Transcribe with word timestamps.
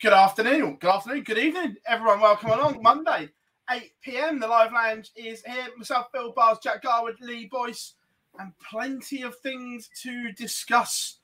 Good 0.00 0.14
afternoon, 0.14 0.78
good 0.80 0.88
afternoon, 0.88 1.24
good 1.24 1.36
evening, 1.36 1.76
everyone. 1.86 2.20
Welcome 2.20 2.52
along. 2.52 2.80
Monday, 2.80 3.28
8 3.70 3.92
p.m. 4.00 4.40
The 4.40 4.48
live 4.48 4.72
lounge 4.72 5.10
is 5.14 5.42
here. 5.44 5.66
Myself, 5.76 6.10
Bill 6.10 6.32
Bars, 6.32 6.56
Jack 6.62 6.84
Garwood, 6.84 7.20
Lee 7.20 7.50
Boyce, 7.52 7.96
and 8.38 8.58
plenty 8.60 9.20
of 9.20 9.36
things 9.40 9.90
to 10.00 10.32
discuss. 10.32 11.18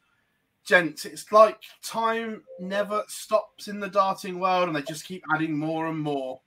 Gents, 0.62 1.06
it's 1.06 1.32
like 1.32 1.56
time 1.82 2.42
never 2.60 3.02
stops 3.08 3.69
in 3.69 3.80
the 3.80 3.88
darting 3.88 4.38
world, 4.38 4.69
and 4.69 4.77
they 4.77 4.82
just 4.82 5.06
keep 5.06 5.24
adding 5.34 5.56
more 5.56 5.86
and 5.86 5.98
more. 5.98 6.42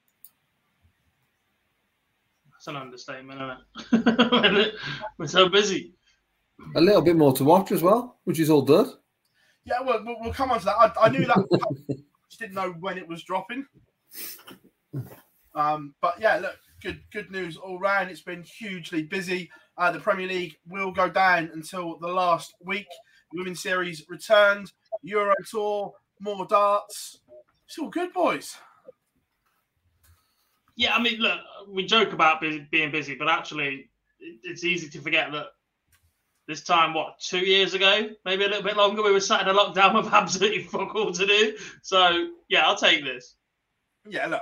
That's 2.52 2.68
an 2.68 2.76
understatement, 2.76 3.42
isn't 3.92 4.08
it? 4.08 4.76
We're 5.18 5.26
so 5.26 5.50
busy. 5.50 5.96
A 6.76 6.82
little 6.82 7.02
bit 7.02 7.16
more 7.16 7.34
to 7.34 7.44
watch 7.44 7.72
as 7.72 7.82
well, 7.82 8.20
which 8.26 8.40
is 8.40 8.52
all 8.52 8.62
good. 8.62 8.88
Yeah, 9.66 9.82
well, 9.84 10.04
we'll, 10.06 10.18
we'll 10.22 10.34
come 10.34 10.52
on 10.52 10.60
to 10.60 10.66
that. 10.66 10.78
I, 10.78 10.92
I 11.02 11.10
knew 11.10 11.26
that. 11.26 12.04
just 12.30 12.40
didn't 12.40 12.56
know 12.56 12.72
when 12.80 12.98
it 12.98 13.08
was 13.08 13.24
dropping. 13.24 13.66
Um, 15.56 15.96
but 16.02 16.20
yeah, 16.20 16.38
look, 16.38 16.58
good 16.82 17.02
good 17.12 17.32
news 17.32 17.58
all 17.58 17.80
round. 17.80 18.10
It's 18.10 18.22
been 18.22 18.44
hugely 18.44 19.04
busy. 19.04 19.50
Uh, 19.78 19.92
the 19.92 20.00
Premier 20.00 20.28
League 20.28 20.56
will 20.68 20.92
go 20.92 21.10
down 21.10 21.50
until 21.54 21.98
the 22.00 22.08
last 22.08 22.54
week. 22.64 22.88
Women's 23.34 23.62
Series 23.62 24.06
returned. 24.10 24.72
Euro 25.04 25.34
Tour, 25.50 25.94
more 26.20 26.46
darts. 26.46 27.20
It's 27.66 27.78
all 27.78 27.90
good, 27.90 28.14
boys. 28.14 28.58
Yeah, 30.76 30.96
I 30.96 31.02
mean, 31.02 31.20
look, 31.20 31.40
we 31.68 31.86
joke 31.86 32.14
about 32.14 32.42
being 32.42 32.92
busy, 32.92 33.16
but 33.16 33.28
actually, 33.28 33.90
it's 34.20 34.64
easy 34.64 34.90
to 34.90 35.02
forget 35.02 35.32
that 35.32 35.48
this 36.50 36.64
time, 36.64 36.96
what, 36.96 37.20
two 37.20 37.46
years 37.46 37.76
ago, 37.76 38.10
maybe 38.26 38.44
a 38.44 38.48
little 38.48 38.64
bit 38.64 38.76
longer, 38.76 39.04
we 39.04 39.12
were 39.12 39.20
sat 39.20 39.48
in 39.48 39.48
a 39.48 39.54
lockdown 39.54 39.94
with 40.04 40.12
absolutely 40.12 40.64
fuck 40.64 40.96
all 40.96 41.12
to 41.12 41.28
do. 41.28 41.56
So, 41.84 42.30
yeah, 42.50 42.66
I'll 42.66 42.76
take 42.76 43.04
this. 43.04 43.36
Yeah, 44.10 44.26
look, 44.26 44.42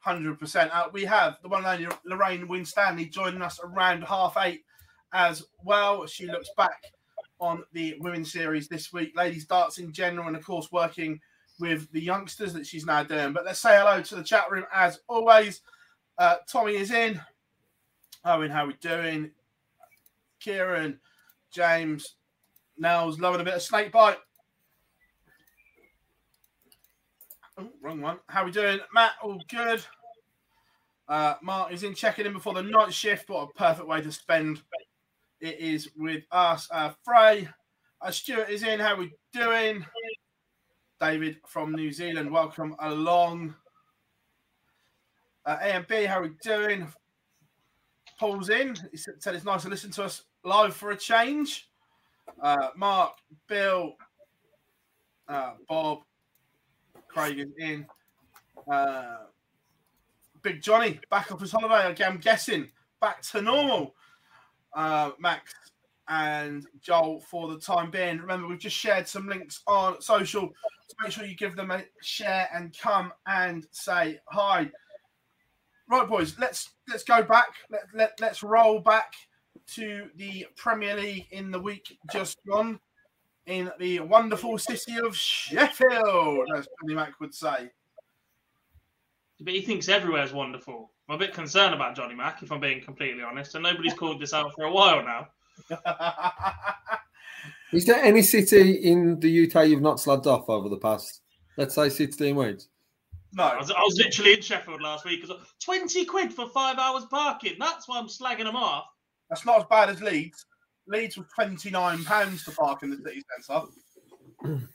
hundred 0.00 0.38
percent. 0.38 0.70
Uh, 0.72 0.88
we 0.92 1.04
have 1.04 1.36
the 1.42 1.48
one 1.48 1.64
and 1.64 1.84
only 1.84 1.96
Lorraine 2.06 2.46
Winstanley 2.46 3.06
joining 3.06 3.42
us 3.42 3.58
around 3.60 4.04
half 4.04 4.36
eight 4.38 4.62
as 5.12 5.42
well. 5.64 6.06
She 6.06 6.26
looks 6.26 6.48
back 6.56 6.80
on 7.40 7.64
the 7.72 7.96
women's 7.98 8.30
series 8.30 8.68
this 8.68 8.92
week, 8.92 9.16
ladies 9.16 9.44
darts 9.44 9.78
in 9.78 9.92
general, 9.92 10.28
and 10.28 10.36
of 10.36 10.44
course 10.44 10.70
working 10.70 11.18
with 11.58 11.90
the 11.90 12.00
youngsters 12.00 12.52
that 12.52 12.68
she's 12.68 12.86
now 12.86 13.02
doing. 13.02 13.32
But 13.32 13.44
let's 13.44 13.58
say 13.58 13.76
hello 13.76 14.00
to 14.00 14.14
the 14.14 14.22
chat 14.22 14.48
room 14.48 14.64
as 14.72 15.00
always. 15.08 15.62
Uh, 16.18 16.36
Tommy 16.48 16.76
is 16.76 16.92
in. 16.92 17.20
Owen, 18.24 18.50
how 18.52 18.62
are 18.62 18.68
we 18.68 18.74
doing? 18.74 19.32
Kieran, 20.38 21.00
James, 21.50 22.16
Nels, 22.76 23.18
loving 23.18 23.40
a 23.40 23.44
bit 23.44 23.54
of 23.54 23.62
snake 23.62 23.92
bite. 23.92 24.18
Oh, 27.58 27.70
wrong 27.82 28.00
one. 28.00 28.18
How 28.28 28.44
we 28.44 28.50
doing, 28.50 28.78
Matt? 28.92 29.12
All 29.22 29.40
good. 29.48 29.84
Uh, 31.08 31.34
Mark 31.42 31.72
is 31.72 31.82
in 31.82 31.94
checking 31.94 32.26
in 32.26 32.32
before 32.32 32.54
the 32.54 32.62
night 32.62 32.92
shift. 32.92 33.28
What 33.28 33.48
a 33.48 33.58
perfect 33.58 33.88
way 33.88 34.00
to 34.00 34.12
spend 34.12 34.62
it 35.40 35.58
is 35.58 35.88
with 35.96 36.24
us. 36.30 36.68
Uh, 36.70 36.92
Frey, 37.04 37.48
uh, 38.00 38.10
Stuart 38.10 38.50
is 38.50 38.62
in. 38.62 38.78
How 38.78 38.96
we 38.96 39.12
doing? 39.32 39.84
David 41.00 41.38
from 41.46 41.72
New 41.72 41.92
Zealand, 41.92 42.30
welcome 42.30 42.74
along. 42.80 43.54
Uh, 45.46 45.56
AMB, 45.58 46.06
how 46.06 46.22
we 46.22 46.30
doing? 46.42 46.88
Paul's 48.18 48.50
in. 48.50 48.76
He 48.90 48.96
said 48.96 49.34
it's 49.34 49.44
nice 49.44 49.62
to 49.62 49.68
listen 49.68 49.90
to 49.92 50.04
us 50.04 50.24
live 50.44 50.74
for 50.74 50.90
a 50.90 50.96
change. 50.96 51.68
Uh, 52.42 52.68
Mark, 52.76 53.14
Bill, 53.48 53.94
uh, 55.28 55.52
Bob, 55.68 56.00
Craig 57.08 57.38
is 57.38 57.48
in. 57.58 57.86
Uh, 58.70 59.18
Big 60.42 60.62
Johnny 60.62 61.00
back 61.10 61.32
off 61.32 61.40
his 61.40 61.52
holiday 61.52 61.90
again. 61.90 62.12
I'm 62.12 62.18
guessing 62.18 62.70
back 63.00 63.22
to 63.22 63.42
normal. 63.42 63.94
Uh, 64.74 65.10
Max 65.18 65.54
and 66.08 66.66
Joel 66.80 67.20
for 67.20 67.48
the 67.48 67.58
time 67.58 67.90
being. 67.90 68.18
Remember, 68.18 68.46
we've 68.46 68.58
just 68.58 68.76
shared 68.76 69.08
some 69.08 69.26
links 69.26 69.62
on 69.66 70.00
social. 70.00 70.52
So 70.86 70.94
make 71.02 71.12
sure 71.12 71.24
you 71.24 71.36
give 71.36 71.56
them 71.56 71.70
a 71.70 71.82
share 72.02 72.48
and 72.54 72.76
come 72.78 73.12
and 73.26 73.66
say 73.72 74.20
hi. 74.26 74.70
Right, 75.90 76.08
boys, 76.08 76.38
let's 76.38 76.70
let's 76.88 77.04
go 77.04 77.22
back. 77.22 77.48
Let, 77.70 77.82
let, 77.94 78.20
let's 78.20 78.42
roll 78.42 78.80
back 78.80 79.14
to 79.74 80.08
the 80.16 80.46
Premier 80.56 80.96
League 80.96 81.26
in 81.30 81.50
the 81.50 81.58
week 81.58 81.98
just 82.12 82.38
gone 82.48 82.78
in 83.46 83.70
the 83.78 84.00
wonderful 84.00 84.58
city 84.58 84.98
of 84.98 85.16
Sheffield, 85.16 86.48
as 86.56 86.68
Tony 86.80 86.94
Mac 86.94 87.18
would 87.20 87.34
say. 87.34 87.70
But 89.40 89.54
he 89.54 89.62
thinks 89.62 89.88
everywhere's 89.88 90.32
wonderful. 90.32 90.90
I'm 91.08 91.14
a 91.14 91.18
bit 91.18 91.32
concerned 91.32 91.74
about 91.74 91.96
Johnny 91.96 92.14
Mack, 92.14 92.42
if 92.42 92.52
I'm 92.52 92.60
being 92.60 92.82
completely 92.82 93.22
honest, 93.22 93.54
and 93.54 93.62
nobody's 93.62 93.94
called 93.94 94.20
this 94.20 94.34
out 94.34 94.52
for 94.54 94.64
a 94.64 94.72
while 94.72 95.02
now. 95.02 95.28
Is 97.72 97.84
there 97.86 98.02
any 98.02 98.22
city 98.22 98.72
in 98.72 99.18
the 99.20 99.46
UK 99.46 99.68
you've 99.68 99.82
not 99.82 99.96
slagged 99.98 100.26
off 100.26 100.48
over 100.48 100.68
the 100.68 100.78
past, 100.78 101.22
let's 101.56 101.74
say, 101.74 101.88
16 101.88 102.34
weeks? 102.34 102.68
I 103.38 103.52
no, 103.52 103.58
was, 103.58 103.70
I 103.70 103.80
was 103.80 103.96
literally 103.98 104.34
in 104.34 104.40
Sheffield 104.40 104.80
last 104.80 105.04
week. 105.04 105.26
'cause 105.26 105.36
20 105.62 106.04
quid 106.06 106.32
for 106.32 106.48
five 106.48 106.78
hours 106.78 107.04
parking. 107.06 107.56
That's 107.58 107.86
why 107.86 107.98
I'm 107.98 108.06
slagging 108.06 108.44
them 108.44 108.56
off. 108.56 108.86
That's 109.28 109.44
not 109.44 109.58
as 109.58 109.64
bad 109.68 109.90
as 109.90 110.02
Leeds. 110.02 110.46
Leeds 110.86 111.16
was 111.16 111.26
twenty 111.34 111.70
nine 111.70 112.04
pounds 112.04 112.44
to 112.44 112.50
park 112.52 112.82
in 112.82 112.90
the 112.90 112.96
city 112.96 113.22
centre. 113.46 113.66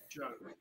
Joke. 0.10 0.54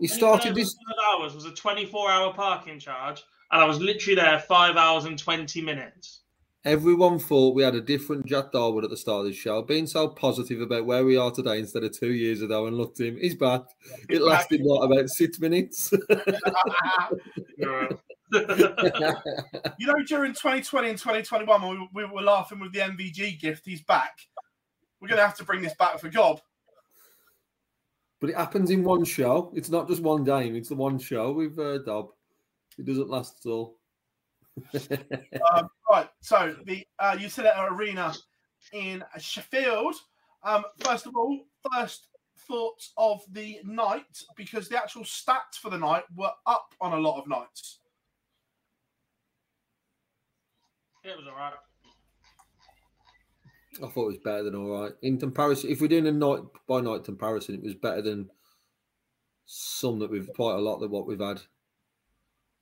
You 0.00 0.08
started 0.08 0.54
this. 0.54 0.74
Hours 1.12 1.34
was 1.34 1.44
a 1.44 1.52
24 1.52 2.10
hour 2.10 2.32
parking 2.32 2.78
charge, 2.78 3.22
and 3.52 3.60
I 3.62 3.66
was 3.66 3.78
literally 3.80 4.14
there 4.14 4.38
five 4.38 4.76
hours 4.76 5.04
and 5.04 5.18
20 5.18 5.60
minutes. 5.60 6.20
Everyone 6.64 7.18
thought 7.18 7.54
we 7.54 7.62
had 7.62 7.74
a 7.74 7.80
different 7.80 8.26
Jack 8.26 8.52
Garwood 8.52 8.84
at 8.84 8.90
the 8.90 8.96
start 8.96 9.20
of 9.20 9.26
the 9.26 9.32
show, 9.32 9.62
being 9.62 9.86
so 9.86 10.08
positive 10.08 10.60
about 10.60 10.84
where 10.84 11.04
we 11.04 11.16
are 11.16 11.30
today 11.30 11.58
instead 11.58 11.84
of 11.84 11.98
two 11.98 12.12
years 12.12 12.42
ago. 12.42 12.66
And 12.66 12.76
looked 12.76 13.00
at 13.00 13.06
him, 13.06 13.18
he's 13.18 13.34
back. 13.34 13.62
It 14.08 14.20
lasted 14.20 14.60
what 14.62 14.84
about 14.84 15.08
six 15.08 15.38
minutes? 15.38 15.92
Yeah. 17.56 17.88
You 19.78 19.86
know, 19.86 20.02
during 20.06 20.32
2020 20.32 20.90
and 20.90 20.98
2021, 20.98 21.62
when 21.62 21.88
we, 21.94 22.04
we 22.04 22.10
were 22.10 22.22
laughing 22.22 22.60
with 22.60 22.72
the 22.72 22.80
MVG 22.80 23.40
gift, 23.40 23.64
he's 23.64 23.82
back. 23.82 24.18
we're 25.00 25.08
going 25.08 25.18
to 25.18 25.26
have 25.26 25.36
to 25.36 25.44
bring 25.44 25.62
this 25.62 25.74
back 25.74 25.98
for 25.98 26.08
Gob. 26.08 26.40
But 28.20 28.30
it 28.30 28.36
happens 28.36 28.70
in 28.70 28.84
one 28.84 29.04
show. 29.04 29.50
It's 29.54 29.70
not 29.70 29.88
just 29.88 30.02
one 30.02 30.24
game. 30.24 30.54
It's 30.54 30.68
the 30.68 30.74
one 30.74 30.98
show 30.98 31.32
with 31.32 31.58
uh, 31.58 31.78
Dob. 31.78 32.10
It 32.78 32.84
doesn't 32.84 33.08
last 33.08 33.44
at 33.44 33.50
all. 33.50 33.76
um, 35.52 35.68
right. 35.90 36.08
So 36.20 36.54
the 36.66 36.86
uh, 36.98 37.16
Utilita 37.16 37.70
Arena 37.70 38.12
in 38.72 39.02
Sheffield. 39.18 39.94
Um, 40.42 40.64
first 40.78 41.06
of 41.06 41.16
all, 41.16 41.38
first 41.72 42.08
thoughts 42.46 42.92
of 42.96 43.22
the 43.32 43.60
night 43.64 44.22
because 44.36 44.68
the 44.68 44.76
actual 44.76 45.02
stats 45.02 45.56
for 45.60 45.70
the 45.70 45.78
night 45.78 46.04
were 46.16 46.32
up 46.46 46.74
on 46.80 46.92
a 46.92 47.00
lot 47.00 47.18
of 47.20 47.28
nights. 47.28 47.79
It 51.02 51.16
was 51.16 51.26
all 51.26 51.36
right. 51.36 51.52
I 53.82 53.88
thought 53.88 54.04
it 54.04 54.14
was 54.14 54.18
better 54.18 54.42
than 54.42 54.54
all 54.54 54.82
right. 54.82 54.92
In 55.02 55.18
comparison, 55.18 55.70
if 55.70 55.80
we're 55.80 55.88
doing 55.88 56.06
a 56.06 56.12
night 56.12 56.40
by 56.68 56.80
night 56.80 57.04
comparison, 57.04 57.54
it 57.54 57.62
was 57.62 57.74
better 57.74 58.02
than 58.02 58.30
some 59.46 59.98
that 60.00 60.10
we've 60.10 60.28
quite 60.34 60.56
a 60.56 60.60
lot 60.60 60.78
than 60.80 60.90
what 60.90 61.06
we've 61.06 61.20
had. 61.20 61.40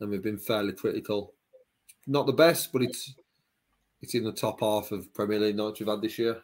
And 0.01 0.11
we've 0.11 0.23
been 0.23 0.39
fairly 0.39 0.73
critical. 0.73 1.35
Not 2.07 2.27
the 2.27 2.33
best, 2.33 2.73
but 2.73 2.83
it's 2.83 3.15
it's 4.01 4.15
in 4.15 4.23
the 4.23 4.33
top 4.33 4.61
half 4.61 4.93
of 4.93 5.13
Premier 5.13 5.41
League 5.41 5.57
nights 5.57 5.81
we've 5.81 5.89
had 5.89 6.03
this 6.03 6.19
year. 6.19 6.43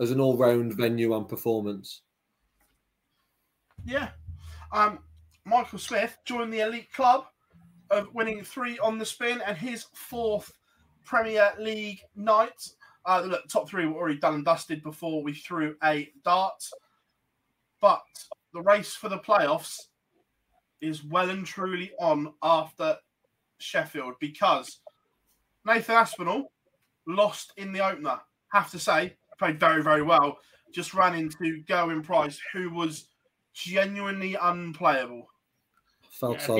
As 0.00 0.10
an 0.10 0.20
all 0.20 0.36
round 0.36 0.74
venue 0.74 1.14
and 1.16 1.28
performance. 1.28 2.02
Yeah. 3.84 4.10
Um, 4.72 4.98
Michael 5.44 5.78
Smith 5.78 6.16
joined 6.24 6.52
the 6.52 6.60
elite 6.60 6.92
club 6.92 7.26
of 7.90 8.12
winning 8.12 8.42
three 8.42 8.78
on 8.80 8.98
the 8.98 9.06
spin 9.06 9.40
and 9.46 9.56
his 9.56 9.86
fourth 9.92 10.52
Premier 11.04 11.52
League 11.58 12.00
night. 12.16 12.68
Uh, 13.06 13.22
look, 13.26 13.46
top 13.48 13.68
three 13.68 13.86
were 13.86 13.96
already 13.96 14.18
done 14.18 14.34
and 14.34 14.44
dusted 14.44 14.82
before 14.82 15.22
we 15.22 15.34
threw 15.34 15.76
a 15.84 16.10
dart. 16.24 16.62
But 17.80 18.02
the 18.52 18.62
race 18.62 18.94
for 18.94 19.08
the 19.08 19.18
playoffs 19.18 19.78
is 20.80 21.04
well 21.04 21.30
and 21.30 21.44
truly 21.44 21.92
on 21.98 22.32
after 22.42 22.96
Sheffield 23.58 24.14
because 24.20 24.80
Nathan 25.64 25.96
Aspinall 25.96 26.52
lost 27.06 27.52
in 27.56 27.72
the 27.72 27.84
opener. 27.84 28.20
Have 28.52 28.70
to 28.70 28.78
say, 28.78 29.16
played 29.38 29.58
very, 29.58 29.82
very 29.82 30.02
well. 30.02 30.38
Just 30.72 30.94
ran 30.94 31.14
into 31.14 31.62
Gerwyn 31.64 32.02
Price, 32.02 32.38
who 32.52 32.70
was 32.70 33.08
genuinely 33.52 34.36
unplayable. 34.40 35.28
Felt 36.10 36.38
Yeah, 36.38 36.46
so 36.46 36.56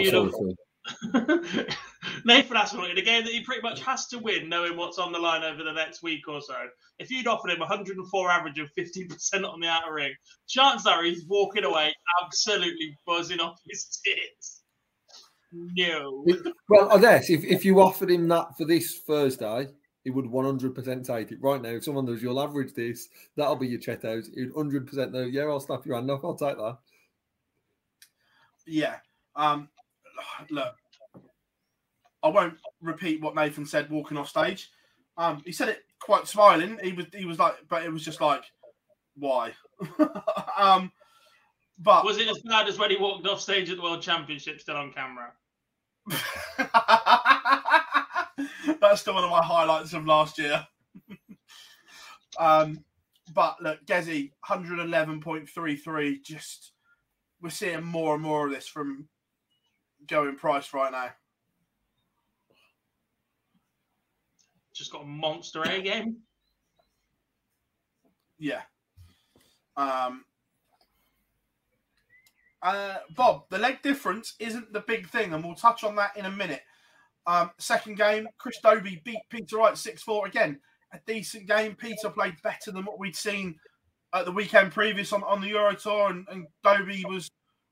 you 2.04 2.10
sorry 2.10 2.22
know- 2.22 2.22
for 2.22 2.30
him. 2.30 2.42
Nathan 2.42 2.56
Aspinall 2.56 2.90
in 2.90 2.98
a 2.98 3.02
game 3.02 3.24
that 3.24 3.32
he 3.32 3.42
pretty 3.42 3.62
much 3.62 3.80
has 3.82 4.06
to 4.08 4.18
win, 4.18 4.48
knowing 4.48 4.76
what's 4.76 4.98
on 4.98 5.12
the 5.12 5.18
line 5.18 5.42
over 5.42 5.62
the 5.62 5.72
next 5.72 6.02
week 6.02 6.28
or 6.28 6.40
so. 6.40 6.54
If 6.98 7.10
you'd 7.10 7.26
offered 7.26 7.50
him 7.50 7.60
104 7.60 8.30
average 8.30 8.58
and 8.58 8.68
50% 8.78 9.44
on 9.44 9.60
the 9.60 9.68
outer 9.68 9.94
ring, 9.94 10.12
chances 10.48 10.86
are 10.86 11.02
he's 11.04 11.24
walking 11.26 11.64
away 11.64 11.94
absolutely 12.22 12.96
buzzing 13.06 13.40
off 13.40 13.60
his 13.68 14.00
tits. 14.04 14.62
No. 15.52 16.24
Well, 16.68 16.90
I 16.90 16.98
guess 16.98 17.28
if, 17.28 17.44
if 17.44 17.64
you 17.64 17.80
offered 17.80 18.10
him 18.10 18.26
that 18.28 18.56
for 18.56 18.64
this 18.64 19.00
Thursday, 19.06 19.68
he 20.02 20.10
would 20.10 20.24
100% 20.24 21.06
take 21.06 21.30
it. 21.30 21.38
Right 21.42 21.60
now, 21.60 21.68
if 21.70 21.84
someone 21.84 22.06
does, 22.06 22.22
you'll 22.22 22.40
average 22.40 22.72
this, 22.74 23.08
that'll 23.36 23.56
be 23.56 23.68
your 23.68 23.80
chetos. 23.80 24.28
out. 24.28 24.34
He'd 24.34 24.52
100% 24.52 25.12
know, 25.12 25.22
yeah, 25.24 25.42
I'll 25.42 25.60
snap 25.60 25.84
your 25.84 25.96
hand 25.96 26.10
off, 26.10 26.24
I'll 26.24 26.34
take 26.34 26.56
that. 26.56 26.78
Yeah. 28.66 28.96
Um, 29.36 29.68
look, 30.50 30.74
I 32.24 32.28
won't 32.28 32.54
repeat 32.80 33.20
what 33.20 33.36
Nathan 33.36 33.66
said 33.66 33.90
walking 33.90 34.16
off 34.16 34.30
stage. 34.30 34.70
Um, 35.16 35.42
he 35.44 35.52
said 35.52 35.68
it 35.68 35.84
quite 36.00 36.26
smiling. 36.26 36.78
He 36.82 36.92
was 36.92 37.06
he 37.14 37.26
was 37.26 37.38
like, 37.38 37.54
but 37.68 37.84
it 37.84 37.92
was 37.92 38.04
just 38.04 38.20
like, 38.20 38.42
why? 39.16 39.52
um, 40.58 40.90
but 41.78 42.04
Was 42.04 42.18
it 42.18 42.28
as 42.28 42.40
bad 42.40 42.68
as 42.68 42.78
when 42.78 42.90
he 42.90 42.96
walked 42.96 43.26
off 43.26 43.40
stage 43.40 43.70
at 43.70 43.76
the 43.76 43.82
World 43.82 44.02
Championship 44.02 44.60
still 44.60 44.76
on 44.76 44.92
camera? 44.92 45.32
That's 48.80 49.00
still 49.00 49.14
one 49.14 49.24
of 49.24 49.30
my 49.30 49.42
highlights 49.42 49.92
of 49.92 50.06
last 50.06 50.38
year. 50.38 50.66
um, 52.38 52.84
but 53.34 53.60
look, 53.60 53.84
Gezi, 53.86 54.30
111.33. 54.48 56.22
Just 56.22 56.72
we're 57.42 57.50
seeing 57.50 57.82
more 57.82 58.14
and 58.14 58.22
more 58.22 58.46
of 58.46 58.52
this 58.52 58.68
from 58.68 59.08
Gerwyn 60.06 60.36
Price 60.36 60.72
right 60.72 60.92
now. 60.92 61.10
Just 64.74 64.92
got 64.92 65.02
a 65.02 65.06
monster 65.06 65.62
A 65.62 65.80
game. 65.80 66.16
Yeah. 68.38 68.62
Um, 69.76 70.24
uh, 72.62 72.96
Bob, 73.14 73.44
the 73.50 73.58
leg 73.58 73.82
difference 73.82 74.34
isn't 74.38 74.72
the 74.72 74.80
big 74.80 75.08
thing, 75.08 75.32
and 75.32 75.44
we'll 75.44 75.54
touch 75.54 75.84
on 75.84 75.96
that 75.96 76.16
in 76.16 76.24
a 76.24 76.30
minute. 76.30 76.62
Um, 77.26 77.50
second 77.58 77.96
game, 77.96 78.26
Chris 78.38 78.58
Dobey 78.62 79.02
beat 79.04 79.20
Peter 79.30 79.58
Wright 79.58 79.76
6 79.78 80.02
4 80.02 80.26
again. 80.26 80.60
A 80.92 80.98
decent 81.06 81.46
game. 81.46 81.74
Peter 81.74 82.10
played 82.10 82.34
better 82.42 82.70
than 82.70 82.84
what 82.84 82.98
we'd 82.98 83.16
seen 83.16 83.56
at 84.12 84.24
the 84.24 84.32
weekend 84.32 84.72
previous 84.72 85.12
on, 85.12 85.22
on 85.24 85.40
the 85.40 85.48
Euro 85.48 85.74
Tour, 85.74 86.10
and, 86.10 86.26
and 86.30 86.46
Dobey 86.64 87.02
was 87.08 87.30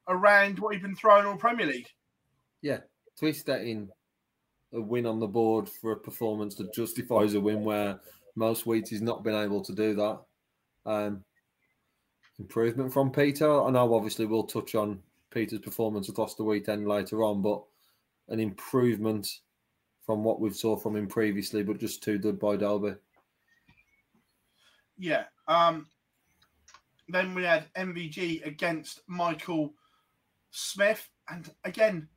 around 0.09 0.59
what 0.59 0.75
he'd 0.75 0.83
been 0.83 0.97
throwing 0.97 1.27
all 1.27 1.37
Premier 1.37 1.67
League. 1.67 1.89
Yeah, 2.63 2.79
twist 3.19 3.47
that 3.47 3.63
in 3.63 3.89
a 4.73 4.81
win 4.81 5.07
on 5.07 5.21
the 5.21 5.27
board 5.27 5.69
for 5.69 5.93
a 5.93 5.97
performance 5.97 6.55
that 6.57 6.73
justifies 6.73 7.35
a 7.35 7.41
win 7.41 7.65
where 7.65 8.01
most 8.37 8.67
weeks 8.67 8.91
he's 8.91 9.03
not 9.03 9.23
been 9.23 9.35
able 9.35 9.63
to 9.63 9.73
do 9.73 9.95
that. 9.95 10.21
Um, 10.87 11.25
improvement 12.39 12.93
from 12.93 13.11
Peter. 13.11 13.63
I 13.63 13.71
know 13.71 13.95
obviously 13.95 14.27
we'll 14.27 14.45
touch 14.45 14.75
on 14.75 15.01
Peter's 15.31 15.61
performance 15.61 16.09
across 16.09 16.35
the 16.35 16.45
weekend 16.45 16.89
later 16.89 17.23
on, 17.23 17.43
but 17.43 17.63
an 18.29 18.41
improvement 18.41 19.29
from 20.05 20.25
what 20.25 20.41
we've 20.41 20.57
saw 20.57 20.77
from 20.77 20.97
him 20.97 21.07
previously, 21.07 21.63
but 21.63 21.79
just 21.79 22.03
too 22.03 22.19
good 22.19 22.39
by 22.39 22.57
Dobey. 22.57 22.97
Yeah. 24.99 25.25
Um, 25.49 25.87
then 27.09 27.35
we 27.35 27.45
had 27.45 27.73
MVG 27.75 28.47
against 28.47 29.03
Michael 29.07 29.75
Smith. 30.51 31.09
And 31.29 31.51
again, 31.65 32.09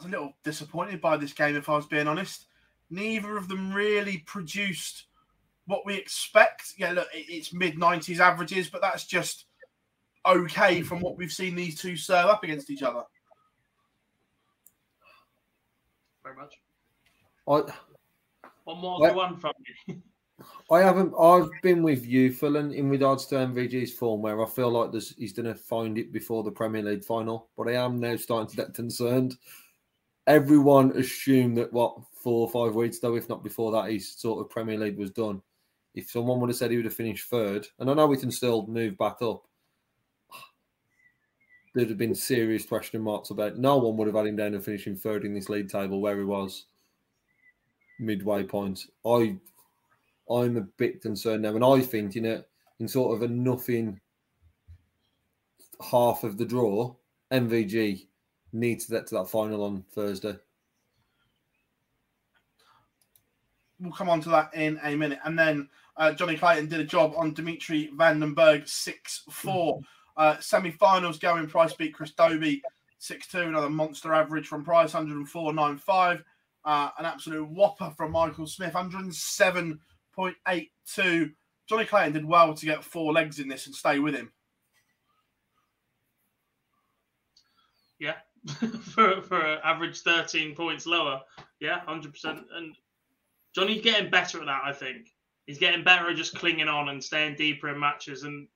was 0.00 0.06
a 0.06 0.10
little 0.10 0.36
disappointed 0.44 1.00
by 1.00 1.16
this 1.16 1.32
game, 1.32 1.56
if 1.56 1.68
I 1.68 1.76
was 1.76 1.86
being 1.86 2.08
honest. 2.08 2.46
Neither 2.90 3.36
of 3.36 3.48
them 3.48 3.72
really 3.72 4.18
produced 4.18 5.04
what 5.66 5.86
we 5.86 5.94
expect. 5.94 6.74
Yeah, 6.76 6.92
look, 6.92 7.08
it's 7.12 7.52
mid 7.52 7.76
90s 7.76 8.18
averages, 8.18 8.68
but 8.68 8.80
that's 8.80 9.04
just 9.04 9.44
okay 10.26 10.82
from 10.82 11.00
what 11.00 11.16
we've 11.16 11.32
seen 11.32 11.54
these 11.54 11.80
two 11.80 11.96
serve 11.96 12.26
up 12.26 12.42
against 12.42 12.70
each 12.70 12.82
other. 12.82 13.02
Very 16.22 16.36
much. 16.36 16.60
I 17.48 17.72
One 18.64 18.78
more 18.78 19.00
Well- 19.00 19.10
to 19.10 19.16
one 19.16 19.36
from 19.38 19.52
me. 19.88 19.98
I 20.70 20.78
haven't. 20.80 21.12
I've 21.20 21.50
been 21.62 21.82
with 21.82 22.06
you, 22.06 22.32
Phil, 22.32 22.56
in 22.56 22.72
in 22.72 22.88
regards 22.88 23.26
to 23.26 23.34
MVG's 23.34 23.92
form, 23.92 24.22
where 24.22 24.42
I 24.42 24.48
feel 24.48 24.70
like 24.70 24.90
there's, 24.90 25.14
he's 25.16 25.34
going 25.34 25.44
to 25.44 25.54
find 25.54 25.98
it 25.98 26.12
before 26.12 26.42
the 26.42 26.50
Premier 26.50 26.82
League 26.82 27.04
final. 27.04 27.50
But 27.58 27.68
I 27.68 27.72
am 27.72 28.00
now 28.00 28.16
starting 28.16 28.48
to 28.48 28.56
get 28.56 28.72
concerned. 28.72 29.36
Everyone 30.30 30.92
assumed 30.92 31.56
that 31.56 31.72
what 31.72 31.96
four 32.14 32.46
or 32.46 32.50
five 32.50 32.76
weeks 32.76 33.00
though, 33.00 33.16
if 33.16 33.28
not 33.28 33.42
before 33.42 33.72
that, 33.72 33.90
his 33.90 34.12
sort 34.12 34.40
of 34.40 34.48
Premier 34.48 34.78
League 34.78 34.96
was 34.96 35.10
done. 35.10 35.42
If 35.96 36.08
someone 36.08 36.38
would 36.38 36.50
have 36.50 36.56
said 36.56 36.70
he 36.70 36.76
would 36.76 36.86
have 36.86 36.94
finished 36.94 37.28
third, 37.28 37.66
and 37.80 37.90
I 37.90 37.94
know 37.94 38.06
we 38.06 38.16
can 38.16 38.30
still 38.30 38.64
move 38.68 38.96
back 38.96 39.16
up, 39.22 39.42
there'd 41.74 41.88
have 41.88 41.98
been 41.98 42.14
serious 42.14 42.64
question 42.64 43.02
marks 43.02 43.30
about. 43.30 43.58
No 43.58 43.78
one 43.78 43.96
would 43.96 44.06
have 44.06 44.14
had 44.14 44.26
him 44.26 44.36
down 44.36 44.54
and 44.54 44.64
finishing 44.64 44.94
third 44.94 45.24
in 45.24 45.34
this 45.34 45.48
league 45.48 45.68
table 45.68 46.00
where 46.00 46.16
he 46.16 46.24
was 46.24 46.66
midway 47.98 48.44
point. 48.44 48.86
I 49.04 49.36
I'm 50.30 50.56
a 50.56 50.60
bit 50.60 51.02
concerned 51.02 51.42
now, 51.42 51.56
and 51.56 51.64
I 51.64 51.80
think 51.80 52.14
in 52.14 52.26
a 52.26 52.44
in 52.78 52.86
sort 52.86 53.16
of 53.16 53.28
a 53.28 53.32
nothing 53.32 54.00
half 55.80 56.22
of 56.22 56.38
the 56.38 56.44
draw, 56.44 56.94
MVG 57.32 58.06
needs 58.52 58.86
to 58.86 58.92
get 58.92 59.06
to 59.08 59.16
that 59.16 59.28
final 59.28 59.64
on 59.64 59.84
Thursday. 59.92 60.36
We'll 63.78 63.92
come 63.92 64.10
on 64.10 64.20
to 64.22 64.28
that 64.30 64.54
in 64.54 64.78
a 64.82 64.96
minute. 64.96 65.20
And 65.24 65.38
then 65.38 65.68
uh, 65.96 66.12
Johnny 66.12 66.36
Clayton 66.36 66.68
did 66.68 66.80
a 66.80 66.84
job 66.84 67.14
on 67.16 67.32
Dimitri 67.32 67.90
Van 67.94 68.20
den 68.20 68.34
Bergh 68.34 68.68
6 68.68 69.22
4. 69.30 69.80
Uh, 70.16 70.38
Semi 70.40 70.70
finals 70.70 71.18
Gerwyn 71.18 71.48
Price 71.48 71.72
beat 71.72 71.94
Chris 71.94 72.12
Dobey 72.12 72.60
6 72.98 73.26
2. 73.28 73.42
Another 73.42 73.70
monster 73.70 74.12
average 74.12 74.46
from 74.46 74.64
Price 74.64 74.92
104.95. 74.92 76.22
Uh, 76.62 76.90
an 76.98 77.06
absolute 77.06 77.48
whopper 77.48 77.90
from 77.96 78.12
Michael 78.12 78.46
Smith 78.46 78.74
107.82. 78.74 81.32
Johnny 81.66 81.86
Clayton 81.86 82.12
did 82.12 82.26
well 82.26 82.52
to 82.52 82.66
get 82.66 82.84
four 82.84 83.12
legs 83.12 83.38
in 83.38 83.48
this 83.48 83.66
and 83.66 83.74
stay 83.74 83.98
with 83.98 84.14
him. 84.14 84.30
Yeah, 87.98 88.16
for 88.82 89.22
for 89.22 89.40
an 89.40 89.58
average 89.64 90.00
thirteen 90.00 90.54
points 90.54 90.86
lower. 90.86 91.20
Yeah, 91.60 91.80
hundred 91.80 92.12
percent. 92.12 92.40
And 92.54 92.74
Johnny's 93.54 93.82
getting 93.82 94.10
better 94.10 94.40
at 94.40 94.46
that. 94.46 94.62
I 94.64 94.72
think 94.72 95.08
He's 95.50 95.58
getting 95.58 95.82
better 95.82 96.08
at 96.08 96.16
just 96.16 96.36
clinging 96.36 96.68
on 96.68 96.90
and 96.90 97.02
staying 97.02 97.34
deeper 97.34 97.68
in 97.70 97.80
matches, 97.80 98.22
and 98.22 98.46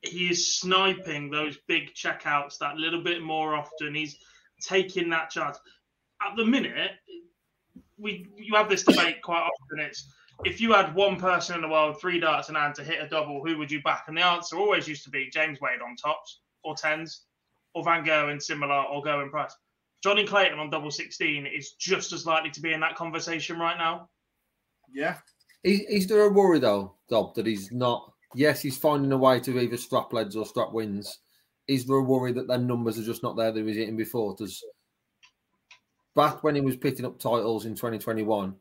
he 0.00 0.30
is 0.30 0.54
sniping 0.58 1.28
those 1.28 1.58
big 1.68 1.92
checkouts 1.92 2.56
that 2.58 2.78
little 2.78 3.02
bit 3.02 3.22
more 3.22 3.54
often. 3.54 3.94
He's 3.94 4.16
taking 4.66 5.10
that 5.10 5.28
chance. 5.28 5.58
At 6.26 6.34
the 6.34 6.46
minute, 6.46 6.92
we 7.98 8.26
you 8.38 8.54
have 8.54 8.70
this 8.70 8.84
debate 8.84 9.20
quite 9.20 9.42
often. 9.42 9.80
It's 9.80 10.10
if 10.46 10.62
you 10.62 10.72
had 10.72 10.94
one 10.94 11.16
person 11.16 11.56
in 11.56 11.60
the 11.60 11.68
world, 11.68 12.00
three 12.00 12.18
darts 12.18 12.48
in 12.48 12.54
hand 12.54 12.76
to 12.76 12.84
hit 12.84 13.02
a 13.02 13.06
double, 13.06 13.44
who 13.44 13.58
would 13.58 13.70
you 13.70 13.82
back? 13.82 14.04
And 14.08 14.16
the 14.16 14.24
answer 14.24 14.56
always 14.56 14.88
used 14.88 15.04
to 15.04 15.10
be 15.10 15.28
James 15.28 15.60
Wade 15.60 15.82
on 15.86 15.94
tops 15.94 16.40
or 16.64 16.74
tens, 16.74 17.26
or 17.74 17.84
Van 17.84 18.04
Gerwen 18.04 18.32
and 18.32 18.42
similar, 18.42 18.82
or 18.82 19.02
Gerwyn 19.02 19.30
Price. 19.30 19.54
Johnny 20.02 20.24
Clayton 20.24 20.58
on 20.58 20.70
double 20.70 20.90
16 20.90 21.46
is 21.46 21.72
just 21.72 22.12
as 22.12 22.26
likely 22.26 22.50
to 22.50 22.60
be 22.60 22.72
in 22.72 22.80
that 22.80 22.94
conversation 22.94 23.58
right 23.58 23.76
now. 23.76 24.08
Yeah. 24.92 25.16
Is, 25.64 25.80
is 25.80 26.06
there 26.06 26.22
a 26.22 26.32
worry 26.32 26.60
though, 26.60 26.94
Dob, 27.08 27.34
that 27.34 27.46
he's 27.46 27.72
not? 27.72 28.12
Yes, 28.34 28.60
he's 28.60 28.78
finding 28.78 29.12
a 29.12 29.16
way 29.16 29.40
to 29.40 29.58
either 29.58 29.76
strap 29.76 30.12
leads 30.12 30.36
or 30.36 30.46
strap 30.46 30.72
wins. 30.72 31.18
Is 31.66 31.86
there 31.86 31.96
a 31.96 32.02
worry 32.02 32.32
that 32.32 32.46
their 32.46 32.58
numbers 32.58 32.98
are 32.98 33.04
just 33.04 33.22
not 33.22 33.36
there 33.36 33.50
that 33.50 33.58
he 33.58 33.64
was 33.64 33.76
hitting 33.76 33.96
before? 33.96 34.34
Does 34.36 34.62
back 36.14 36.42
when 36.42 36.54
he 36.54 36.60
was 36.60 36.76
picking 36.76 37.04
up 37.04 37.18
titles 37.18 37.64
in 37.64 37.74
2021, 37.74 38.54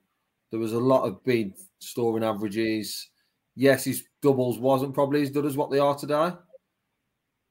there 0.52 0.60
was 0.60 0.74
a 0.74 0.80
lot 0.80 1.04
of 1.04 1.24
big 1.24 1.54
storing 1.80 2.24
averages. 2.24 3.10
Yes, 3.56 3.86
his 3.86 4.04
doubles 4.22 4.60
wasn't 4.60 4.94
probably 4.94 5.22
as 5.22 5.30
good 5.30 5.46
as 5.46 5.58
what 5.58 5.72
they 5.72 5.80
are 5.80 5.96
today, 5.96 6.32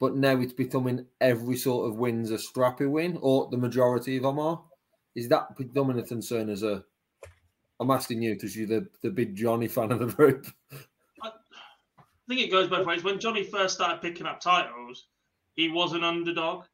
but 0.00 0.16
now 0.16 0.38
it's 0.38 0.52
becoming 0.52 1.06
every 1.20 1.56
sort 1.56 1.88
of 1.88 1.96
win's 1.96 2.30
a 2.30 2.34
strappy 2.36 2.90
win, 2.90 3.18
or 3.20 3.48
the 3.50 3.56
majority 3.56 4.16
of 4.16 4.22
them 4.22 4.38
are. 4.38 4.62
Is 5.14 5.28
that 5.28 5.56
predominant 5.56 6.08
concern 6.08 6.50
as 6.50 6.62
a? 6.62 6.84
I'm 7.80 7.90
asking 7.90 8.22
you 8.22 8.34
because 8.34 8.56
you're 8.56 8.66
the, 8.66 8.86
the 9.02 9.10
big 9.10 9.34
Johnny 9.34 9.68
fan 9.68 9.92
of 9.92 9.98
the 9.98 10.06
group. 10.06 10.46
I 11.22 11.30
think 12.28 12.40
it 12.40 12.50
goes 12.50 12.68
both 12.68 12.86
ways. 12.86 13.04
When 13.04 13.20
Johnny 13.20 13.44
first 13.44 13.74
started 13.74 14.02
picking 14.02 14.26
up 14.26 14.40
titles, 14.40 15.06
he 15.54 15.68
was 15.68 15.92
an 15.92 16.02
underdog. 16.02 16.64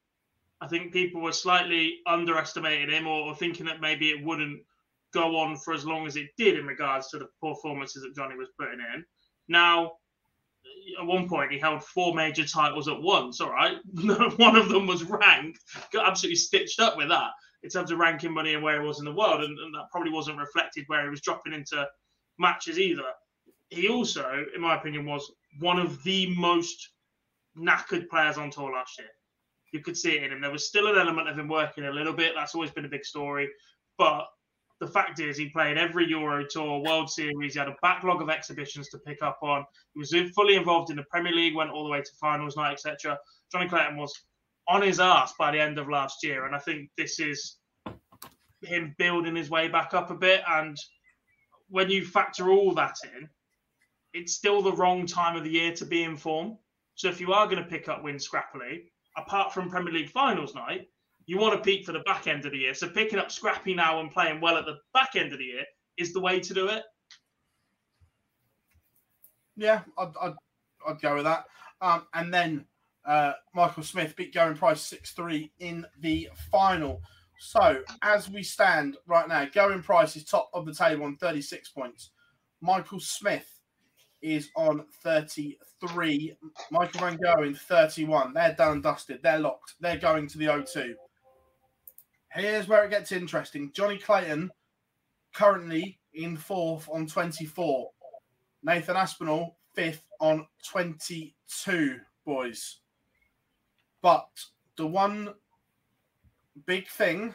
I 0.61 0.69
think 0.69 0.93
people 0.93 1.21
were 1.21 1.33
slightly 1.33 1.99
underestimating 2.07 2.91
him 2.91 3.07
or, 3.07 3.27
or 3.27 3.35
thinking 3.35 3.67
that 3.67 3.81
maybe 3.81 4.11
it 4.11 4.25
wouldn't 4.25 4.63
go 5.13 5.37
on 5.37 5.57
for 5.57 5.75
as 5.75 5.85
long 5.85 6.07
as 6.07 6.17
it 6.17 6.29
did 6.39 6.59
in 6.59 6.67
regards 6.67 7.09
to 7.11 7.19
the 7.19 7.29
performances 7.41 8.03
that 8.03 8.15
Johnny 8.15 8.37
was 8.37 8.49
putting 8.59 8.79
in. 8.95 9.05
Now, 9.49 9.93
at 10.99 11.07
one 11.07 11.29
point, 11.29 11.53
he 11.53 11.59
held 11.59 11.83
four 11.83 12.15
major 12.15 12.47
titles 12.47 12.89
at 12.89 13.01
once. 13.01 13.41
All 13.41 13.51
right, 13.51 13.77
one 14.39 14.57
of 14.57 14.69
them 14.69 14.87
was 14.87 15.05
ranked, 15.05 15.61
got 15.93 16.09
absolutely 16.09 16.37
stitched 16.37 16.81
up 16.81 16.97
with 16.97 17.09
that 17.09 17.31
in 17.63 17.71
terms 17.71 17.91
of 17.91 17.99
ranking 17.99 18.33
money 18.33 18.55
and 18.55 18.63
where 18.63 18.81
he 18.81 18.87
was 18.87 18.99
in 18.99 19.05
the 19.05 19.13
world, 19.13 19.43
and, 19.43 19.59
and 19.59 19.75
that 19.75 19.91
probably 19.91 20.11
wasn't 20.11 20.39
reflected 20.39 20.85
where 20.89 21.05
he 21.05 21.11
was 21.11 21.21
dropping 21.21 21.53
into 21.53 21.87
matches 22.39 22.79
either. 22.79 23.11
He 23.71 23.89
also, 23.89 24.45
in 24.55 24.61
my 24.61 24.77
opinion, 24.77 25.07
was 25.07 25.33
one 25.61 25.79
of 25.79 26.03
the 26.03 26.35
most 26.35 26.91
knackered 27.57 28.09
players 28.09 28.37
on 28.37 28.51
tour 28.51 28.73
last 28.73 28.99
year. 28.99 29.09
You 29.73 29.81
could 29.81 29.97
see 29.97 30.17
it 30.19 30.25
in 30.25 30.33
him. 30.33 30.41
There 30.41 30.51
was 30.51 30.67
still 30.67 30.89
an 30.89 30.99
element 30.99 31.29
of 31.29 31.39
him 31.39 31.49
working 31.49 31.85
a 31.85 31.91
little 31.91 32.13
bit. 32.13 32.33
That's 32.37 32.55
always 32.55 32.71
been 32.71 32.85
a 32.85 32.91
big 32.91 33.05
story. 33.05 33.49
But 33.97 34.27
the 34.83 34.89
fact 34.89 35.21
is, 35.21 35.37
he 35.37 35.49
played 35.49 35.79
every 35.79 36.09
Euro 36.09 36.45
Tour, 36.45 36.83
World 36.83 37.09
Series. 37.09 37.53
He 37.53 37.59
had 37.61 37.69
a 37.69 37.77
backlog 37.83 38.21
of 38.21 38.29
exhibitions 38.29 38.89
to 38.89 38.99
pick 38.99 39.23
up 39.23 39.39
on. 39.41 39.65
He 39.95 40.01
was 40.01 40.13
fully 40.35 40.57
involved 40.57 40.91
in 40.91 40.97
the 40.97 41.05
Premier 41.05 41.33
League, 41.33 41.55
went 41.55 41.71
all 41.71 41.85
the 41.85 41.91
way 41.91 42.01
to 42.01 42.11
finals 42.21 42.57
night, 42.57 42.73
etc. 42.73 43.17
Johnny 43.53 43.69
Clayton 43.69 43.97
was 43.97 44.13
on 44.67 44.83
his 44.83 44.99
ass 44.99 45.35
by 45.39 45.53
the 45.53 45.61
end 45.61 45.79
of 45.79 45.89
last 45.89 46.25
year, 46.25 46.47
and 46.47 46.57
I 46.57 46.59
think 46.59 46.91
this 46.99 47.21
is 47.21 47.59
him 48.65 48.93
building 48.99 49.37
his 49.37 49.51
way 49.51 49.69
back 49.69 49.95
up 49.95 50.11
a 50.11 50.17
bit. 50.17 50.43
And 50.49 50.77
when 51.69 51.89
you 51.89 52.05
factor 52.05 52.51
all 52.51 52.75
that 52.75 52.97
in, 53.05 53.29
it's 54.15 54.35
still 54.35 54.63
the 54.63 54.75
wrong 54.75 55.07
time 55.07 55.37
of 55.37 55.45
the 55.45 55.51
year 55.51 55.73
to 55.75 55.87
be 55.87 56.03
in 56.03 56.17
form. 56.17 56.59
So 56.97 57.09
if 57.09 57.21
you 57.21 57.33
are 57.33 57.47
going 57.47 57.63
to 57.63 57.71
pick 57.71 57.89
up 57.89 58.03
wins 58.03 58.29
scrappily, 58.29 58.87
apart 59.17 59.55
from 59.55 59.71
Premier 59.71 59.93
League 59.93 60.11
finals 60.11 60.57
night, 60.57 60.89
you 61.27 61.39
want 61.39 61.55
to 61.55 61.63
peak 61.63 61.85
for 61.87 61.93
the 61.93 62.01
back 62.01 62.27
end 62.27 62.45
of 62.45 62.53
the 62.53 62.59
year. 62.59 62.75
So 62.75 62.89
picking 62.89 63.19
up 63.19 63.31
Scrappy 63.31 63.75
now 63.75 64.01
and 64.01 64.11
playing 64.11 64.41
well 64.41 64.57
at 64.57 64.67
the 64.67 64.79
back 64.93 65.11
end 65.17 65.33
of 65.33 65.39
the 65.39 65.45
year 65.45 65.65
is 65.97 66.13
the 66.13 66.21
way 66.21 66.41
to 66.41 66.55
do 66.55 66.69
it. 66.69 66.83
Yeah, 69.57 69.83
I'd, 69.99 70.13
I'd, 70.21 70.35
I'd 70.89 71.01
go 71.01 71.17
with 71.17 71.25
that. 71.25 71.45
Um, 71.81 72.07
and 72.15 72.33
then 72.33 72.65
uh, 73.05 73.33
Michael 73.55 73.83
Smith 73.83 74.17
beat 74.17 74.33
Gerwyn 74.33 74.57
Price 74.57 74.81
6 74.83 75.13
3 75.13 75.51
in 75.61 75.87
the 76.01 76.29
final. 76.51 77.01
So 77.39 77.83
as 78.03 78.31
we 78.31 78.43
stand 78.43 78.97
right 79.07 79.29
now, 79.29 79.45
Gerwyn 79.47 79.83
Price 79.83 80.17
is 80.17 80.25
top 80.25 80.49
of 80.55 80.65
the 80.65 80.75
table 80.75 81.05
on 81.05 81.17
36 81.17 81.71
points. 81.71 82.11
Michael 82.61 83.01
Smith 83.01 83.61
is 84.23 84.51
on 84.55 84.85
33. 85.03 86.37
Michael 86.71 87.01
Van 87.01 87.19
Gerwen 87.19 87.49
in 87.49 87.55
31. 87.55 88.33
They're 88.33 88.55
done 88.55 88.73
and 88.75 88.83
dusted. 88.83 89.21
They're 89.23 89.41
locked. 89.41 89.75
They're 89.81 89.99
going 89.99 90.29
to 90.29 90.39
the 90.39 90.47
O2. 90.47 90.95
Here's 92.35 92.67
where 92.67 92.85
it 92.85 92.91
gets 92.91 93.13
interesting. 93.13 93.73
Johnny 93.75 93.99
Clayton 93.99 94.51
currently 95.35 95.99
in 96.15 96.37
fourth 96.37 96.89
on 96.91 97.07
24. 97.07 97.91
Nathan 98.63 98.97
Aspinall 98.97 99.57
fifth 99.75 100.05
on 100.21 100.47
22, 100.67 101.99
boys. 102.25 102.79
But 104.01 104.29
the 104.77 104.87
one 104.87 105.35
big 106.67 106.89
thing 106.89 107.35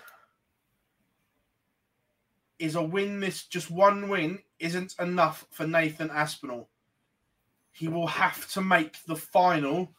is 2.59 2.75
a 2.75 2.81
win 2.81 3.19
this 3.19 3.45
just 3.45 3.69
one 3.69 4.09
win 4.09 4.39
isn't 4.59 4.95
enough 4.99 5.45
for 5.51 5.67
Nathan 5.67 6.09
Aspinall. 6.09 6.69
He 7.71 7.87
will 7.87 8.07
have 8.07 8.49
to 8.53 8.61
make 8.61 8.97
the 9.05 9.15
final 9.15 9.93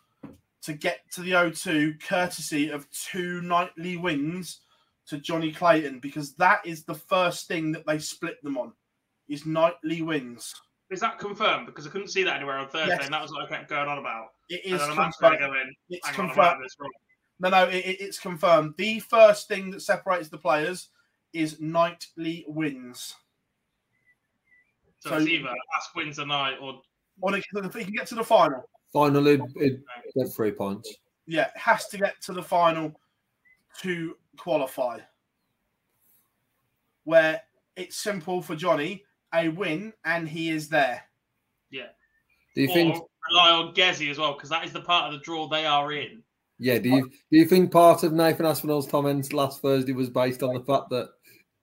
to 0.63 0.73
get 0.73 1.01
to 1.13 1.21
the 1.21 1.33
O2 1.33 2.03
courtesy 2.03 2.71
of 2.71 2.91
two 2.91 3.41
nightly 3.43 3.97
wins 3.97 4.61
to 5.09 5.19
Johnny 5.19 5.53
Clayton 5.53 6.01
because 6.01 6.35
that 6.35 6.61
is 6.65 6.85
the 6.85 6.95
first 6.95 7.49
thing 7.49 7.73
that 7.73 7.87
they 7.87 7.99
split 7.99 8.43
them 8.43 8.59
on 8.59 8.73
is 9.29 9.47
nightly 9.47 10.03
wins. 10.03 10.55
Is 10.91 11.01
that 11.01 11.19
confirmed? 11.19 11.67
Because 11.67 11.87
I 11.87 11.91
couldn't 11.91 12.09
see 12.09 12.23
that 12.23 12.37
anywhere 12.37 12.59
on 12.59 12.69
Thursday, 12.69 12.95
yes. 12.97 13.05
and 13.05 13.13
that 13.13 13.21
was 13.21 13.31
what 13.31 13.45
I 13.45 13.49
kept 13.49 13.69
going 13.69 13.89
on 13.89 13.99
about. 13.99 14.27
It 14.49 14.65
is 14.65 14.81
confirmed. 14.83 15.39
Going, 15.39 15.75
it's 15.91 16.11
confirmed. 16.13 16.65
No, 17.41 17.51
no, 17.51 17.65
it, 17.65 17.85
it's 18.01 18.19
confirmed. 18.19 18.75
The 18.79 18.99
first 19.01 19.49
thing 19.49 19.71
that 19.71 19.83
separates 19.83 20.29
the 20.29 20.39
players 20.39 20.89
is 21.33 21.61
nightly 21.61 22.45
wins. 22.49 23.15
So, 25.01 25.11
so 25.11 25.17
it's 25.19 25.27
either 25.27 25.49
ask 25.77 25.95
wins 25.95 26.19
a 26.19 26.27
night 26.27 26.57
or. 26.61 26.81
Or 27.21 27.35
he 27.35 27.43
can 27.43 27.93
get 27.93 28.07
to 28.07 28.15
the 28.15 28.25
final. 28.25 28.63
Finally, 28.93 29.41
it, 29.57 29.81
get 30.17 30.33
three 30.35 30.53
points. 30.53 30.95
Yeah, 31.27 31.49
has 31.57 31.89
to 31.89 31.99
get 31.99 32.21
to 32.23 32.33
the 32.33 32.43
final 32.43 32.99
to 33.83 34.17
qualify. 34.37 34.99
Where 37.05 37.41
it's 37.77 37.97
simple 37.97 38.43
for 38.43 38.55
Johnny, 38.55 39.05
a 39.35 39.49
win 39.49 39.93
and 40.05 40.29
he 40.29 40.51
is 40.51 40.69
there. 40.69 41.03
Yeah. 41.71 41.89
Do 42.55 42.63
you 42.63 42.71
or 42.71 42.75
think 42.75 43.03
rely 43.31 43.51
on 43.51 43.75
Gezi 43.75 44.11
as 44.11 44.19
well 44.19 44.35
because 44.35 44.51
that 44.51 44.65
is 44.65 44.73
the 44.73 44.81
part 44.81 45.07
of 45.07 45.19
the 45.19 45.25
draw 45.25 45.49
they 45.49 45.67
are 45.67 45.93
in. 45.93 46.23
Yeah. 46.59 46.79
Do 46.79 46.89
you 46.89 47.09
do 47.09 47.39
you 47.39 47.47
think 47.47 47.71
part 47.71 48.03
of 48.03 48.13
Nathan 48.13 48.47
Aspinall's 48.47 48.89
comments 48.89 49.33
last 49.33 49.61
Thursday 49.61 49.93
was 49.93 50.11
based 50.11 50.43
on 50.43 50.55
the 50.55 50.61
fact 50.61 50.91
that 50.91 51.11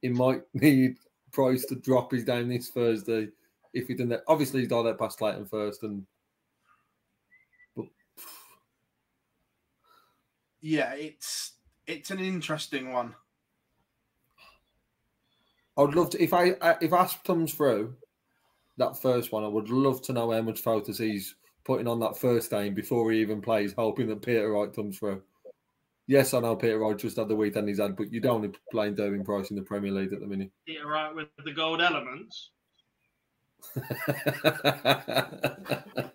he 0.02 0.10
might 0.10 0.42
need 0.54 0.98
Price 1.32 1.66
to 1.66 1.76
drop 1.76 2.12
his 2.12 2.24
down 2.24 2.48
this 2.48 2.70
Thursday 2.70 3.28
if 3.74 3.88
he 3.88 3.94
didn't? 3.94 4.10
That. 4.10 4.24
Obviously, 4.28 4.62
he's 4.62 4.70
got 4.70 4.84
that 4.84 5.00
past 5.00 5.18
Clayton 5.18 5.46
first, 5.46 5.84
and 5.84 6.06
but 7.76 7.88
yeah, 10.62 10.94
it's 10.94 11.55
it's 11.88 12.12
an 12.12 12.20
interesting 12.20 12.92
one. 12.92 13.16
I 15.78 15.82
would 15.82 15.96
love 15.96 16.10
to 16.12 16.24
if 16.24 16.34
I 16.34 16.52
uh, 16.52 16.76
if 16.82 16.94
Asp 16.94 17.24
comes 17.26 17.54
through 17.54 17.96
that 18.78 19.02
first 19.02 19.32
one. 19.32 19.44
I 19.44 19.48
would 19.48 19.70
love 19.70 20.02
to 20.04 20.14
know 20.14 20.32
how 20.32 20.42
much 20.42 20.62
focus 20.62 20.98
he's 20.98 21.36
putting 21.64 21.88
on 21.88 22.00
that 22.00 22.18
first 22.18 22.50
game 22.50 22.74
before 22.74 23.12
he 23.12 23.20
even 23.20 23.42
plays, 23.42 23.74
hoping 23.74 24.08
that 24.08 24.22
Peter 24.22 24.52
Wright 24.52 24.74
comes 24.74 24.98
through. 25.00 25.22
Yes, 26.08 26.34
I 26.34 26.40
know 26.40 26.56
Peter 26.56 26.80
Wright 26.80 26.98
just 26.98 27.18
had 27.18 27.28
the 27.28 27.36
weekend 27.36 27.68
he's 27.68 27.80
had, 27.80 27.96
but 27.96 28.14
you 28.14 28.22
don't 28.22 28.44
need 28.44 28.56
playing 28.72 28.96
Gerwyn 28.96 29.26
Price 29.26 29.50
in 29.50 29.56
the 29.56 29.64
Premier 29.64 29.92
League 29.92 30.14
at 30.14 30.20
the 30.20 30.28
minute. 30.28 30.52
Peter 30.68 30.88
Wright 30.88 31.14
with 31.14 31.30
the 31.44 31.52
gold 31.52 31.82
elements. 31.82 32.52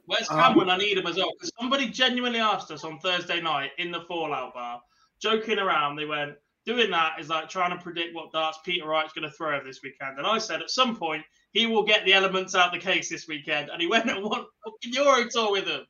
Where's 0.07 0.29
Cameron? 0.29 0.71
Um, 0.71 0.71
I 0.71 0.77
need 0.79 0.99
him 0.99 1.07
as 1.07 1.17
well. 1.17 1.33
Because 1.33 1.51
somebody 1.61 1.89
genuinely 1.89 2.39
asked 2.39 2.71
us 2.71 2.85
on 2.85 3.01
Thursday 3.01 3.41
night 3.41 3.73
in 3.79 3.91
the 3.91 4.03
Fallout 4.03 4.55
bar 4.55 4.81
joking 5.21 5.59
around. 5.59 5.97
They 5.97 6.07
went, 6.07 6.35
doing 6.67 6.91
that 6.91 7.19
is 7.19 7.29
like 7.29 7.49
trying 7.49 7.77
to 7.77 7.83
predict 7.83 8.15
what 8.15 8.33
darts 8.33 8.59
Peter 8.65 8.87
Wright's 8.87 9.13
going 9.13 9.29
to 9.29 9.35
throw 9.35 9.57
over 9.57 9.65
this 9.65 9.81
weekend. 9.83 10.19
And 10.19 10.27
I 10.27 10.39
said 10.39 10.61
at 10.61 10.71
some 10.71 10.97
point 10.97 11.25
he 11.53 11.67
will 11.67 11.85
get 11.85 12.05
the 12.05 12.13
elements 12.13 12.55
out 12.55 12.73
the 12.73 12.79
case 12.79 13.09
this 13.09 13.27
weekend. 13.29 13.71
And 13.71 13.81
he 13.81 13.89
went 13.89 14.09
and 14.11 14.23
won 14.23 14.45
fucking 14.65 14.93
Euro 14.93 15.27
Tour 15.31 15.53
with 15.53 15.67
them. 15.67 15.87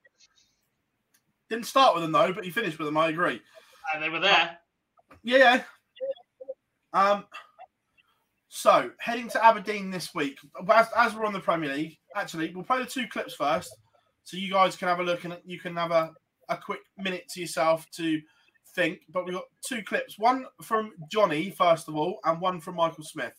Didn't 1.49 1.67
start 1.67 1.95
with 1.95 2.05
them 2.05 2.13
though, 2.13 2.33
but 2.33 2.45
he 2.45 2.51
finished 2.51 2.79
with 2.79 2.87
them. 2.87 2.97
I 2.97 3.09
agree. 3.09 3.41
And 3.93 4.03
they 4.03 4.09
were 4.09 4.21
there. 4.21 4.59
Yeah. 5.23 5.63
Um. 6.93 7.25
So 8.49 8.91
heading 8.99 9.29
to 9.31 9.45
Aberdeen 9.45 9.91
this 9.91 10.15
week. 10.15 10.39
As, 10.69 10.89
as 10.97 11.15
we're 11.15 11.25
on 11.25 11.33
the 11.33 11.41
Premier 11.41 11.73
League, 11.75 11.99
actually, 12.17 12.53
we'll 12.55 12.65
play 12.65 12.79
the 12.79 12.85
two 12.85 13.07
clips 13.07 13.35
first, 13.35 13.77
so 14.25 14.37
you 14.37 14.51
guys 14.51 14.77
can 14.77 14.89
have 14.89 15.01
a 15.01 15.05
look 15.05 15.25
and 15.25 15.37
you 15.45 15.59
can 15.59 15.77
have 15.77 15.93
a, 15.93 16.13
a 16.49 16.57
quick 16.57 16.81
minute 16.99 17.29
to 17.31 17.41
yourself 17.41 17.89
to 17.93 18.21
think. 18.75 19.00
But 19.12 19.25
we've 19.25 19.35
got 19.35 19.45
two 19.67 19.83
clips. 19.83 20.19
One 20.19 20.47
from 20.62 20.93
Johnny 21.11 21.50
first 21.50 21.89
of 21.89 21.97
all, 21.97 22.21
and 22.25 22.41
one 22.41 22.61
from 22.61 22.77
Michael 22.77 23.05
Smith. 23.05 23.35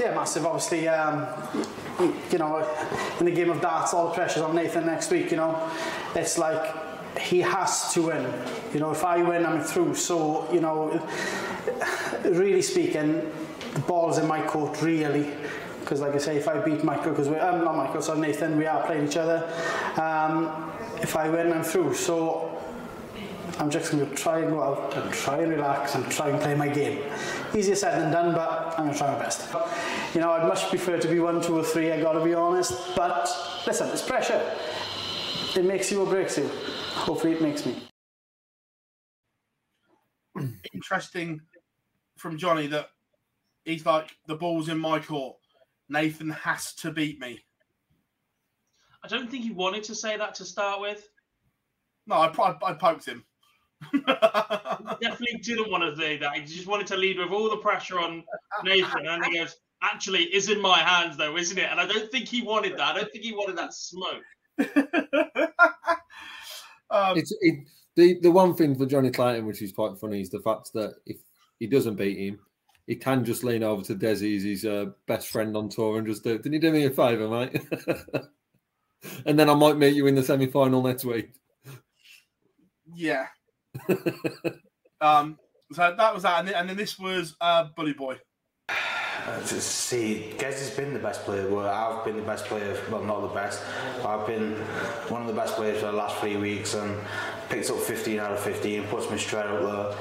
Yeah, 0.00 0.14
massive. 0.14 0.46
Obviously, 0.46 0.88
um, 0.88 1.26
you, 2.32 2.38
know, 2.38 2.66
in 3.20 3.26
the 3.26 3.30
game 3.30 3.50
of 3.50 3.60
darts, 3.60 3.92
all 3.92 4.08
the 4.08 4.14
pressure's 4.14 4.42
on 4.42 4.54
Nathan 4.54 4.86
next 4.86 5.10
week. 5.10 5.30
You 5.30 5.36
know, 5.36 5.70
it's 6.14 6.38
like 6.38 7.18
he 7.18 7.40
has 7.40 7.92
to 7.92 8.02
win. 8.02 8.32
You 8.72 8.80
know, 8.80 8.90
if 8.90 9.04
I 9.04 9.22
win, 9.22 9.44
I'm 9.44 9.60
through. 9.60 9.94
So, 9.94 10.50
you 10.50 10.60
know, 10.60 11.06
really 12.24 12.62
speaking, 12.62 13.30
the 13.74 13.80
ball's 13.80 14.16
in 14.16 14.26
my 14.26 14.40
court, 14.46 14.80
really. 14.80 15.30
Because, 15.80 16.00
like 16.00 16.14
I 16.14 16.18
say, 16.18 16.36
if 16.36 16.48
I 16.48 16.58
beat 16.58 16.82
Michael, 16.82 17.10
because 17.10 17.28
we're 17.28 17.40
um, 17.40 17.62
not 17.62 17.76
Michael, 17.76 18.02
so 18.02 18.14
Nathan, 18.14 18.56
we 18.56 18.66
are 18.66 18.84
playing 18.86 19.06
each 19.08 19.16
other. 19.16 19.44
Um, 20.00 20.72
if 21.02 21.14
I 21.16 21.28
win, 21.28 21.52
I'm 21.52 21.62
through. 21.62 21.94
So, 21.94 22.55
I'm 23.58 23.70
just 23.70 23.90
going 23.90 24.06
to 24.06 24.14
try 24.14 24.40
and 24.40 24.50
go 24.50 24.62
out 24.62 24.94
and 24.96 25.12
try 25.12 25.38
and 25.38 25.50
relax 25.50 25.94
and 25.94 26.10
try 26.10 26.28
and 26.28 26.40
play 26.40 26.54
my 26.54 26.68
game. 26.68 27.02
Easier 27.54 27.74
said 27.74 28.00
than 28.00 28.12
done, 28.12 28.34
but 28.34 28.74
I'm 28.78 28.84
going 28.84 28.92
to 28.92 28.98
try 28.98 29.12
my 29.12 29.18
best. 29.18 29.52
You 30.14 30.20
know, 30.20 30.32
I'd 30.32 30.46
much 30.46 30.68
prefer 30.68 30.98
to 30.98 31.08
be 31.08 31.20
one, 31.20 31.40
two, 31.40 31.56
or 31.58 31.64
three, 31.64 31.90
I 31.90 32.00
got 32.00 32.12
to 32.12 32.24
be 32.24 32.34
honest. 32.34 32.94
But 32.94 33.30
listen, 33.66 33.88
it's 33.88 34.02
pressure. 34.02 34.40
It 35.56 35.64
makes 35.64 35.90
you 35.90 36.02
or 36.02 36.06
breaks 36.06 36.36
you. 36.36 36.48
Hopefully, 36.94 37.32
it 37.32 37.40
makes 37.40 37.64
me. 37.64 37.76
Interesting 40.74 41.40
from 42.18 42.36
Johnny 42.36 42.66
that 42.66 42.90
he's 43.64 43.86
like, 43.86 44.10
the 44.26 44.34
ball's 44.34 44.68
in 44.68 44.78
my 44.78 44.98
court. 44.98 45.36
Nathan 45.88 46.30
has 46.30 46.74
to 46.74 46.90
beat 46.90 47.20
me. 47.20 47.40
I 49.02 49.08
don't 49.08 49.30
think 49.30 49.44
he 49.44 49.52
wanted 49.52 49.84
to 49.84 49.94
say 49.94 50.16
that 50.16 50.34
to 50.34 50.44
start 50.44 50.80
with. 50.80 51.08
No, 52.06 52.16
I, 52.16 52.28
I, 52.28 52.56
I 52.62 52.72
poked 52.74 53.06
him. 53.06 53.24
Definitely 53.92 55.40
didn't 55.42 55.70
want 55.70 55.84
to 55.84 55.96
say 56.00 56.16
that. 56.18 56.34
He 56.34 56.44
just 56.44 56.66
wanted 56.66 56.86
to 56.88 56.96
lead 56.96 57.18
with 57.18 57.30
all 57.30 57.50
the 57.50 57.58
pressure 57.58 57.98
on 57.98 58.24
Nathan. 58.64 59.06
And 59.06 59.24
he 59.26 59.38
goes, 59.38 59.56
actually, 59.82 60.24
it's 60.24 60.48
in 60.48 60.60
my 60.60 60.78
hands, 60.78 61.16
though, 61.16 61.36
isn't 61.36 61.58
it? 61.58 61.70
And 61.70 61.80
I 61.80 61.86
don't 61.86 62.10
think 62.10 62.28
he 62.28 62.42
wanted 62.42 62.72
that. 62.72 62.94
I 62.94 62.98
don't 62.98 63.12
think 63.12 63.24
he 63.24 63.32
wanted 63.32 63.58
that 63.58 63.74
smoke. 63.74 64.22
um, 66.90 67.18
It's 67.18 67.34
it, 67.40 67.66
the 67.94 68.18
the 68.20 68.30
one 68.30 68.54
thing 68.54 68.74
for 68.74 68.86
Johnny 68.86 69.10
Clayton, 69.10 69.46
which 69.46 69.62
is 69.62 69.72
quite 69.72 69.98
funny, 69.98 70.20
is 70.20 70.30
the 70.30 70.40
fact 70.40 70.72
that 70.74 70.94
if 71.04 71.18
he 71.58 71.66
doesn't 71.66 71.96
beat 71.96 72.18
him, 72.18 72.38
he 72.86 72.96
can 72.96 73.24
just 73.24 73.44
lean 73.44 73.62
over 73.62 73.82
to 73.82 73.94
Desi, 73.94 74.40
his 74.42 74.64
uh, 74.64 74.86
best 75.06 75.28
friend 75.28 75.56
on 75.56 75.68
tour, 75.68 75.98
and 75.98 76.06
just 76.06 76.24
do. 76.24 76.38
Can 76.38 76.52
you 76.52 76.60
do 76.60 76.72
me 76.72 76.86
a 76.86 76.90
favour, 76.90 77.28
mate? 77.28 77.60
and 79.26 79.38
then 79.38 79.50
I 79.50 79.54
might 79.54 79.76
meet 79.76 79.94
you 79.94 80.06
in 80.06 80.14
the 80.14 80.22
semi 80.22 80.46
final 80.46 80.82
next 80.82 81.04
week. 81.04 81.32
yeah. 82.94 83.26
Um, 85.00 85.38
so 85.72 85.94
that 85.96 86.14
was 86.14 86.22
that, 86.22 86.46
and 86.46 86.68
then, 86.68 86.76
this 86.76 86.98
was 86.98 87.34
uh, 87.40 87.68
Bully 87.76 87.92
Boy. 87.92 88.18
See, 89.44 90.32
Gez 90.38 90.60
has 90.60 90.70
been 90.70 90.92
the 90.92 91.00
best 91.00 91.22
player. 91.24 91.48
Well, 91.48 91.66
I've 91.66 92.04
been 92.04 92.16
the 92.16 92.22
best 92.22 92.44
player. 92.46 92.80
Well, 92.90 93.02
not 93.02 93.22
the 93.22 93.34
best. 93.34 93.62
I've 94.04 94.26
been 94.26 94.54
one 95.08 95.22
of 95.22 95.28
the 95.28 95.34
best 95.34 95.56
players 95.56 95.80
for 95.80 95.86
the 95.86 95.92
last 95.92 96.16
three 96.18 96.36
weeks 96.36 96.74
and 96.74 96.96
picked 97.48 97.70
up 97.70 97.78
15 97.78 98.20
out 98.20 98.32
of 98.32 98.40
15. 98.40 98.84
Puts 98.84 99.10
me 99.10 99.18
straight 99.18 99.46
up 99.46 99.62
there. 99.62 99.96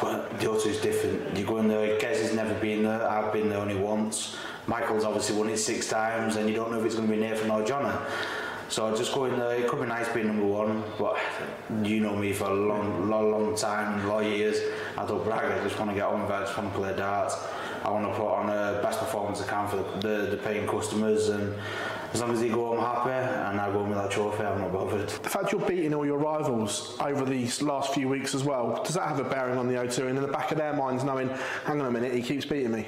But 0.00 0.38
the 0.38 0.46
O2 0.46 0.66
is 0.66 0.80
different. 0.80 1.36
You 1.36 1.44
go 1.44 1.58
in 1.58 1.68
there. 1.68 1.98
Gez 1.98 2.20
has 2.20 2.34
never 2.34 2.54
been 2.54 2.84
there. 2.84 3.08
I've 3.08 3.32
been 3.32 3.48
there 3.48 3.58
only 3.58 3.74
once. 3.74 4.36
Michael's 4.66 5.04
obviously 5.04 5.36
won 5.36 5.48
it 5.48 5.56
six 5.56 5.88
times, 5.88 6.36
and 6.36 6.48
you 6.48 6.54
don't 6.54 6.70
know 6.70 6.78
if 6.78 6.84
it's 6.84 6.94
going 6.94 7.08
to 7.08 7.14
be 7.14 7.20
Nathan 7.20 7.50
or 7.50 7.64
Johnny. 7.64 7.96
So 8.68 8.86
I'll 8.86 8.96
just 8.96 9.14
go 9.14 9.24
in 9.24 9.38
there. 9.38 9.54
It 9.54 9.66
could 9.66 9.80
be 9.80 9.86
nice 9.86 10.08
being 10.10 10.26
number 10.26 10.44
one, 10.44 10.84
but 10.98 11.16
you 11.82 12.00
know 12.00 12.14
me 12.14 12.34
for 12.34 12.44
a 12.44 12.54
long, 12.54 13.08
long, 13.08 13.30
long 13.30 13.56
time, 13.56 14.08
of 14.08 14.24
years. 14.24 14.60
I 14.96 15.06
don't 15.06 15.24
brag. 15.24 15.50
I 15.50 15.64
just 15.64 15.78
want 15.78 15.90
to 15.90 15.94
get 15.94 16.04
on 16.04 16.20
with 16.20 16.30
it. 16.30 16.34
I 16.34 16.40
just 16.44 16.56
want 16.56 16.72
to 16.72 16.78
play 16.78 16.94
darts. 16.94 17.34
I 17.82 17.90
want 17.90 18.06
to 18.06 18.18
put 18.18 18.26
on 18.26 18.46
the 18.46 18.80
best 18.82 18.98
performance 18.98 19.40
I 19.40 19.46
can 19.46 19.68
for 19.68 19.76
the, 19.76 20.06
the, 20.06 20.30
the 20.32 20.36
paying 20.36 20.66
customers, 20.66 21.30
and 21.30 21.54
as 22.12 22.20
long 22.20 22.32
as 22.32 22.40
they 22.40 22.48
go 22.50 22.76
home 22.76 22.80
happy 22.80 23.10
and 23.10 23.58
I 23.58 23.66
go 23.68 23.78
home 23.78 23.90
with 23.90 23.98
that 23.98 24.10
trophy, 24.10 24.42
I'm 24.42 24.60
not 24.60 24.72
bothered. 24.72 25.08
The 25.08 25.30
fact 25.30 25.52
you're 25.52 25.66
beating 25.66 25.94
all 25.94 26.04
your 26.04 26.18
rivals 26.18 26.96
over 27.00 27.24
these 27.24 27.62
last 27.62 27.94
few 27.94 28.08
weeks 28.08 28.34
as 28.34 28.44
well, 28.44 28.82
does 28.84 28.94
that 28.94 29.08
have 29.08 29.18
a 29.18 29.24
bearing 29.24 29.56
on 29.56 29.68
the 29.68 29.74
O2 29.74 30.08
and 30.08 30.18
in 30.18 30.22
the 30.22 30.28
back 30.28 30.50
of 30.50 30.58
their 30.58 30.74
minds 30.74 31.04
knowing, 31.04 31.28
hang 31.64 31.80
on 31.80 31.86
a 31.86 31.90
minute, 31.90 32.12
he 32.12 32.20
keeps 32.20 32.44
beating 32.44 32.72
me? 32.72 32.86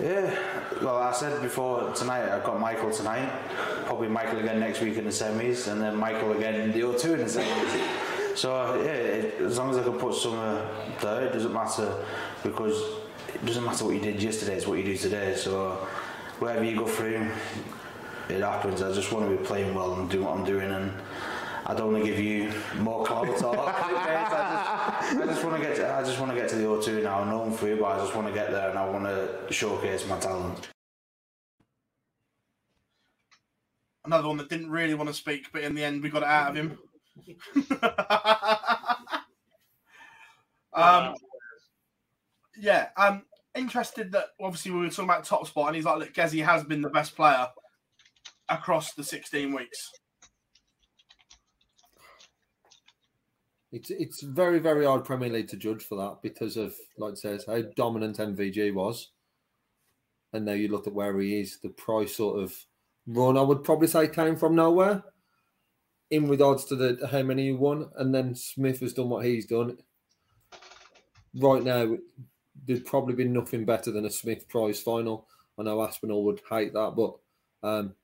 Yeah, 0.00 0.36
well, 0.82 0.98
I 0.98 1.12
said 1.12 1.40
before 1.40 1.92
tonight, 1.92 2.28
I've 2.28 2.42
got 2.42 2.58
Michael 2.58 2.90
tonight, 2.90 3.30
probably 3.84 4.08
Michael 4.08 4.40
again 4.40 4.58
next 4.58 4.80
week 4.80 4.96
in 4.96 5.04
the 5.04 5.10
semis, 5.10 5.70
and 5.70 5.80
then 5.80 5.94
Michael 5.94 6.32
again 6.32 6.60
in 6.60 6.72
the 6.72 6.80
O2 6.80 7.04
in 7.14 7.18
the 7.18 7.24
semis. 7.26 8.36
So, 8.36 8.74
yeah, 8.82 8.90
it, 8.90 9.40
as 9.40 9.56
long 9.56 9.70
as 9.70 9.76
I 9.76 9.84
can 9.84 9.92
put 9.92 10.16
some 10.16 10.36
uh, 10.36 10.66
there, 11.00 11.26
it 11.26 11.32
doesn't 11.32 11.52
matter 11.52 12.04
because 12.42 12.76
it 13.32 13.46
doesn't 13.46 13.64
matter 13.64 13.84
what 13.84 13.94
you 13.94 14.00
did 14.00 14.20
yesterday, 14.20 14.56
it's 14.56 14.66
what 14.66 14.78
you 14.78 14.84
do 14.84 14.96
today. 14.96 15.36
So, 15.36 15.86
wherever 16.40 16.64
you 16.64 16.76
go 16.76 16.88
through, 16.88 17.30
it 18.28 18.40
happens. 18.40 18.82
I 18.82 18.92
just 18.92 19.12
want 19.12 19.30
to 19.30 19.36
be 19.36 19.44
playing 19.44 19.76
well 19.76 19.94
and 19.94 20.10
doing 20.10 20.24
what 20.24 20.36
I'm 20.36 20.44
doing, 20.44 20.72
and 20.72 20.92
I 21.66 21.74
don't 21.74 21.92
want 21.92 22.04
to 22.04 22.10
give 22.10 22.20
you 22.20 22.52
more 22.78 23.04
clout 23.06 23.26
or 23.26 23.32
I 23.68 25.06
just, 25.08 25.20
I 25.20 25.26
just 25.26 25.44
want 25.44 25.56
to 25.56 25.62
get. 25.62 25.76
To, 25.76 25.94
I 25.94 26.02
just 26.02 26.20
want 26.20 26.32
to 26.32 26.38
get 26.38 26.48
to 26.50 26.56
the 26.56 26.64
O2 26.64 27.02
now. 27.02 27.20
I 27.20 27.30
know 27.30 27.42
I'm 27.42 27.52
free, 27.52 27.74
but 27.74 27.86
I 27.86 27.98
just 27.98 28.14
want 28.14 28.26
to 28.26 28.34
get 28.34 28.50
there 28.50 28.68
and 28.68 28.78
I 28.78 28.86
want 28.88 29.04
to 29.04 29.46
showcase 29.50 30.06
my 30.06 30.18
talent. 30.18 30.68
Another 34.04 34.28
one 34.28 34.36
that 34.36 34.50
didn't 34.50 34.70
really 34.70 34.92
want 34.94 35.08
to 35.08 35.14
speak, 35.14 35.46
but 35.52 35.62
in 35.62 35.74
the 35.74 35.82
end 35.82 36.02
we 36.02 36.10
got 36.10 36.22
it 36.22 36.28
out 36.28 36.50
of 36.50 36.56
him. 36.56 36.78
um, 40.74 41.14
yeah, 42.58 42.88
um, 42.98 43.22
interested 43.54 44.12
that 44.12 44.26
obviously 44.38 44.72
we 44.72 44.80
were 44.80 44.90
talking 44.90 45.04
about 45.04 45.24
top 45.24 45.46
spot, 45.46 45.68
and 45.68 45.76
he's 45.76 45.86
like, 45.86 45.98
look, 45.98 46.12
Gezi 46.12 46.44
has 46.44 46.62
been 46.64 46.82
the 46.82 46.90
best 46.90 47.16
player 47.16 47.48
across 48.50 48.92
the 48.92 49.02
16 49.02 49.54
weeks. 49.54 49.90
It's 53.74 53.90
it's 53.90 54.22
very 54.22 54.60
very 54.60 54.86
hard 54.86 55.04
Premier 55.04 55.28
League 55.28 55.48
to 55.48 55.56
judge 55.56 55.82
for 55.82 55.96
that 55.96 56.22
because 56.22 56.56
of 56.56 56.76
like 56.96 57.14
it 57.14 57.18
says 57.18 57.44
how 57.44 57.60
dominant 57.74 58.18
MVG 58.18 58.72
was, 58.72 59.10
and 60.32 60.44
now 60.44 60.52
you 60.52 60.68
look 60.68 60.86
at 60.86 60.94
where 60.94 61.18
he 61.20 61.40
is. 61.40 61.58
The 61.58 61.70
price 61.70 62.14
sort 62.14 62.40
of 62.40 62.54
run 63.04 63.36
I 63.36 63.42
would 63.42 63.64
probably 63.64 63.88
say 63.88 64.06
came 64.06 64.36
from 64.36 64.54
nowhere, 64.54 65.02
in 66.08 66.28
regards 66.28 66.64
to 66.66 66.76
the 66.76 67.08
how 67.10 67.24
many 67.24 67.46
he 67.46 67.52
won, 67.52 67.90
and 67.96 68.14
then 68.14 68.36
Smith 68.36 68.78
has 68.78 68.92
done 68.92 69.08
what 69.08 69.24
he's 69.24 69.46
done. 69.46 69.76
Right 71.34 71.64
now, 71.64 71.96
there'd 72.64 72.86
probably 72.86 73.16
been 73.16 73.32
nothing 73.32 73.64
better 73.64 73.90
than 73.90 74.04
a 74.04 74.10
Smith 74.10 74.48
Price 74.48 74.80
final. 74.80 75.26
I 75.58 75.64
know 75.64 75.82
Aspinall 75.82 76.24
would 76.26 76.42
hate 76.48 76.74
that, 76.74 76.94
but 76.96 77.16
um, 77.68 77.96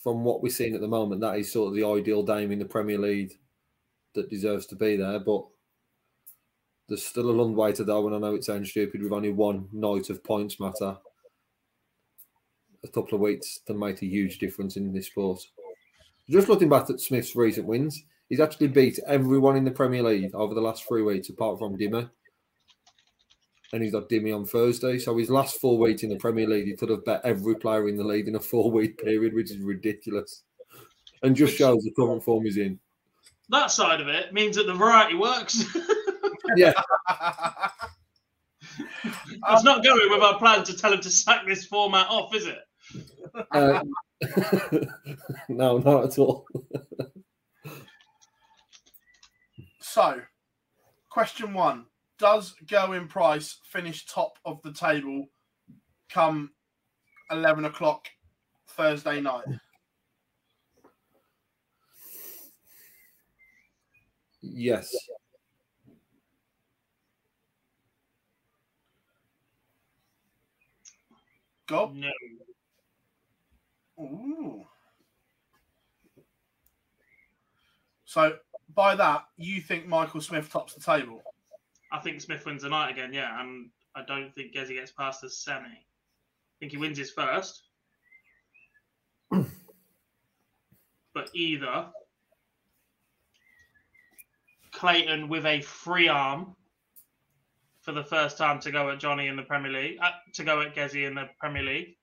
from 0.00 0.22
what 0.22 0.44
we're 0.44 0.50
seeing 0.50 0.76
at 0.76 0.80
the 0.80 0.86
moment, 0.86 1.22
that 1.22 1.38
is 1.38 1.50
sort 1.50 1.70
of 1.70 1.74
the 1.74 1.84
ideal 1.84 2.22
Dame 2.22 2.52
in 2.52 2.60
the 2.60 2.64
Premier 2.64 2.98
League 2.98 3.36
that 4.16 4.30
deserves 4.30 4.66
to 4.66 4.76
be 4.76 4.96
there. 4.96 5.20
But 5.20 5.44
there's 6.88 7.04
still 7.04 7.30
a 7.30 7.32
long 7.32 7.54
way 7.54 7.72
to 7.72 7.84
go, 7.84 8.06
and 8.06 8.14
I 8.14 8.18
know 8.18 8.34
it 8.34 8.44
sounds 8.44 8.70
stupid 8.70 9.02
with 9.02 9.12
only 9.12 9.30
one 9.30 9.68
night 9.72 10.10
of 10.10 10.22
points 10.22 10.60
matter. 10.60 10.96
A 12.84 12.88
couple 12.88 13.14
of 13.14 13.20
weeks 13.20 13.60
can 13.66 13.78
make 13.78 14.02
a 14.02 14.06
huge 14.06 14.38
difference 14.38 14.76
in 14.76 14.92
this 14.92 15.06
sport. 15.06 15.40
Just 16.28 16.48
looking 16.48 16.68
back 16.68 16.90
at 16.90 17.00
Smith's 17.00 17.34
recent 17.34 17.66
wins, 17.66 18.02
he's 18.28 18.40
actually 18.40 18.68
beat 18.68 18.98
everyone 19.06 19.56
in 19.56 19.64
the 19.64 19.70
Premier 19.70 20.02
League 20.02 20.34
over 20.34 20.54
the 20.54 20.60
last 20.60 20.86
three 20.86 21.02
weeks, 21.02 21.28
apart 21.28 21.58
from 21.58 21.76
Dimmer. 21.76 22.10
And 23.72 23.82
he's 23.82 23.92
got 23.92 24.08
Dimmy 24.08 24.34
on 24.34 24.44
Thursday. 24.44 24.98
So 24.98 25.16
his 25.18 25.30
last 25.30 25.60
four 25.60 25.78
weeks 25.78 26.04
in 26.04 26.10
the 26.10 26.16
Premier 26.16 26.46
League, 26.46 26.66
he 26.66 26.76
could 26.76 26.88
have 26.88 27.04
bet 27.04 27.20
every 27.24 27.56
player 27.56 27.88
in 27.88 27.96
the 27.96 28.04
league 28.04 28.28
in 28.28 28.36
a 28.36 28.40
four 28.40 28.70
week 28.70 28.98
period, 29.02 29.34
which 29.34 29.50
is 29.50 29.58
ridiculous. 29.58 30.42
And 31.22 31.34
just 31.34 31.56
shows 31.56 31.82
the 31.82 31.90
current 31.90 32.22
form 32.22 32.44
he's 32.44 32.58
in. 32.58 32.78
That 33.48 33.70
side 33.70 34.00
of 34.00 34.08
it 34.08 34.32
means 34.32 34.56
that 34.56 34.66
the 34.66 34.74
variety 34.74 35.14
works. 35.14 35.64
Yeah. 36.56 36.72
It's 39.48 39.64
not 39.64 39.84
going 39.84 40.10
with 40.10 40.22
our 40.22 40.38
plan 40.38 40.64
to 40.64 40.76
tell 40.76 40.92
him 40.92 41.00
to 41.00 41.10
sack 41.10 41.46
this 41.46 41.66
format 41.66 42.08
off, 42.08 42.34
is 42.34 42.46
it? 42.46 42.58
Uh, 43.52 43.82
no, 45.48 45.78
not 45.78 46.04
at 46.04 46.18
all. 46.18 46.46
So, 49.80 50.20
question 51.10 51.54
one 51.54 51.86
Does 52.18 52.54
Gerwyn 52.66 53.08
Price 53.08 53.60
finish 53.64 54.06
top 54.06 54.38
of 54.44 54.60
the 54.62 54.72
table 54.72 55.26
come 56.10 56.50
11 57.30 57.64
o'clock 57.66 58.08
Thursday 58.68 59.20
night? 59.20 59.44
Yes. 64.54 64.94
Go. 71.66 71.92
No. 71.94 72.10
Ooh. 73.98 74.64
So 78.04 78.36
by 78.74 78.94
that, 78.94 79.24
you 79.36 79.60
think 79.60 79.86
Michael 79.86 80.20
Smith 80.20 80.50
tops 80.50 80.74
the 80.74 80.80
table? 80.80 81.22
I 81.92 81.98
think 81.98 82.20
Smith 82.20 82.44
wins 82.46 82.62
the 82.62 82.68
night 82.68 82.90
again, 82.90 83.12
yeah, 83.12 83.40
and 83.40 83.70
I 83.94 84.02
don't 84.04 84.34
think 84.34 84.54
Gezi 84.54 84.74
gets 84.74 84.92
past 84.92 85.22
the 85.22 85.30
semi. 85.30 85.66
I 85.66 85.84
think 86.60 86.72
he 86.72 86.78
wins 86.78 86.98
his 86.98 87.10
first. 87.10 87.62
but 89.30 89.46
either 91.34 91.86
Clayton 94.76 95.28
with 95.28 95.46
a 95.46 95.62
free 95.62 96.08
arm 96.08 96.54
for 97.80 97.92
the 97.92 98.04
first 98.04 98.36
time 98.36 98.60
to 98.60 98.70
go 98.70 98.90
at 98.90 98.98
Johnny 98.98 99.26
in 99.26 99.36
the 99.36 99.42
Premier 99.42 99.72
League, 99.72 99.98
uh, 100.02 100.10
to 100.34 100.44
go 100.44 100.60
at 100.60 100.74
Gezi 100.74 101.06
in 101.06 101.14
the 101.14 101.30
Premier 101.40 101.62
League, 101.62 101.96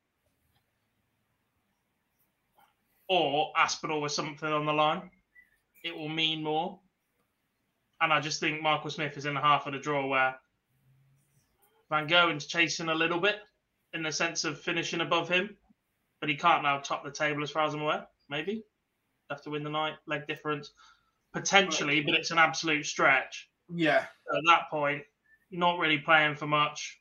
or 3.08 3.52
Aspinall 3.56 4.02
with 4.02 4.12
something 4.12 4.50
on 4.50 4.66
the 4.66 4.74
line. 4.74 5.12
It 5.84 5.96
will 5.96 6.10
mean 6.10 6.44
more. 6.44 6.80
And 8.02 8.12
I 8.12 8.20
just 8.20 8.40
think 8.40 8.62
Michael 8.62 8.90
Smith 8.90 9.18
is 9.18 9.26
in 9.28 9.36
the 9.36 9.42
half 9.42 9.68
of 9.68 9.74
the 9.74 9.80
draw 9.80 10.08
where 10.08 10.36
Van 11.90 12.08
Gerwen's 12.08 12.48
chasing 12.48 12.90
a 12.90 12.96
little 12.96 13.20
bit 13.20 13.38
in 13.94 14.02
the 14.02 14.12
sense 14.12 14.46
of 14.46 14.60
finishing 14.60 15.02
above 15.02 15.30
him, 15.30 15.56
but 16.20 16.30
he 16.30 16.36
can't 16.36 16.64
now 16.64 16.80
top 16.80 17.04
the 17.04 17.12
table 17.12 17.44
as 17.44 17.52
far 17.52 17.68
as 17.68 17.76
I'm 17.76 17.82
aware. 17.82 18.08
Maybe 18.30 18.64
have 19.30 19.42
to 19.44 19.50
win 19.50 19.64
the 19.64 19.70
night, 19.70 19.96
leg 20.06 20.28
difference, 20.28 20.72
potentially, 21.34 22.02
but 22.02 22.14
it's 22.16 22.32
an 22.32 22.38
absolute 22.38 22.86
stretch. 22.86 23.50
Yeah. 23.74 24.06
At 24.34 24.42
that 24.48 24.70
point, 24.70 25.04
not 25.52 25.80
really 25.80 25.98
playing 25.98 26.36
for 26.36 26.48
much. 26.48 27.00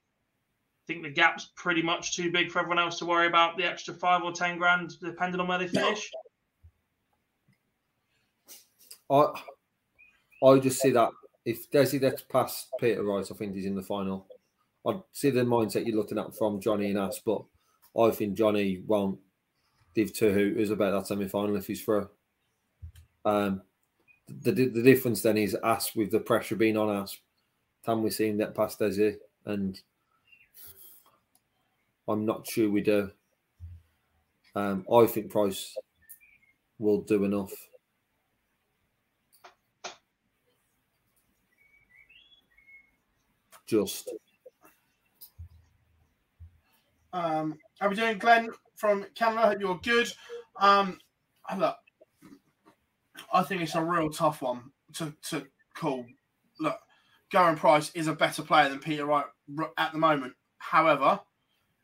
I 0.84 0.92
think 0.92 1.04
the 1.04 1.10
gap's 1.10 1.50
pretty 1.56 1.82
much 1.82 2.16
too 2.16 2.32
big 2.32 2.50
for 2.50 2.58
everyone 2.58 2.78
else 2.78 2.98
to 2.98 3.06
worry 3.06 3.26
about 3.26 3.56
the 3.56 3.64
extra 3.64 3.94
five 3.94 4.22
or 4.22 4.32
ten 4.32 4.58
grand, 4.58 4.92
depending 5.00 5.40
on 5.40 5.46
where 5.46 5.58
they 5.58 5.68
finish. 5.68 6.10
I 9.10 9.26
I 10.44 10.58
just 10.58 10.80
see 10.80 10.90
that 10.90 11.10
if 11.44 11.70
Desi 11.70 12.00
gets 12.00 12.22
past 12.22 12.68
Peter 12.80 13.04
Rice, 13.04 13.30
I 13.30 13.34
think 13.34 13.54
he's 13.54 13.66
in 13.66 13.76
the 13.76 13.82
final. 13.82 14.26
I 14.86 15.00
see 15.12 15.30
the 15.30 15.42
mindset 15.42 15.86
you're 15.86 15.96
looking 15.96 16.18
at 16.18 16.36
from 16.36 16.60
Johnny 16.60 16.90
and 16.90 16.98
us, 16.98 17.20
but 17.24 17.44
I 17.98 18.10
think 18.10 18.34
Johnny 18.34 18.82
won't 18.86 19.20
give 19.94 20.12
two 20.12 20.32
hooters 20.32 20.70
about 20.70 20.92
that 20.92 21.06
semi 21.06 21.28
final 21.28 21.56
if 21.56 21.66
he's 21.66 21.82
through. 21.82 22.08
Um, 23.24 23.62
the, 24.28 24.52
the 24.52 24.82
difference 24.82 25.22
then 25.22 25.36
is 25.36 25.56
us 25.62 25.94
with 25.94 26.10
the 26.10 26.20
pressure 26.20 26.56
being 26.56 26.76
on 26.76 26.88
us. 26.88 27.18
Can 27.84 28.02
we 28.02 28.10
see 28.10 28.28
him 28.28 28.38
get 28.38 28.54
past 28.54 28.78
Desi? 28.78 29.16
And 29.44 29.80
I'm 32.08 32.24
not 32.24 32.46
sure 32.46 32.70
we 32.70 32.80
do. 32.80 33.10
Um, 34.54 34.84
I 34.92 35.06
think 35.06 35.30
Price 35.30 35.76
will 36.78 37.00
do 37.00 37.24
enough. 37.24 37.52
Just. 43.66 44.10
Um, 47.12 47.58
how 47.78 47.86
are 47.86 47.90
we 47.90 47.96
doing, 47.96 48.18
Glenn 48.18 48.50
from 48.76 49.06
Canada? 49.14 49.46
Hope 49.48 49.60
you're 49.60 49.80
good. 49.82 50.12
Um, 50.60 50.98
look, 51.56 51.76
I 53.32 53.42
think 53.42 53.62
it's 53.62 53.74
a 53.74 53.84
real 53.84 54.10
tough 54.10 54.42
one 54.42 54.70
to, 54.94 55.14
to 55.30 55.46
call. 55.74 56.06
Look, 56.60 56.78
Gerwyn 57.32 57.56
Price 57.56 57.90
is 57.94 58.06
a 58.06 58.12
better 58.12 58.42
player 58.42 58.68
than 58.68 58.78
Peter 58.78 59.06
Wright 59.06 59.24
at 59.78 59.92
the 59.92 59.98
moment. 59.98 60.34
However, 60.58 61.20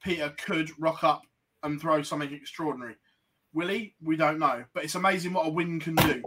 Peter 0.03 0.33
could 0.38 0.70
rock 0.79 1.03
up 1.03 1.22
and 1.62 1.81
throw 1.81 2.03
something 2.03 2.33
extraordinary. 2.33 2.96
Will 3.53 3.68
he? 3.68 3.94
We 4.03 4.16
don't 4.16 4.38
know. 4.38 4.64
But 4.72 4.85
it's 4.85 4.94
amazing 4.94 5.33
what 5.33 5.46
a 5.46 5.51
win 5.51 5.81
can 5.81 5.96
do. 5.96 6.22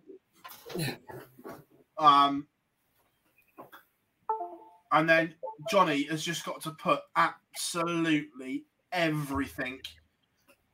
Um, 1.97 2.47
and 4.91 5.07
then 5.07 5.35
Johnny 5.69 6.03
has 6.03 6.23
just 6.23 6.43
got 6.45 6.61
to 6.63 6.71
put 6.71 7.01
absolutely 7.15 8.65
everything 8.91 9.79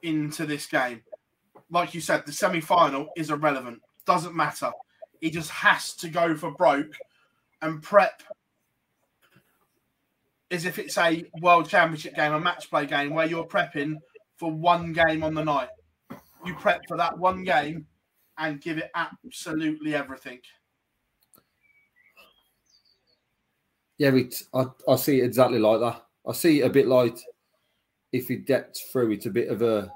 into 0.02 0.46
this 0.46 0.66
game. 0.68 1.02
Like 1.70 1.94
you 1.94 2.02
said, 2.02 2.26
the 2.26 2.32
semi 2.32 2.62
final 2.62 3.10
is 3.18 3.30
irrelevant. 3.30 3.82
Doesn't 4.08 4.36
matter. 4.36 4.72
He 5.22 5.30
just 5.30 5.52
has 5.52 5.94
to 5.96 6.10
go 6.10 6.36
for 6.36 6.52
broke 6.52 6.94
and 7.62 7.84
prep 7.84 8.24
as 10.50 10.66
if 10.66 10.80
it's 10.80 10.98
a 10.98 11.26
world 11.42 11.68
championship 11.68 12.16
game, 12.16 12.34
a 12.34 12.40
match 12.40 12.70
play 12.70 12.86
game 12.86 13.14
where 13.14 13.28
you're 13.28 13.46
prepping 13.46 13.96
for 14.38 14.52
one 14.52 14.94
game 14.94 15.24
on 15.24 15.34
the 15.34 15.44
night. 15.44 15.70
You 16.46 16.56
prep 16.56 16.82
for 16.88 16.98
that 16.98 17.18
one 17.18 17.44
game 17.44 17.86
and 18.38 18.62
give 18.62 18.78
it 18.78 18.92
absolutely 18.96 19.94
everything. 19.94 20.40
Yeah, 23.98 24.12
I, 24.54 24.66
I 24.88 24.96
see 24.96 25.20
it 25.20 25.26
exactly 25.26 25.60
like 25.60 25.80
that. 25.80 26.06
I 26.28 26.34
see 26.34 26.62
it 26.62 26.66
a 26.66 26.70
bit 26.70 26.88
like 26.88 27.18
if 28.14 28.28
he 28.28 28.38
gets 28.38 28.82
through, 28.84 29.12
it's 29.12 29.26
a 29.26 29.32
bit 29.32 29.50
of 29.50 29.62
a 29.62 29.92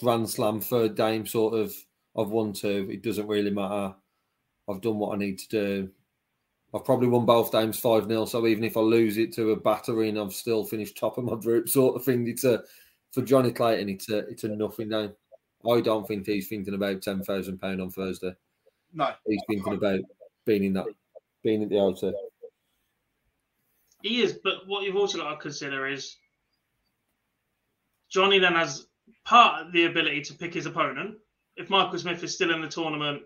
grand 0.00 0.30
slam 0.30 0.60
third 0.60 0.96
game 0.96 1.26
sort 1.26 1.54
of. 1.54 1.74
I've 2.16 2.28
won 2.28 2.52
two. 2.52 2.88
It 2.90 3.02
doesn't 3.02 3.26
really 3.26 3.50
matter. 3.50 3.94
I've 4.68 4.80
done 4.80 4.98
what 4.98 5.14
I 5.14 5.18
need 5.18 5.38
to 5.38 5.48
do. 5.48 5.90
I've 6.72 6.84
probably 6.84 7.08
won 7.08 7.26
both 7.26 7.52
games 7.52 7.78
5 7.78 8.06
0. 8.06 8.24
So 8.26 8.46
even 8.46 8.64
if 8.64 8.76
I 8.76 8.80
lose 8.80 9.18
it 9.18 9.32
to 9.34 9.50
a 9.50 9.56
battering, 9.56 10.18
I've 10.18 10.32
still 10.32 10.64
finished 10.64 10.96
top 10.96 11.18
of 11.18 11.24
my 11.24 11.34
group, 11.34 11.68
sort 11.68 11.96
of 11.96 12.04
thing. 12.04 12.28
It's 12.28 12.44
a, 12.44 12.62
for 13.12 13.22
Johnny 13.22 13.50
Clayton, 13.50 13.88
it's 13.88 14.08
a, 14.08 14.18
it's 14.18 14.44
a 14.44 14.48
nothing 14.48 14.90
game. 14.90 15.12
I 15.68 15.80
don't 15.80 16.06
think 16.06 16.26
he's 16.26 16.48
thinking 16.48 16.74
about 16.74 17.00
£10,000 17.00 17.82
on 17.82 17.90
Thursday. 17.90 18.34
No. 18.94 19.12
He's 19.26 19.42
thinking 19.48 19.74
about 19.74 20.00
being 20.46 20.64
in 20.64 20.72
that, 20.74 20.86
being 21.42 21.62
at 21.62 21.68
the 21.68 21.78
altar. 21.78 22.12
He 24.02 24.22
is, 24.22 24.38
but 24.42 24.66
what 24.66 24.84
you've 24.84 24.96
also 24.96 25.18
got 25.18 25.30
to 25.30 25.36
consider 25.36 25.86
is 25.86 26.16
Johnny 28.08 28.38
then 28.38 28.54
has 28.54 28.86
part 29.24 29.66
of 29.66 29.72
the 29.72 29.84
ability 29.84 30.22
to 30.22 30.34
pick 30.34 30.54
his 30.54 30.66
opponent. 30.66 31.16
If 31.60 31.68
Michael 31.68 31.98
Smith 31.98 32.24
is 32.24 32.34
still 32.34 32.54
in 32.54 32.62
the 32.62 32.68
tournament, 32.68 33.20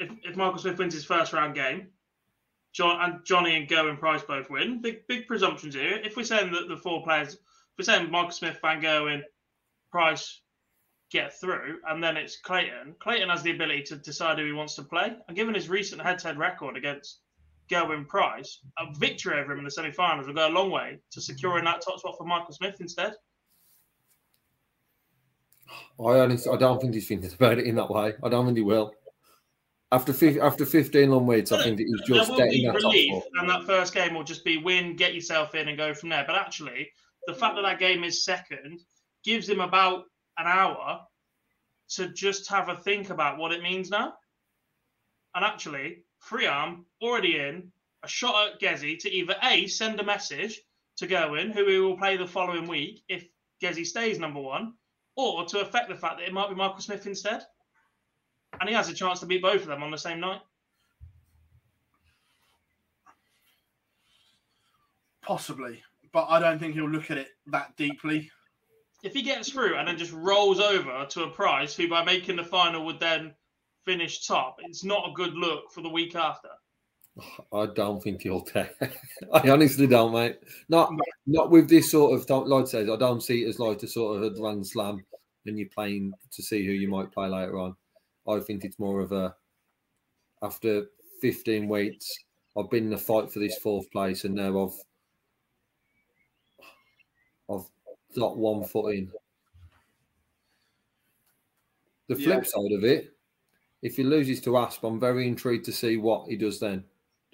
if, 0.00 0.10
if 0.24 0.36
Michael 0.36 0.58
Smith 0.58 0.78
wins 0.78 0.94
his 0.94 1.04
first 1.04 1.32
round 1.32 1.54
game, 1.54 1.90
John 2.72 3.00
and 3.00 3.24
Johnny 3.24 3.54
and 3.54 3.68
Gerwyn 3.68 4.00
Price 4.00 4.22
both 4.22 4.50
win. 4.50 4.82
Big 4.82 5.06
big 5.06 5.28
presumptions 5.28 5.76
here. 5.76 6.00
If 6.02 6.16
we're 6.16 6.24
saying 6.24 6.50
that 6.50 6.66
the 6.68 6.76
four 6.76 7.04
players, 7.04 7.34
if 7.34 7.40
we're 7.78 7.84
saying 7.84 8.10
Michael 8.10 8.32
Smith, 8.32 8.58
Van 8.60 8.82
Gerwen, 8.82 9.22
Price 9.92 10.40
get 11.12 11.38
through, 11.38 11.78
and 11.88 12.02
then 12.02 12.16
it's 12.16 12.40
Clayton. 12.40 12.96
Clayton 12.98 13.28
has 13.28 13.44
the 13.44 13.52
ability 13.52 13.84
to 13.84 13.96
decide 13.96 14.40
who 14.40 14.44
he 14.44 14.52
wants 14.52 14.74
to 14.74 14.82
play. 14.82 15.12
And 15.28 15.36
given 15.36 15.54
his 15.54 15.68
recent 15.68 16.02
head-to-head 16.02 16.36
record 16.36 16.76
against 16.76 17.20
Gerwyn 17.70 18.08
Price, 18.08 18.58
a 18.76 18.92
victory 18.98 19.40
over 19.40 19.52
him 19.52 19.58
in 19.58 19.64
the 19.64 19.70
semi-finals 19.70 20.26
will 20.26 20.34
go 20.34 20.48
a 20.48 20.50
long 20.50 20.72
way 20.72 20.98
to 21.12 21.20
securing 21.20 21.64
that 21.66 21.80
top 21.80 22.00
spot 22.00 22.16
for 22.18 22.26
Michael 22.26 22.52
Smith 22.52 22.80
instead. 22.80 23.12
I 26.00 26.18
honestly, 26.20 26.52
I 26.52 26.56
don't 26.56 26.80
think 26.80 26.94
he's 26.94 27.08
thinking 27.08 27.32
about 27.32 27.58
it 27.58 27.66
in 27.66 27.76
that 27.76 27.90
way. 27.90 28.14
I 28.22 28.28
don't 28.28 28.46
think 28.46 28.58
he 28.58 28.64
will. 28.64 28.92
After 29.92 30.12
after 30.42 30.66
15 30.66 31.10
long 31.10 31.26
weeks, 31.26 31.52
I 31.52 31.62
think 31.62 31.76
that 31.76 31.86
he's 31.86 32.00
just 32.08 32.28
there 32.28 32.36
will 32.36 32.36
getting 32.36 32.62
be 32.62 32.66
that 32.66 32.74
relief, 32.74 33.22
and 33.34 33.48
that 33.48 33.64
first 33.64 33.94
game 33.94 34.14
will 34.14 34.24
just 34.24 34.44
be 34.44 34.58
win, 34.58 34.96
get 34.96 35.14
yourself 35.14 35.54
in, 35.54 35.68
and 35.68 35.78
go 35.78 35.94
from 35.94 36.08
there. 36.08 36.24
But 36.26 36.36
actually, 36.36 36.90
the 37.26 37.34
fact 37.34 37.54
that 37.54 37.62
that 37.62 37.78
game 37.78 38.02
is 38.02 38.24
second 38.24 38.80
gives 39.24 39.48
him 39.48 39.60
about 39.60 40.04
an 40.38 40.46
hour 40.46 41.00
to 41.90 42.08
just 42.08 42.48
have 42.50 42.68
a 42.68 42.76
think 42.76 43.10
about 43.10 43.38
what 43.38 43.52
it 43.52 43.62
means 43.62 43.90
now. 43.90 44.14
And 45.34 45.44
actually, 45.44 46.04
free 46.18 46.46
arm 46.46 46.86
already 47.00 47.38
in 47.38 47.70
a 48.02 48.08
shot 48.08 48.52
at 48.52 48.60
Gezi 48.60 48.98
to 49.00 49.10
either 49.10 49.36
a 49.42 49.66
send 49.66 50.00
a 50.00 50.04
message 50.04 50.60
to 50.96 51.06
Gerwyn, 51.06 51.52
who 51.52 51.66
he 51.66 51.78
will 51.78 51.96
play 51.96 52.16
the 52.16 52.26
following 52.26 52.66
week 52.66 53.02
if 53.08 53.26
Gezi 53.62 53.86
stays 53.86 54.18
number 54.18 54.40
one, 54.40 54.74
or 55.16 55.44
to 55.44 55.60
affect 55.60 55.88
the 55.88 55.94
fact 55.94 56.18
that 56.18 56.26
it 56.26 56.32
might 56.32 56.48
be 56.48 56.54
Michael 56.54 56.80
Smith 56.80 57.06
instead. 57.06 57.42
And 58.60 58.68
he 58.68 58.74
has 58.74 58.88
a 58.88 58.94
chance 58.94 59.20
to 59.20 59.26
beat 59.26 59.42
both 59.42 59.62
of 59.62 59.66
them 59.66 59.82
on 59.82 59.90
the 59.90 59.98
same 59.98 60.20
night. 60.20 60.40
Possibly. 65.22 65.82
But 66.12 66.26
I 66.28 66.38
don't 66.38 66.58
think 66.58 66.74
he'll 66.74 66.88
look 66.88 67.10
at 67.10 67.18
it 67.18 67.28
that 67.46 67.76
deeply. 67.76 68.30
If 69.02 69.12
he 69.12 69.22
gets 69.22 69.50
through 69.50 69.76
and 69.76 69.88
then 69.88 69.98
just 69.98 70.12
rolls 70.12 70.60
over 70.60 71.06
to 71.10 71.24
a 71.24 71.30
price 71.30 71.74
who, 71.74 71.88
by 71.88 72.04
making 72.04 72.36
the 72.36 72.44
final, 72.44 72.84
would 72.86 73.00
then 73.00 73.34
finish 73.84 74.26
top, 74.26 74.56
it's 74.60 74.84
not 74.84 75.08
a 75.08 75.12
good 75.12 75.34
look 75.34 75.70
for 75.72 75.82
the 75.82 75.88
week 75.88 76.14
after. 76.14 76.48
I 77.52 77.66
don't 77.66 78.02
think 78.02 78.22
he'll 78.22 78.40
take. 78.42 78.70
I 79.32 79.48
honestly 79.50 79.86
don't, 79.86 80.12
mate. 80.12 80.38
Not 80.68 80.92
not 81.26 81.50
with 81.50 81.68
this 81.68 81.90
sort 81.90 82.18
of 82.18 82.26
don't- 82.26 82.48
like 82.48 82.64
I 82.64 82.68
says. 82.68 82.90
I 82.90 82.96
don't 82.96 83.22
see 83.22 83.44
it 83.44 83.48
as 83.48 83.58
like 83.58 83.82
a 83.82 83.86
sort 83.88 84.16
of 84.16 84.22
a 84.24 84.30
grand 84.30 84.66
slam, 84.66 85.04
and 85.46 85.58
you're 85.58 85.68
playing 85.68 86.12
to 86.32 86.42
see 86.42 86.64
who 86.64 86.72
you 86.72 86.88
might 86.88 87.12
play 87.12 87.28
later 87.28 87.58
on. 87.58 87.76
I 88.26 88.40
think 88.40 88.64
it's 88.64 88.78
more 88.78 89.00
of 89.00 89.12
a 89.12 89.34
after 90.42 90.86
15 91.20 91.68
weeks. 91.68 92.08
I've 92.56 92.70
been 92.70 92.86
in 92.86 92.92
a 92.92 92.98
fight 92.98 93.32
for 93.32 93.40
this 93.40 93.58
fourth 93.58 93.90
place, 93.90 94.24
and 94.24 94.34
now 94.36 94.64
I've 94.66 94.74
I've 97.48 97.66
got 98.16 98.36
one 98.36 98.64
foot 98.64 98.94
in. 98.94 99.12
The 102.06 102.16
Yeah. 102.16 102.24
flip 102.40 102.46
side 102.46 102.72
of 102.72 102.84
it, 102.84 103.14
if 103.82 103.96
he 103.96 104.04
loses 104.04 104.40
to 104.42 104.56
Asp, 104.56 104.84
I'm 104.84 105.00
very 105.00 105.28
intrigued 105.28 105.66
to 105.66 105.72
see 105.72 105.96
what 105.98 106.28
he 106.28 106.36
does 106.36 106.60
then. 106.60 106.84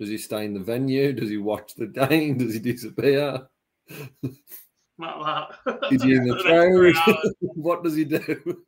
Does 0.01 0.09
he 0.09 0.17
stay 0.17 0.47
in 0.47 0.55
the 0.55 0.61
venue? 0.61 1.13
Does 1.13 1.29
he 1.29 1.37
watch 1.37 1.75
the 1.75 1.87
game? 1.87 2.39
Does 2.39 2.55
he 2.55 2.59
disappear? 2.59 3.47
Like 4.99 5.55
that. 5.67 5.79
Is 5.93 6.03
he 6.03 6.15
in 6.15 6.27
the 6.27 6.39
For 6.39 6.49
next 6.89 7.01
crowd? 7.03 7.17
what 7.41 7.85
does 7.85 7.95
he 7.97 8.05
do? 8.05 8.65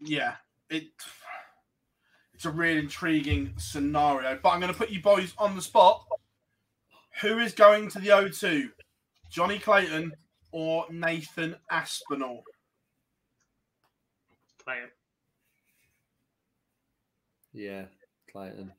yeah, 0.00 0.34
it 0.70 0.86
it's 2.34 2.44
a 2.44 2.50
really 2.50 2.78
intriguing 2.78 3.52
scenario. 3.56 4.38
But 4.40 4.50
I'm 4.50 4.60
going 4.60 4.72
to 4.72 4.78
put 4.78 4.90
you 4.90 5.02
boys 5.02 5.34
on 5.38 5.56
the 5.56 5.62
spot. 5.62 6.06
Who 7.20 7.40
is 7.40 7.52
going 7.52 7.90
to 7.90 7.98
the 7.98 8.10
O2? 8.10 8.68
Johnny 9.28 9.58
Clayton 9.58 10.12
or 10.52 10.86
Nathan 10.88 11.56
Aspinall? 11.68 12.44
Play 14.64 14.76
him. 14.76 14.90
Yeah, 17.52 17.84
Clayton. 18.30 18.72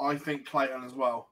I 0.00 0.16
think 0.16 0.46
Clayton 0.46 0.84
as 0.84 0.94
well. 0.94 1.28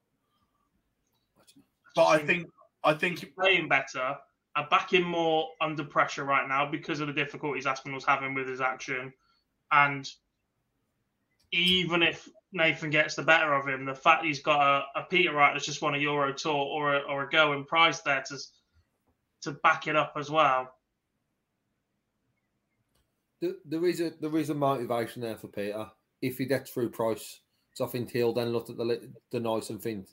But 1.94 2.06
I 2.06 2.18
think 2.18 2.48
I 2.84 2.94
think 2.94 3.20
he's 3.20 3.30
playing 3.38 3.68
better. 3.68 4.16
I 4.54 4.66
back 4.70 4.92
him 4.92 5.04
more 5.04 5.48
under 5.60 5.84
pressure 5.84 6.24
right 6.24 6.48
now 6.48 6.70
because 6.70 7.00
of 7.00 7.08
the 7.08 7.12
difficulties 7.12 7.66
Aspinall's 7.66 8.04
having 8.04 8.34
with 8.34 8.48
his 8.48 8.60
action. 8.60 9.12
And 9.70 10.08
even 11.52 12.02
if 12.02 12.28
Nathan 12.52 12.90
gets 12.90 13.14
the 13.14 13.22
better 13.22 13.52
of 13.52 13.66
him, 13.66 13.84
the 13.84 13.94
fact 13.94 14.24
he's 14.24 14.40
got 14.40 14.60
a, 14.60 15.00
a 15.00 15.04
Peter 15.04 15.32
Wright 15.32 15.52
that's 15.54 15.66
just 15.66 15.82
won 15.82 15.94
a 15.94 15.98
Euro 15.98 16.32
Tour 16.32 16.54
or 16.54 16.96
a, 16.96 16.98
or 17.00 17.24
a 17.24 17.30
Gerwyn 17.30 17.66
Price 17.66 18.00
there 18.00 18.22
to 18.28 18.38
to 19.42 19.52
back 19.62 19.86
it 19.86 19.96
up 19.96 20.14
as 20.16 20.30
well. 20.30 20.72
There, 23.40 23.54
there 23.64 23.86
is 23.86 24.00
a 24.00 24.12
there 24.20 24.36
is 24.38 24.50
a 24.50 24.54
motivation 24.54 25.22
there 25.22 25.36
for 25.36 25.48
Peter. 25.48 25.86
If 26.22 26.38
he 26.38 26.46
gets 26.46 26.70
through 26.70 26.90
Price, 26.90 27.40
so 27.74 27.84
I 27.84 27.88
think 27.88 28.10
he'll 28.10 28.32
then 28.32 28.50
look 28.52 28.70
at 28.70 28.76
the 28.76 29.12
the 29.30 29.40
night 29.40 29.70
and 29.70 29.80
think, 29.80 30.06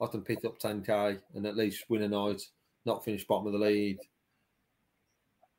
I 0.00 0.06
can 0.06 0.22
pick 0.22 0.44
up 0.44 0.58
10k 0.58 1.20
and 1.34 1.46
at 1.46 1.56
least 1.56 1.84
win 1.88 2.02
a 2.02 2.08
night, 2.08 2.40
not 2.86 3.04
finish 3.04 3.26
bottom 3.26 3.46
of 3.46 3.52
the 3.52 3.58
lead. 3.58 3.98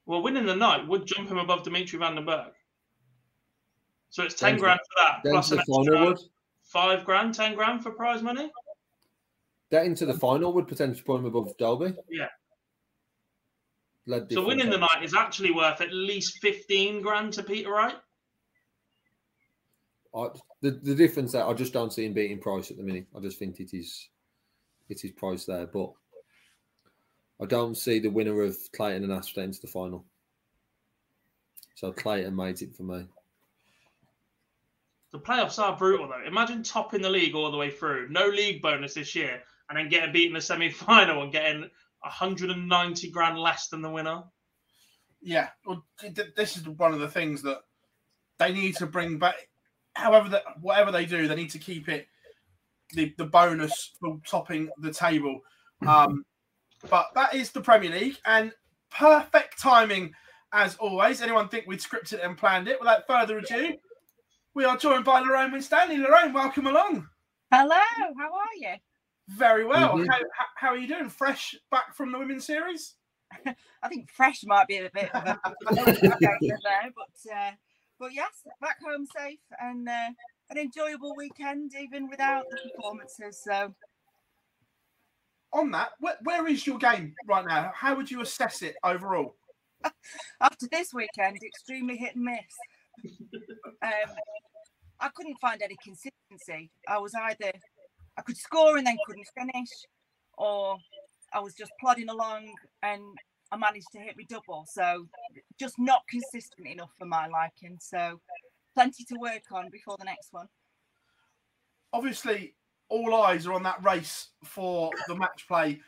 Well, 0.05 0.23
winning 0.23 0.45
the 0.45 0.55
night 0.55 0.87
would 0.87 1.05
jump 1.05 1.29
him 1.29 1.37
above 1.37 1.63
Dimitri 1.63 1.99
Van 1.99 2.15
den 2.15 2.25
Bergh. 2.25 2.51
So 4.09 4.23
it's 4.23 4.35
10 4.35 4.53
Then- 4.53 4.59
grand 4.59 4.79
for 4.79 5.03
that, 5.03 5.21
plus 5.29 5.51
an 5.51 5.57
the 5.57 5.63
final 5.63 5.79
extra 5.93 6.05
would 6.05 6.19
five 6.63 7.05
grand, 7.05 7.33
10 7.35 7.55
grand 7.55 7.83
for 7.83 7.91
prize 7.91 8.21
money. 8.23 8.51
getting 9.69 9.95
to 9.95 10.05
the 10.05 10.13
final 10.13 10.51
would 10.53 10.67
potentially 10.67 11.03
put 11.03 11.19
him 11.19 11.25
above 11.25 11.55
Dobey. 11.57 11.95
Yeah. 12.09 12.27
So 14.31 14.45
winning 14.45 14.69
the 14.69 14.77
night 14.79 15.03
is 15.03 15.13
actually 15.13 15.51
worth 15.51 15.79
at 15.79 15.93
least 15.93 16.39
15 16.39 17.01
grand 17.01 17.31
to 17.33 17.43
Peter 17.43 17.69
Wright. 17.71 17.95
I, 20.15 20.27
the 20.61 20.71
the 20.71 20.95
difference 20.95 21.31
that 21.31 21.45
I 21.45 21.53
just 21.53 21.73
don't 21.73 21.93
see 21.93 22.05
him 22.05 22.13
beating 22.13 22.39
Price 22.39 22.71
at 22.71 22.77
the 22.77 22.83
minute. 22.83 23.07
I 23.15 23.19
just 23.19 23.39
think 23.39 23.59
it 23.59 23.73
is 23.73 24.09
it 24.89 25.03
is 25.03 25.11
Price 25.11 25.45
there, 25.45 25.67
but 25.67 25.91
I 27.41 27.45
don't 27.45 27.75
see 27.75 27.99
the 27.99 28.09
winner 28.09 28.43
of 28.43 28.57
Clayton 28.73 29.03
and 29.03 29.13
Asp 29.13 29.37
into 29.37 29.61
the 29.61 29.67
final. 29.67 30.05
So 31.75 31.91
Clayton 31.91 32.35
made 32.35 32.61
it 32.61 32.75
for 32.75 32.83
me. 32.83 33.07
The 35.11 35.19
playoffs 35.19 35.59
are 35.59 35.75
brutal, 35.75 36.07
though. 36.07 36.25
Imagine 36.25 36.63
topping 36.63 37.01
the 37.01 37.09
league 37.09 37.35
all 37.35 37.51
the 37.51 37.57
way 37.57 37.71
through, 37.71 38.07
no 38.09 38.27
league 38.27 38.61
bonus 38.61 38.93
this 38.93 39.15
year, 39.15 39.41
and 39.69 39.77
then 39.77 39.89
getting 39.89 40.13
beat 40.13 40.27
in 40.27 40.33
the 40.33 40.41
semi 40.41 40.69
final 40.69 41.23
and 41.23 41.31
getting 41.31 41.69
190 42.01 43.09
grand 43.11 43.37
less 43.37 43.67
than 43.67 43.81
the 43.81 43.89
winner. 43.89 44.23
yeah, 45.21 45.49
well, 45.65 45.85
th- 45.99 46.15
th- 46.15 46.35
this 46.35 46.57
is 46.57 46.67
one 46.67 46.93
of 46.93 46.99
the 46.99 47.09
things 47.09 47.41
that 47.41 47.59
they 48.37 48.53
need 48.53 48.75
to 48.77 48.87
bring 48.87 49.19
back. 49.19 49.35
However, 49.95 50.29
that 50.29 50.43
whatever 50.61 50.91
they 50.91 51.05
do, 51.05 51.27
they 51.27 51.35
need 51.35 51.51
to 51.51 51.59
keep 51.59 51.89
it 51.89 52.07
the, 52.93 53.13
the 53.17 53.25
bonus 53.25 53.91
for 53.99 54.19
topping 54.25 54.69
the 54.79 54.93
table. 54.93 55.41
Um, 55.87 56.25
but 56.89 57.07
that 57.15 57.33
is 57.33 57.51
the 57.51 57.61
Premier 57.61 57.91
League, 57.91 58.17
and 58.25 58.51
perfect 58.89 59.59
timing 59.59 60.13
as 60.53 60.75
always. 60.77 61.21
Anyone 61.21 61.47
think 61.47 61.67
we'd 61.67 61.79
scripted 61.79 62.23
and 62.23 62.37
planned 62.37 62.67
it? 62.67 62.79
Without 62.79 63.07
further 63.07 63.39
ado, 63.39 63.75
we 64.53 64.65
are 64.65 64.77
joined 64.77 65.05
by 65.05 65.19
Lorraine 65.19 65.51
Winstanley. 65.51 65.97
Lorraine, 65.97 66.33
welcome 66.33 66.67
along. 66.67 67.07
Hello, 67.51 67.75
how 68.17 68.33
are 68.33 68.55
you? 68.57 68.75
Very 69.29 69.65
well. 69.65 69.97
Mhm. 69.97 70.07
How, 70.09 70.17
how, 70.17 70.45
how 70.55 70.67
are 70.69 70.77
you 70.77 70.87
doing? 70.87 71.09
Fresh 71.09 71.55
back 71.69 71.95
from 71.95 72.11
the 72.11 72.19
women's 72.19 72.45
series? 72.45 72.95
I 73.83 73.87
think 73.87 74.11
fresh 74.11 74.43
might 74.45 74.67
be 74.67 74.77
a 74.77 74.89
bit 74.93 75.13
of 75.13 75.23
a 75.23 75.39
factor 75.43 76.17
there, 76.19 76.91
but 76.95 77.33
uh, 77.33 77.51
but 78.01 78.13
yes, 78.13 78.31
back 78.59 78.77
home 78.83 79.05
safe 79.15 79.39
and 79.61 79.87
uh, 79.87 80.09
an 80.49 80.57
enjoyable 80.57 81.13
weekend, 81.15 81.71
even 81.79 82.09
without 82.09 82.45
the 82.49 82.57
performances. 82.75 83.39
So 83.43 83.73
On 85.53 85.69
that, 85.71 85.89
where, 85.99 86.17
where 86.23 86.47
is 86.47 86.65
your 86.65 86.79
game 86.79 87.13
right 87.27 87.45
now? 87.47 87.71
How 87.75 87.95
would 87.95 88.09
you 88.09 88.21
assess 88.21 88.63
it 88.63 88.75
overall? 88.83 89.35
after 90.41 90.67
this 90.71 90.93
weekend, 90.95 91.37
extremely 91.43 91.95
hit 91.95 92.15
and 92.15 92.25
miss. 92.25 93.19
Um, 93.83 94.15
I 94.99 95.09
couldn't 95.15 95.37
find 95.39 95.61
any 95.61 95.77
consistency. 95.83 96.71
I 96.87 96.97
was 96.97 97.13
either 97.13 97.51
I 98.17 98.21
could 98.23 98.37
score 98.37 98.77
and 98.77 98.87
then 98.87 98.97
couldn't 99.05 99.27
finish, 99.37 99.69
or 100.39 100.75
I 101.33 101.39
was 101.39 101.53
just 101.53 101.71
plodding 101.79 102.09
along 102.09 102.51
and 102.81 103.03
I 103.51 103.57
managed 103.57 103.91
to 103.93 103.99
hit 103.99 104.17
me 104.17 104.25
double. 104.29 104.65
So 104.71 105.07
just 105.59 105.75
not 105.77 106.01
consistent 106.09 106.67
enough 106.67 106.91
for 106.97 107.05
my 107.05 107.27
liking. 107.27 107.77
So 107.79 108.19
plenty 108.73 109.03
to 109.05 109.15
work 109.19 109.43
on 109.51 109.69
before 109.71 109.97
the 109.99 110.05
next 110.05 110.31
one. 110.31 110.47
Obviously, 111.93 112.55
all 112.89 113.15
eyes 113.15 113.45
are 113.45 113.53
on 113.53 113.63
that 113.63 113.83
race 113.83 114.29
for 114.43 114.91
the 115.07 115.15
match 115.15 115.45
play 115.47 115.81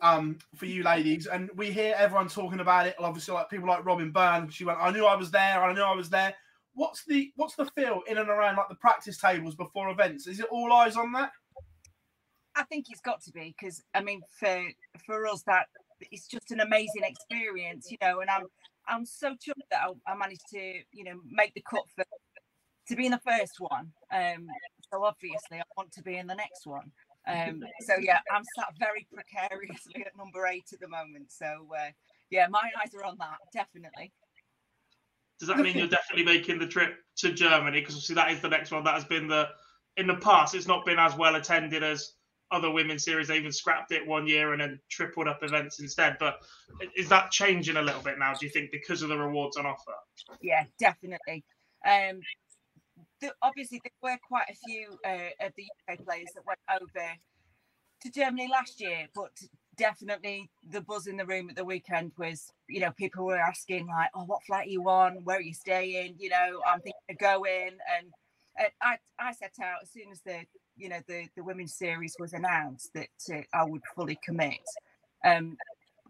um, 0.00 0.38
for 0.56 0.66
you 0.66 0.82
ladies, 0.82 1.26
and 1.26 1.50
we 1.56 1.70
hear 1.70 1.94
everyone 1.96 2.28
talking 2.28 2.60
about 2.60 2.86
it. 2.86 2.94
Obviously, 2.98 3.34
like 3.34 3.50
people 3.50 3.68
like 3.68 3.84
Robin 3.84 4.10
Byrne, 4.10 4.48
she 4.48 4.64
went, 4.64 4.78
"I 4.80 4.90
knew 4.90 5.04
I 5.04 5.16
was 5.16 5.30
there. 5.30 5.62
I 5.62 5.72
knew 5.72 5.82
I 5.82 5.94
was 5.94 6.10
there." 6.10 6.34
What's 6.74 7.04
the 7.04 7.32
what's 7.36 7.56
the 7.56 7.64
feel 7.74 8.02
in 8.06 8.18
and 8.18 8.28
around 8.28 8.56
like 8.56 8.68
the 8.68 8.76
practice 8.76 9.18
tables 9.18 9.54
before 9.54 9.90
events? 9.90 10.26
Is 10.26 10.40
it 10.40 10.46
all 10.50 10.72
eyes 10.72 10.96
on 10.96 11.12
that? 11.12 11.32
I 12.54 12.62
think 12.64 12.86
it's 12.90 13.00
got 13.00 13.22
to 13.22 13.32
be 13.32 13.54
because 13.58 13.82
I 13.94 14.02
mean 14.02 14.22
for 14.38 14.62
for 15.04 15.26
us 15.26 15.42
that 15.44 15.66
it's 16.00 16.26
just 16.26 16.50
an 16.50 16.60
amazing 16.60 17.02
experience, 17.02 17.90
you 17.90 17.98
know, 18.00 18.20
and 18.20 18.30
I'm 18.30 18.46
I'm 18.86 19.04
so 19.04 19.32
chuffed 19.32 19.68
that 19.70 19.82
I, 19.82 20.12
I 20.12 20.16
managed 20.16 20.48
to 20.52 20.58
you 20.92 21.04
know 21.04 21.20
make 21.30 21.54
the 21.54 21.62
cut 21.68 21.84
for 21.94 22.04
to 22.88 22.96
be 22.96 23.06
in 23.06 23.12
the 23.12 23.20
first 23.26 23.56
one. 23.58 23.92
Um, 24.12 24.46
so 24.90 25.04
obviously 25.04 25.58
I 25.58 25.62
want 25.76 25.92
to 25.92 26.02
be 26.02 26.16
in 26.16 26.26
the 26.26 26.34
next 26.34 26.66
one. 26.66 26.90
Um, 27.26 27.62
so 27.80 27.94
yeah, 28.00 28.20
I'm 28.32 28.44
sat 28.56 28.68
very 28.78 29.06
precariously 29.12 30.04
at 30.06 30.16
number 30.16 30.46
eight 30.46 30.64
at 30.72 30.80
the 30.80 30.88
moment. 30.88 31.30
So 31.30 31.68
uh, 31.78 31.90
yeah, 32.30 32.46
my 32.48 32.70
eyes 32.82 32.94
are 32.94 33.04
on 33.04 33.16
that 33.18 33.38
definitely. 33.52 34.12
Does 35.38 35.48
that 35.48 35.58
mean 35.58 35.76
you're 35.76 35.86
definitely 35.86 36.24
making 36.24 36.58
the 36.58 36.66
trip 36.66 36.96
to 37.18 37.32
Germany? 37.32 37.80
Because 37.80 37.94
obviously 37.94 38.16
that 38.16 38.32
is 38.32 38.40
the 38.40 38.48
next 38.48 38.72
one 38.72 38.82
that 38.84 38.94
has 38.94 39.04
been 39.04 39.28
the 39.28 39.48
in 39.96 40.06
the 40.06 40.16
past. 40.16 40.54
It's 40.54 40.66
not 40.66 40.86
been 40.86 40.98
as 40.98 41.14
well 41.16 41.36
attended 41.36 41.82
as 41.82 42.12
other 42.50 42.70
women's 42.70 43.04
series. 43.04 43.28
They 43.28 43.36
even 43.36 43.52
scrapped 43.52 43.92
it 43.92 44.06
one 44.06 44.26
year 44.26 44.52
and 44.52 44.60
then 44.60 44.80
tripled 44.88 45.28
up 45.28 45.42
events 45.42 45.80
instead. 45.80 46.16
But 46.18 46.40
is 46.96 47.08
that 47.08 47.30
changing 47.30 47.76
a 47.76 47.82
little 47.82 48.02
bit 48.02 48.18
now? 48.18 48.34
Do 48.34 48.46
you 48.46 48.50
think 48.50 48.70
because 48.70 49.02
of 49.02 49.08
the 49.08 49.18
rewards 49.18 49.56
on 49.56 49.66
offer? 49.66 49.92
Yeah, 50.40 50.64
definitely. 50.78 51.44
Um, 51.86 52.20
the, 53.20 53.32
obviously, 53.42 53.80
there 53.84 53.92
were 54.12 54.18
quite 54.26 54.46
a 54.50 54.56
few 54.66 54.98
uh, 55.04 55.46
of 55.46 55.52
the 55.56 55.64
UK 55.88 56.04
players 56.04 56.28
that 56.34 56.44
went 56.46 56.60
over 56.70 57.06
to 58.02 58.10
Germany 58.10 58.48
last 58.50 58.80
year, 58.80 59.06
but 59.14 59.32
definitely 59.76 60.50
the 60.68 60.80
buzz 60.80 61.06
in 61.06 61.16
the 61.16 61.26
room 61.26 61.50
at 61.50 61.56
the 61.56 61.64
weekend 61.64 62.12
was, 62.18 62.52
you 62.68 62.80
know, 62.80 62.92
people 62.92 63.24
were 63.24 63.38
asking 63.38 63.86
like, 63.86 64.10
"Oh, 64.14 64.24
what 64.24 64.44
flight 64.44 64.66
are 64.66 64.70
you 64.70 64.88
on? 64.88 65.24
Where 65.24 65.38
are 65.38 65.42
you 65.42 65.54
staying?" 65.54 66.16
You 66.18 66.30
know, 66.30 66.60
I'm 66.66 66.80
thinking 66.80 67.00
of 67.10 67.18
going, 67.18 67.76
and, 67.96 68.06
and 68.56 68.68
I 68.80 68.98
I 69.18 69.32
set 69.32 69.54
out 69.62 69.82
as 69.82 69.90
soon 69.90 70.10
as 70.12 70.20
the 70.22 70.44
you 70.78 70.88
know 70.88 71.00
the 71.06 71.26
the 71.36 71.44
women's 71.44 71.74
series 71.74 72.14
was 72.18 72.32
announced 72.32 72.90
that 72.94 73.08
uh, 73.34 73.42
I 73.52 73.64
would 73.64 73.82
fully 73.94 74.18
commit. 74.24 74.60
Um, 75.24 75.56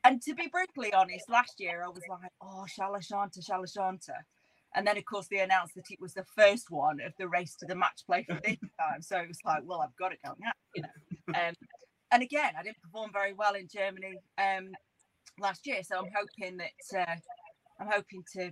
and 0.04 0.22
to 0.22 0.34
be 0.34 0.48
brutally 0.48 0.92
honest, 0.92 1.28
last 1.28 1.54
year 1.58 1.82
I 1.84 1.88
was 1.88 2.02
like, 2.08 2.30
"Oh, 2.40 2.66
Shalashanta, 2.78 3.44
Shalashanta." 3.44 4.14
And 4.74 4.86
then, 4.86 4.98
of 4.98 5.04
course, 5.06 5.28
they 5.30 5.40
announced 5.40 5.74
that 5.76 5.90
it 5.90 6.00
was 6.00 6.12
the 6.14 6.26
first 6.36 6.70
one 6.70 7.00
of 7.00 7.12
the 7.18 7.26
race 7.26 7.56
to 7.56 7.66
the 7.66 7.74
match 7.74 8.02
play 8.06 8.24
for 8.28 8.38
this 8.44 8.58
time. 8.80 9.00
So 9.00 9.18
it 9.18 9.28
was 9.28 9.38
like, 9.44 9.62
well, 9.64 9.80
I've 9.80 9.96
got 9.96 10.10
to 10.10 10.16
go 10.24 10.34
now, 10.38 10.52
you 10.74 10.82
know. 10.82 10.88
Um, 11.34 11.54
and 12.10 12.22
again, 12.22 12.52
I 12.58 12.62
didn't 12.62 12.80
perform 12.80 13.10
very 13.12 13.34
well 13.34 13.54
in 13.54 13.68
Germany 13.68 14.16
um, 14.38 14.70
last 15.38 15.66
year, 15.66 15.82
so 15.82 15.98
I'm 15.98 16.10
hoping 16.14 16.56
that 16.56 16.98
uh, 16.98 17.16
I'm 17.78 17.88
hoping 17.90 18.24
to 18.36 18.50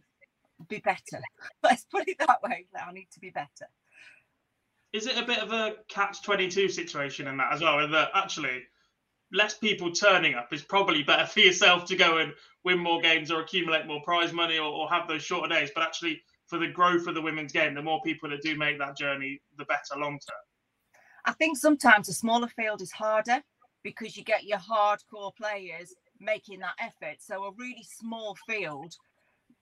be 0.69 0.79
better. 0.79 1.23
Let's 1.63 1.87
put 1.91 2.07
it 2.07 2.19
that 2.19 2.43
way. 2.43 2.67
I 2.77 2.93
need 2.93 3.09
to 3.15 3.21
be 3.21 3.31
better. 3.31 3.69
Is 4.97 5.07
it 5.07 5.19
a 5.19 5.27
bit 5.27 5.39
of 5.39 5.53
a 5.53 5.75
catch 5.89 6.23
twenty 6.23 6.49
two 6.49 6.69
situation 6.69 7.29
in 7.29 7.37
that 7.37 7.53
as 7.53 7.61
well? 7.61 7.87
That 7.89 8.11
actually, 8.15 8.63
less 9.33 9.59
people 9.59 9.93
turning 9.93 10.35
up 10.35 10.53
is 10.53 10.63
probably 10.63 11.03
better 11.03 11.27
for 11.33 11.41
yourself 11.41 11.85
to 11.87 11.97
go 11.97 12.19
and 12.19 12.33
win 12.65 12.79
more 12.79 13.01
games 13.01 13.31
or 13.31 13.41
accumulate 13.41 13.87
more 13.87 14.03
prize 14.03 14.33
money 14.33 14.59
or, 14.59 14.69
or 14.69 14.89
have 14.89 15.07
those 15.07 15.23
shorter 15.23 15.53
days. 15.53 15.71
But 15.75 15.85
actually, 15.85 16.23
for 16.47 16.59
the 16.59 16.69
growth 16.69 17.07
of 17.07 17.15
the 17.15 17.23
women's 17.23 17.53
game, 17.53 17.75
the 17.75 17.83
more 17.83 18.01
people 18.03 18.31
that 18.31 18.43
do 18.43 18.57
make 18.57 18.79
that 18.79 18.97
journey, 18.97 19.41
the 19.59 19.65
better 19.67 19.99
long 19.99 20.13
term. 20.13 20.37
I 21.27 21.33
think 21.33 21.59
sometimes 21.59 22.09
a 22.09 22.13
smaller 22.13 22.49
field 22.49 22.81
is 22.81 22.93
harder 22.93 23.43
because 23.83 24.17
you 24.17 24.25
get 24.25 24.45
your 24.45 24.59
hardcore 24.59 25.35
players 25.37 25.93
making 26.21 26.61
that 26.61 26.75
effort. 26.81 27.17
So 27.21 27.45
a 27.45 27.53
really 27.59 27.85
small 27.85 28.37
field 28.49 28.95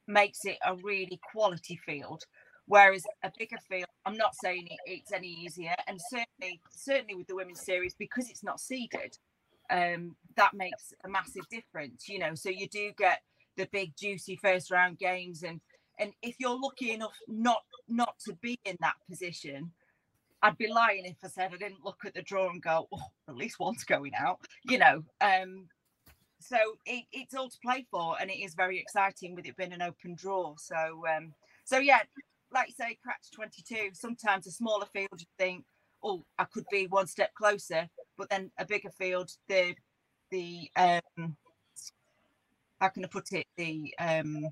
makes 0.06 0.44
it 0.44 0.58
a 0.64 0.76
really 0.76 1.18
quality 1.32 1.76
field. 1.84 2.22
Whereas 2.66 3.04
a 3.22 3.30
bigger 3.38 3.58
field, 3.68 3.86
I'm 4.06 4.16
not 4.16 4.34
saying 4.34 4.68
it, 4.70 4.78
it's 4.86 5.12
any 5.12 5.28
easier, 5.28 5.74
and 5.86 6.00
certainly, 6.00 6.60
certainly 6.70 7.14
with 7.14 7.26
the 7.26 7.34
women's 7.34 7.60
series 7.60 7.94
because 7.94 8.30
it's 8.30 8.42
not 8.42 8.58
seeded, 8.58 9.18
um, 9.70 10.16
that 10.36 10.54
makes 10.54 10.94
a 11.04 11.08
massive 11.08 11.46
difference. 11.50 12.08
You 12.08 12.20
know, 12.20 12.34
so 12.34 12.48
you 12.48 12.68
do 12.68 12.92
get 12.96 13.20
the 13.56 13.66
big 13.66 13.92
juicy 13.96 14.36
first 14.36 14.70
round 14.70 14.98
games, 14.98 15.42
and 15.42 15.60
and 15.98 16.12
if 16.22 16.36
you're 16.38 16.58
lucky 16.58 16.92
enough 16.92 17.16
not 17.28 17.62
not 17.88 18.18
to 18.26 18.34
be 18.40 18.58
in 18.64 18.76
that 18.80 18.94
position, 19.08 19.70
I'd 20.42 20.58
be 20.58 20.68
lying 20.68 21.04
if 21.04 21.16
I 21.22 21.28
said 21.28 21.52
I 21.52 21.56
didn't 21.56 21.84
look 21.84 22.04
at 22.06 22.14
the 22.14 22.22
draw 22.22 22.50
and 22.50 22.62
go, 22.62 22.88
oh, 22.92 23.06
at 23.28 23.36
least 23.36 23.58
one's 23.60 23.84
going 23.84 24.12
out. 24.14 24.40
You 24.64 24.78
know, 24.78 25.04
um, 25.20 25.68
so 26.40 26.56
it, 26.84 27.04
it's 27.12 27.34
all 27.34 27.48
to 27.48 27.58
play 27.62 27.86
for, 27.90 28.16
and 28.20 28.30
it 28.30 28.38
is 28.38 28.54
very 28.54 28.78
exciting 28.78 29.34
with 29.34 29.46
it 29.46 29.56
being 29.56 29.72
an 29.72 29.82
open 29.82 30.14
draw. 30.14 30.54
So, 30.58 31.04
um, 31.14 31.32
so 31.64 31.78
yeah, 31.78 32.00
like 32.54 32.68
you 32.68 32.74
say, 32.74 32.98
twenty 33.34 33.62
two. 33.62 33.90
Sometimes 33.92 34.46
a 34.46 34.50
smaller 34.50 34.86
field, 34.92 35.08
you 35.18 35.26
think, 35.38 35.64
oh, 36.02 36.24
I 36.38 36.44
could 36.44 36.64
be 36.70 36.86
one 36.86 37.06
step 37.06 37.34
closer, 37.34 37.88
but 38.16 38.30
then 38.30 38.50
a 38.58 38.64
bigger 38.64 38.90
field, 38.90 39.30
the 39.48 39.74
the 40.30 40.70
um, 40.76 41.36
how 42.80 42.88
can 42.88 43.04
I 43.04 43.08
put 43.08 43.32
it? 43.32 43.46
The 43.56 43.94
um, 43.98 44.46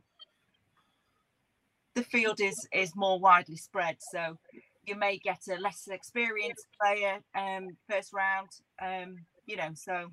the 1.94 2.02
field 2.02 2.40
is 2.40 2.66
is 2.72 2.92
more 2.96 3.18
widely 3.18 3.56
spread, 3.56 3.96
so 4.00 4.38
you 4.86 4.96
may 4.96 5.18
get 5.18 5.40
a 5.48 5.60
less 5.60 5.86
experienced 5.90 6.66
player 6.80 7.18
um 7.34 7.68
first 7.88 8.12
round 8.12 8.48
um 8.80 9.16
you 9.46 9.56
know 9.56 9.70
so 9.74 10.08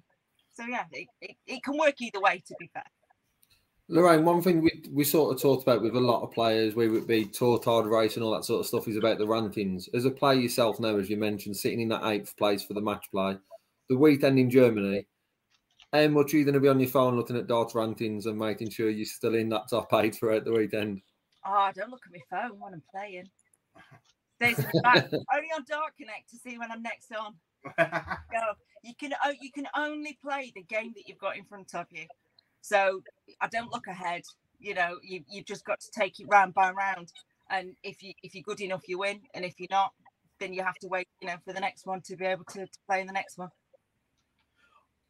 so 0.54 0.64
yeah 0.66 0.86
it, 0.92 1.08
it, 1.22 1.36
it 1.48 1.64
can 1.64 1.78
work 1.78 1.96
either 2.02 2.20
way 2.22 2.42
to 2.46 2.56
be 2.60 2.70
fair 2.74 2.84
Lorraine, 3.92 4.24
one 4.24 4.42
thing 4.42 4.62
we, 4.62 4.84
we 4.92 5.04
sort 5.04 5.34
of 5.34 5.42
talked 5.42 5.64
about 5.64 5.82
with 5.82 5.96
a 5.96 6.00
lot 6.00 6.22
of 6.22 6.32
players, 6.32 6.76
we 6.76 6.88
would 6.88 7.08
be 7.08 7.26
tour 7.26 7.58
card 7.58 7.88
race 7.88 8.16
and 8.16 8.24
all 8.24 8.32
that 8.32 8.46
sort 8.46 8.60
of 8.60 8.68
stuff, 8.68 8.88
is 8.88 8.98
about 8.98 9.18
the 9.18 9.26
rankings. 9.26 9.90
As 9.96 10.06
a 10.06 10.12
player 10.12 10.40
yourself 10.40 10.80
now, 10.80 10.98
as 10.98 11.10
you 11.10 11.18
mentioned, 11.18 11.58
sitting 11.58 11.82
in 11.82 11.90
that 11.90 12.06
eighth 12.06 12.38
place 12.38 12.64
for 12.64 12.76
the 12.76 12.82
match 12.82 13.08
play, 13.12 13.36
the 13.90 13.98
weekend 13.98 14.38
in 14.38 14.52
Germany, 14.52 15.08
how 15.92 16.08
much 16.08 16.34
are 16.34 16.38
you 16.38 16.46
going 16.46 16.54
to 16.54 16.60
be 16.60 16.68
on 16.68 16.80
your 16.80 16.90
phone 16.90 17.16
looking 17.16 17.36
at 17.36 17.48
dart 17.48 17.72
rankings 17.74 18.28
and 18.28 18.38
making 18.38 18.70
sure 18.70 18.92
you're 18.92 19.06
still 19.08 19.34
in 19.34 19.50
that 19.50 19.70
top 19.72 19.92
eight 19.96 20.14
throughout 20.14 20.46
the 20.46 20.54
weekend? 20.54 21.02
Oh, 21.44 21.50
ah, 21.52 21.66
I 21.66 21.72
don't 21.72 21.90
look 21.90 22.04
at 22.06 22.12
my 22.14 22.22
phone 22.30 22.60
when 22.60 22.74
I'm 22.74 22.84
playing. 22.92 23.28
There's 24.40 24.60
only 24.86 25.50
on 25.56 25.66
Dart 25.68 25.94
Connect 25.98 26.30
to 26.30 26.38
see 26.38 26.60
when 26.60 26.72
I'm 26.72 26.84
next 26.84 27.12
on. 27.12 27.34
Go. 27.78 28.54
You 28.84 28.94
can 28.98 29.14
you 29.42 29.52
can 29.52 29.68
only 29.76 30.18
play 30.22 30.54
the 30.56 30.64
game 30.64 30.94
that 30.96 31.08
you've 31.08 31.18
got 31.18 31.38
in 31.38 31.44
front 31.44 31.74
of 31.76 31.88
you. 31.92 32.06
So 32.62 33.02
I 33.42 33.48
don't 33.48 33.72
look 33.72 33.88
ahead. 33.88 34.24
You 34.60 34.74
know, 34.74 34.98
you 35.04 35.22
you've 35.30 35.46
just 35.46 35.66
got 35.66 35.80
to 35.80 35.92
take 35.92 36.20
it 36.20 36.28
round 36.30 36.54
by 36.54 36.72
round. 36.72 37.12
And 37.50 37.76
if 37.84 38.04
you 38.04 38.14
if 38.24 38.36
you're 38.36 38.44
good 38.44 38.62
enough, 38.62 38.88
you 38.88 39.00
win. 39.00 39.22
And 39.34 39.46
if 39.46 39.60
you're 39.60 39.68
not, 39.72 39.94
then 40.40 40.54
you 40.54 40.64
have 40.64 40.78
to 40.80 40.88
wait. 40.88 41.08
You 41.22 41.28
know, 41.28 41.36
for 41.46 41.54
the 41.54 41.60
next 41.60 41.86
one 41.86 42.02
to 42.02 42.16
be 42.16 42.26
able 42.26 42.46
to, 42.46 42.66
to 42.66 42.80
play 42.88 43.02
in 43.02 43.08
the 43.08 43.14
next 43.14 43.38
one. 43.38 43.50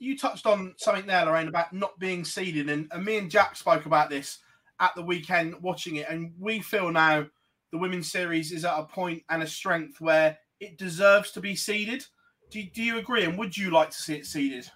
You 0.02 0.18
touched 0.18 0.46
on 0.46 0.76
something 0.78 1.08
there, 1.08 1.26
Lorraine, 1.26 1.50
about 1.50 1.74
not 1.74 2.00
being 2.00 2.24
seeded, 2.24 2.70
and, 2.70 2.88
and 2.92 3.04
me 3.04 3.18
and 3.18 3.30
Jack 3.30 3.58
spoke 3.58 3.86
about 3.86 4.10
this 4.10 4.40
at 4.80 4.96
the 4.96 5.02
weekend 5.02 5.56
watching 5.62 5.98
it, 5.98 6.08
and 6.10 6.32
we 6.40 6.62
feel 6.62 6.90
now 6.90 7.26
the 7.72 7.78
women's 7.78 8.10
series 8.10 8.54
is 8.54 8.64
at 8.64 8.80
a 8.80 8.84
point 8.84 9.24
and 9.30 9.44
a 9.44 9.48
strength 9.48 10.00
where 10.00 10.38
it 10.62 10.78
deserves 10.78 11.32
to 11.32 11.42
be 11.42 11.56
seeded. 11.56 12.06
Do, 12.50 12.64
do 12.64 12.82
you 12.82 12.98
agree? 12.98 13.26
And 13.26 13.38
would 13.38 13.58
you 13.58 13.72
like 13.72 13.90
to 13.92 13.98
see 13.98 14.16
it 14.16 14.26
seeded? 14.26 14.72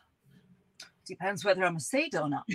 Depends 1.06 1.44
whether 1.44 1.64
I'm 1.66 1.76
a 1.76 1.80
seed 1.80 2.16
or 2.16 2.30
not. 2.30 2.46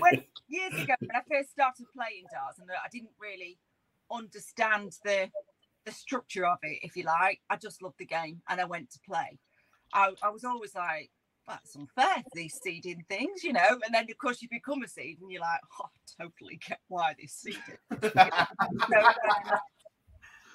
when, 0.00 0.24
years 0.48 0.74
ago, 0.74 0.94
when 0.98 1.14
I 1.14 1.22
first 1.30 1.50
started 1.50 1.86
playing 1.94 2.24
darts, 2.32 2.58
and 2.58 2.68
I 2.70 2.88
didn't 2.90 3.12
really 3.20 3.58
understand 4.10 4.96
the 5.04 5.30
the 5.86 5.92
structure 5.92 6.46
of 6.46 6.58
it, 6.62 6.78
if 6.82 6.96
you 6.96 7.04
like, 7.04 7.40
I 7.48 7.56
just 7.56 7.82
loved 7.82 7.98
the 7.98 8.06
game 8.06 8.42
and 8.48 8.60
I 8.60 8.64
went 8.64 8.90
to 8.90 8.98
play. 9.06 9.38
I, 9.92 10.12
I 10.22 10.28
was 10.28 10.44
always 10.44 10.74
like, 10.74 11.10
that's 11.48 11.74
unfair, 11.74 12.22
these 12.34 12.58
seeding 12.62 13.04
things, 13.08 13.42
you 13.42 13.52
know. 13.52 13.78
And 13.84 13.92
then, 13.92 14.06
of 14.10 14.18
course, 14.18 14.42
you 14.42 14.48
become 14.50 14.82
a 14.82 14.88
seed 14.88 15.18
and 15.20 15.30
you're 15.30 15.40
like, 15.40 15.60
oh, 15.80 15.86
I 15.86 16.22
totally 16.24 16.60
get 16.66 16.78
why 16.88 17.14
they 17.18 17.26
seeded. 17.26 17.60
so, 17.90 18.10
um, 18.18 18.34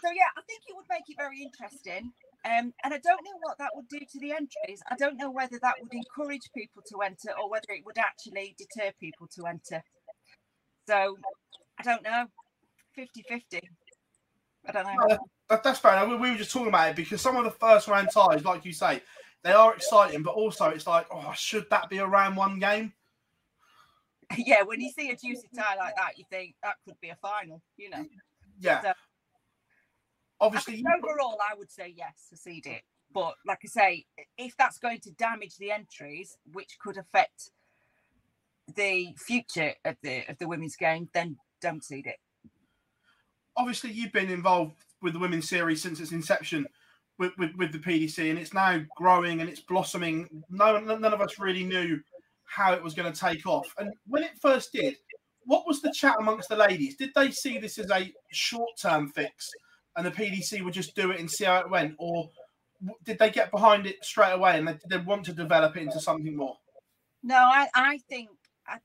so, 0.01 0.11
yeah, 0.11 0.29
I 0.37 0.41
think 0.47 0.61
it 0.67 0.75
would 0.75 0.85
make 0.89 1.03
it 1.07 1.17
very 1.17 1.41
interesting. 1.41 2.13
Um, 2.45 2.73
and 2.83 2.93
I 2.93 2.99
don't 2.99 3.23
know 3.25 3.37
what 3.41 3.57
that 3.57 3.71
would 3.73 3.87
do 3.89 3.99
to 3.99 4.19
the 4.19 4.31
entries. 4.31 4.81
I 4.89 4.95
don't 4.95 5.17
know 5.17 5.31
whether 5.31 5.57
that 5.63 5.75
would 5.81 5.91
encourage 5.91 6.51
people 6.55 6.83
to 6.89 7.01
enter 7.01 7.35
or 7.41 7.49
whether 7.49 7.65
it 7.69 7.83
would 7.85 7.97
actually 7.97 8.55
deter 8.57 8.91
people 8.99 9.27
to 9.35 9.47
enter. 9.47 9.83
So, 10.87 11.17
I 11.79 11.83
don't 11.83 12.03
know. 12.03 12.25
50 12.95 13.23
50. 13.27 13.61
I 14.67 14.71
don't 14.71 14.85
know. 14.85 15.17
that, 15.49 15.63
that's 15.63 15.79
fair. 15.79 16.07
We, 16.07 16.15
we 16.17 16.31
were 16.31 16.37
just 16.37 16.51
talking 16.51 16.67
about 16.67 16.91
it 16.91 16.95
because 16.95 17.19
some 17.19 17.35
of 17.35 17.45
the 17.45 17.51
first 17.51 17.87
round 17.87 18.09
ties, 18.13 18.45
like 18.45 18.63
you 18.63 18.73
say, 18.73 19.01
they 19.43 19.51
are 19.51 19.75
exciting, 19.75 20.21
but 20.23 20.35
also 20.35 20.65
it's 20.69 20.87
like, 20.87 21.07
oh, 21.11 21.33
should 21.35 21.65
that 21.71 21.89
be 21.89 21.97
a 21.97 22.07
round 22.07 22.37
one 22.37 22.59
game? 22.59 22.93
Yeah, 24.37 24.63
when 24.63 24.81
you 24.81 24.89
see 24.89 25.11
a 25.11 25.15
juicy 25.15 25.47
tie 25.55 25.75
like 25.75 25.95
that, 25.97 26.17
you 26.17 26.25
think 26.31 26.55
that 26.63 26.77
could 26.83 26.99
be 26.99 27.09
a 27.09 27.15
final, 27.15 27.61
you 27.77 27.91
know. 27.91 28.03
Yeah. 28.59 28.81
So, 28.81 28.93
Obviously, 30.45 30.83
I 30.87 30.97
overall, 30.97 31.37
I 31.51 31.55
would 31.57 31.71
say 31.71 31.93
yes 31.95 32.27
to 32.29 32.37
seed 32.37 32.65
it. 32.65 32.81
But 33.13 33.35
like 33.45 33.59
I 33.63 33.67
say, 33.67 34.05
if 34.37 34.55
that's 34.57 34.77
going 34.77 34.99
to 35.01 35.11
damage 35.11 35.57
the 35.57 35.71
entries, 35.71 36.37
which 36.53 36.77
could 36.79 36.97
affect 36.97 37.51
the 38.75 39.15
future 39.17 39.73
of 39.85 39.95
the 40.01 40.23
of 40.29 40.37
the 40.37 40.47
women's 40.47 40.75
game, 40.75 41.09
then 41.13 41.37
don't 41.61 41.83
seed 41.83 42.07
it. 42.07 42.17
Obviously, 43.57 43.91
you've 43.91 44.11
been 44.11 44.29
involved 44.29 44.75
with 45.01 45.13
the 45.13 45.19
women's 45.19 45.47
series 45.47 45.81
since 45.81 45.99
its 45.99 46.11
inception 46.11 46.65
with, 47.17 47.31
with, 47.37 47.55
with 47.55 47.71
the 47.71 47.79
PDC, 47.79 48.29
and 48.29 48.37
it's 48.37 48.53
now 48.53 48.81
growing 48.97 49.39
and 49.39 49.49
it's 49.49 49.61
blossoming. 49.61 50.43
No, 50.49 50.79
none 50.79 51.05
of 51.05 51.21
us 51.21 51.39
really 51.39 51.63
knew 51.63 52.01
how 52.43 52.73
it 52.73 52.83
was 52.83 52.93
going 52.93 53.11
to 53.11 53.17
take 53.17 53.45
off. 53.45 53.73
And 53.77 53.93
when 54.07 54.23
it 54.23 54.37
first 54.41 54.73
did, 54.73 54.95
what 55.45 55.65
was 55.65 55.81
the 55.81 55.91
chat 55.91 56.15
amongst 56.19 56.49
the 56.49 56.55
ladies? 56.55 56.97
Did 56.97 57.11
they 57.15 57.31
see 57.31 57.57
this 57.57 57.77
as 57.77 57.89
a 57.91 58.11
short-term 58.31 59.09
fix, 59.09 59.49
and 59.95 60.05
the 60.05 60.11
PDC 60.11 60.63
would 60.63 60.73
just 60.73 60.95
do 60.95 61.11
it 61.11 61.19
and 61.19 61.29
see 61.29 61.45
how 61.45 61.59
it 61.59 61.69
went, 61.69 61.95
or 61.97 62.29
did 63.03 63.19
they 63.19 63.29
get 63.29 63.51
behind 63.51 63.87
it 63.87 64.03
straight 64.03 64.33
away 64.33 64.57
and 64.57 64.67
they, 64.67 64.77
they 64.89 64.97
want 64.97 65.25
to 65.25 65.33
develop 65.33 65.75
it 65.77 65.83
into 65.83 65.99
something 65.99 66.35
more? 66.35 66.57
No, 67.23 67.35
I, 67.35 67.67
I 67.73 67.97
think 68.09 68.29
I, 68.67 68.77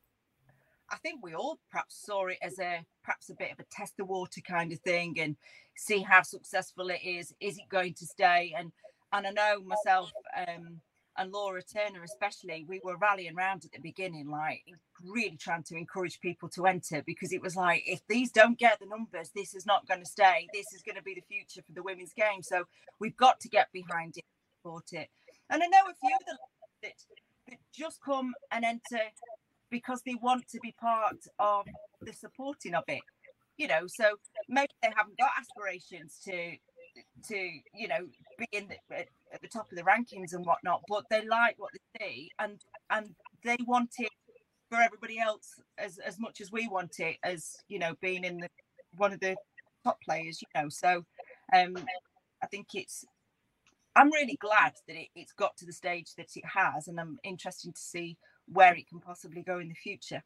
I 0.91 0.97
think 0.97 1.23
we 1.23 1.35
all 1.35 1.59
perhaps 1.71 2.03
saw 2.05 2.27
it 2.27 2.39
as 2.41 2.59
a 2.59 2.85
perhaps 3.05 3.29
a 3.31 3.35
bit 3.35 3.53
of 3.53 3.59
a 3.59 3.65
test 3.71 3.97
the 3.97 4.05
water 4.05 4.41
kind 4.41 4.73
of 4.73 4.81
thing, 4.81 5.19
and 5.21 5.37
see 5.77 6.01
how 6.01 6.23
successful 6.23 6.91
it 6.91 7.01
is. 7.05 7.35
Is 7.41 7.59
it 7.59 7.69
going 7.69 7.95
to 7.95 8.07
stay? 8.07 8.55
And 8.57 8.73
and 9.13 9.27
I 9.27 9.31
know 9.31 9.63
myself 9.63 10.13
um, 10.37 10.81
and 11.21 11.33
Laura 11.33 11.63
Turner 11.63 12.03
especially, 12.03 12.65
we 12.67 12.81
were 12.83 12.97
rallying 12.97 13.37
around 13.37 13.67
at 13.67 13.73
the 13.73 13.79
beginning, 13.79 14.31
like 14.31 14.65
really 15.05 15.37
trying 15.37 15.63
to 15.65 15.77
encourage 15.77 16.19
people 16.19 16.49
to 16.49 16.67
enter 16.67 17.03
because 17.05 17.31
it 17.31 17.43
was 17.43 17.55
like 17.55 17.83
if 17.87 18.01
these 18.09 18.33
don't 18.33 18.59
get 18.59 18.81
the 18.81 18.87
numbers, 18.87 19.31
this 19.37 19.55
is 19.55 19.67
not 19.67 19.87
going 19.87 20.01
to 20.01 20.07
stay. 20.07 20.49
This 20.55 20.73
is 20.75 20.81
going 20.81 20.97
to 20.97 21.03
be 21.03 21.15
the 21.15 21.21
future 21.29 21.61
for 21.67 21.73
the 21.73 21.83
women's 21.83 22.15
game. 22.15 22.43
So 22.43 22.65
we've 22.99 23.17
got 23.19 23.39
to 23.41 23.51
get 23.51 23.71
behind 23.71 24.17
it, 24.17 24.25
support 24.63 24.87
it. 24.93 25.11
And 25.51 25.63
I 25.63 25.67
know 25.67 25.91
a 25.91 25.95
few 26.01 26.17
of 26.19 26.27
the 26.27 26.39
that, 26.85 26.93
that 27.51 27.59
just 27.71 28.01
come 28.03 28.33
and 28.51 28.65
enter 28.65 29.05
because 29.69 30.01
they 30.07 30.15
want 30.15 30.49
to 30.49 30.59
be 30.61 30.75
part 30.81 31.19
of 31.39 31.67
the 32.01 32.15
supporting 32.15 32.75
of 32.75 32.85
it 32.89 33.03
you 33.61 33.69
know 33.69 33.87
so 33.87 34.17
maybe 34.49 34.73
they 34.83 34.89
haven't 34.97 35.19
got 35.19 35.31
aspirations 35.39 36.19
to 36.25 36.57
to 37.29 37.37
you 37.75 37.89
know 37.89 38.07
be 38.39 38.47
in 38.53 38.69
the, 38.69 38.99
at 39.33 39.41
the 39.43 39.49
top 39.49 39.71
of 39.71 39.77
the 39.77 39.85
rankings 39.85 40.33
and 40.35 40.47
whatnot 40.47 40.83
but 40.89 41.05
they 41.11 41.25
like 41.27 41.55
what 41.59 41.71
they 41.99 42.07
see 42.07 42.31
and 42.39 42.61
and 42.91 43.15
they 43.45 43.57
want 43.67 43.91
it 43.99 44.11
for 44.71 44.79
everybody 44.79 45.19
else 45.19 45.61
as 45.79 45.99
as 45.99 46.19
much 46.19 46.41
as 46.41 46.53
we 46.53 46.69
want 46.69 46.99
it 47.01 47.17
as 47.25 47.57
you 47.69 47.79
know 47.79 47.95
being 48.01 48.25
in 48.25 48.39
the 48.39 48.49
one 48.97 49.13
of 49.13 49.21
the 49.21 49.37
top 49.85 49.99
players 50.03 50.41
you 50.43 50.61
know. 50.61 50.69
So 50.69 51.05
um 51.55 51.77
i 52.43 52.47
think 52.47 52.69
it's 52.75 53.05
i'm 53.97 54.13
really 54.13 54.37
glad 54.41 54.73
that 54.87 54.97
it, 54.97 55.09
it's 55.15 55.33
got 55.33 55.57
to 55.57 55.67
the 55.67 55.73
stage 55.73 56.15
that 56.17 56.29
it 56.37 56.45
has 56.45 56.89
and 56.89 57.01
i'm 57.01 57.19
interested 57.25 57.75
to 57.75 57.81
see 57.81 58.17
where 58.47 58.75
it 58.75 58.89
can 58.89 59.01
possibly 59.01 59.43
go 59.43 59.59
in 59.59 59.69
the 59.69 59.75
future 59.75 60.23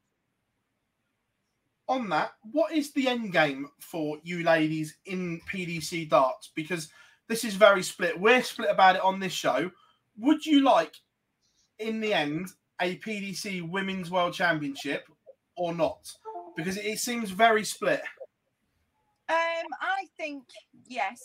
on 1.88 2.08
that, 2.10 2.32
what 2.52 2.72
is 2.72 2.92
the 2.92 3.08
end 3.08 3.32
game 3.32 3.68
for 3.78 4.18
you 4.22 4.42
ladies 4.42 4.96
in 5.04 5.40
PDC 5.50 6.08
darts? 6.08 6.50
Because 6.54 6.88
this 7.28 7.44
is 7.44 7.54
very 7.54 7.82
split. 7.82 8.18
We're 8.18 8.42
split 8.42 8.70
about 8.70 8.96
it 8.96 9.02
on 9.02 9.20
this 9.20 9.32
show. 9.32 9.70
Would 10.18 10.46
you 10.46 10.62
like, 10.62 10.94
in 11.78 12.00
the 12.00 12.14
end, 12.14 12.48
a 12.80 12.96
PDC 12.98 13.68
Women's 13.68 14.10
World 14.10 14.34
Championship 14.34 15.06
or 15.56 15.74
not? 15.74 16.10
Because 16.56 16.76
it 16.76 16.98
seems 16.98 17.30
very 17.30 17.64
split. 17.64 18.02
Um, 19.28 19.66
I 19.80 20.06
think 20.16 20.44
yes, 20.86 21.18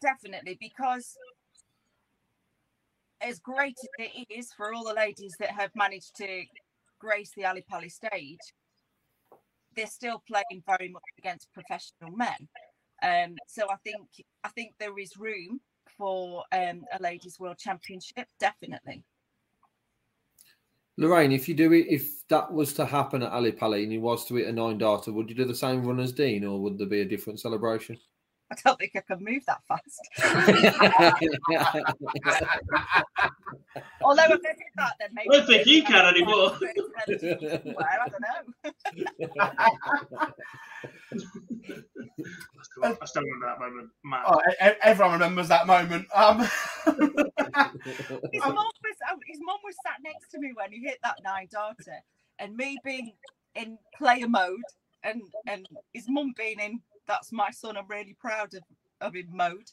definitely, 0.00 0.58
because 0.60 1.16
as 3.20 3.38
great 3.38 3.76
as 4.00 4.08
it 4.16 4.26
is 4.30 4.52
for 4.56 4.74
all 4.74 4.84
the 4.84 4.94
ladies 4.94 5.34
that 5.38 5.50
have 5.50 5.70
managed 5.74 6.16
to 6.16 6.42
grace 6.98 7.30
the 7.36 7.44
Ali 7.44 7.62
Pali 7.68 7.88
stage, 7.88 8.38
they're 9.74 9.86
still 9.86 10.22
playing 10.26 10.62
very 10.66 10.88
much 10.88 11.02
against 11.18 11.52
professional 11.52 12.10
men. 12.16 12.48
Um, 13.02 13.36
so 13.48 13.66
I 13.70 13.76
think 13.84 14.06
I 14.44 14.48
think 14.50 14.74
there 14.78 14.98
is 14.98 15.16
room 15.16 15.60
for 15.98 16.44
um, 16.52 16.84
a 16.92 17.02
ladies' 17.02 17.38
world 17.38 17.58
championship, 17.58 18.28
definitely. 18.38 19.04
Lorraine, 20.98 21.32
if 21.32 21.48
you 21.48 21.54
do 21.54 21.72
it, 21.72 21.86
if 21.88 22.26
that 22.28 22.52
was 22.52 22.74
to 22.74 22.84
happen 22.84 23.22
at 23.22 23.32
Ali 23.32 23.52
Pali 23.52 23.82
and 23.82 23.92
you 23.92 24.00
was 24.00 24.26
to 24.26 24.34
hit 24.34 24.48
a 24.48 24.52
nine 24.52 24.78
darter, 24.78 25.12
would 25.12 25.28
you 25.28 25.34
do 25.34 25.44
the 25.44 25.54
same 25.54 25.84
run 25.84 26.00
as 26.00 26.12
Dean, 26.12 26.44
or 26.44 26.60
would 26.60 26.78
there 26.78 26.86
be 26.86 27.00
a 27.00 27.04
different 27.04 27.40
celebration? 27.40 27.98
I 28.52 28.54
don't 28.64 28.78
think 28.78 28.92
I 28.94 29.00
can 29.00 29.24
move 29.24 29.44
that 29.46 29.62
fast. 29.66 29.98
Although 34.02 34.24
if 34.24 34.30
I 34.30 34.36
did 34.36 34.56
that, 34.76 34.92
then 35.00 35.08
maybe. 35.14 35.30
I 35.30 35.32
don't 35.38 35.46
think 35.46 35.62
he 35.62 35.80
can 35.80 36.04
anymore. 36.04 36.58
I 36.60 36.74
don't 38.10 38.20
know. 38.20 38.52
I 42.82 43.06
still 43.06 43.22
remember 43.22 43.46
that 43.46 43.58
moment. 43.58 43.88
Man. 44.04 44.22
Oh, 44.26 44.38
everyone 44.82 45.14
remembers 45.14 45.48
that 45.48 45.66
moment. 45.66 46.06
Um, 46.14 46.40
His 46.40 46.46
mum 48.44 48.54
was 48.54 48.98
oh, 49.10 49.18
his 49.26 49.40
mum 49.40 49.56
was 49.64 49.76
sat 49.82 49.96
next 50.04 50.30
to 50.32 50.38
me 50.38 50.52
when 50.54 50.72
he 50.72 50.80
hit 50.80 50.98
that 51.02 51.16
nine 51.24 51.48
darter, 51.50 52.04
and 52.38 52.54
me 52.54 52.76
being 52.84 53.14
in 53.54 53.78
player 53.96 54.28
mode, 54.28 54.60
and 55.04 55.22
and 55.46 55.66
his 55.94 56.04
mum 56.08 56.34
being 56.36 56.60
in 56.60 56.82
that's 57.06 57.32
my 57.32 57.50
son. 57.50 57.76
I'm 57.76 57.88
really 57.88 58.16
proud 58.18 58.54
of 58.54 58.62
of 59.00 59.14
him 59.14 59.28
mode. 59.32 59.70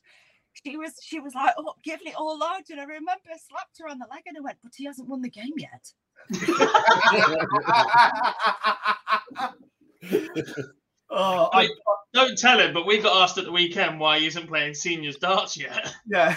She 0.66 0.78
was 0.78 0.94
she 1.02 1.20
was 1.20 1.36
like, 1.36 1.54
oh, 1.58 1.74
giving 1.84 2.08
it 2.08 2.16
all 2.16 2.42
out, 2.44 2.70
and 2.70 2.80
I 2.80 2.84
remember 2.84 3.30
I 3.32 3.38
slapped 3.38 3.78
her 3.80 3.88
on 3.88 4.00
the 4.00 4.08
leg 4.12 4.24
and 4.26 4.38
I 4.38 4.42
went, 4.42 4.58
but 4.64 4.74
he 4.76 4.86
hasn't 4.86 5.08
won 5.08 5.22
the 5.22 5.30
game 5.30 5.54
yet. 5.58 5.92
oh, 11.10 11.50
I, 11.54 11.70
don't 12.14 12.38
tell 12.38 12.60
him, 12.60 12.74
but 12.74 12.86
we 12.86 13.00
got 13.00 13.22
asked 13.22 13.38
at 13.38 13.46
the 13.46 13.52
weekend 13.52 14.00
why 14.00 14.20
he 14.20 14.28
isn't 14.28 14.48
playing 14.48 14.74
seniors 14.74 15.18
darts 15.18 15.56
yet. 15.56 15.94
yeah. 16.08 16.36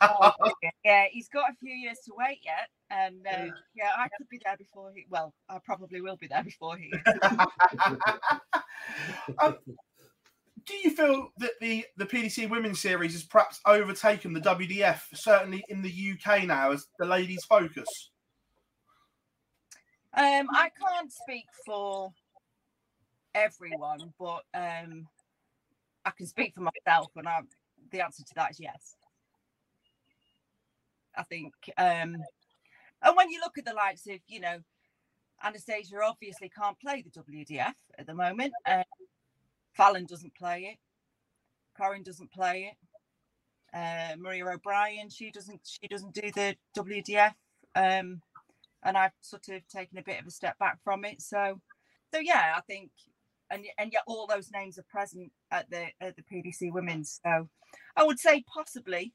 Oh, 0.00 0.32
yeah, 0.84 1.06
he's 1.10 1.28
got 1.28 1.50
a 1.50 1.54
few 1.60 1.74
years 1.74 1.98
to 2.04 2.12
wait 2.16 2.38
yet, 2.44 2.68
and 2.90 3.26
uh, 3.26 3.46
yeah, 3.74 3.90
I 3.96 4.08
could 4.16 4.28
be 4.28 4.40
there 4.44 4.56
before 4.56 4.92
he. 4.94 5.06
Well, 5.08 5.34
I 5.48 5.58
probably 5.64 6.00
will 6.00 6.16
be 6.16 6.28
there 6.28 6.44
before 6.44 6.76
he. 6.76 6.92
um, 9.42 9.56
do 10.68 10.74
you 10.76 10.90
feel 10.90 11.32
that 11.38 11.52
the 11.60 11.84
the 11.96 12.06
PDC 12.06 12.48
Women's 12.48 12.80
Series 12.80 13.14
has 13.14 13.24
perhaps 13.24 13.60
overtaken 13.66 14.32
the 14.32 14.40
WDF, 14.40 15.00
certainly 15.14 15.64
in 15.68 15.82
the 15.82 16.12
UK 16.12 16.44
now, 16.44 16.72
as 16.72 16.86
the 16.98 17.06
ladies' 17.06 17.44
focus? 17.44 18.10
Um, 20.14 20.46
I 20.52 20.70
can't 20.78 21.12
speak 21.12 21.46
for 21.64 22.12
everyone, 23.34 24.12
but 24.18 24.42
um, 24.54 25.08
I 26.04 26.10
can 26.16 26.26
speak 26.26 26.54
for 26.54 26.60
myself, 26.60 27.08
and 27.16 27.26
I, 27.26 27.40
the 27.90 28.02
answer 28.02 28.22
to 28.22 28.34
that 28.36 28.50
is 28.50 28.60
yes. 28.60 28.96
I 31.16 31.22
think, 31.24 31.52
um, 31.78 32.16
and 33.02 33.16
when 33.16 33.30
you 33.30 33.40
look 33.40 33.58
at 33.58 33.64
the 33.64 33.74
likes 33.74 34.06
of, 34.06 34.18
you 34.28 34.40
know, 34.40 34.58
Anastasia 35.42 35.96
obviously 36.04 36.48
can't 36.48 36.78
play 36.80 37.02
the 37.02 37.10
WDF 37.10 37.74
at 37.98 38.06
the 38.06 38.14
moment. 38.14 38.52
Um, 38.66 38.82
Fallon 39.78 40.04
doesn't 40.06 40.34
play 40.34 40.72
it. 40.72 40.78
Corrine 41.80 42.04
doesn't 42.04 42.32
play 42.32 42.72
it. 42.72 42.76
Uh, 43.72 44.16
Maria 44.18 44.44
O'Brien, 44.46 45.08
she 45.08 45.30
doesn't. 45.30 45.60
She 45.64 45.86
doesn't 45.88 46.14
do 46.14 46.32
the 46.32 46.56
WDF. 46.76 47.34
Um, 47.76 48.20
and 48.82 48.96
I've 48.96 49.12
sort 49.20 49.48
of 49.50 49.66
taken 49.68 49.98
a 49.98 50.02
bit 50.02 50.20
of 50.20 50.26
a 50.26 50.30
step 50.32 50.58
back 50.58 50.78
from 50.82 51.04
it. 51.04 51.22
So, 51.22 51.60
so 52.12 52.20
yeah, 52.20 52.54
I 52.56 52.60
think, 52.62 52.90
and 53.50 53.64
and 53.78 53.92
yet 53.92 54.02
all 54.08 54.26
those 54.26 54.50
names 54.52 54.78
are 54.78 54.84
present 54.90 55.30
at 55.52 55.70
the 55.70 55.86
at 56.00 56.16
the 56.16 56.22
PDC 56.22 56.72
Women's. 56.72 57.20
So, 57.24 57.48
I 57.96 58.04
would 58.04 58.18
say 58.18 58.44
possibly, 58.52 59.12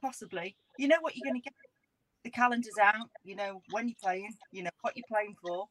possibly. 0.00 0.56
You 0.76 0.88
know 0.88 0.98
what 1.02 1.14
you're 1.14 1.30
going 1.30 1.40
to 1.40 1.44
get. 1.44 1.54
The 2.24 2.30
calendar's 2.30 2.78
out. 2.82 3.10
You 3.22 3.36
know 3.36 3.62
when 3.70 3.86
you're 3.86 3.96
playing. 4.02 4.32
You 4.50 4.64
know 4.64 4.70
what 4.80 4.96
you're 4.96 5.04
playing 5.08 5.36
for. 5.40 5.68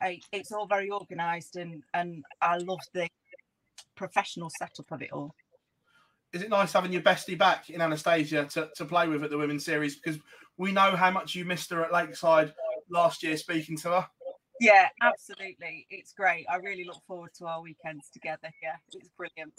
I, 0.00 0.20
it's 0.32 0.52
all 0.52 0.66
very 0.66 0.90
organised, 0.90 1.56
and 1.56 1.82
and 1.92 2.24
I 2.40 2.56
love 2.58 2.80
the 2.94 3.08
professional 3.94 4.50
setup 4.58 4.90
of 4.90 5.02
it 5.02 5.12
all. 5.12 5.34
Is 6.32 6.42
it 6.42 6.50
nice 6.50 6.72
having 6.72 6.92
your 6.92 7.02
bestie 7.02 7.38
back 7.38 7.70
in 7.70 7.80
Anastasia 7.80 8.44
to, 8.46 8.68
to 8.74 8.84
play 8.84 9.06
with 9.06 9.22
at 9.22 9.30
the 9.30 9.38
Women's 9.38 9.64
Series? 9.64 9.96
Because 9.96 10.20
we 10.56 10.72
know 10.72 10.96
how 10.96 11.10
much 11.10 11.34
you 11.34 11.44
missed 11.44 11.70
her 11.70 11.84
at 11.84 11.92
Lakeside 11.92 12.52
last 12.90 13.22
year 13.22 13.36
speaking 13.36 13.76
to 13.78 13.90
her. 13.90 14.06
Yeah, 14.60 14.88
absolutely. 15.02 15.86
It's 15.90 16.12
great. 16.12 16.46
I 16.50 16.56
really 16.56 16.84
look 16.84 17.02
forward 17.06 17.30
to 17.38 17.46
our 17.46 17.60
weekends 17.60 18.08
together. 18.10 18.48
Yeah, 18.62 18.76
it's 18.92 19.10
brilliant. 19.16 19.52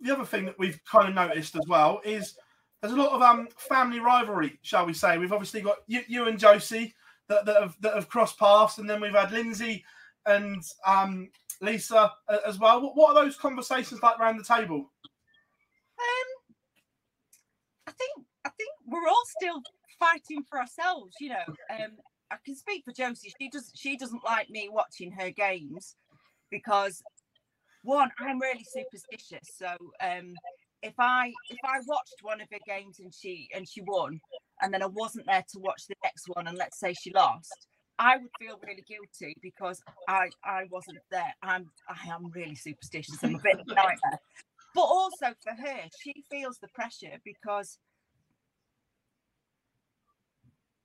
The 0.00 0.12
other 0.12 0.24
thing 0.24 0.44
that 0.46 0.58
we've 0.58 0.80
kind 0.84 1.08
of 1.08 1.14
noticed 1.14 1.56
as 1.56 1.66
well 1.66 2.00
is 2.04 2.36
there's 2.80 2.94
a 2.94 2.96
lot 2.96 3.12
of 3.12 3.22
um 3.22 3.48
family 3.56 3.98
rivalry, 3.98 4.58
shall 4.62 4.86
we 4.86 4.92
say. 4.92 5.18
We've 5.18 5.32
obviously 5.32 5.60
got 5.60 5.78
you, 5.86 6.02
you 6.06 6.28
and 6.28 6.38
Josie 6.38 6.94
that, 7.28 7.44
that 7.46 7.60
have 7.60 7.76
that 7.80 7.94
have 7.94 8.08
crossed 8.08 8.38
paths, 8.38 8.78
and 8.78 8.88
then 8.88 9.00
we've 9.00 9.12
had 9.12 9.32
Lindsay 9.32 9.84
and 10.26 10.62
um 10.86 11.30
Lisa 11.60 12.12
as 12.46 12.58
well. 12.58 12.80
What, 12.80 12.96
what 12.96 13.16
are 13.16 13.24
those 13.24 13.36
conversations 13.36 14.02
like 14.02 14.18
around 14.18 14.38
the 14.38 14.44
table? 14.44 14.90
Um, 15.98 16.54
I 17.86 17.92
think 17.92 18.26
I 18.44 18.50
think 18.50 18.70
we're 18.86 19.08
all 19.08 19.24
still 19.40 19.62
fighting 19.98 20.44
for 20.48 20.58
ourselves. 20.60 21.16
You 21.20 21.30
know, 21.30 21.54
um, 21.70 21.96
I 22.30 22.36
can 22.44 22.54
speak 22.54 22.84
for 22.84 22.92
Josie. 22.92 23.32
She 23.40 23.48
does 23.48 23.70
she 23.74 23.96
doesn't 23.96 24.24
like 24.24 24.50
me 24.50 24.68
watching 24.70 25.10
her 25.12 25.30
games 25.30 25.96
because 26.50 27.02
one, 27.82 28.10
I'm 28.18 28.40
really 28.40 28.64
superstitious. 28.64 29.48
So 29.56 29.68
um, 30.00 30.34
if 30.82 30.94
I 30.98 31.32
if 31.48 31.58
I 31.64 31.78
watched 31.86 32.16
one 32.22 32.40
of 32.40 32.48
her 32.52 32.58
games 32.66 33.00
and 33.00 33.12
she 33.14 33.48
and 33.54 33.68
she 33.68 33.82
won, 33.82 34.20
and 34.60 34.72
then 34.72 34.82
I 34.82 34.86
wasn't 34.86 35.26
there 35.26 35.44
to 35.52 35.58
watch 35.60 35.82
the 35.88 35.94
next 36.02 36.26
one, 36.28 36.46
and 36.46 36.58
let's 36.58 36.78
say 36.78 36.94
she 36.94 37.12
lost, 37.12 37.67
I 37.98 38.16
would 38.16 38.30
feel 38.38 38.58
really 38.64 38.84
guilty 38.86 39.36
because 39.42 39.82
I 40.08 40.30
I 40.44 40.64
wasn't 40.70 40.98
there. 41.10 41.34
I'm 41.42 41.70
I 41.88 42.08
am 42.08 42.30
really 42.30 42.54
superstitious. 42.54 43.22
I'm 43.22 43.36
a 43.36 43.38
bit 43.38 43.60
of 43.60 43.66
a 43.68 43.74
nightmare. 43.74 44.20
But 44.74 44.82
also 44.82 45.26
for 45.42 45.54
her, 45.54 45.80
she 46.00 46.24
feels 46.30 46.58
the 46.58 46.68
pressure 46.68 47.18
because 47.24 47.78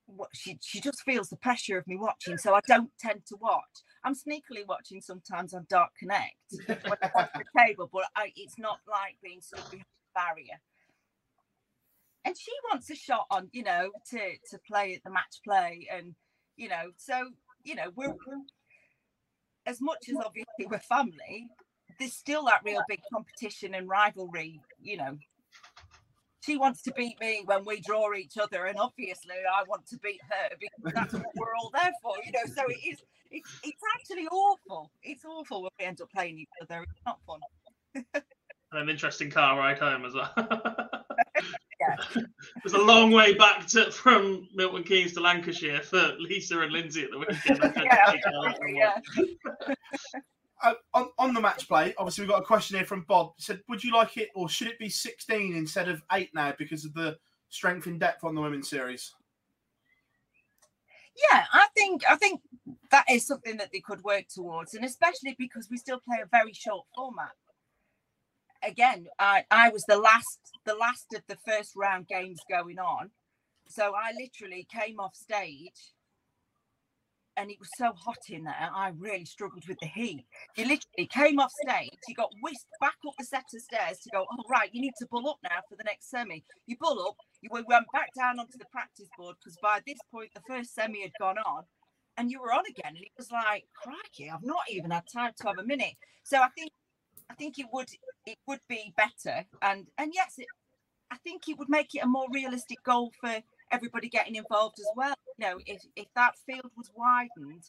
what 0.07 0.29
she 0.33 0.57
she 0.61 0.79
just 0.79 1.01
feels 1.03 1.29
the 1.29 1.37
pressure 1.37 1.77
of 1.77 1.87
me 1.87 1.97
watching. 1.97 2.37
So 2.37 2.55
I 2.55 2.61
don't 2.67 2.91
tend 2.99 3.25
to 3.27 3.35
watch. 3.39 3.83
I'm 4.03 4.15
sneakily 4.15 4.65
watching 4.67 5.01
sometimes 5.01 5.53
on 5.53 5.65
Dart 5.69 5.91
Connect 5.99 6.35
when 6.67 6.97
I 7.01 7.29
the 7.35 7.45
table, 7.57 7.89
but 7.91 8.05
I, 8.15 8.31
it's 8.35 8.57
not 8.57 8.79
like 8.89 9.17
being 9.23 9.41
stood 9.41 9.63
behind 9.69 9.85
a 9.85 10.19
barrier. 10.19 10.59
And 12.25 12.37
she 12.37 12.51
wants 12.71 12.89
a 12.89 12.95
shot 12.95 13.25
on, 13.31 13.49
you 13.51 13.63
know, 13.63 13.91
to 14.11 14.19
to 14.49 14.59
play 14.67 14.95
at 14.95 15.03
the 15.03 15.11
match 15.11 15.39
play 15.43 15.87
and 15.91 16.15
you 16.55 16.69
know, 16.69 16.91
so 16.97 17.29
you 17.63 17.75
know, 17.75 17.91
we're, 17.95 18.09
we're 18.09 18.41
as 19.65 19.81
much 19.81 20.09
as 20.09 20.17
obviously 20.17 20.65
we're 20.69 20.79
family, 20.79 21.47
there's 21.99 22.13
still 22.13 22.45
that 22.45 22.61
real 22.65 22.81
big 22.87 23.01
competition 23.11 23.75
and 23.75 23.87
rivalry, 23.87 24.59
you 24.81 24.97
know. 24.97 25.17
She 26.41 26.57
wants 26.57 26.81
to 26.83 26.91
beat 26.91 27.17
me 27.21 27.43
when 27.45 27.63
we 27.63 27.79
draw 27.79 28.13
each 28.13 28.37
other, 28.37 28.65
and 28.65 28.77
obviously 28.77 29.35
I 29.49 29.63
want 29.63 29.87
to 29.87 29.97
beat 29.99 30.19
her 30.29 30.55
because 30.59 30.93
that's 30.93 31.13
what 31.13 31.23
we're 31.35 31.55
all 31.55 31.71
there 31.73 31.91
for, 32.01 32.15
you 32.25 32.33
know. 32.33 32.53
So 32.53 32.63
it 32.67 32.85
is 32.85 33.01
it's 33.31 33.49
it's 33.63 33.81
actually 33.95 34.27
awful. 34.27 34.91
It's 35.01 35.23
awful 35.23 35.63
when 35.63 35.71
we 35.79 35.85
end 35.85 36.01
up 36.01 36.11
playing 36.11 36.39
each 36.39 36.49
other. 36.61 36.83
It's 36.83 37.01
not 37.05 37.19
fun. 37.25 37.39
and 38.13 38.81
an 38.81 38.89
interesting 38.89 39.29
car 39.29 39.57
ride 39.57 39.79
home 39.79 40.03
as 40.05 40.13
well. 40.13 40.33
yeah. 42.15 42.23
was 42.63 42.73
a 42.73 42.81
long 42.81 43.11
way 43.11 43.33
back 43.33 43.65
to 43.67 43.91
from 43.91 44.47
Milton 44.53 44.83
Keynes 44.83 45.13
to 45.13 45.19
Lancashire 45.19 45.81
for 45.81 46.15
Lisa 46.19 46.59
and 46.59 46.71
Lindsay 46.71 47.03
at 47.03 47.11
the 47.11 47.19
weekend. 47.19 47.73
yeah, 47.75 48.97
yeah. 49.17 49.73
Uh, 50.63 50.75
on, 50.93 51.09
on 51.19 51.33
the 51.33 51.41
match 51.41 51.67
play, 51.67 51.93
obviously 51.97 52.21
we've 52.21 52.31
got 52.31 52.41
a 52.41 52.45
question 52.45 52.77
here 52.77 52.85
from 52.85 53.01
Bob. 53.09 53.33
He 53.35 53.43
said, 53.43 53.59
"Would 53.67 53.83
you 53.83 53.91
like 53.91 54.15
it, 54.15 54.29
or 54.33 54.47
should 54.47 54.69
it 54.69 54.79
be 54.79 54.87
16 54.87 55.57
instead 55.57 55.89
of 55.89 56.01
eight 56.13 56.29
now 56.33 56.53
because 56.57 56.85
of 56.85 56.93
the 56.93 57.17
strength 57.49 57.85
in 57.85 57.99
depth 57.99 58.23
on 58.23 58.33
the 58.33 58.39
women's 58.39 58.69
series?" 58.69 59.13
Yeah, 61.31 61.43
I 61.51 61.67
think 61.75 62.03
I 62.09 62.15
think 62.15 62.41
that 62.91 63.05
is 63.09 63.27
something 63.27 63.57
that 63.57 63.71
they 63.73 63.81
could 63.81 64.03
work 64.03 64.29
towards, 64.29 64.73
and 64.73 64.85
especially 64.85 65.35
because 65.37 65.67
we 65.69 65.77
still 65.77 65.99
play 65.99 66.19
a 66.23 66.27
very 66.27 66.53
short 66.53 66.85
format. 66.95 67.31
Again, 68.65 69.07
I, 69.19 69.43
I 69.51 69.69
was 69.69 69.83
the 69.87 69.97
last 69.97 70.39
the 70.65 70.75
last 70.75 71.07
of 71.13 71.21
the 71.27 71.37
first 71.45 71.71
round 71.75 72.07
games 72.07 72.39
going 72.49 72.79
on, 72.79 73.11
so 73.67 73.93
I 73.95 74.13
literally 74.17 74.65
came 74.71 74.99
off 74.99 75.15
stage 75.15 75.93
and 77.37 77.49
it 77.49 77.57
was 77.59 77.69
so 77.77 77.91
hot 77.93 78.17
in 78.29 78.43
there. 78.43 78.69
I 78.73 78.91
really 78.97 79.25
struggled 79.25 79.63
with 79.67 79.79
the 79.79 79.87
heat. 79.87 80.25
He 80.55 80.63
literally 80.63 81.07
came 81.07 81.39
off 81.39 81.51
stage. 81.65 81.97
He 82.05 82.13
got 82.13 82.31
whisked 82.41 82.67
back 82.79 82.95
up 83.07 83.13
the 83.17 83.25
set 83.25 83.45
of 83.53 83.61
stairs 83.61 83.99
to 84.03 84.09
go. 84.11 84.25
Oh 84.31 84.43
right, 84.49 84.69
you 84.71 84.81
need 84.81 84.93
to 84.99 85.07
bull 85.09 85.27
up 85.29 85.37
now 85.43 85.59
for 85.69 85.75
the 85.75 85.83
next 85.83 86.09
semi. 86.09 86.43
You 86.67 86.77
bull 86.79 87.07
up. 87.07 87.15
You 87.41 87.49
went 87.51 87.67
back 87.91 88.09
down 88.17 88.39
onto 88.39 88.57
the 88.57 88.65
practice 88.71 89.09
board 89.17 89.35
because 89.39 89.57
by 89.61 89.79
this 89.85 89.97
point 90.11 90.29
the 90.33 90.41
first 90.47 90.73
semi 90.73 91.01
had 91.01 91.11
gone 91.19 91.37
on, 91.39 91.63
and 92.17 92.29
you 92.31 92.39
were 92.39 92.53
on 92.53 92.63
again. 92.69 92.95
And 92.95 93.03
it 93.03 93.11
was 93.17 93.31
like, 93.31 93.65
crikey, 93.75 94.29
I've 94.29 94.43
not 94.43 94.63
even 94.69 94.91
had 94.91 95.03
time 95.13 95.31
to 95.37 95.47
have 95.47 95.59
a 95.59 95.65
minute. 95.65 95.93
So 96.23 96.37
I 96.37 96.49
think, 96.55 96.71
I 97.29 97.33
think 97.35 97.59
it 97.59 97.67
would 97.71 97.89
it 98.25 98.37
would 98.47 98.61
be 98.67 98.93
better. 98.95 99.45
And 99.61 99.87
and 99.97 100.11
yes, 100.13 100.35
it, 100.37 100.47
I 101.11 101.17
think 101.17 101.47
it 101.47 101.57
would 101.59 101.69
make 101.69 101.93
it 101.93 102.03
a 102.03 102.07
more 102.07 102.27
realistic 102.33 102.83
goal 102.83 103.11
for 103.21 103.41
everybody 103.71 104.09
getting 104.09 104.35
involved 104.35 104.79
as 104.79 104.87
well. 104.95 105.15
You 105.37 105.45
know, 105.47 105.59
if, 105.65 105.81
if 105.95 106.07
that 106.15 106.35
field 106.45 106.71
was 106.75 106.91
widened, 106.95 107.63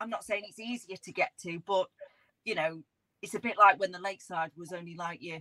I'm 0.00 0.10
not 0.10 0.24
saying 0.24 0.42
it's 0.46 0.58
easier 0.58 0.96
to 1.02 1.12
get 1.12 1.30
to, 1.42 1.60
but 1.66 1.86
you 2.44 2.54
know, 2.54 2.82
it's 3.22 3.34
a 3.34 3.40
bit 3.40 3.56
like 3.58 3.78
when 3.78 3.92
the 3.92 3.98
lakeside 3.98 4.50
was 4.56 4.72
only 4.72 4.94
like 4.96 5.22
you, 5.22 5.40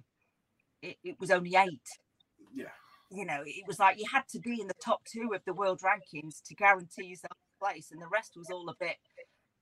it, 0.81 0.97
it 1.03 1.15
was 1.19 1.31
only 1.31 1.55
eight. 1.55 1.87
Yeah. 2.53 2.65
You 3.11 3.25
know, 3.25 3.41
it 3.45 3.65
was 3.67 3.79
like 3.79 3.97
you 3.97 4.05
had 4.11 4.27
to 4.29 4.39
be 4.39 4.61
in 4.61 4.67
the 4.67 4.73
top 4.83 5.01
two 5.05 5.31
of 5.33 5.41
the 5.45 5.53
world 5.53 5.81
rankings 5.81 6.41
to 6.45 6.55
guarantee 6.55 7.05
yourself 7.05 7.33
a 7.33 7.65
place, 7.65 7.89
and 7.91 8.01
the 8.01 8.07
rest 8.07 8.33
was 8.37 8.49
all 8.51 8.69
a 8.69 8.75
bit, 8.79 8.97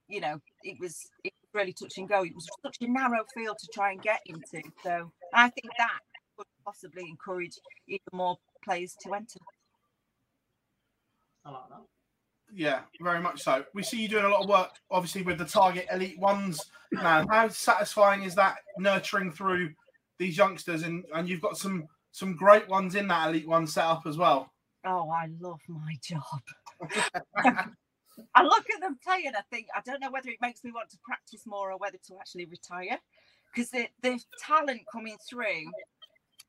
you 0.07 0.19
know, 0.19 0.41
it 0.63 0.77
was 0.79 1.09
it 1.23 1.33
was 1.33 1.36
really 1.53 1.73
touch 1.73 1.97
and 1.97 2.07
go. 2.07 2.23
It 2.23 2.35
was 2.35 2.47
such 2.63 2.77
a 2.81 2.87
narrow 2.87 3.23
field 3.33 3.57
to 3.59 3.67
try 3.73 3.91
and 3.91 4.01
get 4.01 4.21
into. 4.25 4.61
So 4.83 5.11
I 5.33 5.49
think 5.49 5.67
that 5.77 5.99
could 6.37 6.47
possibly 6.65 7.03
encourage 7.09 7.57
even 7.87 8.01
more 8.13 8.37
players 8.63 8.95
to 9.03 9.13
enter. 9.13 9.39
I 11.45 11.51
like 11.51 11.69
that. 11.69 11.81
Yeah, 12.53 12.81
very 13.01 13.19
much 13.19 13.41
so. 13.41 13.65
We 13.73 13.83
see 13.83 14.01
you 14.01 14.07
doing 14.07 14.25
a 14.25 14.29
lot 14.29 14.43
of 14.43 14.49
work, 14.49 14.69
obviously, 14.89 15.21
with 15.21 15.37
the 15.37 15.45
Target 15.45 15.87
Elite 15.91 16.19
Ones. 16.19 16.61
Now, 16.91 17.25
how 17.29 17.49
satisfying 17.49 18.23
is 18.23 18.35
that 18.35 18.57
nurturing 18.77 19.31
through 19.31 19.71
these 20.17 20.37
youngsters? 20.37 20.83
And 20.83 21.03
and 21.13 21.27
you've 21.27 21.41
got 21.41 21.57
some 21.57 21.87
some 22.11 22.35
great 22.35 22.67
ones 22.69 22.95
in 22.95 23.07
that 23.09 23.29
Elite 23.29 23.47
One 23.47 23.67
setup 23.67 24.03
as 24.05 24.17
well. 24.17 24.51
Oh, 24.85 25.09
I 25.09 25.29
love 25.41 25.59
my 25.67 25.95
job. 26.01 27.67
I 28.35 28.43
look 28.43 28.65
at 28.73 28.81
them 28.81 28.97
play 29.03 29.23
and 29.25 29.35
I 29.35 29.41
think 29.51 29.67
I 29.75 29.81
don't 29.85 30.01
know 30.01 30.11
whether 30.11 30.29
it 30.29 30.37
makes 30.41 30.63
me 30.63 30.71
want 30.71 30.89
to 30.91 30.97
practice 31.05 31.45
more 31.45 31.71
or 31.71 31.77
whether 31.77 31.97
to 32.07 32.15
actually 32.19 32.45
retire 32.45 32.99
because 33.53 33.69
the, 33.69 33.87
the 34.01 34.19
talent 34.39 34.81
coming 34.91 35.17
through 35.29 35.71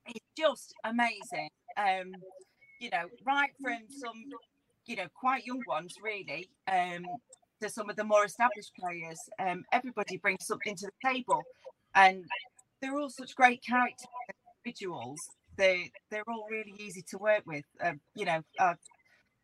is 0.08 0.22
just 0.36 0.74
amazing. 0.84 1.50
Um, 1.76 2.12
you 2.80 2.90
know, 2.90 3.06
right 3.26 3.50
from 3.60 3.78
some 3.88 4.24
you 4.88 4.96
know, 4.96 5.06
quite 5.14 5.46
young 5.46 5.62
ones 5.68 5.94
really, 6.02 6.48
um, 6.70 7.04
to 7.60 7.68
some 7.68 7.90
of 7.90 7.96
the 7.96 8.04
more 8.04 8.24
established 8.24 8.72
players. 8.80 9.20
Um, 9.38 9.64
everybody 9.72 10.16
brings 10.16 10.46
something 10.46 10.74
to 10.76 10.86
the 10.86 11.08
table, 11.10 11.42
and 11.94 12.24
they're 12.80 12.98
all 12.98 13.10
such 13.10 13.36
great 13.36 13.62
character 13.62 14.06
individuals. 14.64 15.20
They 15.56 15.92
they're 16.10 16.24
all 16.28 16.46
really 16.50 16.74
easy 16.78 17.02
to 17.10 17.18
work 17.18 17.42
with. 17.46 17.64
Um, 17.82 18.00
you 18.14 18.24
know, 18.24 18.42
I've, 18.58 18.78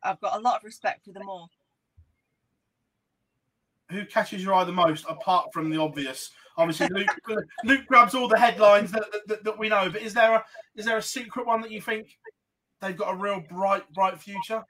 I've 0.03 0.21
got 0.21 0.37
a 0.37 0.41
lot 0.41 0.57
of 0.57 0.63
respect 0.63 1.05
for 1.05 1.11
them 1.11 1.29
all. 1.29 1.49
Who 3.91 4.05
catches 4.05 4.43
your 4.43 4.53
eye 4.53 4.63
the 4.63 4.71
most, 4.71 5.05
apart 5.07 5.53
from 5.53 5.69
the 5.69 5.79
obvious? 5.79 6.31
Obviously, 6.57 6.87
Luke, 6.89 7.07
Luke 7.63 7.85
grabs 7.87 8.15
all 8.15 8.27
the 8.27 8.39
headlines 8.39 8.91
that, 8.91 9.05
that, 9.27 9.43
that 9.43 9.59
we 9.59 9.69
know. 9.69 9.89
But 9.89 10.01
is 10.01 10.13
there 10.13 10.35
a 10.35 10.45
is 10.75 10.85
there 10.85 10.97
a 10.97 11.01
secret 11.01 11.45
one 11.45 11.61
that 11.61 11.71
you 11.71 11.81
think 11.81 12.17
they've 12.81 12.97
got 12.97 13.13
a 13.13 13.15
real 13.15 13.43
bright 13.49 13.91
bright 13.93 14.19
future? 14.19 14.63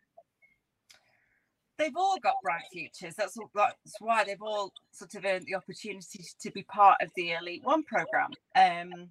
they've 1.78 1.96
all 1.96 2.18
got 2.22 2.36
bright 2.44 2.64
futures. 2.72 3.16
That's, 3.16 3.38
that's 3.54 3.96
why 4.00 4.24
they've 4.24 4.42
all 4.42 4.72
sort 4.92 5.16
of 5.16 5.26
earned 5.26 5.46
the 5.48 5.56
opportunity 5.56 6.24
to 6.42 6.52
be 6.52 6.64
part 6.64 6.98
of 7.02 7.10
the 7.16 7.34
Elite 7.34 7.64
One 7.64 7.84
program. 7.84 8.32
Um, 8.56 9.10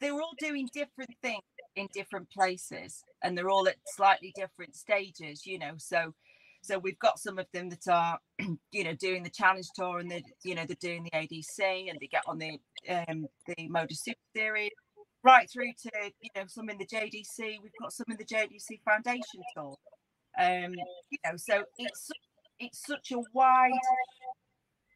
they're 0.00 0.14
all 0.14 0.34
doing 0.38 0.68
different 0.72 1.10
things 1.22 1.42
in 1.76 1.88
different 1.92 2.30
places, 2.30 3.04
and 3.22 3.36
they're 3.36 3.50
all 3.50 3.68
at 3.68 3.76
slightly 3.86 4.32
different 4.34 4.74
stages. 4.74 5.46
You 5.46 5.58
know, 5.58 5.74
so 5.76 6.14
so 6.62 6.78
we've 6.78 6.98
got 6.98 7.18
some 7.18 7.38
of 7.38 7.46
them 7.52 7.70
that 7.70 7.88
are, 7.88 8.18
you 8.72 8.84
know, 8.84 8.94
doing 8.94 9.22
the 9.22 9.30
challenge 9.30 9.66
tour, 9.74 9.98
and 9.98 10.10
they, 10.10 10.22
you 10.44 10.54
know, 10.54 10.64
they're 10.66 10.76
doing 10.80 11.04
the 11.04 11.10
ADC, 11.10 11.90
and 11.90 11.98
they 12.00 12.06
get 12.06 12.22
on 12.26 12.38
the 12.38 12.58
um, 12.88 13.26
the 13.46 13.68
Modus 13.68 14.02
Super 14.04 14.18
Series. 14.36 14.70
Right 15.22 15.50
through 15.52 15.72
to 15.82 15.90
you 16.20 16.30
know 16.34 16.44
some 16.46 16.70
in 16.70 16.78
the 16.78 16.86
JDC, 16.86 17.38
we've 17.62 17.72
got 17.80 17.92
some 17.92 18.06
in 18.10 18.16
the 18.16 18.24
JDC 18.24 18.80
Foundation 18.84 19.42
Tour. 19.54 19.76
Um, 20.38 20.72
you 21.10 21.18
know, 21.24 21.36
so 21.36 21.64
it's 21.78 22.10
it's 22.58 22.86
such 22.86 23.12
a 23.12 23.20
wide 23.34 23.72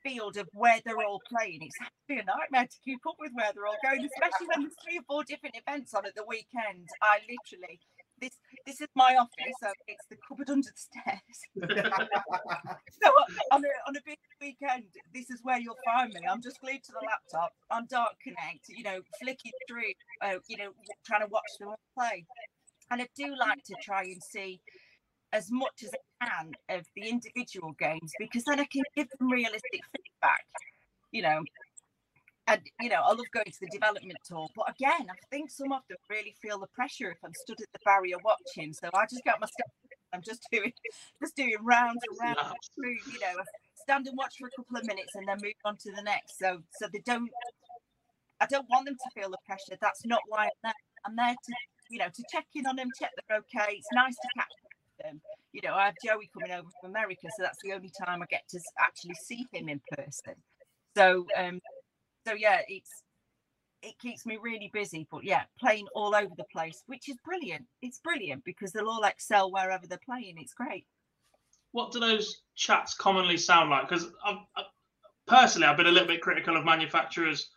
field 0.04 0.36
of 0.36 0.48
where 0.52 0.80
they're 0.84 0.98
all 0.98 1.20
playing. 1.28 1.60
It's 1.62 1.76
actually 1.80 2.22
a 2.22 2.24
nightmare 2.24 2.66
to 2.68 2.78
keep 2.84 3.00
up 3.08 3.16
with 3.18 3.32
where 3.34 3.50
they're 3.54 3.66
all 3.66 3.80
going, 3.82 4.04
especially 4.04 4.46
when 4.52 4.62
there's 4.62 4.76
three 4.84 4.98
or 4.98 5.06
four 5.08 5.24
different 5.24 5.56
events 5.56 5.94
on 5.94 6.06
at 6.06 6.14
the 6.14 6.24
weekend. 6.28 6.86
I 7.02 7.18
literally 7.24 7.80
this 8.24 8.36
this 8.66 8.80
is 8.80 8.88
my 8.94 9.16
office, 9.16 9.54
so 9.62 9.68
it's 9.86 10.06
the 10.08 10.16
cupboard 10.26 10.48
under 10.48 10.68
the 10.68 10.74
stairs. 10.74 11.38
so 13.02 13.10
on 13.52 13.62
a 13.64 13.68
on 13.88 13.96
a 13.96 14.00
big 14.06 14.18
weekend, 14.40 14.84
this 15.12 15.30
is 15.30 15.40
where 15.42 15.58
you'll 15.58 15.76
find 15.84 16.12
me. 16.12 16.20
I'm 16.28 16.40
just 16.40 16.60
glued 16.60 16.82
to 16.84 16.92
the 16.92 17.06
laptop 17.06 17.52
on 17.70 17.86
Dart 17.90 18.14
Connect, 18.22 18.68
you 18.68 18.84
know, 18.84 19.00
flicking 19.20 19.52
through, 19.68 19.92
uh, 20.22 20.38
you 20.48 20.56
know, 20.56 20.70
trying 21.06 21.20
to 21.20 21.28
watch 21.28 21.50
them 21.58 21.68
all 21.68 21.80
play. 21.96 22.24
And 22.90 23.02
I 23.02 23.08
do 23.16 23.34
like 23.38 23.62
to 23.64 23.74
try 23.82 24.02
and 24.02 24.22
see 24.22 24.60
as 25.32 25.50
much 25.50 25.82
as 25.82 25.90
I 26.20 26.26
can 26.26 26.52
of 26.70 26.86
the 26.96 27.08
individual 27.08 27.72
games 27.78 28.12
because 28.18 28.44
then 28.44 28.60
I 28.60 28.66
can 28.66 28.82
give 28.96 29.08
them 29.18 29.30
realistic 29.30 29.82
feedback. 29.92 30.44
You 31.12 31.22
know, 31.22 31.42
and 32.46 32.60
you 32.80 32.88
know, 32.88 33.00
I 33.02 33.08
love 33.08 33.30
going 33.32 33.46
to 33.46 33.60
the 33.60 33.68
development 33.72 34.18
tour, 34.24 34.48
but 34.54 34.68
again, 34.68 35.06
I 35.08 35.16
think 35.30 35.50
some 35.50 35.72
of 35.72 35.82
them 35.88 35.98
really 36.10 36.34
feel 36.42 36.58
the 36.58 36.66
pressure 36.68 37.10
if 37.10 37.18
I'm 37.24 37.32
stood 37.34 37.60
at 37.60 37.72
the 37.72 37.78
barrier 37.84 38.16
watching. 38.24 38.72
So 38.72 38.90
I 38.92 39.04
just 39.10 39.24
got 39.24 39.40
my 39.40 39.46
stuff. 39.46 39.72
I'm 40.12 40.22
just 40.22 40.46
doing, 40.52 40.72
just 41.22 41.36
doing 41.36 41.56
rounds 41.62 42.00
and 42.08 42.18
rounds 42.20 42.70
through. 42.74 42.96
You 43.12 43.20
know, 43.20 43.42
stand 43.74 44.06
and 44.06 44.16
watch 44.16 44.34
for 44.38 44.48
a 44.48 44.50
couple 44.56 44.76
of 44.76 44.86
minutes 44.86 45.14
and 45.14 45.26
then 45.26 45.38
move 45.42 45.54
on 45.64 45.76
to 45.78 45.92
the 45.92 46.02
next. 46.02 46.38
So, 46.38 46.60
so 46.80 46.88
they 46.92 47.02
don't. 47.04 47.30
I 48.40 48.46
don't 48.46 48.68
want 48.68 48.86
them 48.86 48.96
to 48.96 49.20
feel 49.20 49.30
the 49.30 49.38
pressure. 49.46 49.78
That's 49.80 50.04
not 50.04 50.20
why 50.28 50.44
I'm 50.44 50.50
there. 50.62 50.72
I'm 51.06 51.16
there 51.16 51.34
to, 51.34 51.54
you 51.88 51.98
know, 51.98 52.08
to 52.12 52.24
check 52.30 52.46
in 52.54 52.66
on 52.66 52.76
them, 52.76 52.88
check 52.98 53.10
they're 53.28 53.38
okay. 53.38 53.76
It's 53.76 53.88
nice 53.94 54.14
to 54.14 54.28
catch 54.36 54.52
them. 55.02 55.20
You 55.52 55.62
know, 55.62 55.74
I 55.74 55.86
have 55.86 55.94
Joey 56.04 56.28
coming 56.34 56.50
over 56.52 56.68
from 56.80 56.90
America, 56.90 57.28
so 57.36 57.42
that's 57.42 57.58
the 57.62 57.72
only 57.72 57.90
time 58.04 58.22
I 58.22 58.26
get 58.26 58.42
to 58.50 58.60
actually 58.80 59.14
see 59.14 59.46
him 59.52 59.68
in 59.68 59.80
person. 59.96 60.34
So, 60.96 61.26
um, 61.36 61.60
so 62.26 62.34
yeah, 62.34 62.60
it's 62.68 62.90
it 63.82 63.98
keeps 63.98 64.24
me 64.24 64.38
really 64.40 64.70
busy. 64.72 65.06
But 65.10 65.24
yeah, 65.24 65.42
playing 65.58 65.86
all 65.94 66.14
over 66.14 66.34
the 66.36 66.44
place, 66.52 66.82
which 66.86 67.08
is 67.08 67.16
brilliant. 67.24 67.66
It's 67.82 67.98
brilliant 67.98 68.44
because 68.44 68.72
they'll 68.72 68.88
all 68.88 69.04
excel 69.04 69.52
wherever 69.52 69.86
they're 69.86 69.98
playing. 70.04 70.36
It's 70.38 70.54
great. 70.54 70.86
What 71.72 71.92
do 71.92 72.00
those 72.00 72.42
chats 72.54 72.94
commonly 72.94 73.36
sound 73.36 73.70
like? 73.70 73.88
Because 73.88 74.06
personally, 75.26 75.66
I've 75.66 75.76
been 75.76 75.86
a 75.86 75.92
little 75.92 76.08
bit 76.08 76.22
critical 76.22 76.56
of 76.56 76.64
manufacturers 76.64 77.50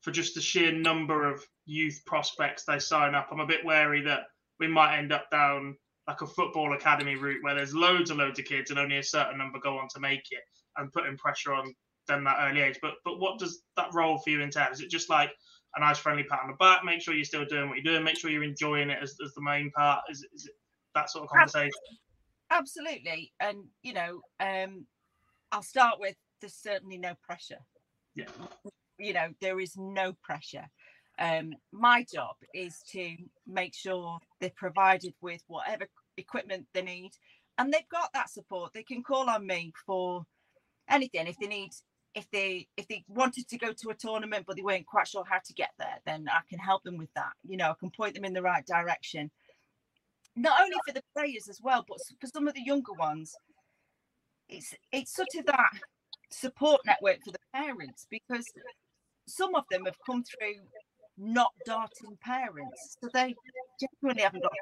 for 0.00 0.10
just 0.10 0.34
the 0.34 0.40
sheer 0.40 0.72
number 0.72 1.30
of 1.30 1.44
youth 1.66 2.00
prospects 2.06 2.64
they 2.64 2.78
sign 2.78 3.14
up. 3.14 3.28
I'm 3.30 3.40
a 3.40 3.46
bit 3.46 3.64
wary 3.64 4.02
that 4.02 4.24
we 4.60 4.68
might 4.68 4.98
end 4.98 5.12
up 5.12 5.30
down 5.30 5.76
like 6.06 6.20
a 6.20 6.26
football 6.26 6.74
academy 6.74 7.16
route 7.16 7.42
where 7.42 7.54
there's 7.54 7.74
loads 7.74 8.10
and 8.10 8.18
loads 8.18 8.38
of 8.38 8.44
kids 8.44 8.70
and 8.70 8.78
only 8.78 8.98
a 8.98 9.02
certain 9.02 9.38
number 9.38 9.58
go 9.58 9.78
on 9.78 9.88
to 9.88 10.00
make 10.00 10.26
it 10.30 10.42
and 10.76 10.92
putting 10.92 11.16
pressure 11.16 11.54
on 11.54 11.74
them 12.06 12.24
that 12.24 12.36
early 12.40 12.60
age. 12.60 12.78
But 12.82 12.94
but 13.04 13.18
what 13.18 13.38
does 13.38 13.62
that 13.76 13.94
role 13.94 14.18
for 14.18 14.30
you 14.30 14.42
entail? 14.42 14.68
Is 14.72 14.80
it 14.80 14.90
just 14.90 15.10
like 15.10 15.30
a 15.76 15.80
nice 15.80 15.98
friendly 15.98 16.24
pat 16.24 16.40
on 16.42 16.50
the 16.50 16.56
back? 16.56 16.84
Make 16.84 17.00
sure 17.00 17.14
you're 17.14 17.24
still 17.24 17.44
doing 17.44 17.68
what 17.68 17.76
you're 17.76 17.92
doing. 17.92 18.04
Make 18.04 18.18
sure 18.18 18.30
you're 18.30 18.44
enjoying 18.44 18.90
it 18.90 18.98
as, 19.02 19.16
as 19.24 19.34
the 19.34 19.42
main 19.42 19.70
part. 19.72 20.02
Is, 20.10 20.26
is 20.34 20.46
it 20.46 20.52
that 20.94 21.10
sort 21.10 21.24
of 21.24 21.30
conversation? 21.30 21.72
Absolutely. 22.50 23.32
And 23.40 23.64
you 23.82 23.92
know, 23.92 24.20
um, 24.40 24.86
I'll 25.52 25.62
start 25.62 25.98
with 25.98 26.16
there's 26.40 26.54
certainly 26.54 26.98
no 26.98 27.14
pressure. 27.22 27.60
Yeah. 28.14 28.26
You 28.98 29.12
know, 29.12 29.28
there 29.40 29.58
is 29.60 29.76
no 29.76 30.12
pressure. 30.22 30.66
Um, 31.18 31.54
my 31.72 32.04
job 32.12 32.36
is 32.52 32.80
to 32.90 33.16
make 33.46 33.74
sure 33.74 34.18
they're 34.40 34.52
provided 34.56 35.14
with 35.20 35.42
whatever 35.46 35.86
equipment 36.16 36.66
they 36.74 36.82
need, 36.82 37.12
and 37.58 37.72
they've 37.72 37.88
got 37.90 38.12
that 38.14 38.30
support. 38.30 38.72
They 38.72 38.82
can 38.82 39.02
call 39.02 39.30
on 39.30 39.46
me 39.46 39.72
for 39.86 40.24
anything 40.88 41.26
if 41.26 41.38
they 41.38 41.46
need. 41.46 41.70
If 42.14 42.30
they 42.30 42.68
if 42.76 42.86
they 42.86 43.04
wanted 43.08 43.48
to 43.48 43.58
go 43.58 43.72
to 43.72 43.90
a 43.90 43.94
tournament 43.94 44.44
but 44.46 44.56
they 44.56 44.62
weren't 44.62 44.86
quite 44.86 45.08
sure 45.08 45.24
how 45.28 45.40
to 45.44 45.52
get 45.54 45.70
there, 45.78 45.98
then 46.06 46.28
I 46.30 46.40
can 46.48 46.58
help 46.58 46.84
them 46.84 46.96
with 46.96 47.12
that. 47.14 47.32
You 47.46 47.56
know, 47.56 47.70
I 47.70 47.74
can 47.78 47.90
point 47.90 48.14
them 48.14 48.24
in 48.24 48.32
the 48.32 48.42
right 48.42 48.64
direction. 48.66 49.30
Not 50.36 50.60
only 50.60 50.76
for 50.86 50.92
the 50.92 51.02
players 51.16 51.48
as 51.48 51.60
well, 51.62 51.84
but 51.88 51.98
for 52.20 52.26
some 52.26 52.48
of 52.48 52.54
the 52.54 52.62
younger 52.64 52.92
ones, 52.92 53.34
it's 54.48 54.74
it's 54.92 55.14
sort 55.14 55.34
of 55.38 55.46
that 55.46 55.70
support 56.30 56.80
network 56.86 57.18
for 57.24 57.32
the 57.32 57.38
parents 57.52 58.06
because 58.10 58.46
some 59.26 59.54
of 59.54 59.64
them 59.70 59.84
have 59.84 59.96
come 60.06 60.22
through 60.22 60.60
not 61.16 61.52
darting 61.64 62.18
parents, 62.22 62.96
so 63.00 63.08
they 63.12 63.34
genuinely 63.80 64.22
haven't 64.22 64.42
got 64.42 64.52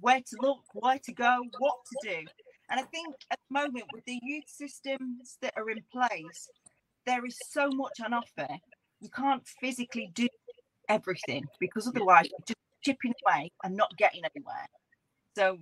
where 0.00 0.20
to 0.20 0.36
look, 0.40 0.60
where 0.74 0.98
to 0.98 1.12
go, 1.12 1.42
what 1.58 1.76
to 1.90 2.10
do. 2.10 2.26
And 2.70 2.78
I 2.78 2.82
think 2.84 3.14
at 3.30 3.38
the 3.48 3.54
moment 3.54 3.86
with 3.92 4.04
the 4.04 4.20
youth 4.22 4.44
systems 4.46 5.38
that 5.40 5.54
are 5.56 5.70
in 5.70 5.82
place, 5.90 6.50
there 7.08 7.24
is 7.24 7.38
so 7.50 7.70
much 7.70 8.00
on 8.04 8.12
offer. 8.12 8.48
You 9.00 9.08
can't 9.08 9.42
physically 9.60 10.10
do 10.14 10.28
everything 10.88 11.44
because 11.58 11.88
otherwise 11.88 12.28
you're 12.30 12.46
just 12.46 12.58
chipping 12.84 13.14
away 13.26 13.50
and 13.64 13.74
not 13.74 13.96
getting 13.96 14.22
anywhere. 14.24 14.66
So, 15.36 15.58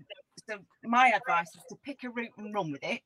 so 0.49 0.59
my 0.84 1.12
advice 1.14 1.49
is 1.55 1.62
to 1.68 1.76
pick 1.84 2.03
a 2.03 2.11
route 2.11 2.32
and 2.36 2.53
run 2.53 2.72
with 2.72 2.82
it, 2.82 3.01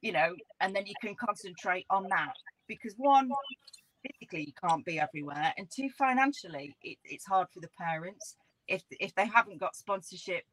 you 0.00 0.12
know, 0.12 0.34
and 0.60 0.74
then 0.74 0.86
you 0.86 0.94
can 1.00 1.14
concentrate 1.14 1.84
on 1.90 2.06
that. 2.08 2.32
Because 2.68 2.94
one, 2.96 3.30
physically 4.02 4.46
you 4.46 4.52
can't 4.66 4.84
be 4.84 4.98
everywhere, 4.98 5.52
and 5.58 5.68
two, 5.70 5.90
financially 5.98 6.74
it, 6.82 6.96
it's 7.04 7.26
hard 7.26 7.48
for 7.52 7.60
the 7.60 7.68
parents 7.78 8.36
if 8.66 8.82
if 8.98 9.14
they 9.14 9.26
haven't 9.26 9.60
got 9.60 9.76
sponsorship 9.76 10.44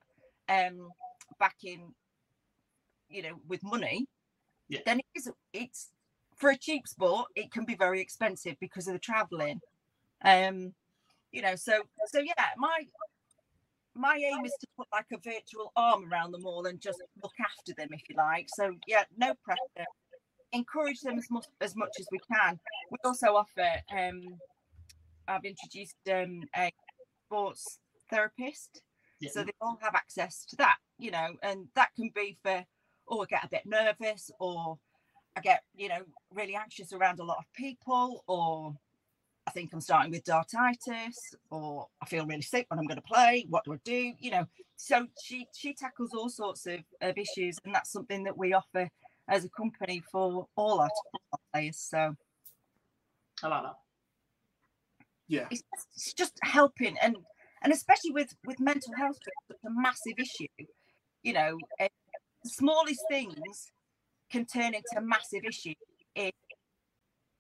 um 0.50 0.90
back 1.40 1.56
in, 1.64 1.80
you 3.10 3.22
know, 3.22 3.36
with 3.48 3.64
money. 3.64 4.06
Yeah. 4.68 4.80
Then 4.86 5.00
it 5.00 5.06
is 5.16 5.30
it's 5.54 5.92
for 6.42 6.50
a 6.50 6.58
cheap 6.58 6.88
sport. 6.88 7.28
It 7.36 7.52
can 7.52 7.64
be 7.64 7.76
very 7.76 8.02
expensive 8.02 8.56
because 8.60 8.88
of 8.88 8.94
the 8.94 9.00
travelling. 9.00 9.62
Um, 10.26 10.74
you 11.32 11.42
know, 11.42 11.56
so 11.56 11.84
so 12.08 12.20
yeah, 12.20 12.48
my 12.58 12.82
my 13.96 14.16
aim 14.16 14.46
is 14.46 14.54
to 14.60 14.68
put 14.78 14.88
like 14.92 15.06
a 15.14 15.18
virtual 15.18 15.72
arm 15.76 16.12
around 16.12 16.32
them 16.32 16.46
all 16.46 16.66
and 16.66 16.82
just 16.82 17.02
look 17.22 17.34
after 17.40 17.74
them 17.78 17.90
if 17.92 18.02
you 18.10 18.16
like. 18.18 18.48
So 18.50 18.72
yeah, 18.88 19.04
no 19.18 19.34
pressure. 19.46 19.88
Encourage 20.52 21.00
them 21.02 21.18
as 21.18 21.30
much 21.30 21.46
as 21.62 21.76
much 21.76 21.92
as 22.00 22.08
we 22.12 22.20
can. 22.34 22.60
We 22.90 22.98
also 23.06 23.36
offer 23.36 23.82
um 23.96 24.22
I've 25.28 25.46
introduced 25.46 25.96
um 26.12 26.42
a 26.58 26.72
sports 27.28 27.80
therapist. 28.10 28.82
Yeah. 29.20 29.30
So 29.32 29.44
they 29.44 29.54
all 29.62 29.78
have 29.82 29.94
access 29.94 30.46
to 30.46 30.56
that, 30.58 30.78
you 30.98 31.12
know, 31.12 31.36
and 31.44 31.68
that 31.76 31.90
can 31.96 32.10
be 32.14 32.38
for 32.42 32.66
oh 33.08 33.22
I 33.22 33.26
get 33.26 33.46
a 33.46 33.50
bit 33.50 33.66
nervous 33.66 34.32
or 34.40 34.78
I 35.36 35.42
get, 35.42 35.64
you 35.76 35.90
know, 35.90 36.04
really 36.34 36.56
anxious 36.56 36.94
around 36.94 37.20
a 37.20 37.24
lot 37.24 37.38
of 37.38 37.46
people 37.54 38.24
or 38.28 38.76
I 39.48 39.52
think 39.52 39.74
I'm 39.74 39.82
starting 39.82 40.12
with 40.12 40.24
dartitis, 40.24 41.16
or 41.50 41.88
I 42.02 42.06
feel 42.06 42.26
really 42.26 42.42
sick 42.44 42.68
when 42.70 42.80
I'm 42.80 42.86
going 42.86 43.02
to 43.02 43.02
play. 43.02 43.46
What 43.50 43.66
do 43.66 43.74
I 43.74 43.78
do? 43.84 44.14
You 44.20 44.32
know, 44.32 44.46
so 44.78 45.08
she 45.24 45.48
she 45.56 45.74
tackles 45.74 46.14
all 46.14 46.30
sorts 46.30 46.68
of, 46.68 46.80
of 47.02 47.18
issues, 47.18 47.58
and 47.66 47.74
that's 47.74 47.92
something 47.92 48.24
that 48.26 48.38
we 48.38 48.54
offer 48.54 48.88
as 49.28 49.44
a 49.44 49.50
company 49.50 50.04
for 50.12 50.48
all 50.56 50.80
our 50.80 50.90
players. 51.52 51.78
So 51.78 52.16
I 53.44 53.48
like 53.48 53.64
that. 53.64 53.76
Yeah. 55.28 55.48
It's 55.50 55.64
just, 55.74 55.88
it's 55.96 56.14
just 56.14 56.34
helping, 56.44 56.98
and 57.00 57.18
and 57.64 57.74
especially 57.74 58.12
with 58.12 58.36
with 58.46 58.60
mental 58.60 58.94
health, 58.96 59.18
it's 59.50 59.64
a 59.66 59.72
massive 59.72 60.20
issue. 60.20 60.48
You 61.24 61.34
know, 61.34 61.58
uh, 61.80 61.88
the 62.44 62.50
smallest 62.50 63.02
things 63.10 63.72
can 64.32 64.46
turn 64.46 64.74
into 64.74 64.98
a 64.98 65.02
massive 65.02 65.44
issue 65.46 65.74
if 66.16 66.34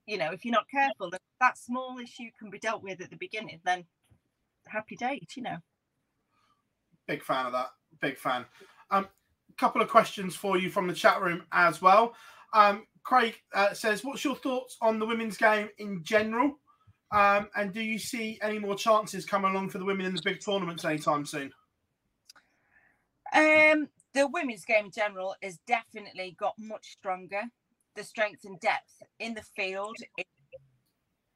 you 0.05 0.17
know 0.17 0.31
if 0.31 0.43
you're 0.43 0.51
not 0.51 0.69
careful 0.69 1.09
that 1.39 1.57
small 1.57 1.97
issue 1.99 2.29
can 2.37 2.49
be 2.49 2.59
dealt 2.59 2.83
with 2.83 3.01
at 3.01 3.09
the 3.09 3.15
beginning 3.17 3.59
then 3.65 3.83
happy 4.67 4.95
days 4.95 5.27
you 5.35 5.43
know 5.43 5.57
Big 7.07 7.23
fan 7.23 7.45
of 7.45 7.51
that. 7.51 7.71
Big 7.99 8.17
fan. 8.17 8.45
Um, 8.89 9.07
couple 9.57 9.81
of 9.81 9.89
questions 9.89 10.35
for 10.35 10.57
you 10.57 10.69
from 10.69 10.87
the 10.87 10.93
chat 10.93 11.21
room 11.21 11.43
as 11.51 11.81
well. 11.81 12.15
Um, 12.53 12.85
Craig 13.03 13.35
uh, 13.53 13.73
says, 13.73 14.03
"What's 14.03 14.23
your 14.23 14.35
thoughts 14.35 14.77
on 14.81 14.97
the 14.97 15.05
women's 15.05 15.37
game 15.37 15.69
in 15.77 16.03
general? 16.03 16.59
Um, 17.11 17.49
and 17.55 17.73
do 17.73 17.81
you 17.81 17.99
see 17.99 18.39
any 18.41 18.59
more 18.59 18.75
chances 18.75 19.25
coming 19.25 19.51
along 19.51 19.71
for 19.71 19.77
the 19.77 19.83
women 19.83 20.05
in 20.05 20.15
the 20.15 20.21
big 20.23 20.39
tournaments 20.39 20.85
anytime 20.85 21.25
soon?" 21.25 21.51
um 23.33 23.87
the 24.13 24.27
women's 24.27 24.65
game 24.65 24.85
in 24.85 24.91
general 24.91 25.35
has 25.41 25.57
definitely 25.67 26.35
got 26.39 26.53
much 26.59 26.91
stronger. 26.91 27.43
The 27.95 28.03
strength 28.03 28.45
and 28.45 28.59
depth 28.59 29.01
in 29.19 29.33
the 29.33 29.43
field 29.55 29.95
is 30.17 30.25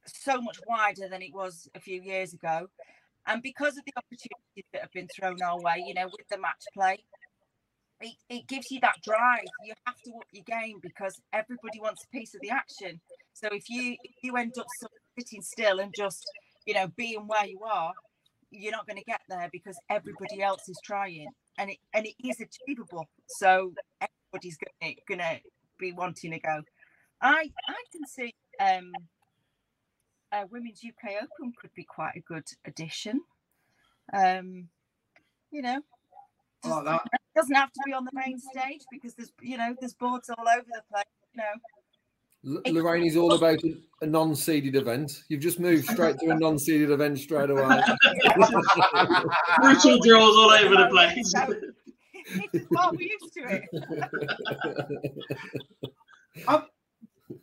so 0.05 0.41
much 0.41 0.59
wider 0.67 1.07
than 1.09 1.21
it 1.21 1.33
was 1.33 1.67
a 1.75 1.79
few 1.79 2.01
years 2.01 2.33
ago. 2.33 2.67
And 3.27 3.41
because 3.41 3.77
of 3.77 3.83
the 3.85 3.93
opportunities 3.97 4.65
that 4.71 4.81
have 4.81 4.91
been 4.91 5.07
thrown 5.07 5.41
our 5.41 5.59
way 5.59 5.83
you 5.85 5.93
know 5.93 6.05
with 6.05 6.27
the 6.29 6.37
match 6.37 6.63
play 6.73 6.99
it, 8.01 8.13
it 8.29 8.47
gives 8.47 8.69
you 8.69 8.79
that 8.81 9.01
drive. 9.03 9.45
You 9.63 9.73
have 9.85 9.95
to 10.05 10.11
up 10.17 10.27
your 10.31 10.43
game 10.43 10.79
because 10.81 11.19
everybody 11.33 11.79
wants 11.79 12.03
a 12.03 12.07
piece 12.15 12.35
of 12.35 12.41
the 12.41 12.49
action. 12.49 12.99
So 13.33 13.47
if 13.51 13.69
you 13.69 13.95
if 14.03 14.15
you 14.21 14.35
end 14.37 14.53
up 14.59 14.67
sitting 15.17 15.41
still 15.41 15.79
and 15.79 15.93
just 15.95 16.23
you 16.65 16.73
know 16.73 16.87
being 16.95 17.27
where 17.27 17.45
you 17.45 17.61
are 17.63 17.93
you're 18.51 18.71
not 18.71 18.87
going 18.87 18.97
to 18.97 19.03
get 19.03 19.21
there 19.27 19.49
because 19.51 19.77
everybody 19.89 20.41
else 20.41 20.67
is 20.69 20.79
trying 20.83 21.27
and 21.57 21.71
it 21.71 21.77
and 21.93 22.05
it 22.05 22.15
is 22.25 22.39
achievable. 22.41 23.07
So 23.27 23.73
everybody's 24.01 24.57
gonna, 24.57 24.93
gonna 25.07 25.39
be 25.79 25.91
wanting 25.91 26.31
to 26.31 26.39
go. 26.39 26.61
I 27.21 27.49
i 27.67 27.83
can 27.91 28.05
see 28.07 28.33
um 28.59 28.91
uh, 30.31 30.43
women's 30.51 30.81
uk 30.85 31.11
open 31.11 31.53
could 31.59 31.73
be 31.73 31.85
quite 31.85 32.15
a 32.15 32.21
good 32.21 32.47
addition. 32.65 33.21
Um 34.13 34.69
you 35.51 35.61
know 35.61 35.81
I 36.63 36.67
like 36.67 36.85
that. 36.85 37.01
it 37.13 37.21
doesn't 37.35 37.55
have 37.55 37.71
to 37.71 37.81
be 37.85 37.93
on 37.93 38.05
the 38.05 38.11
main 38.13 38.39
stage 38.39 38.81
because 38.91 39.13
there's 39.15 39.31
you 39.41 39.57
know 39.57 39.75
there's 39.79 39.93
boards 39.93 40.29
all 40.29 40.47
over 40.47 40.65
the 40.67 40.81
place 40.91 41.05
you 41.33 41.41
know 41.41 41.53
Lorraine 42.45 43.05
is 43.05 43.17
all 43.17 43.33
about 43.33 43.63
a, 43.63 43.75
a 44.01 44.05
non-seeded 44.05 44.75
event. 44.75 45.23
You've 45.29 45.41
just 45.41 45.59
moved 45.59 45.87
straight 45.87 46.17
to 46.19 46.29
a 46.29 46.35
non-seeded 46.35 46.91
event 46.91 47.17
straight 47.19 47.49
away. 47.49 47.63
Brutal 49.57 49.99
draws 49.99 50.35
all 50.37 50.51
over 50.51 50.75
the 50.75 50.87
place. 50.91 51.33
well, 52.69 52.91
we're 52.93 53.01
used 53.01 53.33
to 53.33 53.43
it 53.47 53.63
Um, 56.47 56.65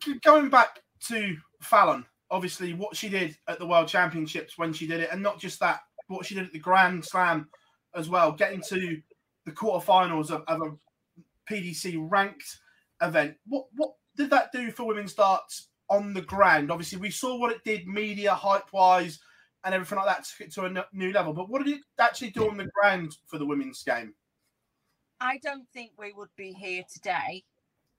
g- 0.00 0.18
going 0.22 0.50
back 0.50 0.80
to 1.08 1.36
Fallon, 1.62 2.04
obviously 2.30 2.74
what 2.74 2.94
she 2.96 3.08
did 3.08 3.36
at 3.48 3.58
the 3.58 3.66
World 3.66 3.88
Championships 3.88 4.58
when 4.58 4.72
she 4.72 4.86
did 4.86 5.00
it, 5.00 5.08
and 5.10 5.22
not 5.22 5.40
just 5.40 5.58
that, 5.60 5.80
what 6.08 6.26
she 6.26 6.34
did 6.34 6.44
at 6.44 6.52
the 6.52 6.58
Grand 6.58 7.04
Slam 7.04 7.48
as 7.94 8.08
well, 8.08 8.32
getting 8.32 8.60
to 8.68 9.00
the 9.46 9.52
quarterfinals 9.52 10.30
of, 10.30 10.42
of 10.46 10.60
a 10.62 11.52
PDC 11.52 12.06
ranked 12.10 12.58
event. 13.00 13.36
What 13.48 13.66
what 13.76 13.92
did 14.16 14.30
that 14.30 14.52
do 14.52 14.70
for 14.70 14.84
women's 14.84 15.14
darts 15.14 15.68
on 15.88 16.14
the 16.14 16.22
ground? 16.22 16.70
Obviously, 16.70 16.98
we 16.98 17.10
saw 17.10 17.38
what 17.38 17.52
it 17.52 17.64
did 17.64 17.86
media 17.86 18.34
hype 18.34 18.72
wise 18.72 19.18
and 19.64 19.74
everything 19.74 19.98
like 19.98 20.06
that 20.06 20.24
took 20.24 20.46
it 20.46 20.52
to 20.54 20.64
a 20.64 20.84
new 20.92 21.12
level. 21.12 21.32
But 21.32 21.48
what 21.48 21.64
did 21.64 21.76
it 21.76 21.82
actually 21.98 22.30
do 22.30 22.48
on 22.48 22.56
the 22.56 22.70
ground 22.74 23.16
for 23.26 23.38
the 23.38 23.46
women's 23.46 23.82
game? 23.82 24.14
I 25.20 25.38
don't 25.38 25.68
think 25.72 25.92
we 25.96 26.12
would 26.12 26.34
be 26.36 26.52
here 26.52 26.82
today, 26.92 27.44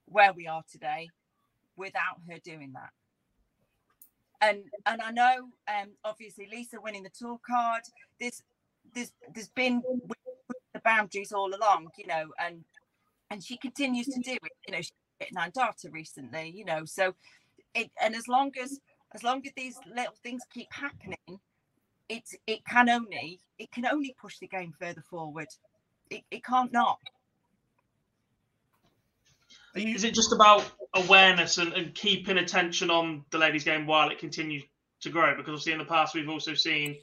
where 0.06 0.32
we 0.32 0.46
are 0.46 0.62
today, 0.70 1.08
without 1.76 2.20
her 2.28 2.38
doing 2.44 2.72
that. 2.74 2.90
And 4.40 4.64
and 4.84 5.00
I 5.00 5.10
know, 5.10 5.48
um, 5.68 5.88
obviously 6.04 6.48
Lisa 6.50 6.78
winning 6.80 7.02
the 7.02 7.10
tour 7.10 7.40
card. 7.46 7.82
There's 8.20 8.42
there's 8.94 9.12
there's 9.32 9.48
been 9.48 9.82
the 10.74 10.80
boundaries 10.80 11.32
all 11.32 11.54
along, 11.54 11.88
you 11.96 12.06
know, 12.06 12.26
and 12.38 12.62
and 13.30 13.42
she 13.42 13.56
continues 13.56 14.06
to 14.06 14.20
do 14.20 14.32
it. 14.32 14.52
You 14.68 14.74
know, 14.74 14.82
she 14.82 14.90
nine 15.32 15.52
data 15.54 15.88
recently, 15.90 16.52
you 16.54 16.64
know, 16.64 16.84
so 16.84 17.14
it 17.74 17.90
and 18.02 18.14
as 18.14 18.28
long 18.28 18.52
as 18.62 18.78
as 19.14 19.22
long 19.22 19.42
as 19.46 19.52
these 19.56 19.78
little 19.94 20.14
things 20.22 20.42
keep 20.52 20.72
happening, 20.72 21.40
it's 22.08 22.34
it 22.46 22.64
can 22.64 22.88
only 22.88 23.40
it 23.58 23.70
can 23.72 23.86
only 23.86 24.14
push 24.20 24.38
the 24.38 24.48
game 24.48 24.72
further 24.78 25.02
forward. 25.08 25.48
It, 26.10 26.22
it 26.30 26.44
can't 26.44 26.72
not. 26.72 26.98
Is 29.74 30.04
it 30.04 30.14
just 30.14 30.32
about 30.32 30.64
awareness 30.94 31.58
and, 31.58 31.72
and 31.72 31.94
keeping 31.94 32.38
attention 32.38 32.90
on 32.90 33.24
the 33.30 33.38
ladies' 33.38 33.64
game 33.64 33.86
while 33.86 34.10
it 34.10 34.18
continues 34.18 34.62
to 35.00 35.10
grow? 35.10 35.36
Because 35.36 35.50
obviously 35.50 35.72
in 35.72 35.78
the 35.78 35.84
past 35.84 36.14
we've 36.14 36.28
also 36.28 36.54
seen 36.54 36.96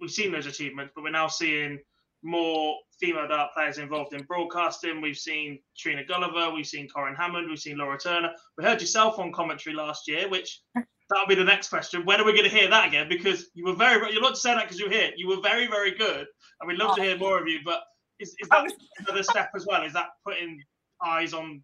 we've 0.00 0.10
seen 0.10 0.32
those 0.32 0.46
achievements, 0.46 0.92
but 0.94 1.02
we're 1.02 1.10
now 1.10 1.28
seeing 1.28 1.78
more 2.22 2.76
female 3.00 3.26
dart 3.28 3.52
players 3.52 3.78
involved 3.78 4.14
in 4.14 4.22
broadcasting. 4.22 5.00
We've 5.00 5.18
seen 5.18 5.58
Trina 5.76 6.04
Gulliver, 6.04 6.52
we've 6.54 6.66
seen 6.66 6.88
Corrine 6.88 7.16
Hammond, 7.16 7.48
we've 7.48 7.58
seen 7.58 7.78
Laura 7.78 7.98
Turner. 7.98 8.30
We 8.56 8.64
heard 8.64 8.80
yourself 8.80 9.18
on 9.18 9.32
commentary 9.32 9.74
last 9.74 10.08
year, 10.08 10.28
which 10.28 10.60
that'll 10.74 11.26
be 11.28 11.34
the 11.34 11.44
next 11.44 11.68
question. 11.68 12.04
When 12.04 12.20
are 12.20 12.24
we 12.24 12.32
going 12.32 12.48
to 12.48 12.56
hear 12.56 12.70
that 12.70 12.86
again? 12.86 13.08
Because 13.08 13.50
you 13.54 13.64
were 13.64 13.74
very, 13.74 14.12
you're 14.12 14.22
not 14.22 14.34
to 14.34 14.40
say 14.40 14.54
that 14.54 14.64
because 14.64 14.78
you're 14.78 14.90
here. 14.90 15.10
You 15.16 15.28
were 15.28 15.40
very, 15.40 15.66
very 15.66 15.92
good, 15.92 16.26
and 16.60 16.68
we'd 16.68 16.78
love 16.78 16.96
to 16.96 17.02
hear 17.02 17.16
oh. 17.16 17.18
more 17.18 17.40
of 17.40 17.48
you. 17.48 17.58
But 17.64 17.82
is, 18.18 18.34
is 18.38 18.48
that 18.50 18.72
another 19.00 19.22
step 19.22 19.50
as 19.54 19.66
well? 19.66 19.82
Is 19.82 19.92
that 19.94 20.08
putting 20.24 20.62
eyes 21.04 21.34
on 21.34 21.62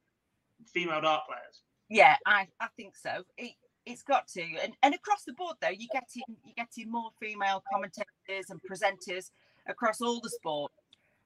female 0.73 1.01
dart 1.01 1.23
players? 1.27 1.63
Yeah, 1.89 2.17
I, 2.27 2.49
I 2.61 2.67
think 2.77 2.97
so. 2.97 3.23
It 3.37 3.53
it's 3.87 4.03
got 4.03 4.29
to, 4.29 4.43
and 4.63 4.75
and 4.83 4.95
across 4.95 5.25
the 5.25 5.33
board 5.33 5.57
though, 5.63 5.69
you're 5.69 5.89
getting 5.93 6.23
you're 6.45 6.55
getting 6.57 6.91
more 6.91 7.11
female 7.21 7.63
commentators 7.73 8.51
and 8.51 8.61
presenters 8.71 9.31
across 9.69 10.01
all 10.01 10.21
the 10.21 10.31
sport. 10.31 10.73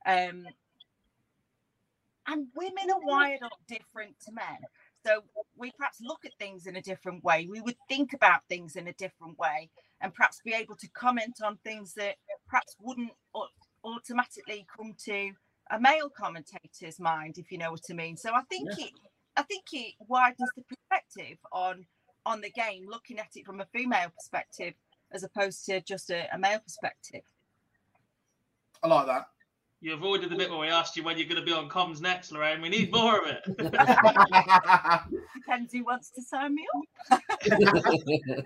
Um, 0.06 0.46
and 2.26 2.46
women 2.54 2.90
are 2.92 3.00
wired 3.02 3.42
up 3.42 3.58
different 3.66 4.14
to 4.24 4.32
men. 4.32 4.58
So 5.04 5.22
we 5.56 5.72
perhaps 5.76 5.98
look 6.00 6.24
at 6.24 6.32
things 6.38 6.66
in 6.66 6.76
a 6.76 6.82
different 6.82 7.24
way. 7.24 7.46
We 7.50 7.60
would 7.60 7.76
think 7.88 8.12
about 8.12 8.42
things 8.48 8.76
in 8.76 8.86
a 8.86 8.92
different 8.92 9.38
way 9.38 9.70
and 10.00 10.14
perhaps 10.14 10.40
be 10.44 10.52
able 10.52 10.76
to 10.76 10.88
comment 10.90 11.38
on 11.44 11.58
things 11.64 11.94
that 11.94 12.16
perhaps 12.48 12.76
wouldn't 12.80 13.12
automatically 13.84 14.66
come 14.76 14.94
to 15.06 15.32
a 15.70 15.80
male 15.80 16.10
commentator's 16.10 17.00
mind, 17.00 17.38
if 17.38 17.50
you 17.50 17.58
know 17.58 17.72
what 17.72 17.82
I 17.90 17.94
mean. 17.94 18.16
So 18.16 18.32
I 18.32 18.42
think 18.42 18.68
yeah. 18.78 18.86
it 18.86 18.92
I 19.36 19.42
think 19.42 19.64
it 19.72 19.94
widens 20.06 20.50
the 20.56 20.62
perspective 20.62 21.38
on 21.52 21.86
on 22.24 22.40
the 22.40 22.50
game, 22.50 22.86
looking 22.88 23.18
at 23.18 23.30
it 23.34 23.46
from 23.46 23.60
a 23.60 23.66
female 23.72 24.10
perspective 24.14 24.74
as 25.12 25.24
opposed 25.24 25.64
to 25.66 25.80
just 25.80 26.10
a, 26.10 26.26
a 26.32 26.38
male 26.38 26.60
perspective. 26.60 27.22
I 28.82 28.88
like 28.88 29.06
that. 29.06 29.26
You 29.80 29.94
avoided 29.94 30.30
the 30.30 30.36
bit 30.36 30.48
where 30.48 30.60
we 30.60 30.68
asked 30.68 30.96
you 30.96 31.02
when 31.02 31.18
you're 31.18 31.26
going 31.28 31.40
to 31.40 31.44
be 31.44 31.52
on 31.52 31.68
comms 31.68 32.00
next, 32.00 32.30
Lorraine. 32.30 32.60
We 32.60 32.68
need 32.68 32.92
more 32.92 33.18
of 33.18 33.26
it. 33.26 33.42
Depends 35.34 35.72
who 35.72 35.84
wants 35.84 36.10
to 36.10 36.22
sign 36.22 36.54
me 36.54 36.64
up. 37.10 37.20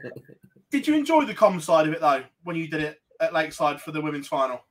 did 0.70 0.86
you 0.86 0.94
enjoy 0.94 1.26
the 1.26 1.34
comms 1.34 1.62
side 1.62 1.86
of 1.86 1.92
it 1.92 2.00
though 2.00 2.22
when 2.44 2.56
you 2.56 2.68
did 2.68 2.80
it 2.80 3.02
at 3.20 3.34
Lakeside 3.34 3.82
for 3.82 3.92
the 3.92 4.00
women's 4.00 4.28
final? 4.28 4.64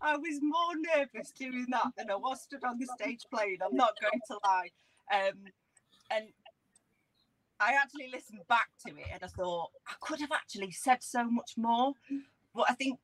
I 0.00 0.16
was 0.16 0.38
more 0.40 0.74
nervous 0.96 1.32
doing 1.32 1.66
that 1.70 1.88
than 1.98 2.08
I 2.10 2.16
was 2.16 2.42
stood 2.42 2.64
on 2.64 2.78
the 2.78 2.86
stage 2.86 3.22
playing. 3.32 3.58
I'm 3.64 3.76
not 3.76 3.94
going 4.00 4.20
to 4.28 4.38
lie. 4.44 4.68
Um, 5.12 5.38
and 6.12 6.26
I 7.58 7.74
actually 7.74 8.10
listened 8.12 8.40
back 8.48 8.68
to 8.86 8.92
it 8.92 9.06
and 9.12 9.22
I 9.22 9.26
thought 9.26 9.70
I 9.88 9.94
could 10.00 10.20
have 10.20 10.32
actually 10.32 10.70
said 10.70 11.02
so 11.02 11.24
much 11.24 11.54
more. 11.56 11.94
But 12.54 12.66
I 12.70 12.74
think 12.74 12.98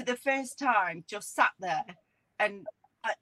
for 0.00 0.06
the 0.06 0.16
first 0.16 0.58
time, 0.58 1.04
just 1.06 1.34
sat 1.34 1.50
there 1.60 1.84
and 2.38 2.66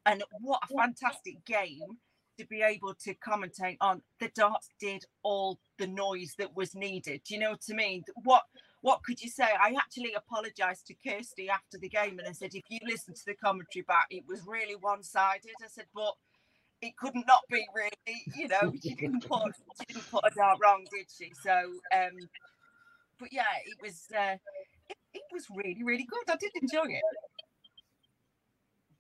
and 0.07 0.23
what 0.41 0.61
a 0.65 0.75
fantastic 0.75 1.45
game 1.45 1.99
to 2.39 2.47
be 2.47 2.63
able 2.63 2.95
to 3.03 3.15
commentate 3.15 3.77
on. 3.81 4.03
The 4.21 4.31
darts 4.35 4.69
did 4.81 5.05
all 5.25 5.59
the 5.79 5.89
noise 5.89 6.35
that 6.39 6.57
was 6.57 6.75
needed. 6.75 7.23
Do 7.27 7.35
you 7.35 7.41
know 7.41 7.51
what 7.51 7.63
i 7.71 7.75
mean? 7.75 8.05
What 8.23 8.43
what 8.81 9.03
could 9.03 9.21
you 9.21 9.29
say? 9.29 9.45
I 9.45 9.75
actually 9.77 10.15
apologized 10.15 10.87
to 10.87 10.95
kirsty 10.95 11.51
after 11.51 11.79
the 11.79 11.89
game 11.89 12.21
and 12.21 12.29
i 12.29 12.33
said 12.33 12.51
if 12.55 12.65
you 12.69 12.79
listen 12.87 13.15
to 13.15 13.27
the 13.27 13.35
commentary 13.35 13.83
back 13.83 14.07
it 14.11 14.23
was 14.29 14.41
really 14.47 14.77
one-sided. 14.77 15.51
I 15.63 15.67
said 15.67 15.87
but 15.93 16.15
it 16.81 16.97
couldn't 16.97 17.27
not 17.27 17.43
be 17.51 17.67
really 17.75 18.23
you 18.37 18.47
know 18.47 18.73
she 18.83 18.95
didn't 18.95 19.29
put 19.29 19.53
she 19.81 19.95
didn't 19.95 20.11
put 20.13 20.25
a 20.25 20.31
dart 20.37 20.59
wrong 20.63 20.85
did 20.93 21.07
she? 21.11 21.33
So 21.43 21.57
um 21.93 22.29
but 23.19 23.33
yeah 23.33 23.51
it 23.67 23.79
was 23.83 24.07
uh 24.17 24.37
it, 25.15 25.23
was 25.33 25.47
really 25.55 25.83
really 25.85 26.05
good 26.05 26.23
i 26.29 26.37
did 26.37 26.51
enjoy 26.63 26.85
it 26.85 27.03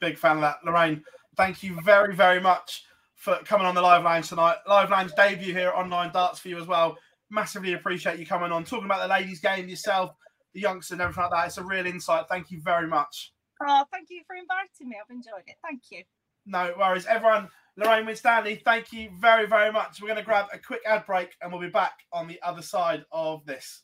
big 0.01 0.19
fan 0.19 0.37
of 0.37 0.43
that. 0.43 0.59
Lorraine, 0.65 1.03
thank 1.37 1.63
you 1.63 1.79
very, 1.83 2.15
very 2.15 2.41
much 2.41 2.85
for 3.15 3.37
coming 3.45 3.67
on 3.67 3.75
the 3.75 3.83
live 3.83 4.05
lounge 4.05 4.29
tonight. 4.29 4.57
Live 4.67 4.91
lounge 4.91 5.13
debut 5.17 5.55
here 5.55 5.71
online 5.71 6.13
darts 6.13 6.39
for 6.39 6.49
you 6.49 6.59
as 6.59 6.67
well. 6.67 6.97
Massively 7.31 7.75
appreciate 7.75 8.19
you 8.19 8.27
coming 8.27 8.53
on, 8.53 8.65
talking 8.65 8.87
about 8.87 9.03
the 9.03 9.13
ladies' 9.13 9.41
game 9.41 9.69
yourself, 9.69 10.13
the 10.55 10.61
youngsters, 10.61 10.93
and 10.93 11.03
everything 11.03 11.25
like 11.25 11.33
that. 11.33 11.47
It's 11.47 11.59
a 11.59 11.65
real 11.65 11.87
insight. 11.87 12.27
Thank 12.29 12.51
you 12.51 12.61
very 12.61 12.87
much. 12.87 13.33
Oh, 13.61 13.85
thank 13.93 14.09
you 14.11 14.23
for 14.27 14.37
inviting 14.37 14.89
me. 14.89 14.97
I've 15.03 15.15
enjoyed 15.15 15.43
it. 15.47 15.57
Thank 15.63 15.83
you. 15.91 16.05
No 16.47 16.73
worries. 16.79 17.07
Everyone, 17.07 17.49
Lorraine 17.77 18.07
Winstanley, 18.07 18.63
thank 18.65 18.93
you 18.93 19.11
very, 19.21 19.47
very 19.47 19.71
much. 19.71 20.01
We're 20.01 20.09
going 20.09 20.19
to 20.19 20.25
grab 20.25 20.47
a 20.53 20.59
quick 20.59 20.81
ad 20.87 21.05
break 21.05 21.37
and 21.43 21.53
we'll 21.53 21.61
be 21.61 21.69
back 21.69 21.93
on 22.13 22.27
the 22.27 22.41
other 22.43 22.63
side 22.63 23.05
of 23.13 23.45
this. 23.45 23.83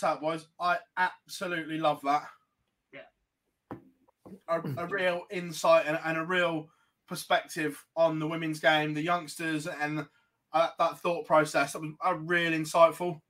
That 0.00 0.22
was. 0.22 0.48
I 0.60 0.78
absolutely 0.96 1.78
love 1.78 2.00
that. 2.02 2.24
Yeah. 2.92 3.78
A, 4.48 4.60
a 4.78 4.86
real 4.86 5.22
insight 5.30 5.86
and, 5.86 5.98
and, 6.04 6.18
a 6.18 6.24
real 6.24 6.68
perspective 7.08 7.82
on 7.96 8.18
the 8.18 8.26
women's 8.26 8.60
game, 8.60 8.94
the 8.94 9.02
youngsters, 9.02 9.66
and 9.66 10.06
uh, 10.52 10.68
that 10.78 10.98
thought 11.00 11.26
process. 11.26 11.72
That 11.72 11.82
was 11.82 11.92
uh, 12.04 12.14
real 12.16 12.52
insightful. 12.52 13.20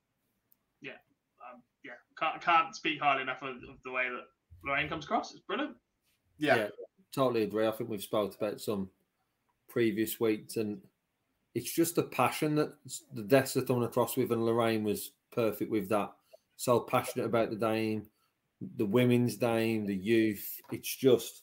Yeah. 0.80 0.92
Um, 1.40 1.62
yeah. 1.84 1.92
Can't, 2.18 2.40
can't 2.40 2.74
speak 2.74 3.00
highly 3.00 3.22
enough 3.22 3.42
of, 3.42 3.56
of, 3.56 3.76
the 3.84 3.92
way 3.92 4.08
that 4.08 4.24
Lorraine 4.64 4.88
comes 4.88 5.04
across. 5.04 5.32
It's 5.32 5.40
brilliant. 5.40 5.76
Yeah. 6.38 6.56
yeah. 6.56 6.68
Totally 7.14 7.42
agree. 7.42 7.66
I 7.66 7.72
think 7.72 7.90
we've 7.90 8.02
spoke 8.02 8.34
about 8.36 8.60
some 8.60 8.90
previous 9.68 10.20
weeks 10.20 10.56
and 10.56 10.80
it's 11.56 11.72
just 11.72 11.94
the 11.94 12.02
passion 12.02 12.54
that 12.54 12.74
the 13.14 13.22
deaths 13.22 13.56
are 13.56 13.62
thrown 13.62 13.82
across 13.82 14.14
with, 14.14 14.30
and 14.30 14.44
Lorraine 14.44 14.84
was 14.84 15.12
perfect 15.32 15.70
with 15.70 15.88
that 15.88 16.12
so 16.56 16.80
passionate 16.80 17.26
about 17.26 17.50
the 17.50 17.56
game, 17.56 18.06
the 18.76 18.86
women's 18.86 19.36
game, 19.36 19.86
the 19.86 19.94
youth. 19.94 20.60
It's 20.72 20.94
just, 20.94 21.42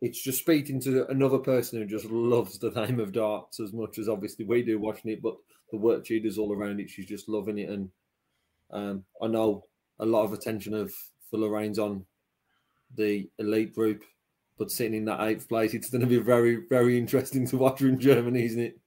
it's 0.00 0.22
just 0.22 0.40
speaking 0.40 0.80
to 0.82 1.06
another 1.08 1.38
person 1.38 1.78
who 1.78 1.86
just 1.86 2.06
loves 2.06 2.58
the 2.58 2.70
game 2.70 3.00
of 3.00 3.12
darts 3.12 3.60
as 3.60 3.72
much 3.72 3.98
as 3.98 4.08
obviously 4.08 4.44
we 4.44 4.62
do 4.62 4.78
watching 4.78 5.10
it. 5.10 5.22
But 5.22 5.36
the 5.70 5.78
work 5.78 6.06
she 6.06 6.20
does 6.20 6.38
all 6.38 6.52
around 6.52 6.80
it, 6.80 6.90
she's 6.90 7.06
just 7.06 7.28
loving 7.28 7.58
it. 7.58 7.68
And 7.70 7.90
um, 8.70 9.04
I 9.22 9.26
know 9.26 9.64
a 9.98 10.06
lot 10.06 10.24
of 10.24 10.32
attention 10.32 10.74
of 10.74 10.92
for 11.30 11.38
Lorraine's 11.38 11.78
on 11.78 12.04
the 12.94 13.28
elite 13.38 13.74
group, 13.74 14.04
but 14.58 14.70
sitting 14.70 14.94
in 14.94 15.04
that 15.06 15.20
eighth 15.22 15.48
place, 15.48 15.74
it's 15.74 15.90
going 15.90 16.00
to 16.00 16.06
be 16.06 16.18
very, 16.18 16.64
very 16.68 16.98
interesting 16.98 17.46
to 17.46 17.56
watch 17.56 17.80
her 17.80 17.88
in 17.88 17.98
Germany, 17.98 18.44
isn't 18.44 18.60
it? 18.60 18.78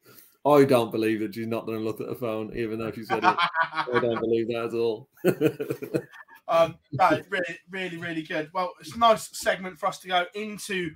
I 0.46 0.64
don't 0.64 0.92
believe 0.92 1.20
that 1.20 1.36
she's 1.36 1.48
not 1.48 1.66
going 1.66 1.78
to 1.78 1.84
look 1.84 2.02
at 2.02 2.08
the 2.08 2.16
phone, 2.16 2.52
even 2.56 2.80
though 2.80 2.92
she 2.92 3.04
said 3.04 3.24
it. 3.24 3.38
I 3.74 3.86
don't 4.00 4.20
believe 4.22 4.48
that 4.48 4.66
at 4.66 4.74
all. 4.74 5.08
um, 6.48 6.78
no, 6.94 7.22
really, 7.30 7.60
really, 7.70 7.98
really 7.98 8.24
good. 8.24 8.50
Well, 8.54 8.74
it's 8.80 8.96
a 8.96 9.00
nice 9.00 9.30
segment 9.38 9.80
for 9.80 9.86
us 9.86 10.00
to 10.00 10.08
go 10.08 10.26
into 10.34 10.92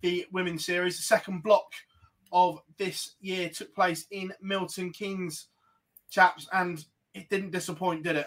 the 0.00 0.26
women's 0.32 0.64
series. 0.64 0.96
The 0.96 1.04
second 1.04 1.44
block 1.44 1.72
of 2.32 2.60
this 2.76 3.14
year 3.20 3.48
took 3.48 3.72
place 3.74 4.06
in 4.10 4.32
Milton 4.42 4.90
Keynes, 4.90 5.46
chaps, 6.10 6.48
and 6.52 6.84
it 7.14 7.28
didn't 7.30 7.52
disappoint, 7.52 8.02
did 8.02 8.16
it? 8.16 8.26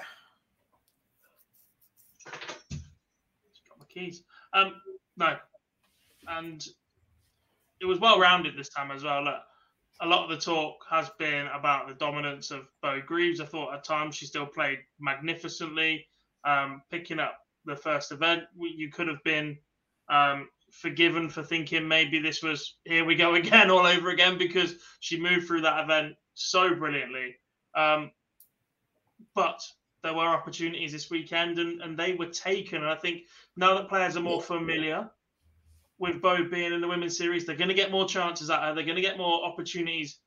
Got 2.25 3.79
my 3.79 3.85
keys. 3.89 4.23
Um, 4.53 4.75
no, 5.17 5.35
and 6.27 6.65
it 7.81 7.85
was 7.85 7.99
well 7.99 8.19
rounded 8.19 8.57
this 8.57 8.69
time 8.69 8.91
as 8.91 9.03
well. 9.03 9.23
Look, 9.23 9.41
a 10.01 10.07
lot 10.07 10.23
of 10.23 10.29
the 10.29 10.43
talk 10.43 10.83
has 10.89 11.09
been 11.19 11.47
about 11.47 11.87
the 11.87 11.93
dominance 11.93 12.49
of 12.49 12.67
Beau 12.81 13.01
Greaves. 13.05 13.39
I 13.39 13.45
thought 13.45 13.73
at 13.73 13.83
times 13.83 14.15
she 14.15 14.25
still 14.25 14.47
played 14.47 14.79
magnificently, 14.99 16.07
um, 16.43 16.81
picking 16.89 17.19
up 17.19 17.37
the 17.65 17.75
first 17.75 18.11
event. 18.11 18.43
You 18.57 18.89
could 18.89 19.07
have 19.07 19.23
been 19.23 19.57
um, 20.09 20.49
forgiven 20.71 21.29
for 21.29 21.43
thinking 21.43 21.87
maybe 21.87 22.19
this 22.19 22.41
was 22.41 22.77
here 22.83 23.05
we 23.05 23.15
go 23.15 23.35
again 23.35 23.69
all 23.69 23.85
over 23.85 24.09
again 24.09 24.39
because 24.39 24.75
she 24.99 25.19
moved 25.19 25.45
through 25.45 25.61
that 25.61 25.83
event 25.83 26.15
so 26.33 26.73
brilliantly. 26.73 27.35
Um, 27.75 28.11
but 29.35 29.61
there 30.01 30.15
were 30.15 30.27
opportunities 30.27 30.91
this 30.91 31.11
weekend 31.11 31.59
and, 31.59 31.79
and 31.81 31.95
they 31.97 32.13
were 32.15 32.25
taken. 32.25 32.81
And 32.81 32.89
I 32.89 32.95
think 32.95 33.21
now 33.55 33.75
that 33.75 33.87
players 33.87 34.17
are 34.17 34.21
more 34.21 34.41
familiar 34.41 35.11
with 36.01 36.19
Beau 36.19 36.43
being 36.43 36.73
in 36.73 36.81
the 36.81 36.87
women's 36.87 37.15
series, 37.15 37.45
they're 37.45 37.55
going 37.55 37.67
to 37.69 37.75
get 37.75 37.91
more 37.91 38.07
chances 38.07 38.49
at 38.49 38.59
her. 38.59 38.73
They're 38.73 38.83
going 38.83 38.95
to 38.95 39.03
get 39.03 39.19
more 39.19 39.45
opportunities 39.45 40.17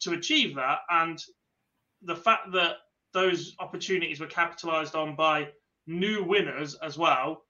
to 0.00 0.12
achieve 0.12 0.56
that. 0.56 0.80
And 0.90 1.22
the 2.02 2.16
fact 2.16 2.50
that 2.52 2.78
those 3.14 3.54
opportunities 3.60 4.18
were 4.18 4.26
capitalized 4.26 4.96
on 4.96 5.14
by 5.14 5.50
new 5.86 6.24
winners 6.24 6.74
as 6.82 6.98
well, 6.98 7.44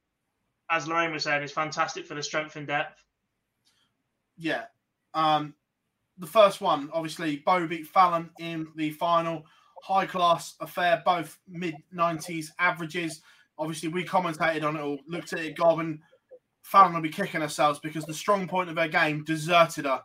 as 0.70 0.86
Lorraine 0.86 1.10
was 1.10 1.24
saying, 1.24 1.42
is 1.42 1.50
fantastic 1.50 2.06
for 2.06 2.14
the 2.14 2.22
strength 2.22 2.56
and 2.56 2.66
depth. 2.66 3.02
Yeah. 4.36 4.64
Um, 5.14 5.54
the 6.18 6.26
first 6.26 6.60
one, 6.60 6.90
obviously, 6.92 7.38
Beau 7.38 7.66
beat 7.66 7.86
Fallon 7.86 8.28
in 8.38 8.68
the 8.76 8.90
final. 8.90 9.46
High 9.82 10.06
class 10.06 10.54
affair, 10.60 11.02
both 11.02 11.38
mid 11.48 11.76
90s 11.94 12.48
averages. 12.58 13.22
Obviously, 13.58 13.88
we 13.88 14.04
commentated 14.04 14.64
on 14.64 14.76
it 14.76 14.82
all, 14.82 14.98
looked 15.06 15.32
at 15.32 15.38
it, 15.38 15.56
Gob, 15.56 15.80
Fallon 16.68 16.92
will 16.92 17.00
be 17.00 17.08
kicking 17.08 17.40
herself 17.40 17.80
because 17.80 18.04
the 18.04 18.12
strong 18.12 18.46
point 18.46 18.68
of 18.68 18.76
her 18.76 18.88
game 18.88 19.24
deserted 19.24 19.86
her 19.86 20.02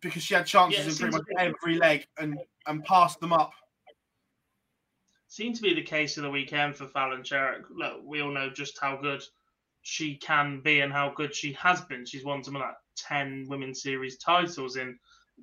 because 0.00 0.22
she 0.22 0.32
had 0.32 0.46
chances 0.46 0.86
yeah, 0.86 1.06
in 1.06 1.12
pretty 1.12 1.16
much 1.18 1.26
every 1.38 1.76
leg 1.76 2.06
and 2.18 2.38
and 2.66 2.82
passed 2.84 3.20
them 3.20 3.34
up. 3.34 3.52
seemed 5.28 5.54
to 5.54 5.60
be 5.60 5.74
the 5.74 5.82
case 5.82 6.16
of 6.16 6.22
the 6.22 6.30
weekend 6.30 6.74
for 6.74 6.86
Fallon 6.86 7.22
Sherrock. 7.22 7.64
Look, 7.68 8.00
we 8.06 8.22
all 8.22 8.32
know 8.32 8.48
just 8.48 8.78
how 8.80 8.96
good 8.96 9.22
she 9.82 10.16
can 10.16 10.60
be 10.60 10.80
and 10.80 10.90
how 10.90 11.12
good 11.14 11.34
she 11.34 11.52
has 11.52 11.82
been. 11.82 12.06
She's 12.06 12.24
won 12.24 12.42
some 12.42 12.56
of 12.56 12.62
like 12.62 12.74
10 12.96 13.44
women's 13.50 13.82
series 13.82 14.16
titles 14.16 14.76
in 14.76 14.98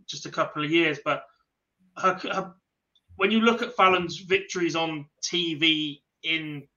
just 0.08 0.26
a 0.26 0.32
couple 0.32 0.64
of 0.66 0.72
years. 0.72 0.98
But 1.06 1.26
her, 1.98 2.16
her, 2.24 2.56
when 3.18 3.30
you 3.30 3.42
look 3.42 3.62
at 3.62 3.76
Fallon's 3.76 4.18
victories 4.18 4.76
on 4.76 5.06
TV 5.22 6.02
in 6.24 6.68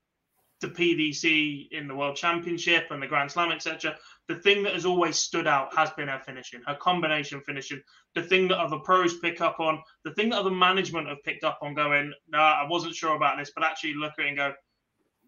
the 0.61 0.67
PDC, 0.67 1.67
in 1.71 1.87
the 1.87 1.95
World 1.95 2.15
Championship 2.15 2.87
and 2.89 3.01
the 3.01 3.07
Grand 3.07 3.31
Slam, 3.31 3.51
etc., 3.51 3.97
the 4.27 4.35
thing 4.35 4.63
that 4.63 4.73
has 4.73 4.85
always 4.85 5.17
stood 5.17 5.47
out 5.47 5.75
has 5.75 5.91
been 5.91 6.07
her 6.07 6.21
finishing, 6.25 6.61
her 6.65 6.75
combination 6.75 7.41
finishing. 7.41 7.81
The 8.15 8.23
thing 8.23 8.47
that 8.47 8.59
other 8.59 8.79
pros 8.79 9.19
pick 9.19 9.41
up 9.41 9.59
on, 9.59 9.81
the 10.03 10.13
thing 10.13 10.29
that 10.29 10.39
other 10.39 10.51
management 10.51 11.09
have 11.09 11.23
picked 11.23 11.43
up 11.43 11.59
on, 11.61 11.73
going, 11.73 12.13
"No, 12.27 12.37
nah, 12.37 12.63
I 12.63 12.67
wasn't 12.67 12.95
sure 12.95 13.15
about 13.15 13.37
this," 13.37 13.51
but 13.53 13.63
actually 13.63 13.95
look 13.95 14.13
at 14.17 14.25
it 14.25 14.29
and 14.29 14.37
go, 14.37 14.53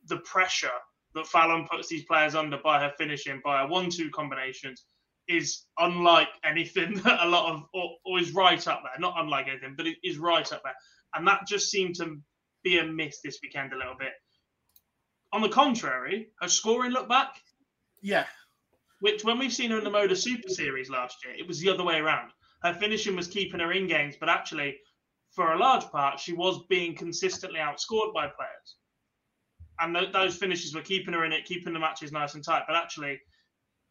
the 0.07 0.17
pressure 0.17 0.71
that 1.13 1.27
Fallon 1.27 1.67
puts 1.69 1.89
these 1.89 2.05
players 2.05 2.35
under 2.35 2.57
by 2.57 2.79
her 2.79 2.93
finishing, 2.97 3.41
by 3.43 3.61
her 3.61 3.67
one-two 3.67 4.09
combinations, 4.11 4.85
is 5.27 5.65
unlike 5.77 6.29
anything 6.43 6.95
that 7.03 7.25
a 7.25 7.29
lot 7.29 7.53
of, 7.53 7.63
or, 7.73 7.97
or 8.05 8.19
is 8.19 8.33
right 8.33 8.65
up 8.67 8.81
there. 8.83 8.99
Not 8.99 9.15
unlike 9.17 9.47
anything, 9.47 9.75
but 9.75 9.87
it 9.87 9.97
is 10.03 10.17
right 10.17 10.51
up 10.53 10.61
there. 10.63 10.75
And 11.13 11.27
that 11.27 11.47
just 11.47 11.69
seemed 11.69 11.95
to 11.95 12.17
be 12.63 12.79
a 12.79 12.85
miss 12.85 13.19
this 13.21 13.39
weekend 13.41 13.73
a 13.73 13.77
little 13.77 13.95
bit. 13.97 14.13
On 15.37 15.43
the 15.43 15.49
contrary, 15.49 16.29
her 16.41 16.49
scoring 16.49 16.91
looked 16.93 17.09
back. 17.09 17.39
Yeah. 18.01 18.25
Which, 19.01 19.23
when 19.23 19.37
we've 19.37 19.53
seen 19.53 19.69
her 19.69 19.77
in 19.77 19.83
the 19.83 19.91
Modus 19.91 20.23
Super 20.23 20.49
Series 20.49 20.89
last 20.89 21.23
year, 21.23 21.35
it 21.35 21.47
was 21.47 21.59
the 21.59 21.69
other 21.69 21.83
way 21.83 21.99
around. 21.99 22.31
Her 22.63 22.73
finishing 22.73 23.15
was 23.15 23.27
keeping 23.27 23.59
her 23.59 23.71
in 23.71 23.85
games, 23.85 24.15
but 24.19 24.29
actually, 24.29 24.79
for 25.29 25.53
a 25.53 25.59
large 25.59 25.83
part, 25.91 26.19
she 26.19 26.33
was 26.33 26.65
being 26.69 26.95
consistently 26.95 27.59
outscored 27.59 28.15
by 28.15 28.25
players. 28.25 28.77
And 29.79 29.95
th- 29.95 30.11
those 30.11 30.35
finishes 30.37 30.73
were 30.73 30.81
keeping 30.81 31.13
her 31.13 31.23
in 31.23 31.31
it, 31.31 31.45
keeping 31.45 31.71
the 31.71 31.79
matches 31.79 32.11
nice 32.11 32.33
and 32.33 32.43
tight. 32.43 32.63
But 32.65 32.75
actually, 32.75 33.21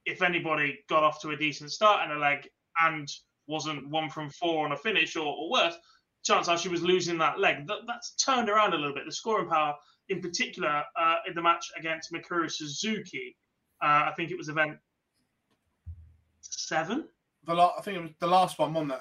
if 0.05 0.23
anybody 0.23 0.81
got 0.89 1.05
off 1.05 1.23
to 1.23 1.31
a 1.31 1.37
decent 1.37 1.71
start 1.71 2.11
in 2.11 2.17
a 2.17 2.19
leg 2.19 2.49
and 2.81 3.09
wasn't 3.47 3.89
one 3.89 4.11
from 4.11 4.31
four 4.31 4.65
on 4.65 4.73
a 4.73 4.77
finish 4.77 5.15
or, 5.15 5.27
or 5.27 5.49
worse, 5.49 5.77
chances 6.25 6.49
are 6.49 6.59
she 6.59 6.69
was 6.69 6.83
losing 6.83 7.19
that 7.19 7.39
leg. 7.39 7.69
That, 7.69 7.83
that's 7.87 8.17
turned 8.17 8.51
around 8.51 8.75
a 8.75 8.79
little 8.79 8.95
bit. 8.95 9.05
The 9.07 9.13
scoring 9.13 9.49
power, 9.49 9.77
in 10.09 10.21
particular, 10.21 10.83
uh, 10.99 11.17
in 11.27 11.35
the 11.35 11.43
match 11.43 11.71
against 11.79 12.13
Mikuru 12.13 12.51
Suzuki, 12.51 13.37
uh, 13.83 14.07
I 14.07 14.13
think 14.17 14.31
it 14.31 14.39
was 14.39 14.49
event 14.49 14.79
seven. 16.41 17.09
The 17.45 17.55
la- 17.55 17.75
I 17.79 17.83
think 17.83 17.97
it 17.97 18.03
was 18.03 18.11
the 18.21 18.27
last 18.27 18.59
one, 18.59 18.75
wasn't 18.75 18.93
it? 18.93 19.01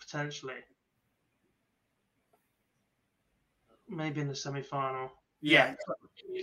Potentially. 0.00 0.54
Maybe 3.88 4.20
in 4.20 4.28
the 4.28 4.34
semi 4.34 4.62
final. 4.62 5.10
Yeah. 5.40 5.74
yeah. 6.28 6.42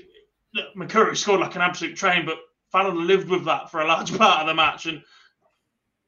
Look, 0.53 0.75
Mikuru 0.75 1.15
scored 1.15 1.39
like 1.39 1.55
an 1.55 1.61
absolute 1.61 1.95
train, 1.95 2.25
but 2.25 2.37
Fallon 2.71 3.07
lived 3.07 3.29
with 3.29 3.45
that 3.45 3.71
for 3.71 3.81
a 3.81 3.87
large 3.87 4.15
part 4.17 4.41
of 4.41 4.47
the 4.47 4.53
match. 4.53 4.85
And 4.85 5.01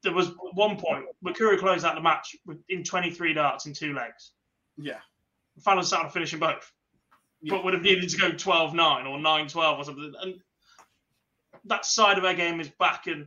there 0.02 0.12
was 0.12 0.32
one 0.52 0.76
point, 0.76 1.04
Mikuru 1.24 1.58
closed 1.58 1.84
out 1.84 1.94
the 1.94 2.00
match 2.00 2.36
in 2.68 2.84
23 2.84 3.34
darts 3.34 3.66
in 3.66 3.72
two 3.72 3.92
legs. 3.94 4.32
Yeah. 4.76 4.98
Fallon 5.64 5.84
started 5.84 6.12
finishing 6.12 6.38
both. 6.38 6.72
But 7.48 7.64
would 7.64 7.74
have 7.74 7.82
needed 7.82 8.08
to 8.08 8.16
go 8.16 8.30
12 8.30 8.74
9 8.74 9.06
or 9.06 9.18
9 9.18 9.48
12 9.48 9.78
or 9.78 9.84
something. 9.84 10.12
And 10.20 10.40
that 11.64 11.84
side 11.84 12.18
of 12.18 12.24
her 12.24 12.34
game 12.34 12.60
is 12.60 12.68
back. 12.68 13.06
And 13.06 13.26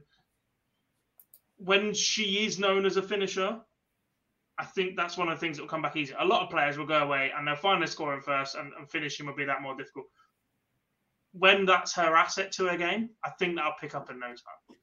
when 1.57 1.93
she 1.93 2.45
is 2.45 2.59
known 2.59 2.85
as 2.85 2.97
a 2.97 3.01
finisher, 3.01 3.59
I 4.57 4.65
think 4.65 4.95
that's 4.95 5.17
one 5.17 5.27
of 5.27 5.35
the 5.35 5.39
things 5.39 5.57
that 5.57 5.63
will 5.63 5.69
come 5.69 5.81
back 5.81 5.97
easy. 5.97 6.13
A 6.17 6.25
lot 6.25 6.43
of 6.43 6.49
players 6.49 6.77
will 6.77 6.85
go 6.85 7.03
away 7.03 7.31
and 7.35 7.47
they'll 7.47 7.55
find 7.55 7.81
their 7.81 7.87
scoring 7.87 8.21
first, 8.21 8.55
and, 8.55 8.71
and 8.77 8.89
finishing 8.89 9.25
will 9.25 9.35
be 9.35 9.45
that 9.45 9.61
more 9.61 9.75
difficult. 9.75 10.05
When 11.33 11.65
that's 11.65 11.93
her 11.95 12.15
asset 12.15 12.53
to 12.53 12.67
her 12.67 12.77
game, 12.77 13.09
I 13.23 13.31
think 13.31 13.55
that'll 13.55 13.73
pick 13.81 13.95
up 13.95 14.09
in 14.09 14.19
no 14.19 14.27
time. 14.27 14.77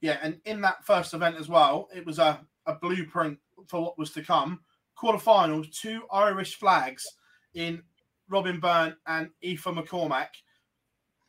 Yeah, 0.00 0.18
and 0.20 0.40
in 0.44 0.60
that 0.62 0.84
first 0.84 1.14
event 1.14 1.36
as 1.36 1.48
well, 1.48 1.88
it 1.94 2.04
was 2.04 2.18
a, 2.18 2.40
a 2.66 2.74
blueprint 2.74 3.38
for 3.68 3.82
what 3.82 3.98
was 3.98 4.10
to 4.12 4.22
come. 4.22 4.60
Quarterfinals, 5.00 5.72
two 5.72 6.02
Irish 6.12 6.56
flags 6.56 7.06
in 7.54 7.82
Robyn 8.28 8.60
Byrne 8.60 8.96
and 9.06 9.30
Aoife 9.44 9.64
McCormack. 9.64 10.28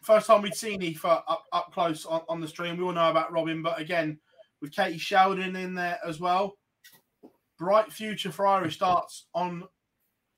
First 0.01 0.27
time 0.27 0.41
we'd 0.41 0.55
seen 0.55 0.81
Aoife 0.81 1.05
up, 1.05 1.45
up 1.51 1.71
close 1.73 2.05
on, 2.05 2.21
on 2.29 2.39
the 2.41 2.47
stream. 2.47 2.77
We 2.77 2.83
all 2.83 2.91
know 2.91 3.09
about 3.09 3.31
Robyn, 3.31 3.61
but 3.61 3.79
again, 3.79 4.19
with 4.61 4.71
Katie 4.71 4.97
Sheldon 4.97 5.55
in 5.55 5.73
there 5.73 5.99
as 6.05 6.19
well. 6.19 6.57
Bright 7.57 7.91
future 7.91 8.31
for 8.31 8.47
Irish 8.47 8.77
darts 8.77 9.27
on 9.33 9.63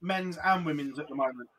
men's 0.01 0.38
and 0.43 0.66
women's 0.66 0.99
at 0.99 1.07
the 1.07 1.16
moment. 1.16 1.49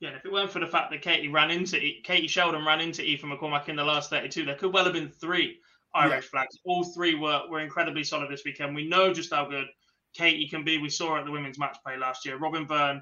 Yeah, 0.00 0.10
if 0.10 0.24
it 0.24 0.32
weren't 0.32 0.50
for 0.50 0.60
the 0.60 0.66
fact 0.66 0.90
that 0.92 1.02
Katie 1.02 1.28
ran 1.28 1.50
into 1.50 1.80
Katie 2.04 2.28
Sheldon 2.28 2.64
ran 2.64 2.80
into 2.80 3.02
Aoife 3.02 3.22
McCormack 3.22 3.68
in 3.68 3.76
the 3.76 3.84
last 3.84 4.10
32, 4.10 4.44
there 4.44 4.54
could 4.54 4.72
well 4.72 4.84
have 4.84 4.92
been 4.92 5.10
three 5.10 5.58
Irish 5.94 6.26
yeah. 6.26 6.30
flags. 6.30 6.58
All 6.64 6.84
three 6.84 7.14
were, 7.14 7.42
were 7.48 7.60
incredibly 7.60 8.04
solid 8.04 8.30
this 8.30 8.42
weekend. 8.44 8.74
We 8.74 8.86
know 8.86 9.12
just 9.12 9.32
how 9.32 9.48
good 9.48 9.66
Katie 10.14 10.48
can 10.48 10.64
be. 10.64 10.78
We 10.78 10.90
saw 10.90 11.12
her 11.12 11.18
at 11.18 11.24
the 11.24 11.32
women's 11.32 11.58
match 11.58 11.76
play 11.84 11.96
last 11.96 12.24
year. 12.24 12.38
Robyn 12.38 12.64
Byrne 12.64 13.00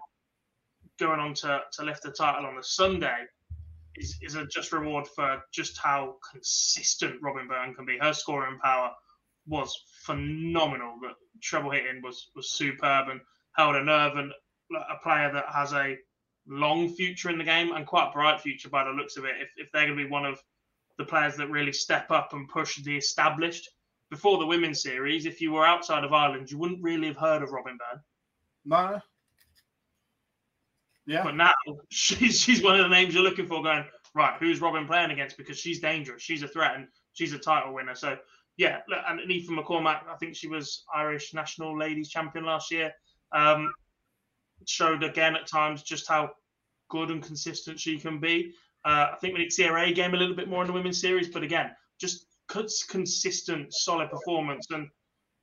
going 0.98 1.20
on 1.20 1.34
to, 1.34 1.60
to 1.72 1.84
lift 1.84 2.02
the 2.02 2.10
title 2.10 2.46
on 2.46 2.56
the 2.56 2.62
Sunday 2.62 3.24
is, 3.96 4.16
is 4.22 4.34
a 4.34 4.46
just 4.46 4.72
reward 4.72 5.06
for 5.08 5.42
just 5.52 5.78
how 5.78 6.16
consistent 6.32 7.20
Robyn 7.22 7.48
Byrne 7.48 7.74
can 7.74 7.86
be. 7.86 7.98
Her 7.98 8.12
scoring 8.12 8.58
power 8.62 8.90
was 9.46 9.76
phenomenal. 10.04 10.98
The 11.00 11.10
treble 11.42 11.70
hitting 11.70 12.02
was 12.02 12.30
was 12.34 12.52
superb 12.52 13.08
and 13.08 13.20
held 13.56 13.76
a 13.76 13.84
nerve 13.84 14.16
and 14.16 14.32
a 14.72 15.02
player 15.02 15.32
that 15.32 15.46
has 15.52 15.72
a 15.72 15.96
long 16.48 16.88
future 16.94 17.30
in 17.30 17.38
the 17.38 17.44
game 17.44 17.72
and 17.72 17.86
quite 17.86 18.08
a 18.08 18.12
bright 18.12 18.40
future 18.40 18.68
by 18.68 18.84
the 18.84 18.90
looks 18.90 19.16
of 19.16 19.24
it. 19.24 19.36
If, 19.40 19.48
if 19.56 19.72
they're 19.72 19.86
going 19.86 19.98
to 19.98 20.04
be 20.04 20.10
one 20.10 20.24
of 20.24 20.40
the 20.98 21.04
players 21.04 21.36
that 21.36 21.50
really 21.50 21.72
step 21.72 22.10
up 22.10 22.32
and 22.32 22.48
push 22.48 22.82
the 22.82 22.96
established 22.96 23.68
before 24.10 24.38
the 24.38 24.46
women's 24.46 24.82
series, 24.82 25.26
if 25.26 25.40
you 25.40 25.52
were 25.52 25.66
outside 25.66 26.04
of 26.04 26.12
Ireland, 26.12 26.50
you 26.50 26.58
wouldn't 26.58 26.82
really 26.82 27.08
have 27.08 27.16
heard 27.16 27.42
of 27.42 27.50
Robyn 27.50 27.78
Byrne. 27.78 28.00
No. 28.64 29.00
Yeah. 31.06 31.22
But 31.22 31.36
now 31.36 31.52
she's 31.90 32.40
she's 32.40 32.62
one 32.62 32.78
of 32.78 32.82
the 32.82 32.94
names 32.94 33.14
you're 33.14 33.22
looking 33.22 33.46
for. 33.46 33.62
Going 33.62 33.84
right, 34.14 34.34
who's 34.38 34.60
Robyn 34.60 34.86
playing 34.86 35.10
against? 35.10 35.36
Because 35.36 35.58
she's 35.58 35.80
dangerous. 35.80 36.22
She's 36.22 36.42
a 36.42 36.48
threat, 36.48 36.76
and 36.76 36.88
she's 37.12 37.32
a 37.32 37.38
title 37.38 37.74
winner. 37.74 37.94
So 37.94 38.16
yeah, 38.56 38.80
and 39.08 39.20
Aoife 39.20 39.48
McCormack, 39.48 40.08
I 40.08 40.16
think 40.18 40.34
she 40.34 40.48
was 40.48 40.84
Irish 40.94 41.34
national 41.34 41.78
ladies 41.78 42.08
champion 42.08 42.44
last 42.44 42.70
year. 42.70 42.92
Um, 43.32 43.72
showed 44.66 45.04
again 45.04 45.36
at 45.36 45.46
times 45.46 45.82
just 45.82 46.08
how 46.08 46.30
good 46.88 47.10
and 47.10 47.22
consistent 47.22 47.78
she 47.78 47.98
can 47.98 48.18
be. 48.18 48.54
Uh, 48.84 49.08
I 49.12 49.16
think 49.20 49.34
we 49.34 49.40
need 49.40 49.50
to 49.50 49.54
see 49.54 49.64
her 49.64 49.76
A 49.78 49.92
game 49.92 50.14
a 50.14 50.16
little 50.16 50.36
bit 50.36 50.48
more 50.48 50.62
in 50.62 50.68
the 50.68 50.72
women's 50.72 51.00
series, 51.00 51.28
but 51.28 51.42
again, 51.42 51.72
just 52.00 52.26
cuts 52.48 52.84
consistent, 52.84 53.74
solid 53.74 54.10
performance. 54.10 54.66
And 54.70 54.88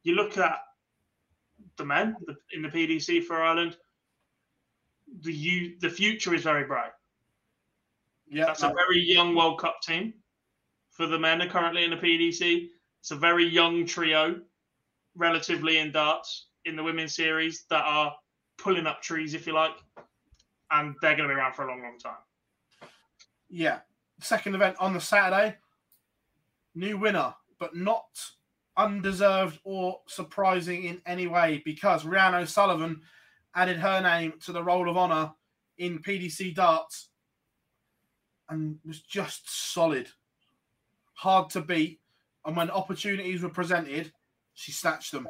you 0.03 0.15
look 0.15 0.37
at 0.37 0.59
the 1.77 1.85
men 1.85 2.15
in 2.53 2.61
the 2.61 2.69
PDC 2.69 3.25
for 3.25 3.43
Ireland, 3.43 3.77
the 5.21 5.33
you, 5.33 5.75
the 5.79 5.89
future 5.89 6.33
is 6.33 6.43
very 6.43 6.65
bright. 6.65 6.91
Yeah, 8.27 8.45
that's 8.45 8.63
a 8.63 8.69
very 8.69 8.99
young 8.99 9.35
World 9.35 9.59
Cup 9.59 9.81
team 9.81 10.13
for 10.93 11.07
the 11.07 11.19
men 11.19 11.41
are 11.41 11.49
currently 11.49 11.83
in 11.83 11.89
the 11.89 11.97
PDC. 11.97 12.69
It's 13.01 13.11
a 13.11 13.15
very 13.15 13.45
young 13.45 13.85
trio, 13.85 14.39
relatively 15.15 15.79
in 15.79 15.91
darts 15.91 16.47
in 16.65 16.75
the 16.75 16.83
women's 16.83 17.15
series 17.15 17.65
that 17.69 17.83
are 17.83 18.15
pulling 18.57 18.87
up 18.87 19.01
trees, 19.01 19.33
if 19.33 19.45
you 19.45 19.53
like, 19.53 19.75
and 20.71 20.95
they're 21.01 21.15
going 21.15 21.27
to 21.27 21.33
be 21.33 21.39
around 21.39 21.53
for 21.53 21.65
a 21.65 21.67
long, 21.67 21.81
long 21.81 21.97
time. 21.97 22.89
Yeah. 23.49 23.79
Second 24.21 24.55
event 24.55 24.77
on 24.79 24.93
the 24.93 25.01
Saturday, 25.01 25.57
new 26.75 26.97
winner, 26.97 27.33
but 27.59 27.75
not 27.75 28.05
undeserved 28.77 29.59
or 29.63 29.99
surprising 30.07 30.85
in 30.85 31.01
any 31.05 31.27
way 31.27 31.61
because 31.65 32.05
Rhian 32.05 32.33
O'Sullivan 32.33 33.01
added 33.55 33.77
her 33.77 34.01
name 34.01 34.33
to 34.45 34.51
the 34.51 34.63
roll 34.63 34.89
of 34.89 34.97
honour 34.97 35.33
in 35.77 35.99
PDC 35.99 36.55
darts 36.55 37.09
and 38.49 38.79
was 38.85 39.01
just 39.01 39.49
solid. 39.49 40.09
Hard 41.13 41.49
to 41.51 41.61
beat. 41.61 41.99
And 42.45 42.57
when 42.57 42.69
opportunities 42.69 43.41
were 43.41 43.49
presented, 43.49 44.11
she 44.53 44.71
snatched 44.71 45.11
them. 45.11 45.27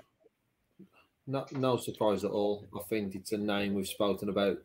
No, 1.27 1.45
no 1.51 1.77
surprise 1.77 2.23
at 2.23 2.31
all. 2.31 2.67
I 2.75 2.81
think 2.89 3.15
it's 3.15 3.31
a 3.31 3.37
name 3.37 3.73
we've 3.73 3.87
spoken 3.87 4.29
about 4.29 4.57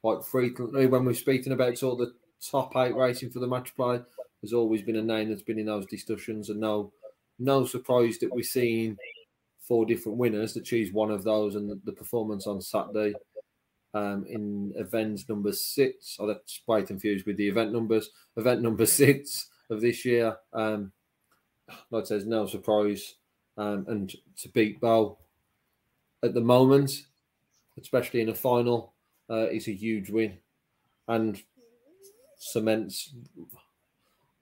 quite 0.00 0.24
frequently 0.24 0.86
when 0.86 1.04
we're 1.04 1.14
speaking 1.14 1.52
about 1.52 1.78
sort 1.78 2.00
of 2.00 2.08
the 2.08 2.14
top 2.50 2.74
eight 2.76 2.96
racing 2.96 3.30
for 3.30 3.38
the 3.38 3.46
match 3.46 3.74
play. 3.76 4.00
There's 4.40 4.52
always 4.52 4.82
been 4.82 4.96
a 4.96 5.02
name 5.02 5.28
that's 5.28 5.42
been 5.42 5.60
in 5.60 5.66
those 5.66 5.86
discussions, 5.86 6.50
and 6.50 6.58
no, 6.58 6.92
no 7.38 7.64
surprise 7.64 8.18
that 8.18 8.34
we're 8.34 8.42
seeing 8.42 8.96
four 9.66 9.86
different 9.86 10.18
winners 10.18 10.54
that 10.54 10.64
choose 10.64 10.92
one 10.92 11.10
of 11.10 11.24
those, 11.24 11.54
and 11.54 11.70
the, 11.70 11.80
the 11.84 11.92
performance 11.92 12.46
on 12.46 12.60
Saturday 12.60 13.14
um, 13.94 14.24
in 14.28 14.72
events 14.76 15.28
number 15.28 15.52
six. 15.52 16.16
Oh, 16.18 16.26
that's 16.26 16.60
quite 16.64 16.86
confused 16.86 17.26
with 17.26 17.36
the 17.36 17.48
event 17.48 17.72
numbers. 17.72 18.10
Event 18.36 18.62
number 18.62 18.86
six 18.86 19.48
of 19.70 19.80
this 19.80 20.04
year. 20.04 20.36
Um, 20.52 20.92
like 21.90 22.04
I 22.04 22.06
says, 22.06 22.26
no 22.26 22.46
surprise. 22.46 23.16
Um, 23.56 23.84
and 23.88 24.14
to 24.38 24.48
beat 24.48 24.80
Beau 24.80 25.18
at 26.22 26.34
the 26.34 26.40
moment, 26.40 27.06
especially 27.78 28.20
in 28.20 28.30
a 28.30 28.34
final, 28.34 28.94
uh, 29.30 29.48
is 29.48 29.68
a 29.68 29.72
huge 29.72 30.10
win, 30.10 30.38
and 31.08 31.42
cements. 32.38 33.14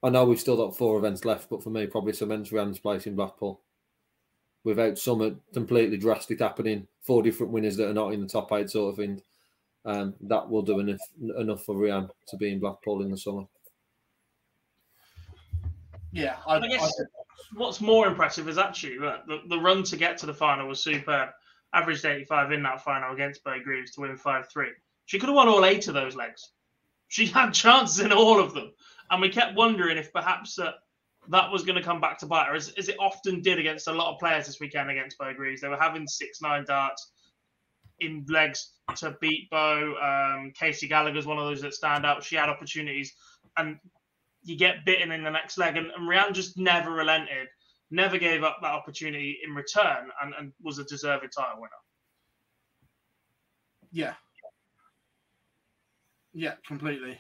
I 0.03 0.11
know 0.11 0.25
we've 0.25 0.41
still 0.41 0.57
got 0.57 0.77
four 0.77 0.97
events 0.99 1.25
left, 1.25 1.51
but 1.51 1.63
for 1.63 1.71
me, 1.71 1.87
probably 1.87 2.13
cements 2.13 2.53
Rhian's 2.53 2.79
place 2.79 3.07
in 3.07 3.17
Blackpool. 3.17 3.61
Without 4.65 4.99
some 4.99 5.41
completely 5.55 5.97
drastic 5.97 6.41
happening, 6.41 6.87
four 7.01 7.23
different 7.23 7.53
winners 7.53 7.77
that 7.79 7.89
are 7.89 7.95
not 7.95 8.13
in 8.13 8.21
the 8.21 8.27
top 8.27 8.53
eight, 8.53 8.71
sort 8.71 8.91
of 8.91 8.97
thing. 8.97 9.23
Um, 9.87 10.15
that 10.21 10.49
will 10.49 10.61
do 10.61 10.81
enough 10.81 11.01
enough 11.39 11.65
for 11.65 11.75
Rhian 11.75 12.11
to 12.29 12.37
be 12.37 12.53
in 12.53 12.61
Blackpool 12.61 13.01
in 13.03 13.11
the 13.11 13.17
summer. 13.17 13.45
Yeah, 16.13 16.37
I, 16.47 16.57
I 16.57 16.69
guess 16.69 16.83
I, 17.01 17.05
what's 17.55 17.81
more 17.81 18.07
impressive 18.07 18.49
is 18.49 18.59
actually 18.59 18.99
that 18.99 19.27
the, 19.27 19.41
the 19.49 19.59
run 19.59 19.83
to 19.85 19.97
get 19.97 20.19
to 20.19 20.27
the 20.27 20.35
final 20.35 20.69
was 20.69 20.83
superb. 20.83 21.31
Averaged 21.73 22.05
85 22.05 22.53
in 22.53 22.63
that 22.65 22.83
final 22.83 23.13
against 23.13 23.45
Beau 23.45 23.61
Greaves 23.63 23.93
to 23.93 24.01
win 24.01 24.17
5 24.17 24.49
3. 24.49 24.69
She 25.07 25.19
could 25.19 25.29
have 25.29 25.37
won 25.37 25.49
all 25.49 25.65
eight 25.65 25.87
of 25.89 25.95
those 25.95 26.17
legs. 26.17 26.51
She 27.09 27.27
had 27.27 27.51
chances 27.55 28.01
in 28.01 28.13
all 28.13 28.41
of 28.41 28.55
them. 28.55 28.73
And 29.11 29.21
we 29.21 29.29
kept 29.29 29.57
wondering 29.57 29.97
if 29.97 30.13
perhaps 30.13 30.59
uh, 30.59 30.73
that 31.29 31.51
was 31.51 31.63
going 31.63 31.77
to 31.77 31.83
come 31.83 32.01
back 32.01 32.19
to 32.19 32.27
bite 32.27 32.49
her, 32.49 32.55
as, 32.55 32.71
as, 32.79 32.89
it 32.89 32.97
often 32.99 33.41
did 33.43 33.59
against 33.59 33.89
a 33.89 33.93
lot 33.93 34.13
of 34.13 34.19
players 34.19 34.47
this 34.47 34.61
weekend 34.61 34.91
against 34.91 35.19
Beau 35.19 35.33
Greaves. 35.35 35.61
They 35.61 35.69
were 35.69 35.77
having 35.77 36.07
6 36.07 36.41
9 36.41 36.65
darts 36.65 37.13
in 38.01 38.25
legs 38.29 38.73
to 38.97 39.17
beat 39.21 39.49
Beau. 39.51 39.95
Um, 40.03 40.53
Casey 40.59 40.89
Gallagher's 40.89 41.27
one 41.27 41.39
of 41.39 41.45
those 41.45 41.61
that 41.63 41.75
stand 41.75 42.07
out. 42.07 42.25
She 42.25 42.37
had 42.37 42.49
opportunities. 42.49 43.15
And 43.57 43.79
you 44.43 44.57
get 44.57 44.85
bitten 44.85 45.13
in 45.13 45.23
the 45.23 45.31
next 45.31 45.59
leg. 45.59 45.77
And, 45.77 45.91
and 45.91 46.09
Rhian 46.09 46.33
just 46.33 46.59
never 46.59 46.91
relented, 46.91 47.49
never 47.91 48.19
gave 48.19 48.43
up 48.43 48.59
that 48.63 48.73
opportunity 48.73 49.39
in 49.45 49.55
return, 49.55 50.09
and, 50.23 50.33
and 50.39 50.53
was 50.63 50.79
a 50.79 50.85
deserving 50.85 51.31
title 51.31 51.61
winner. 51.61 51.71
Yeah. 53.93 54.15
Yeah, 56.33 56.55
completely. 56.67 57.19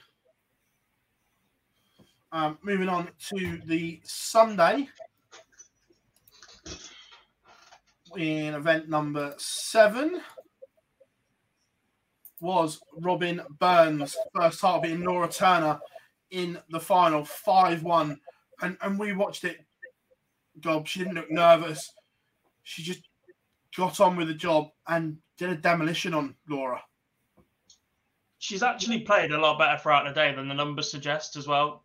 Um, 2.33 2.59
moving 2.63 2.89
on 2.89 3.09
to 3.31 3.61
the 3.67 4.01
Sunday 4.05 4.89
in 8.17 8.55
event 8.55 8.89
number 8.89 9.35
seven 9.37 10.21
was 12.41 12.81
Robyn 12.99 13.43
Byrne's 13.59 14.17
first 14.35 14.61
title 14.61 14.81
beating 14.81 15.05
Laura 15.05 15.29
Turner 15.29 15.81
in 16.31 16.59
the 16.71 16.79
final, 16.79 17.25
5 17.25 17.83
1. 17.83 18.21
And, 18.63 18.77
and 18.81 18.99
we 18.99 19.13
watched 19.13 19.45
it. 19.45 19.65
Gob, 20.61 20.87
she 20.87 21.01
didn't 21.01 21.15
look 21.15 21.31
nervous. 21.31 21.93
She 22.63 22.83
just 22.83 23.03
got 23.77 24.01
on 24.01 24.17
with 24.17 24.29
the 24.29 24.35
job 24.35 24.69
and 24.87 25.19
did 25.37 25.51
a 25.51 25.57
demolition 25.57 26.15
on 26.15 26.37
Laura. 26.49 26.81
She's 28.39 28.63
actually 28.63 29.01
played 29.01 29.33
a 29.33 29.41
lot 29.41 29.59
better 29.59 29.79
throughout 29.79 30.07
the 30.07 30.15
day 30.15 30.35
than 30.35 30.49
the 30.49 30.55
numbers 30.55 30.91
suggest 30.91 31.37
as 31.37 31.47
well. 31.47 31.85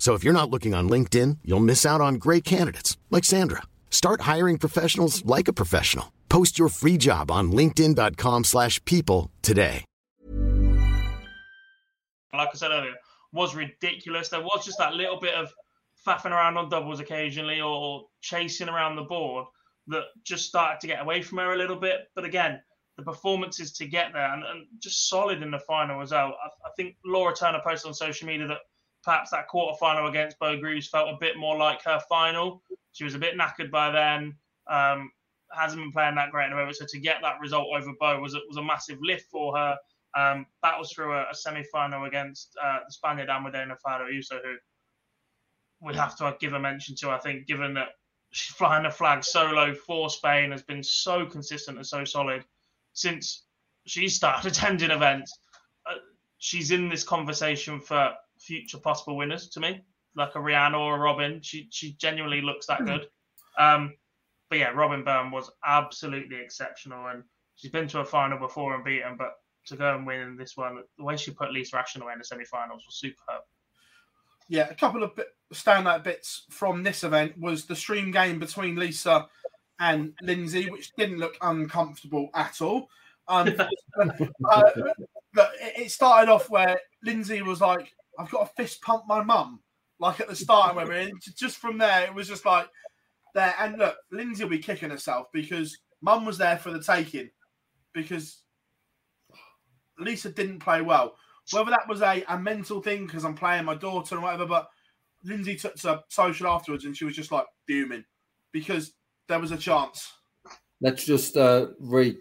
So 0.00 0.14
if 0.14 0.24
you're 0.24 0.40
not 0.40 0.50
looking 0.50 0.74
on 0.74 0.88
LinkedIn, 0.88 1.38
you'll 1.44 1.60
miss 1.60 1.84
out 1.84 2.00
on 2.00 2.14
great 2.14 2.42
candidates 2.42 2.96
like 3.10 3.22
Sandra. 3.22 3.62
Start 3.90 4.22
hiring 4.22 4.56
professionals 4.56 5.24
like 5.26 5.46
a 5.46 5.52
professional. 5.52 6.10
Post 6.30 6.58
your 6.58 6.70
free 6.70 6.96
job 6.96 7.30
on 7.30 7.52
linkedin.com/people 7.52 9.30
today. 9.42 9.84
Like 12.32 12.48
I 12.48 12.54
said 12.54 12.70
earlier, 12.70 12.94
was 13.32 13.54
ridiculous. 13.54 14.30
There 14.30 14.40
was 14.40 14.64
just 14.64 14.78
that 14.78 14.94
little 14.94 15.20
bit 15.20 15.34
of 15.34 15.52
faffing 16.06 16.30
around 16.30 16.56
on 16.56 16.70
doubles 16.70 17.00
occasionally 17.00 17.60
or 17.60 18.06
chasing 18.22 18.68
around 18.68 18.96
the 18.96 19.02
board 19.02 19.46
that 19.88 20.04
just 20.24 20.46
started 20.46 20.80
to 20.80 20.86
get 20.86 21.02
away 21.02 21.20
from 21.20 21.38
her 21.38 21.52
a 21.52 21.56
little 21.56 21.76
bit. 21.76 22.08
But 22.14 22.24
again, 22.24 22.62
the 22.96 23.02
performances 23.02 23.72
to 23.72 23.86
get 23.86 24.12
there 24.12 24.32
and, 24.32 24.44
and 24.44 24.66
just 24.78 25.08
solid 25.08 25.42
in 25.42 25.50
the 25.50 25.58
final 25.58 26.00
as 26.00 26.12
well. 26.12 26.36
I, 26.42 26.48
I, 26.68 26.70
think 26.76 26.96
Laura 27.04 27.34
Turner 27.34 27.60
posted 27.64 27.88
on 27.88 27.94
social 27.94 28.26
media 28.26 28.46
that 28.46 28.60
perhaps 29.02 29.30
that 29.30 29.48
quarter 29.48 29.76
final 29.78 30.08
against 30.08 30.38
Beau 30.38 30.58
Greaves 30.58 30.88
felt 30.88 31.08
a 31.08 31.18
bit 31.20 31.36
more 31.36 31.56
like 31.56 31.82
her 31.84 32.00
final. 32.08 32.62
She 32.92 33.04
was 33.04 33.14
a 33.14 33.18
bit 33.18 33.38
knackered 33.38 33.70
by 33.70 33.90
then. 33.90 34.34
Um, 34.68 35.10
hasn't 35.52 35.82
been 35.82 35.92
playing 35.92 36.14
that 36.14 36.30
great 36.30 36.44
in 36.44 36.50
the 36.50 36.56
moment. 36.56 36.76
So 36.76 36.86
to 36.88 37.00
get 37.00 37.18
that 37.22 37.40
result 37.40 37.68
over 37.74 37.92
Beau 37.98 38.20
was 38.20 38.36
was 38.48 38.56
a 38.56 38.62
massive 38.62 38.98
lift 39.00 39.30
for 39.30 39.56
her. 39.56 39.76
Um, 40.16 40.46
battles 40.60 40.92
through 40.92 41.12
a, 41.12 41.30
a 41.30 41.34
semi 41.34 41.62
final 41.72 42.04
against 42.04 42.56
uh, 42.62 42.80
the 42.86 42.92
Spaniard 42.92 43.28
Almudena 43.28 43.76
Fajardo 43.80 44.10
Ayuso, 44.10 44.40
who 44.42 44.56
we 45.80 45.94
have 45.94 46.16
to 46.18 46.36
give 46.40 46.52
a 46.52 46.58
mention 46.58 46.94
to. 46.96 47.10
I 47.10 47.18
think, 47.18 47.46
given 47.46 47.74
that 47.74 47.88
she's 48.32 48.54
flying 48.54 48.84
the 48.84 48.90
flag 48.90 49.24
solo 49.24 49.74
for 49.74 50.10
Spain, 50.10 50.50
has 50.50 50.62
been 50.62 50.82
so 50.82 51.26
consistent 51.26 51.78
and 51.78 51.86
so 51.86 52.04
solid 52.04 52.44
since 52.92 53.44
she 53.86 54.08
started 54.08 54.50
attending 54.50 54.90
events. 54.90 55.38
Uh, 55.86 55.94
she's 56.38 56.70
in 56.70 56.88
this 56.88 57.04
conversation 57.04 57.80
for 57.80 58.12
future 58.50 58.78
possible 58.78 59.16
winners 59.16 59.48
to 59.50 59.60
me, 59.60 59.80
like 60.16 60.34
a 60.34 60.38
Rhian 60.38 60.76
or 60.76 60.96
a 60.96 60.98
Robyn. 60.98 61.40
She 61.40 61.68
she 61.70 61.92
genuinely 61.92 62.40
looks 62.40 62.66
that 62.66 62.84
good. 62.84 63.06
Um, 63.58 63.94
but 64.48 64.58
yeah, 64.58 64.70
Robyn 64.70 65.04
Byrne 65.04 65.30
was 65.30 65.50
absolutely 65.64 66.40
exceptional, 66.40 67.06
and 67.06 67.22
she's 67.54 67.70
been 67.70 67.86
to 67.88 68.00
a 68.00 68.04
final 68.04 68.38
before 68.38 68.74
and 68.74 68.84
beaten. 68.84 69.16
But 69.16 69.34
to 69.66 69.76
go 69.76 69.94
and 69.94 70.04
win 70.04 70.36
this 70.36 70.56
one, 70.56 70.82
the 70.98 71.04
way 71.04 71.16
she 71.16 71.30
put 71.30 71.52
Lisa 71.52 71.76
away 71.76 72.12
in 72.12 72.18
the 72.18 72.24
semi-finals 72.24 72.84
was 72.84 72.96
superb. 72.96 73.42
Yeah, 74.48 74.68
a 74.68 74.74
couple 74.74 75.04
of 75.04 75.14
bit, 75.14 75.28
standout 75.54 76.02
bits 76.02 76.46
from 76.50 76.82
this 76.82 77.04
event 77.04 77.38
was 77.38 77.66
the 77.66 77.76
stream 77.76 78.10
game 78.10 78.40
between 78.40 78.74
Lisa 78.74 79.28
and 79.78 80.12
Lindsay, 80.22 80.68
which 80.68 80.90
didn't 80.98 81.18
look 81.18 81.36
uncomfortable 81.40 82.30
at 82.34 82.60
all. 82.60 82.88
Um, 83.28 83.54
uh, 84.50 84.70
it 85.36 85.92
started 85.92 86.30
off 86.30 86.50
where 86.50 86.80
Lindsay 87.04 87.42
was 87.42 87.60
like, 87.60 87.92
"I've 88.18 88.30
got 88.30 88.46
to 88.46 88.62
fist 88.62 88.82
pump 88.82 89.04
my 89.06 89.22
mum," 89.22 89.60
like 89.98 90.20
at 90.20 90.28
the 90.28 90.36
start, 90.36 90.76
and 90.76 91.12
just 91.36 91.58
from 91.58 91.78
there, 91.78 92.04
it 92.04 92.14
was 92.14 92.28
just 92.28 92.44
like 92.44 92.68
there. 93.34 93.54
And 93.58 93.78
look, 93.78 93.96
Lindsay 94.10 94.44
will 94.44 94.50
be 94.50 94.58
kicking 94.58 94.90
herself 94.90 95.26
because 95.32 95.78
mum 96.02 96.24
was 96.24 96.38
there 96.38 96.58
for 96.58 96.70
the 96.70 96.82
taking 96.82 97.30
because 97.92 98.42
Lisa 99.98 100.30
didn't 100.30 100.60
play 100.60 100.82
well. 100.82 101.16
Whether 101.52 101.70
that 101.70 101.88
was 101.88 102.02
a, 102.02 102.22
a 102.28 102.38
mental 102.38 102.80
thing 102.80 103.06
because 103.06 103.24
I'm 103.24 103.34
playing 103.34 103.64
my 103.64 103.74
daughter 103.74 104.14
and 104.14 104.22
whatever, 104.22 104.46
but 104.46 104.68
Lindsay 105.24 105.56
took 105.56 105.74
to 105.76 106.02
social 106.08 106.46
afterwards 106.46 106.84
and 106.84 106.96
she 106.96 107.04
was 107.04 107.16
just 107.16 107.32
like 107.32 107.46
fuming 107.66 108.04
because 108.52 108.92
there 109.28 109.40
was 109.40 109.50
a 109.50 109.56
chance. 109.56 110.12
Let's 110.80 111.04
just 111.04 111.36
uh, 111.36 111.68
read 111.78 112.18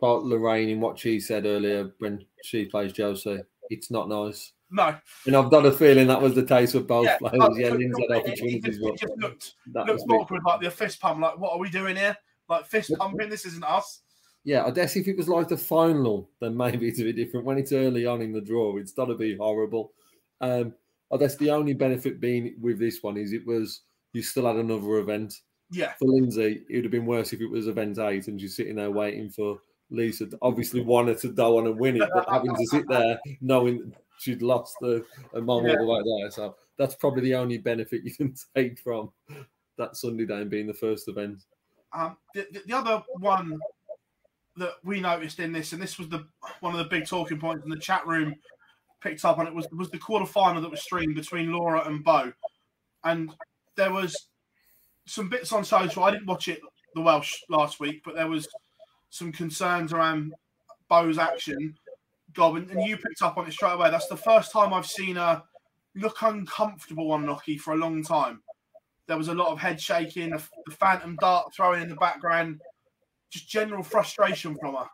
Lorraine 0.00 0.68
in 0.68 0.80
what 0.80 0.98
she 0.98 1.20
said 1.20 1.46
earlier 1.46 1.92
when 1.98 2.24
she 2.44 2.66
plays 2.66 2.92
Josie. 2.92 3.40
It's 3.70 3.90
not 3.90 4.08
nice. 4.08 4.52
No. 4.70 4.96
And 5.26 5.36
I've 5.36 5.50
got 5.50 5.64
a 5.64 5.72
feeling 5.72 6.08
that 6.08 6.20
was 6.20 6.34
the 6.34 6.42
case 6.42 6.74
with 6.74 6.86
both 6.88 7.06
yeah, 7.06 7.18
players. 7.18 7.56
yeah, 7.56 7.68
Lindsay 7.70 8.02
had 8.02 8.10
it- 8.10 8.26
it 8.26 8.26
opportunities. 8.26 8.78
just, 8.78 8.80
it 8.80 9.00
just 9.00 9.12
looked, 9.18 9.54
looked 9.72 10.02
awkward, 10.10 10.42
like 10.44 10.60
the 10.60 10.70
fist 10.70 11.00
pump. 11.00 11.20
Like, 11.20 11.38
what 11.38 11.52
are 11.52 11.58
we 11.58 11.70
doing 11.70 11.96
here? 11.96 12.16
Like 12.48 12.66
fist 12.66 12.92
pumping. 12.98 13.28
This 13.28 13.44
isn't 13.46 13.64
us. 13.64 14.02
Yeah, 14.44 14.64
I 14.64 14.70
guess 14.70 14.94
if 14.94 15.08
it 15.08 15.16
was 15.16 15.28
like 15.28 15.48
the 15.48 15.56
final, 15.56 16.30
then 16.40 16.56
maybe 16.56 16.86
it's 16.88 17.00
a 17.00 17.04
bit 17.04 17.16
different. 17.16 17.46
When 17.46 17.58
it's 17.58 17.72
early 17.72 18.06
on 18.06 18.22
in 18.22 18.32
the 18.32 18.40
draw, 18.40 18.76
it's 18.76 18.92
got 18.92 19.06
to 19.06 19.16
be 19.16 19.36
horrible. 19.36 19.92
Um, 20.40 20.74
I 21.12 21.16
guess 21.16 21.36
the 21.36 21.50
only 21.50 21.74
benefit 21.74 22.20
being 22.20 22.54
with 22.60 22.78
this 22.78 23.02
one 23.02 23.16
is 23.16 23.32
it 23.32 23.46
was 23.46 23.82
you 24.12 24.22
still 24.22 24.46
had 24.46 24.56
another 24.56 24.98
event. 24.98 25.34
Yeah. 25.70 25.92
For 25.98 26.06
Lindsay, 26.06 26.62
it 26.68 26.76
would 26.76 26.84
have 26.84 26.92
been 26.92 27.06
worse 27.06 27.32
if 27.32 27.40
it 27.40 27.50
was 27.50 27.66
event 27.66 27.98
eight 27.98 28.28
and 28.28 28.40
she's 28.40 28.54
sitting 28.56 28.76
there 28.76 28.90
waiting 28.90 29.30
for 29.30 29.58
Lisa. 29.90 30.28
Obviously, 30.42 30.80
wanted 30.80 31.18
to 31.18 31.28
go 31.28 31.58
on 31.58 31.66
and 31.66 31.78
win 31.78 32.00
it, 32.00 32.08
but 32.14 32.28
having 32.28 32.54
to 32.54 32.66
sit 32.66 32.88
there 32.88 33.18
knowing 33.40 33.92
she'd 34.18 34.42
lost 34.42 34.76
the 34.80 35.04
a 35.34 35.40
mom 35.40 35.66
all 35.66 35.76
the 35.76 35.84
way 35.84 36.00
there. 36.20 36.30
So 36.30 36.56
that's 36.78 36.94
probably 36.94 37.22
the 37.22 37.34
only 37.34 37.58
benefit 37.58 38.04
you 38.04 38.14
can 38.14 38.34
take 38.56 38.78
from 38.78 39.10
that 39.78 39.96
Sunday 39.96 40.26
day 40.26 40.44
being 40.44 40.66
the 40.66 40.74
first 40.74 41.08
event. 41.08 41.42
Um, 41.92 42.16
the, 42.34 42.46
the, 42.52 42.62
the 42.66 42.76
other 42.76 43.02
one 43.18 43.58
that 44.56 44.74
we 44.82 45.00
noticed 45.00 45.38
in 45.38 45.52
this, 45.52 45.72
and 45.72 45.82
this 45.82 45.98
was 45.98 46.08
the 46.08 46.26
one 46.60 46.72
of 46.72 46.78
the 46.78 46.84
big 46.84 47.06
talking 47.06 47.38
points 47.38 47.64
in 47.64 47.70
the 47.70 47.78
chat 47.78 48.06
room 48.06 48.34
picked 49.00 49.24
up 49.24 49.38
on 49.38 49.46
it 49.46 49.54
was 49.54 49.68
was 49.70 49.90
the 49.90 49.98
quarter 49.98 50.26
final 50.26 50.62
that 50.62 50.70
was 50.70 50.82
streamed 50.82 51.14
between 51.14 51.52
Laura 51.52 51.86
and 51.86 52.02
Beau, 52.02 52.32
and 53.04 53.34
there 53.76 53.92
was 53.92 54.28
some 55.06 55.28
bits 55.28 55.52
on 55.52 55.64
social. 55.64 56.04
I 56.04 56.10
didn't 56.10 56.26
watch 56.26 56.48
it 56.48 56.60
the 56.94 57.02
Welsh 57.02 57.42
last 57.48 57.78
week, 57.78 58.02
but 58.04 58.14
there 58.14 58.28
was 58.28 58.48
some 59.10 59.32
concerns 59.32 59.92
around 59.92 60.34
Beau's 60.88 61.18
action. 61.18 61.76
Gob, 62.36 62.56
and, 62.56 62.70
and 62.70 62.82
you 62.82 62.96
picked 62.96 63.22
up 63.22 63.36
on 63.36 63.48
it 63.48 63.52
straight 63.52 63.72
away. 63.72 63.90
That's 63.90 64.08
the 64.08 64.16
first 64.16 64.52
time 64.52 64.72
I've 64.72 64.86
seen 64.86 65.16
her 65.16 65.42
look 65.96 66.22
uncomfortable 66.22 67.10
on 67.10 67.26
Noki 67.26 67.58
for 67.58 67.72
a 67.72 67.76
long 67.76 68.04
time. 68.04 68.42
There 69.08 69.16
was 69.16 69.28
a 69.28 69.34
lot 69.34 69.52
of 69.52 69.58
head 69.58 69.80
shaking, 69.80 70.30
the, 70.30 70.42
phantom 70.72 71.16
dart 71.20 71.54
throwing 71.54 71.82
in 71.82 71.88
the 71.88 71.96
background, 71.96 72.60
just 73.30 73.48
general 73.48 73.82
frustration 73.82 74.56
from 74.60 74.74
her. 74.74 74.86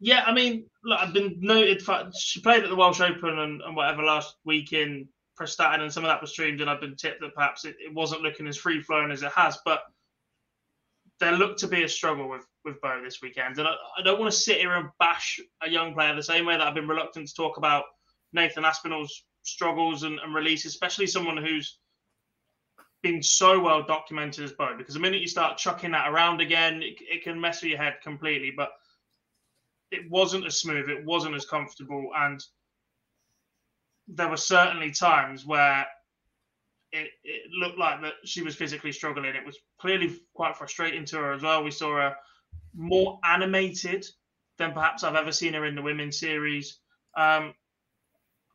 Yeah, 0.00 0.24
I 0.26 0.34
mean, 0.34 0.66
look, 0.84 1.00
I've 1.00 1.14
been 1.14 1.38
noted 1.40 1.80
for 1.80 2.10
she 2.18 2.40
played 2.40 2.64
at 2.64 2.68
the 2.68 2.76
Welsh 2.76 3.00
Open 3.00 3.38
and, 3.38 3.62
and 3.62 3.76
whatever 3.76 4.02
last 4.02 4.36
week 4.44 4.72
in 4.72 5.08
Prestatyn, 5.38 5.80
and 5.80 5.92
some 5.92 6.04
of 6.04 6.08
that 6.08 6.20
was 6.20 6.32
streamed, 6.32 6.60
and 6.60 6.68
I've 6.68 6.80
been 6.80 6.96
tipped 6.96 7.20
that 7.20 7.34
perhaps 7.34 7.64
it, 7.64 7.76
it 7.78 7.94
wasn't 7.94 8.22
looking 8.22 8.46
as 8.46 8.56
free 8.56 8.82
flowing 8.82 9.10
as 9.10 9.22
it 9.22 9.32
has, 9.32 9.58
but 9.64 9.82
there 11.20 11.32
looked 11.32 11.60
to 11.60 11.68
be 11.68 11.84
a 11.84 11.88
struggle 11.88 12.28
with 12.28 12.46
with 12.64 12.80
Beau 12.80 13.00
this 13.02 13.20
weekend, 13.22 13.58
and 13.58 13.68
I, 13.68 13.74
I 13.98 14.02
don't 14.02 14.18
want 14.18 14.32
to 14.32 14.38
sit 14.38 14.58
here 14.58 14.72
and 14.72 14.88
bash 14.98 15.38
a 15.62 15.68
young 15.68 15.92
player 15.92 16.14
the 16.14 16.22
same 16.22 16.46
way 16.46 16.56
that 16.56 16.66
I've 16.66 16.74
been 16.74 16.88
reluctant 16.88 17.28
to 17.28 17.34
talk 17.34 17.58
about 17.58 17.84
Nathan 18.32 18.64
Aspinall's 18.64 19.24
struggles 19.42 20.02
and, 20.02 20.18
and 20.18 20.34
release, 20.34 20.64
especially 20.64 21.06
someone 21.06 21.36
who's 21.36 21.78
been 23.02 23.22
so 23.22 23.60
well 23.60 23.82
documented 23.82 24.44
as 24.44 24.52
Beau. 24.52 24.74
Because 24.76 24.94
the 24.94 25.00
minute 25.00 25.20
you 25.20 25.28
start 25.28 25.58
chucking 25.58 25.90
that 25.92 26.08
around 26.08 26.40
again, 26.40 26.82
it, 26.82 26.96
it 27.00 27.22
can 27.22 27.40
mess 27.40 27.62
with 27.62 27.70
your 27.70 27.78
head 27.78 27.96
completely. 28.02 28.52
But 28.56 28.70
it 29.90 30.10
wasn't 30.10 30.46
as 30.46 30.58
smooth, 30.58 30.88
it 30.88 31.04
wasn't 31.04 31.34
as 31.34 31.44
comfortable, 31.44 32.10
and 32.16 32.42
there 34.08 34.28
were 34.28 34.36
certainly 34.36 34.90
times 34.90 35.46
where 35.46 35.86
it, 36.94 37.10
it 37.24 37.50
looked 37.50 37.78
like 37.78 38.00
that 38.02 38.14
she 38.24 38.42
was 38.42 38.54
physically 38.54 38.92
struggling. 38.92 39.34
It 39.34 39.44
was 39.44 39.58
clearly 39.80 40.16
quite 40.34 40.56
frustrating 40.56 41.04
to 41.06 41.16
her 41.16 41.32
as 41.32 41.42
well. 41.42 41.64
We 41.64 41.72
saw 41.72 41.96
her 41.96 42.14
more 42.72 43.18
animated 43.24 44.06
than 44.58 44.72
perhaps 44.72 45.02
I've 45.02 45.16
ever 45.16 45.32
seen 45.32 45.54
her 45.54 45.66
in 45.66 45.74
the 45.74 45.82
women's 45.82 46.20
series. 46.20 46.78
Um, 47.16 47.52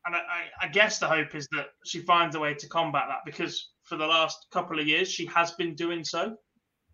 and 0.05 0.15
I, 0.15 0.45
I, 0.61 0.67
guess 0.69 0.97
the 0.97 1.07
hope 1.07 1.35
is 1.35 1.47
that 1.51 1.67
she 1.85 1.99
finds 1.99 2.35
a 2.35 2.39
way 2.39 2.53
to 2.53 2.67
combat 2.69 3.05
that 3.09 3.19
because 3.25 3.71
for 3.83 3.97
the 3.97 4.07
last 4.07 4.47
couple 4.51 4.79
of 4.79 4.87
years 4.87 5.11
she 5.11 5.25
has 5.25 5.51
been 5.51 5.75
doing 5.75 6.05
so. 6.05 6.35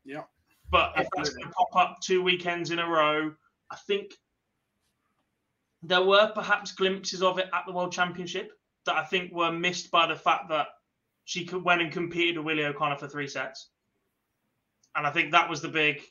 Yeah. 0.03 0.23
But 0.71 0.93
if 0.97 1.07
that's 1.15 1.29
going 1.29 1.47
to 1.47 1.53
pop 1.53 1.75
up 1.75 1.97
two 2.03 2.23
weekends 2.23 2.71
in 2.71 2.79
a 2.79 2.89
row, 2.89 3.31
I 3.71 3.75
think 3.87 4.13
there 5.83 6.03
were 6.03 6.31
perhaps 6.33 6.71
glimpses 6.71 7.21
of 7.21 7.37
it 7.37 7.49
at 7.53 7.63
the 7.67 7.73
World 7.73 7.91
Championship 7.91 8.51
that 8.87 8.95
I 8.95 9.03
think 9.03 9.31
were 9.31 9.51
missed 9.51 9.91
by 9.91 10.07
the 10.07 10.15
fact 10.15 10.49
that 10.49 10.67
she 11.25 11.49
went 11.51 11.81
and 11.81 11.91
competed 11.91 12.37
with 12.37 12.45
Willie 12.45 12.65
O'Connor 12.65 12.97
for 12.97 13.07
three 13.07 13.27
sets. 13.27 13.69
And 14.95 15.05
I 15.05 15.11
think 15.11 15.31
that 15.31 15.49
was 15.49 15.61
the 15.61 15.67
big. 15.67 16.01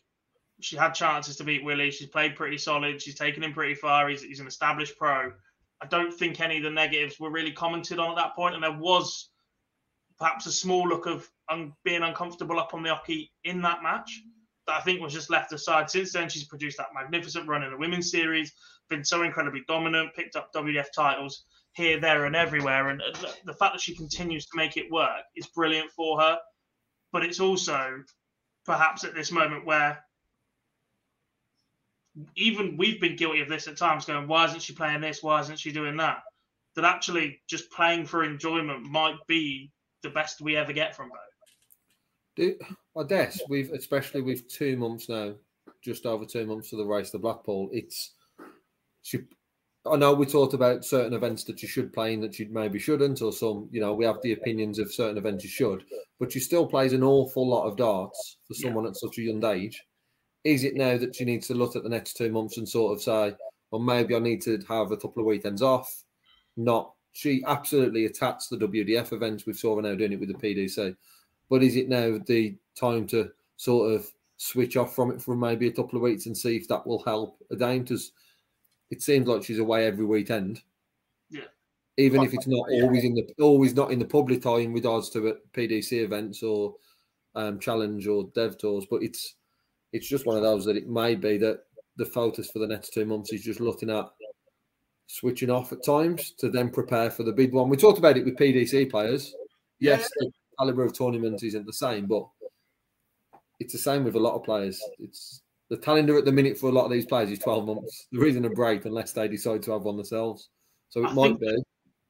She 0.60 0.76
had 0.76 0.92
chances 0.92 1.36
to 1.36 1.44
beat 1.44 1.64
Willie. 1.64 1.90
She's 1.90 2.08
played 2.08 2.36
pretty 2.36 2.58
solid. 2.58 3.00
She's 3.00 3.14
taken 3.14 3.42
him 3.42 3.52
pretty 3.52 3.74
far. 3.74 4.08
He's, 4.08 4.22
he's 4.22 4.40
an 4.40 4.46
established 4.46 4.98
pro. 4.98 5.32
I 5.80 5.86
don't 5.86 6.12
think 6.12 6.40
any 6.40 6.58
of 6.58 6.64
the 6.64 6.70
negatives 6.70 7.18
were 7.18 7.30
really 7.30 7.52
commented 7.52 7.98
on 7.98 8.10
at 8.10 8.16
that 8.16 8.34
point, 8.34 8.54
and 8.54 8.62
there 8.62 8.76
was 8.76 9.30
perhaps 10.18 10.46
a 10.46 10.52
small 10.52 10.86
look 10.88 11.06
of 11.06 11.28
un- 11.48 11.72
being 11.84 12.02
uncomfortable 12.02 12.58
up 12.58 12.74
on 12.74 12.82
the 12.82 12.90
oche 12.90 13.30
in 13.44 13.62
that 13.62 13.82
match 13.82 14.20
that 14.66 14.76
I 14.76 14.80
think 14.80 15.00
was 15.00 15.12
just 15.12 15.30
left 15.30 15.52
aside. 15.52 15.90
Since 15.90 16.12
then, 16.12 16.28
she's 16.28 16.44
produced 16.44 16.78
that 16.78 16.94
magnificent 16.94 17.48
run 17.48 17.62
in 17.62 17.70
the 17.70 17.76
women's 17.76 18.10
series, 18.10 18.52
been 18.88 19.04
so 19.04 19.22
incredibly 19.22 19.62
dominant, 19.68 20.14
picked 20.14 20.36
up 20.36 20.52
WDF 20.52 20.86
titles 20.94 21.44
here, 21.74 22.00
there, 22.00 22.24
and 22.24 22.34
everywhere. 22.34 22.88
And 22.88 23.02
the 23.44 23.52
fact 23.52 23.74
that 23.74 23.80
she 23.80 23.94
continues 23.94 24.46
to 24.46 24.56
make 24.56 24.76
it 24.76 24.90
work 24.90 25.22
is 25.36 25.46
brilliant 25.46 25.90
for 25.90 26.20
her. 26.20 26.38
But 27.12 27.24
it's 27.24 27.40
also 27.40 28.02
perhaps 28.64 29.04
at 29.04 29.14
this 29.14 29.30
moment 29.30 29.66
where 29.66 30.02
even 32.36 32.76
we've 32.76 33.00
been 33.00 33.16
guilty 33.16 33.40
of 33.40 33.48
this 33.48 33.66
at 33.66 33.76
times, 33.76 34.04
going, 34.04 34.28
why 34.28 34.46
isn't 34.46 34.62
she 34.62 34.72
playing 34.72 35.00
this? 35.00 35.22
Why 35.22 35.40
isn't 35.40 35.58
she 35.58 35.72
doing 35.72 35.96
that? 35.96 36.22
That 36.76 36.84
actually 36.84 37.40
just 37.48 37.70
playing 37.70 38.06
for 38.06 38.24
enjoyment 38.24 38.82
might 38.82 39.18
be 39.26 39.70
the 40.02 40.10
best 40.10 40.40
we 40.40 40.56
ever 40.56 40.72
get 40.72 40.94
from 40.94 41.10
her. 41.10 41.16
Do, 42.36 42.56
I 42.96 43.02
guess 43.04 43.40
we've, 43.48 43.70
especially 43.70 44.22
with 44.22 44.48
two 44.48 44.76
months 44.76 45.08
now, 45.08 45.34
just 45.82 46.06
over 46.06 46.24
two 46.24 46.46
months 46.46 46.70
to 46.70 46.76
the 46.76 46.84
race 46.84 47.10
to 47.10 47.18
Blackpool, 47.18 47.68
it's 47.72 48.12
she. 49.02 49.18
I 49.86 49.96
know 49.96 50.14
we 50.14 50.24
talked 50.24 50.54
about 50.54 50.84
certain 50.84 51.12
events 51.12 51.44
that 51.44 51.60
you 51.60 51.68
should 51.68 51.92
play 51.92 52.14
and 52.14 52.22
that 52.22 52.38
you 52.38 52.48
maybe 52.50 52.78
shouldn't, 52.78 53.20
or 53.20 53.32
some, 53.32 53.68
you 53.70 53.80
know, 53.80 53.92
we 53.92 54.06
have 54.06 54.20
the 54.22 54.32
opinions 54.32 54.78
of 54.78 54.92
certain 54.92 55.18
events 55.18 55.44
you 55.44 55.50
should, 55.50 55.84
but 56.18 56.32
she 56.32 56.40
still 56.40 56.66
plays 56.66 56.94
an 56.94 57.02
awful 57.02 57.46
lot 57.46 57.66
of 57.66 57.76
darts 57.76 58.38
for 58.48 58.54
someone 58.54 58.84
yeah. 58.84 58.90
at 58.90 58.96
such 58.96 59.18
a 59.18 59.22
young 59.22 59.44
age. 59.44 59.82
Is 60.42 60.64
it 60.64 60.74
now 60.74 60.96
that 60.96 61.14
she 61.14 61.24
needs 61.24 61.46
to 61.48 61.54
look 61.54 61.76
at 61.76 61.82
the 61.82 61.88
next 61.90 62.16
two 62.16 62.30
months 62.30 62.56
and 62.56 62.68
sort 62.68 62.94
of 62.94 63.02
say, 63.02 63.36
well, 63.70 63.82
maybe 63.82 64.14
I 64.14 64.20
need 64.20 64.40
to 64.42 64.58
have 64.68 64.90
a 64.90 64.96
couple 64.96 65.20
of 65.20 65.26
weekends 65.26 65.60
off? 65.60 66.04
Not, 66.56 66.92
she 67.12 67.42
absolutely 67.46 68.06
attacks 68.06 68.48
the 68.48 68.56
WDF 68.56 69.12
events. 69.12 69.44
We 69.44 69.52
saw 69.52 69.76
her 69.76 69.82
now 69.82 69.94
doing 69.94 70.12
it 70.12 70.20
with 70.20 70.28
the 70.28 70.34
PDC. 70.34 70.96
But 71.50 71.62
is 71.62 71.76
it 71.76 71.88
now 71.88 72.18
the 72.24 72.56
time 72.74 73.06
to 73.08 73.30
sort 73.56 73.92
of 73.92 74.06
switch 74.36 74.76
off 74.76 74.94
from 74.94 75.10
it 75.10 75.20
for 75.20 75.36
maybe 75.36 75.68
a 75.68 75.72
couple 75.72 75.96
of 75.96 76.02
weeks 76.02 76.26
and 76.26 76.36
see 76.36 76.56
if 76.56 76.68
that 76.68 76.86
will 76.86 77.02
help 77.04 77.36
Dame? 77.58 77.82
Because 77.82 78.12
it 78.90 79.02
seems 79.02 79.26
like 79.26 79.44
she's 79.44 79.58
away 79.58 79.86
every 79.86 80.04
weekend. 80.04 80.62
Yeah. 81.30 81.42
Even 81.96 82.22
if 82.22 82.34
it's 82.34 82.46
not 82.46 82.68
always 82.70 83.04
in 83.04 83.14
the 83.14 83.26
always 83.40 83.74
not 83.74 83.92
in 83.92 83.98
the 83.98 84.04
public 84.04 84.44
eye 84.46 84.58
in 84.58 84.72
regards 84.72 85.10
to 85.10 85.36
PDC 85.52 86.02
events 86.02 86.42
or 86.42 86.74
um, 87.34 87.58
challenge 87.58 88.06
or 88.06 88.24
dev 88.34 88.58
tours, 88.58 88.86
but 88.90 89.02
it's 89.02 89.36
it's 89.92 90.08
just 90.08 90.26
one 90.26 90.36
of 90.36 90.42
those 90.42 90.64
that 90.64 90.76
it 90.76 90.88
may 90.88 91.14
be 91.14 91.38
that 91.38 91.60
the 91.96 92.04
focus 92.04 92.50
for 92.50 92.58
the 92.58 92.66
next 92.66 92.92
two 92.92 93.04
months 93.04 93.32
is 93.32 93.42
just 93.42 93.60
looking 93.60 93.90
at 93.90 94.06
switching 95.06 95.50
off 95.50 95.72
at 95.72 95.84
times 95.84 96.32
to 96.32 96.50
then 96.50 96.70
prepare 96.70 97.10
for 97.10 97.22
the 97.22 97.32
big 97.32 97.52
one. 97.52 97.68
We 97.68 97.76
talked 97.76 97.98
about 97.98 98.16
it 98.16 98.24
with 98.24 98.36
PDC 98.36 98.90
players. 98.90 99.34
Yes, 99.78 100.08
the 100.18 100.30
caliber 100.58 100.84
of 100.84 100.92
tournament 100.92 101.42
isn't 101.42 101.66
the 101.66 101.72
same, 101.72 102.06
but 102.06 102.26
it's 103.60 103.72
the 103.72 103.78
same 103.78 104.02
with 104.02 104.16
a 104.16 104.20
lot 104.20 104.34
of 104.34 104.42
players. 104.42 104.82
It's 104.98 105.42
the 105.74 105.80
calendar 105.80 106.16
at 106.16 106.24
the 106.24 106.32
minute 106.32 106.56
for 106.56 106.68
a 106.68 106.72
lot 106.72 106.84
of 106.84 106.92
these 106.92 107.04
players 107.04 107.30
is 107.30 107.40
12 107.40 107.66
months. 107.66 108.06
There 108.12 108.26
isn't 108.26 108.44
a 108.44 108.50
break 108.50 108.84
unless 108.84 109.12
they 109.12 109.26
decide 109.26 109.62
to 109.64 109.72
have 109.72 109.82
one 109.82 109.96
themselves. 109.96 110.48
So 110.90 111.04
it 111.04 111.08
I 111.08 111.12
might 111.12 111.40
be. 111.40 111.56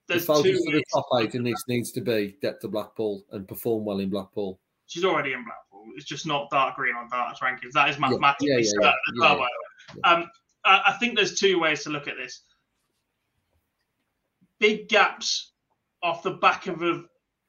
The 0.09 0.20
focus 0.20 0.62
for 0.66 0.73
the 0.73 0.85
top 0.93 1.07
eight 1.19 1.35
in 1.35 1.43
this 1.43 1.65
needs 1.66 1.91
to 1.93 2.03
be 2.03 2.36
get 2.43 2.61
to 2.61 2.69
Blackpool 2.69 3.24
and 3.32 3.49
perform 3.49 3.86
well 3.86 4.01
in 4.01 4.11
Blackpool. 4.11 4.61
She's 4.86 5.05
already 5.05 5.32
in 5.32 5.43
Blackpool. 5.45 5.86
It's 5.97 6.05
just 6.05 6.27
not 6.27 6.51
dark 6.51 6.77
green 6.77 6.95
on 6.95 7.09
darts 7.09 7.41
rankings. 7.41 7.73
That 7.73 7.89
is 7.89 7.99
mathematically 7.99 8.49
yeah, 8.49 8.57
yeah, 8.57 8.82
yeah, 8.82 9.28
certain. 9.28 9.47
Yeah, 9.97 10.11
um, 10.12 10.31
I 10.66 10.97
think 11.01 11.16
there's 11.16 11.39
two 11.39 11.59
ways 11.59 11.85
to 11.85 11.91
look 11.91 12.07
at 12.07 12.16
this. 12.19 12.43
Big 14.61 14.89
gaps 14.89 15.53
off 16.03 16.23
the 16.23 16.32
back 16.32 16.66
of 16.66 16.82
a, 16.82 17.03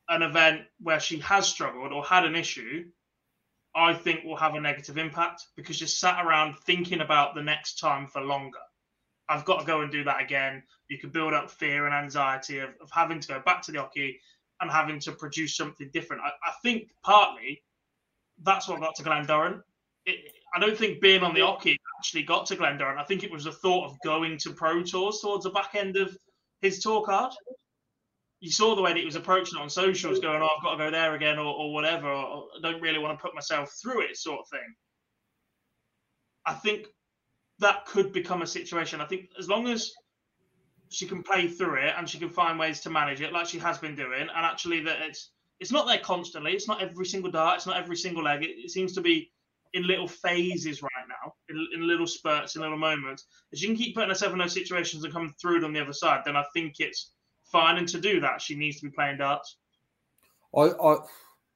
an 0.08 0.22
event 0.22 0.62
where 0.80 1.02
she 1.02 1.20
has 1.20 1.46
struggled 1.46 1.92
or 1.92 2.06
had 2.06 2.24
an 2.24 2.38
issue 2.38 2.86
I 3.76 3.94
think 3.94 4.24
will 4.24 4.38
have 4.38 4.56
a 4.56 4.62
negative 4.62 4.98
impact 4.98 5.48
because 5.58 5.82
you 5.82 5.88
sat 5.88 6.26
around 6.26 6.56
thinking 6.60 7.02
about 7.02 7.36
the 7.36 7.44
next 7.44 7.78
time 7.78 8.08
for 8.08 8.22
longer. 8.22 8.60
I've 9.28 9.44
got 9.44 9.60
to 9.60 9.66
go 9.66 9.82
and 9.82 9.92
do 9.92 10.04
that 10.06 10.22
again. 10.22 10.64
You 10.88 10.98
can 10.98 11.10
build 11.10 11.34
up 11.34 11.52
fear 11.52 11.86
and 11.86 11.94
anxiety 11.94 12.60
of, 12.60 12.70
of 12.82 12.90
having 12.92 13.20
to 13.20 13.28
go 13.28 13.42
back 13.46 13.62
to 13.64 13.72
the 13.72 13.80
oche 13.80 14.16
and 14.62 14.72
having 14.72 15.00
to 15.02 15.12
produce 15.12 15.58
something 15.58 15.90
different. 15.92 16.22
I, 16.24 16.30
I 16.30 16.54
think 16.64 16.90
partly 17.04 17.64
that's 18.44 18.68
what 18.68 18.80
got 18.80 18.96
to 18.96 19.04
Glen 19.04 19.26
Durrant. 19.26 19.62
It, 20.06 20.32
I 20.56 20.60
don't 20.60 20.78
think 20.78 21.02
being 21.02 21.24
on 21.24 21.34
the 21.34 21.42
oche 21.42 21.76
actually 22.00 22.24
got 22.24 22.46
to 22.46 22.56
Glen 22.56 22.78
Durrant. 22.78 23.00
I 23.00 23.04
think 23.04 23.24
it 23.24 23.32
was 23.32 23.44
the 23.44 23.52
thought 23.52 23.90
of 23.90 24.00
going 24.06 24.38
to 24.40 24.52
Pro 24.52 24.84
Tours 24.84 25.20
towards 25.22 25.44
the 25.44 25.50
back 25.50 25.76
end 25.76 25.98
of 25.98 26.16
his 26.62 26.80
tour 26.80 27.04
card 27.04 27.34
you 28.40 28.52
saw 28.52 28.76
the 28.76 28.82
way 28.82 28.94
that 28.94 28.99
he 28.99 29.06
was 29.06 29.16
approaching 29.16 29.57
it 29.57 29.62
on 29.62 29.70
socials, 29.70 30.20
going, 30.20 30.41
"Oh, 30.41 30.49
I've 30.57 30.64
got 30.64 30.72
to 30.72 30.78
go 30.78 30.91
there 30.91 31.16
again," 31.16 31.40
or, 31.40 31.53
or 31.53 31.74
whatever. 31.74 32.12
Or, 32.12 32.48
I 32.57 32.62
don't 32.62 32.82
really 32.82 32.99
want 32.99 33.18
to 33.18 33.22
put 33.22 33.36
myself 33.36 33.74
through 33.82 34.02
it, 34.02 34.18
sort 34.18 34.40
of 34.41 34.49
thing. 34.49 34.76
I 36.45 36.53
think 36.53 36.88
that 37.60 37.86
could 37.86 38.12
become 38.12 38.41
a 38.41 38.48
situation. 38.48 39.02
I 39.02 39.06
think 39.06 39.30
as 39.40 39.48
long 39.48 39.68
as 39.68 39.91
she 40.90 41.07
can 41.07 41.24
play 41.24 41.48
through 41.48 41.76
it 41.76 41.94
and 41.98 42.07
she 42.07 42.20
can 42.20 42.30
find 42.30 42.60
ways 42.60 42.82
to 42.82 42.90
manage 42.90 43.22
it, 43.22 43.34
like 43.34 43.48
she 43.48 43.60
has 43.60 43.78
been 43.78 43.95
doing, 43.95 44.22
and 44.22 44.45
actually 44.45 44.82
that 44.82 45.02
it's 45.02 45.32
it's 45.60 45.72
not 45.72 45.88
there 45.88 45.99
constantly. 45.99 46.52
It's 46.52 46.68
not 46.68 46.82
every 46.82 47.06
single 47.06 47.32
dart. 47.32 47.57
It's 47.57 47.68
not 47.68 47.78
every 47.78 47.95
single 47.95 48.24
leg. 48.24 48.44
It, 48.44 48.52
it 48.52 48.72
seems 48.72 48.94
to 48.94 49.02
be 49.02 49.32
in 49.74 49.88
little 49.88 50.07
phases 50.07 50.82
right 50.82 50.91
now, 51.07 51.34
in, 51.49 51.68
in, 51.74 51.88
little 51.88 52.07
spurts, 52.07 52.56
in 52.56 52.62
little 52.62 52.78
moments. 52.78 53.26
As 53.52 53.62
you 53.62 53.68
can 53.68 53.78
keep 53.78 53.94
putting 53.94 54.10
herself 54.10 54.32
in 54.32 54.40
those 54.40 54.53
situations 54.53 55.03
and 55.03 55.14
come 55.14 55.34
through 55.41 55.57
it 55.57 55.64
on 55.64 55.74
the 55.74 55.82
other 55.82 55.94
side, 55.94 56.22
then 56.26 56.38
I 56.38 56.45
think 56.53 56.76
it's 56.80 57.12
fine, 57.56 57.77
and 57.77 57.88
to 57.88 57.99
do 57.99 58.19
that, 58.19 58.41
she 58.41 58.56
needs 58.56 58.80
to 58.82 58.88
be 58.88 58.91
playing 58.91 59.18
darts. 59.18 59.57
I 60.56 60.64
I 60.90 60.98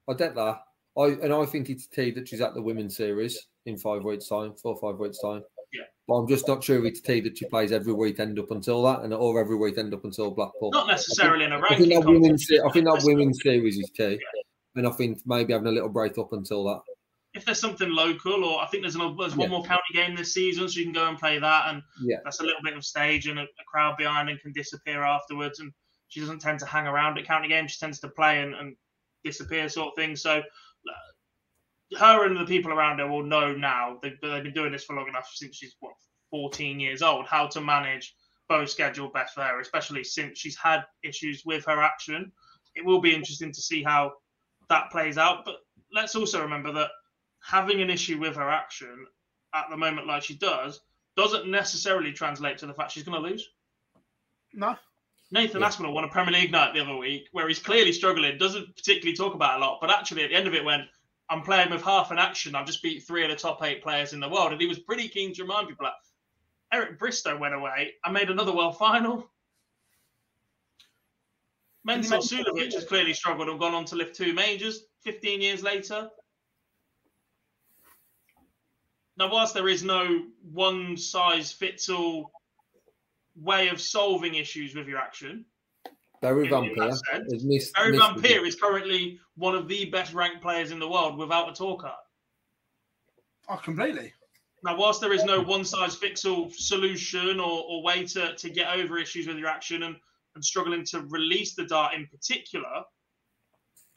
I 0.10 0.14
get 0.14 0.36
that. 0.36 0.62
I 0.98 1.04
and 1.24 1.34
I 1.34 1.46
think 1.46 1.70
it's 1.70 1.88
key 1.88 2.12
that 2.12 2.28
she's 2.28 2.42
at 2.42 2.54
the 2.54 2.62
women's 2.62 2.96
series 2.96 3.38
in 3.66 3.78
five 3.78 4.04
weeks' 4.04 4.28
time, 4.30 4.54
four 4.62 4.76
or 4.76 4.80
five 4.92 5.00
weeks' 5.00 5.20
time. 5.22 5.44
Yeah. 5.74 5.84
But 6.08 6.16
I'm 6.16 6.28
just 6.28 6.48
not 6.48 6.64
sure 6.64 6.80
if 6.80 6.86
it's 6.86 7.00
key 7.02 7.20
that 7.22 7.38
she 7.38 7.46
plays 7.46 7.72
every 7.72 7.94
weekend 7.94 8.40
up 8.40 8.52
until 8.52 8.82
that, 8.84 9.02
and 9.02 9.14
or 9.14 9.40
every 9.40 9.56
weekend 9.58 9.94
up 9.94 10.06
until 10.06 10.32
Blackpool. 10.32 10.72
Not 10.72 10.88
necessarily 10.88 11.46
in 11.46 11.52
a 11.52 11.58
I 11.58 11.76
think 11.76 11.92
ranking 11.92 12.00
that 12.00 12.08
women's. 12.08 12.48
I 12.52 12.70
think 12.72 12.86
that 12.86 13.02
women's 13.04 13.40
series 13.44 13.78
is 13.78 13.92
key, 13.96 14.20
and 14.76 14.88
I 14.88 14.92
think 14.92 15.20
maybe 15.26 15.54
having 15.54 15.68
a 15.68 15.72
little 15.72 15.90
break 15.90 16.18
up 16.18 16.34
until 16.34 16.64
that. 16.66 16.82
If 17.36 17.46
there's 17.46 17.60
something 17.60 17.92
local, 17.92 18.44
or 18.44 18.60
I 18.60 18.66
think 18.66 18.82
there's, 18.82 18.96
there's 18.96 19.36
one 19.36 19.40
Yeah. 19.40 19.48
more 19.50 19.64
county 19.64 19.94
game 19.94 20.16
this 20.16 20.34
season, 20.34 20.68
so 20.68 20.80
you 20.80 20.86
can 20.86 20.94
go 20.94 21.08
and 21.08 21.18
play 21.18 21.38
that, 21.38 21.64
and 21.70 21.84
Yeah. 22.02 22.18
that's 22.24 22.40
a 22.40 22.44
little 22.44 22.64
bit 22.64 22.76
of 22.76 22.84
stage 22.84 23.28
and 23.28 23.38
a, 23.38 23.44
a 23.44 23.64
crowd 23.72 23.96
behind 23.98 24.30
and 24.30 24.40
can 24.40 24.52
disappear 24.52 25.04
afterwards. 25.04 25.60
And 25.60 25.72
she 26.10 26.20
doesn't 26.20 26.40
tend 26.40 26.60
to 26.60 26.66
hang 26.66 26.88
around 26.88 27.18
at 27.18 27.26
county 27.26 27.48
games; 27.48 27.72
she 27.72 27.80
tends 27.80 28.00
to 28.02 28.10
play 28.10 28.42
and, 28.42 28.54
and 28.54 28.76
disappear, 29.24 29.70
sort 29.70 29.90
of 29.90 29.96
thing. 29.96 30.16
So, 30.16 30.40
uh, 30.40 31.98
her 31.98 32.26
and 32.26 32.38
the 32.38 32.46
people 32.46 32.72
around 32.72 33.00
her 33.00 33.08
will 33.08 33.24
know 33.24 33.54
now. 33.54 34.00
They've, 34.02 34.18
they've 34.22 34.44
been 34.44 34.54
doing 34.54 34.72
this 34.72 34.86
for 34.86 34.96
long 34.96 35.08
enough 35.08 35.30
since 35.34 35.56
she's 35.56 35.76
what 35.80 35.94
14 36.32 36.80
years 36.80 37.02
old, 37.02 37.26
how 37.26 37.48
to 37.48 37.62
manage 37.62 38.14
both 38.48 38.70
schedule 38.70 39.10
best 39.10 39.34
for 39.34 39.42
her, 39.42 39.60
especially 39.60 40.04
since 40.04 40.40
she's 40.40 40.58
had 40.58 40.84
issues 41.04 41.44
with 41.46 41.66
her 41.66 41.82
action. 41.82 42.32
It 42.76 42.86
will 42.86 43.02
be 43.02 43.14
interesting 43.14 43.52
to 43.52 43.62
see 43.62 43.84
how 43.84 44.14
that 44.70 44.92
plays 44.92 45.18
out. 45.18 45.46
But 45.46 45.58
let's 45.94 46.16
also 46.16 46.42
remember 46.42 46.72
that 46.74 46.90
having 47.42 47.82
an 47.82 47.90
issue 47.90 48.20
with 48.20 48.36
her 48.36 48.50
action 48.50 49.06
at 49.54 49.66
the 49.70 49.78
moment, 49.78 50.08
like 50.08 50.24
she 50.24 50.38
does, 50.38 50.82
doesn't 51.16 51.50
necessarily 51.50 52.12
translate 52.12 52.58
to 52.60 52.68
the 52.68 52.74
fact 52.74 52.92
she's 52.92 53.04
going 53.04 53.22
to 53.22 53.30
lose. 53.30 53.50
No. 54.54 54.76
Nathan 55.32 55.62
Aspinall 55.62 55.94
won 55.94 56.04
a 56.04 56.10
Premier 56.10 56.34
League 56.34 56.52
night 56.52 56.74
the 56.74 56.82
other 56.82 56.98
week 56.98 57.28
where 57.32 57.48
he's 57.48 57.60
clearly 57.60 57.92
struggling, 57.92 58.38
doesn't 58.38 58.76
particularly 58.76 59.16
talk 59.16 59.36
about 59.36 59.62
a 59.62 59.64
lot, 59.64 59.80
but 59.80 59.92
actually 59.92 60.24
at 60.24 60.32
the 60.32 60.36
end 60.36 60.48
of 60.48 60.56
it 60.56 60.66
went, 60.66 60.84
I'm 61.30 61.44
playing 61.44 61.70
with 61.70 61.84
half 61.84 62.10
an 62.10 62.18
action. 62.18 62.56
I've 62.56 62.66
just 62.66 62.82
beat 62.82 63.06
three 63.06 63.24
of 63.24 63.30
the 63.30 63.36
top 63.36 63.64
eight 63.64 63.84
players 63.84 64.14
in 64.14 64.20
the 64.20 64.30
world. 64.30 64.52
And 64.52 64.60
he 64.60 64.68
was 64.68 64.80
pretty 64.80 65.08
keen 65.08 65.34
to 65.36 65.44
remind 65.44 65.68
people 65.68 65.86
that 65.86 66.76
Eric 66.76 66.98
Bristow 66.98 67.38
went 67.38 67.54
away 67.54 67.94
and 68.04 68.14
made 68.14 68.32
another 68.32 68.56
world 68.56 68.78
final. 68.78 69.30
Mensur 71.88 72.20
Suljovic 72.20 72.74
has 72.74 72.86
clearly 72.86 73.14
struggled 73.14 73.50
and 73.50 73.60
gone 73.60 73.76
on 73.76 73.86
to 73.86 73.96
lift 73.96 74.16
two 74.16 74.34
majors 74.34 74.84
15 75.04 75.42
years 75.42 75.62
later. 75.62 76.10
Now, 79.18 79.32
whilst 79.32 79.54
there 79.54 79.68
is 79.68 79.84
no 79.84 80.24
one 80.52 80.98
size 80.98 81.52
fits 81.52 81.90
all 81.90 82.32
way 83.42 83.70
of 83.70 83.80
solving 83.80 84.36
issues 84.36 84.76
with 84.76 84.88
your 84.88 85.00
action, 85.00 85.46
Berry 86.22 86.46
In- 86.46 86.50
Van 86.50 86.64
in 86.66 86.76
Peer 86.76 86.90
that 86.90 87.02
sense, 87.12 87.34
has 87.34 87.44
missed. 87.44 87.74
Berry 87.74 87.92
missed 87.92 88.04
Van 88.04 88.22
Peer 88.22 88.46
is 88.46 88.56
currently 88.56 89.20
one 89.36 89.56
of 89.56 89.68
the 89.68 89.86
best 89.86 90.14
ranked 90.14 90.42
players 90.42 90.72
in 90.72 90.80
the 90.80 90.88
world 90.88 91.18
without 91.18 91.50
a 91.50 91.54
tour 91.54 91.78
card. 91.78 91.94
Oh, 93.48 93.58
completely. 93.58 94.14
Now, 94.64 94.78
whilst 94.78 95.00
there 95.00 95.14
is 95.14 95.24
no 95.24 95.42
one 95.42 95.64
size 95.64 95.96
fits 95.96 96.26
all 96.26 96.50
solution 96.52 97.40
or, 97.40 97.64
or 97.68 97.82
way 97.82 98.06
to, 98.08 98.36
to 98.36 98.50
get 98.50 98.76
over 98.76 98.98
issues 98.98 99.26
with 99.26 99.38
your 99.38 99.48
action 99.48 99.84
and, 99.84 99.96
and 100.36 100.44
struggling 100.44 100.84
to 100.86 101.02
release 101.08 101.56
the 101.56 101.64
dart 101.66 101.94
in 101.94 102.08
particular, 102.08 102.84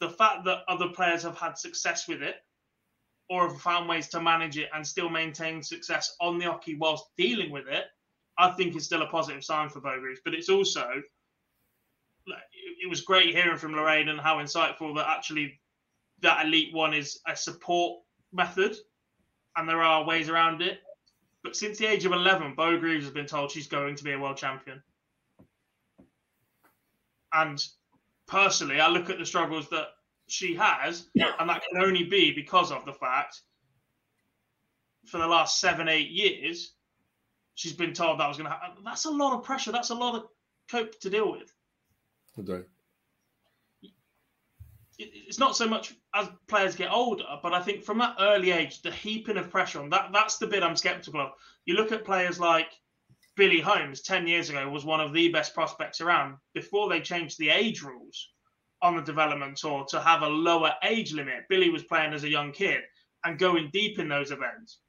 the 0.00 0.10
fact 0.10 0.44
that 0.44 0.62
other 0.68 0.88
players 0.88 1.22
have 1.24 1.36
had 1.36 1.58
success 1.58 2.06
with 2.06 2.22
it 2.22 2.36
or 3.28 3.48
have 3.48 3.60
found 3.60 3.88
ways 3.88 4.08
to 4.08 4.20
manage 4.20 4.56
it 4.56 4.68
and 4.74 4.86
still 4.86 5.08
maintain 5.08 5.62
success 5.62 6.16
on 6.20 6.38
the 6.38 6.44
oche 6.44 6.78
whilst 6.78 7.06
dealing 7.16 7.50
with 7.50 7.66
it, 7.66 7.84
I 8.38 8.50
think 8.50 8.76
is 8.76 8.84
still 8.84 9.02
a 9.02 9.06
positive 9.06 9.44
sign 9.44 9.68
for 9.68 9.80
Beau 9.80 10.00
Greaves. 10.00 10.20
But 10.24 10.34
it's 10.34 10.48
also—it 10.48 11.04
it 12.82 12.88
was 12.88 13.00
great 13.00 13.34
hearing 13.34 13.58
from 13.58 13.74
Lorraine 13.74 14.08
and 14.08 14.20
how 14.20 14.38
insightful 14.38 14.94
that 14.96 15.08
actually 15.08 15.60
that 16.20 16.44
Elite 16.46 16.72
One 16.74 16.94
is 16.94 17.20
a 17.26 17.36
support 17.36 18.00
method 18.32 18.76
and 19.56 19.68
there 19.68 19.82
are 19.82 20.04
ways 20.04 20.28
around 20.28 20.62
it. 20.62 20.80
But 21.42 21.56
since 21.56 21.78
the 21.78 21.86
age 21.86 22.04
of 22.04 22.12
11, 22.12 22.54
Beau 22.54 22.78
Greaves 22.78 23.04
has 23.04 23.12
been 23.12 23.26
told 23.26 23.50
she's 23.50 23.66
going 23.66 23.96
to 23.96 24.04
be 24.04 24.12
a 24.12 24.18
world 24.18 24.36
champion. 24.36 24.82
And 27.32 27.62
personally, 28.26 28.80
I 28.80 28.88
look 28.88 29.10
at 29.10 29.18
the 29.18 29.26
struggles 29.26 29.68
that 29.70 29.88
she 30.28 30.54
has, 30.54 31.08
and 31.14 31.50
that 31.50 31.62
can 31.68 31.82
only 31.82 32.04
be 32.04 32.32
because 32.32 32.70
of 32.70 32.84
the 32.84 32.92
fact 32.92 33.40
for 35.06 35.18
the 35.18 35.26
last 35.26 35.58
seven, 35.60 35.88
eight 35.88 36.10
years, 36.10 36.74
she's 37.54 37.72
been 37.72 37.92
told 37.92 38.18
that 38.20 38.28
was 38.28 38.36
going 38.38 38.50
to 38.50 38.56
happen. 38.56 38.82
That's 38.84 39.04
a 39.04 39.10
lot 39.10 39.36
of 39.36 39.44
pressure. 39.44 39.72
That's 39.72 39.90
a 39.90 39.94
lot 39.94 40.14
of 40.14 40.28
cope 40.70 40.98
to 41.00 41.10
deal 41.10 41.30
with. 41.32 41.52
It- 44.98 45.12
it's 45.14 45.38
not 45.38 45.56
so 45.56 45.66
much 45.66 45.94
as 46.14 46.28
players 46.48 46.76
get 46.76 46.92
older, 46.92 47.24
but 47.42 47.52
I 47.54 47.62
think 47.62 47.82
from 47.82 47.98
that 47.98 48.16
early 48.20 48.50
age, 48.52 48.82
the 48.82 48.90
heaping 48.92 49.36
of 49.38 49.50
pressure 49.50 49.80
on 49.80 49.90
that 49.90 50.12
that's 50.12 50.38
the 50.38 50.46
bit 50.46 50.62
I'm 50.62 50.76
skeptical 50.76 51.20
of. 51.20 51.32
You 51.64 51.74
look 51.74 51.92
at 51.92 52.04
players 52.04 52.38
like 52.38 52.70
Billy 53.34 53.60
Holmes 53.60 54.02
10 54.02 54.26
years 54.26 54.50
ago 54.50 54.68
was 54.68 54.84
one 54.84 55.00
of 55.00 55.12
the 55.12 55.28
best 55.30 55.54
prospects 55.54 56.00
around 56.00 56.36
before 56.54 56.88
they 56.88 57.00
changed 57.00 57.38
the 57.38 57.48
age 57.48 57.82
rules 57.82 58.30
on 58.82 58.96
the 58.96 59.02
development 59.02 59.56
tour 59.56 59.86
to 59.88 60.00
have 60.00 60.22
a 60.22 60.28
lower 60.28 60.74
age 60.82 61.12
limit. 61.14 61.48
Billy 61.48 61.70
was 61.70 61.84
playing 61.84 62.12
as 62.12 62.24
a 62.24 62.28
young 62.28 62.52
kid 62.52 62.82
and 63.24 63.38
going 63.38 63.70
deep 63.72 63.98
in 63.98 64.08
those 64.08 64.30
events. 64.30 64.80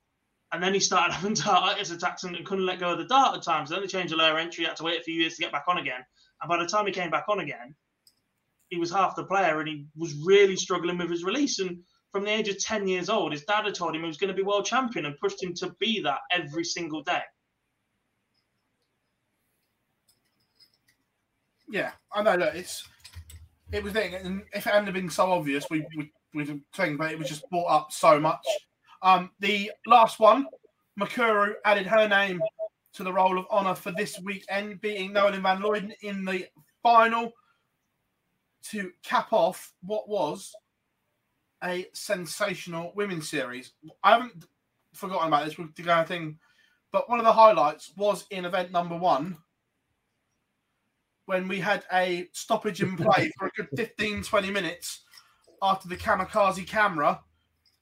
And 0.54 0.62
then 0.62 0.74
he 0.74 0.80
started 0.80 1.14
having 1.16 1.36
dartitis 1.36 1.92
attacks 1.92 2.24
and 2.24 2.46
couldn't 2.46 2.66
let 2.66 2.80
go 2.80 2.94
of 2.94 3.00
the 3.00 3.06
dart 3.06 3.36
at 3.36 3.44
times. 3.44 3.70
Then 3.70 3.82
they 3.82 3.88
changed 3.88 4.14
the 4.14 4.18
lower 4.18 4.38
entry, 4.38 4.64
had 4.64 4.78
to 4.78 4.84
wait 4.84 5.02
a 5.02 5.04
few 5.04 5.16
years 5.16 5.36
to 5.36 5.42
get 5.42 5.52
back 5.52 5.66
on 5.68 5.80
again. 5.80 6.02
And 6.42 6.50
by 6.50 6.58
the 6.58 6.66
time 6.66 6.86
he 6.86 6.92
came 6.94 7.10
back 7.10 7.26
on 7.28 7.40
again, 7.40 7.76
he 8.70 8.78
was 8.78 8.92
half 8.92 9.16
the 9.16 9.26
player 9.26 9.60
and 9.60 9.68
he 9.68 9.86
was 9.96 10.14
really 10.24 10.56
struggling 10.56 10.98
with 10.98 11.10
his 11.10 11.24
release. 11.24 11.60
And 11.60 11.80
from 12.12 12.24
the 12.24 12.32
age 12.32 12.48
of 12.48 12.60
10 12.60 12.88
years 12.88 13.10
old, 13.10 13.32
his 13.32 13.44
dad 13.44 13.66
had 13.66 13.76
told 13.76 13.96
him 13.96 14.02
he 14.02 14.08
was 14.08 14.18
going 14.18 14.30
to 14.30 14.36
be 14.36 14.44
world 14.44 14.66
champion 14.66 15.06
and 15.06 15.18
pushed 15.18 15.42
him 15.42 15.54
to 15.56 15.76
be 15.80 16.02
that 16.02 16.20
every 16.32 16.64
single 16.64 17.04
day. 17.04 17.22
Yeah, 21.70 21.92
I 22.14 22.22
know. 22.22 22.36
Look, 22.36 22.54
it's 22.54 22.88
it 23.72 23.82
was 23.82 23.94
thing, 23.94 24.14
and 24.14 24.44
if 24.54 24.68
it 24.68 24.74
hadn't 24.74 24.94
been 24.94 25.10
so 25.10 25.32
obvious, 25.32 25.66
we 25.72 25.84
we 25.98 26.12
we'd 26.36 26.62
think, 26.76 27.00
but 27.00 27.12
it 27.12 27.18
was 27.18 27.28
just 27.28 27.50
brought 27.50 27.66
up 27.66 27.92
so 27.92 28.20
much. 28.20 28.46
Um, 29.04 29.32
the 29.40 29.70
last 29.86 30.20
one, 30.20 30.48
Mikuru 31.00 31.54
added 31.66 31.86
her 31.86 32.08
name 32.08 32.42
to 32.94 33.04
the 33.04 33.12
roll 33.12 33.38
of 33.38 33.46
honour 33.52 33.76
for 33.76 33.92
this 33.92 34.18
weekend, 34.24 34.80
beating 34.80 35.12
Noa-Lynn 35.12 35.44
van 35.44 35.62
Leuven 35.62 35.92
in 36.02 36.24
the 36.24 36.48
final 36.82 37.32
to 38.70 38.92
cap 39.04 39.34
off 39.34 39.74
what 39.82 40.08
was 40.08 40.56
a 41.64 41.88
sensational 41.94 42.94
women's 42.96 43.30
series. 43.30 43.74
I 44.04 44.12
haven't 44.12 44.46
forgotten 44.94 45.28
about 45.28 45.46
this 45.46 45.58
of 45.58 46.08
thing, 46.08 46.40
but 46.92 47.10
one 47.10 47.20
of 47.20 47.26
the 47.26 47.34
highlights 47.34 47.92
was 47.98 48.26
in 48.30 48.46
event 48.46 48.72
number 48.72 48.96
one 48.96 49.38
when 51.26 51.48
we 51.48 51.60
had 51.60 51.84
a 51.92 52.28
stoppage 52.32 52.82
in 52.82 52.96
play 52.96 53.32
for 53.38 53.48
a 53.48 53.52
good 53.52 53.70
15, 53.76 54.24
20 54.24 54.52
minutes 54.52 55.04
after 55.62 55.88
the 55.88 55.98
kamikaze 55.98 56.68
camera 56.68 57.20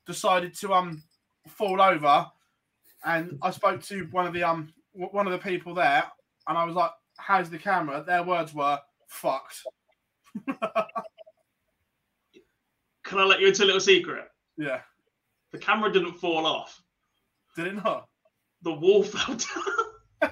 decided 0.05 0.53
to 0.55 0.73
um 0.73 1.03
fall 1.47 1.81
over. 1.81 2.27
And 3.03 3.37
I 3.41 3.51
spoke 3.51 3.81
to 3.83 4.07
one 4.11 4.27
of 4.27 4.33
the 4.33 4.43
um 4.43 4.73
one 4.93 5.25
of 5.25 5.33
the 5.33 5.39
people 5.39 5.73
there, 5.73 6.03
and 6.47 6.57
I 6.57 6.63
was 6.65 6.75
like, 6.75 6.91
"How's 7.17 7.49
the 7.49 7.57
camera?" 7.57 8.03
Their 8.05 8.23
words 8.23 8.53
were 8.53 8.79
"fucked." 9.07 9.63
Can 13.03 13.19
I 13.19 13.23
let 13.23 13.39
you 13.41 13.47
into 13.47 13.63
a 13.63 13.65
little 13.65 13.81
secret? 13.81 14.25
Yeah. 14.57 14.81
The 15.51 15.57
camera 15.57 15.91
didn't 15.91 16.13
fall 16.13 16.45
off. 16.45 16.81
Did 17.55 17.67
it 17.67 17.75
not? 17.83 18.07
The 18.61 18.73
wall 18.73 19.03
fell 19.03 19.35
down. 19.35 20.31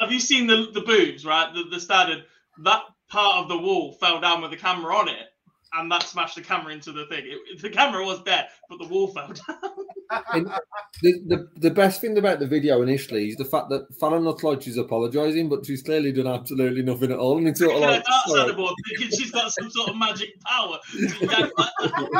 Have 0.00 0.10
you 0.10 0.18
seen 0.20 0.46
the 0.46 0.70
the 0.72 0.80
boobs, 0.80 1.24
right? 1.24 1.52
The, 1.54 1.64
the 1.64 1.80
standard 1.80 2.24
that 2.64 2.82
part 3.08 3.36
of 3.36 3.48
the 3.48 3.58
wall 3.58 3.92
fell 3.92 4.20
down 4.20 4.42
with 4.42 4.50
the 4.50 4.56
camera 4.56 4.94
on 4.96 5.08
it, 5.08 5.27
and 5.74 5.90
that 5.90 6.02
smashed 6.04 6.36
the 6.36 6.42
camera 6.42 6.72
into 6.72 6.92
the 6.92 7.06
thing. 7.06 7.24
It, 7.26 7.60
the 7.60 7.70
camera 7.70 8.04
was 8.04 8.22
there, 8.24 8.46
but 8.68 8.78
the 8.78 8.86
wall 8.86 9.08
fell 9.08 9.28
down. 9.28 9.58
The, 11.02 11.12
the 11.26 11.48
the 11.56 11.70
best 11.70 12.00
thing 12.00 12.16
about 12.16 12.38
the 12.38 12.46
video 12.46 12.80
initially 12.80 13.28
is 13.28 13.36
the 13.36 13.44
fact 13.44 13.68
that 13.68 13.94
Fallon 14.00 14.24
looks 14.24 14.42
like 14.42 14.62
she's 14.62 14.78
apologising, 14.78 15.50
but 15.50 15.66
she's 15.66 15.82
clearly 15.82 16.12
done 16.12 16.26
absolutely 16.26 16.80
nothing 16.80 17.12
at 17.12 17.18
all. 17.18 17.36
And 17.36 17.46
it's 17.46 17.60
sort 17.60 17.74
of 17.74 17.82
like, 17.82 17.98
at 17.98 18.06
that 18.06 18.22
sorry. 18.26 18.52
soundboard, 18.52 18.72
thinking 18.88 19.18
she's 19.18 19.30
got 19.30 19.52
some 19.52 19.70
sort 19.70 19.90
of 19.90 19.96
magic 19.96 20.30
power. 20.40 20.78
to 20.90 21.26
yank 21.26 21.52
that- 21.58 22.14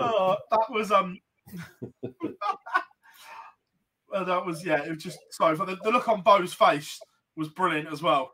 oh, 0.00 0.36
that 0.50 0.66
was 0.70 0.92
um. 0.92 1.18
well, 4.08 4.24
that 4.24 4.44
was 4.44 4.64
yeah. 4.64 4.82
It 4.84 4.90
was 4.90 5.02
just 5.02 5.18
sorry 5.30 5.56
for 5.56 5.66
the, 5.66 5.76
the 5.82 5.90
look 5.90 6.08
on 6.08 6.22
Beau's 6.22 6.54
face 6.54 7.00
was 7.36 7.48
brilliant 7.48 7.88
as 7.92 8.02
well. 8.02 8.32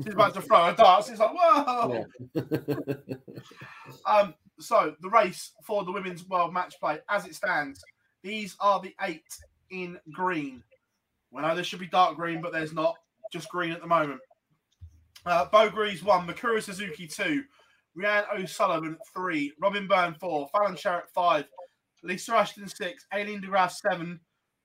Yeah. 0.00 0.04
She's 0.04 0.14
about 0.14 0.34
to 0.34 0.42
throw 0.42 0.68
a 0.68 0.74
dart. 0.74 1.08
It's 1.08 1.20
like 1.20 1.30
whoa. 1.32 2.06
Um. 4.06 4.34
So 4.58 4.94
the 5.00 5.08
race 5.08 5.52
for 5.64 5.84
the 5.84 5.92
women's 5.92 6.26
world 6.26 6.52
match 6.52 6.78
play, 6.80 6.98
as 7.08 7.26
it 7.26 7.34
stands, 7.34 7.82
these 8.22 8.56
are 8.60 8.80
the 8.80 8.94
eight 9.02 9.22
in 9.70 9.98
green. 10.12 10.62
We 11.30 11.42
know 11.42 11.54
there 11.54 11.64
should 11.64 11.80
be 11.80 11.86
dark 11.86 12.16
green, 12.16 12.40
but 12.40 12.52
there's 12.52 12.72
not. 12.72 12.96
Just 13.32 13.48
green 13.48 13.70
at 13.70 13.80
the 13.80 13.86
moment. 13.86 14.20
Uh, 15.24 15.44
Beau 15.44 15.70
Greaves 15.70 16.02
one, 16.02 16.26
Mikuru 16.26 16.60
Suzuki 16.60 17.06
two, 17.06 17.44
Rhiannon 17.94 18.42
O'Sullivan 18.42 18.98
three, 19.14 19.52
Robyn 19.60 19.86
Byrne 19.86 20.14
four, 20.14 20.48
Fallon 20.48 20.74
Sherrock 20.74 21.08
five, 21.14 21.44
Lisa 22.02 22.34
Ashton 22.34 22.66
six, 22.66 23.06
Aileen 23.14 23.40
de 23.40 23.46
Graaf 23.46 23.72
seven, 23.72 24.18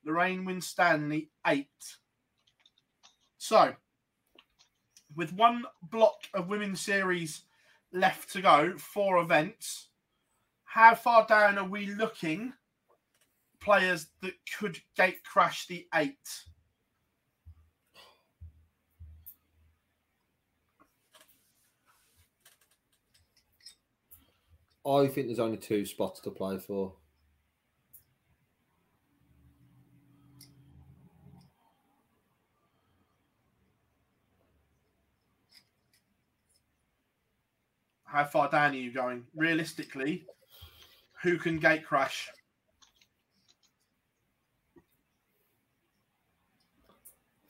Lorraine 0.03 0.45
Winstanley 0.45 1.29
eight. 1.45 1.67
So, 3.37 3.75
with 5.15 5.33
one 5.33 5.65
block 5.89 6.23
of 6.33 6.49
women's 6.49 6.81
series 6.81 7.41
left 7.91 8.31
to 8.33 8.41
go, 8.41 8.77
four 8.77 9.17
events, 9.17 9.87
how 10.65 10.93
far 10.93 11.25
down 11.25 11.57
are 11.57 11.67
we 11.67 11.87
looking? 11.87 12.53
Players 13.61 14.07
that 14.21 14.33
could 14.59 14.79
gate 14.95 15.23
crash 15.23 15.67
the 15.67 15.87
eight. 15.95 16.43
I 24.85 25.07
think 25.07 25.27
there's 25.27 25.39
only 25.39 25.57
two 25.57 25.83
spots 25.85 26.19
to 26.21 26.29
play 26.29 26.59
for. 26.59 26.93
How 38.15 38.23
far 38.23 38.49
down 38.49 38.71
are 38.71 38.75
you 38.75 38.93
going? 38.93 39.25
Realistically, 39.35 40.25
who 41.21 41.37
can 41.37 41.59
gate 41.59 41.85
crash? 41.85 42.29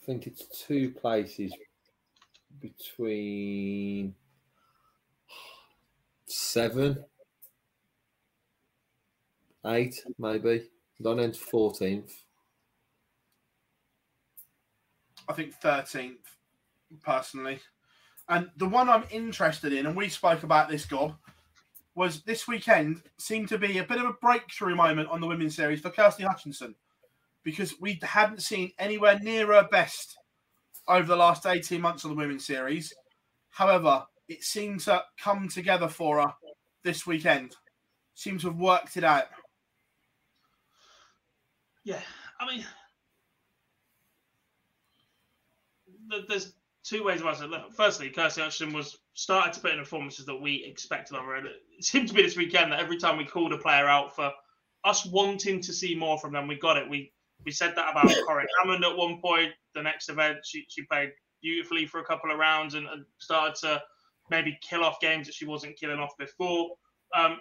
I 0.01 0.05
think 0.07 0.25
it's 0.25 0.65
two 0.65 0.89
places 0.89 1.53
between 2.59 4.15
seven, 6.25 7.05
eight, 9.67 10.03
maybe. 10.17 10.67
Don't 10.99 11.19
end 11.19 11.37
fourteenth. 11.37 12.11
I 15.29 15.33
think 15.33 15.53
13th, 15.61 16.15
personally. 17.03 17.59
And 18.27 18.49
the 18.57 18.67
one 18.67 18.89
I'm 18.89 19.03
interested 19.11 19.71
in, 19.71 19.85
and 19.85 19.95
we 19.95 20.09
spoke 20.09 20.43
about 20.43 20.69
this, 20.69 20.85
Gob, 20.85 21.15
was 21.93 22.21
this 22.23 22.47
weekend 22.47 23.01
seemed 23.17 23.49
to 23.49 23.57
be 23.57 23.77
a 23.77 23.83
bit 23.83 23.99
of 23.99 24.05
a 24.05 24.13
breakthrough 24.13 24.75
moment 24.75 25.09
on 25.09 25.21
the 25.21 25.27
women's 25.27 25.55
series 25.55 25.79
for 25.79 25.89
Kirsty 25.89 26.23
Hutchinson 26.23 26.75
because 27.43 27.79
we 27.79 27.99
hadn't 28.01 28.41
seen 28.41 28.71
anywhere 28.79 29.19
near 29.19 29.47
her 29.47 29.67
best 29.71 30.17
over 30.87 31.07
the 31.07 31.15
last 31.15 31.45
18 31.45 31.79
months 31.79 32.03
of 32.03 32.09
the 32.09 32.15
women's 32.15 32.45
series. 32.45 32.93
However, 33.49 34.05
it 34.27 34.43
seemed 34.43 34.81
to 34.81 35.03
come 35.17 35.47
together 35.47 35.87
for 35.87 36.21
her 36.21 36.33
this 36.83 37.07
weekend. 37.07 37.55
Seems 38.15 38.41
to 38.41 38.49
have 38.49 38.57
worked 38.57 38.97
it 38.97 39.03
out. 39.03 39.25
Yeah, 41.83 42.01
I 42.39 42.47
mean, 42.47 42.65
there's 46.27 46.53
two 46.87 47.03
ways 47.03 47.21
of 47.21 47.27
answering. 47.27 47.51
Firstly, 47.75 48.09
Kirsty 48.09 48.41
Hutchinson 48.41 48.73
was 48.73 48.97
started 49.13 49.53
to 49.53 49.59
put 49.59 49.71
in 49.71 49.79
performances 49.79 50.25
that 50.25 50.35
we 50.35 50.63
expected 50.65 51.17
of 51.17 51.25
her. 51.25 51.35
And 51.35 51.47
it 51.47 51.83
seemed 51.83 52.07
to 52.09 52.13
be 52.13 52.21
this 52.21 52.37
weekend 52.37 52.71
that 52.71 52.79
every 52.79 52.97
time 52.97 53.17
we 53.17 53.25
called 53.25 53.53
a 53.53 53.57
player 53.57 53.87
out 53.87 54.15
for 54.15 54.31
us 54.83 55.05
wanting 55.05 55.61
to 55.61 55.73
see 55.73 55.95
more 55.95 56.19
from 56.19 56.33
them, 56.33 56.47
we 56.47 56.57
got 56.57 56.77
it. 56.77 56.89
We 56.89 57.11
we 57.45 57.51
said 57.51 57.73
that 57.75 57.91
about 57.91 58.05
Corrine 58.27 58.45
Hammond 58.59 58.83
at 58.83 58.95
one 58.95 59.19
point. 59.21 59.51
The 59.73 59.81
next 59.81 60.09
event, 60.09 60.37
she, 60.45 60.65
she 60.69 60.83
played 60.83 61.11
beautifully 61.41 61.85
for 61.85 61.99
a 61.99 62.05
couple 62.05 62.31
of 62.31 62.37
rounds 62.37 62.75
and, 62.75 62.87
and 62.87 63.05
started 63.19 63.55
to 63.55 63.81
maybe 64.29 64.57
kill 64.67 64.83
off 64.83 64.99
games 64.99 65.27
that 65.27 65.35
she 65.35 65.45
wasn't 65.45 65.77
killing 65.77 65.99
off 65.99 66.17
before. 66.17 66.69
Um, 67.13 67.37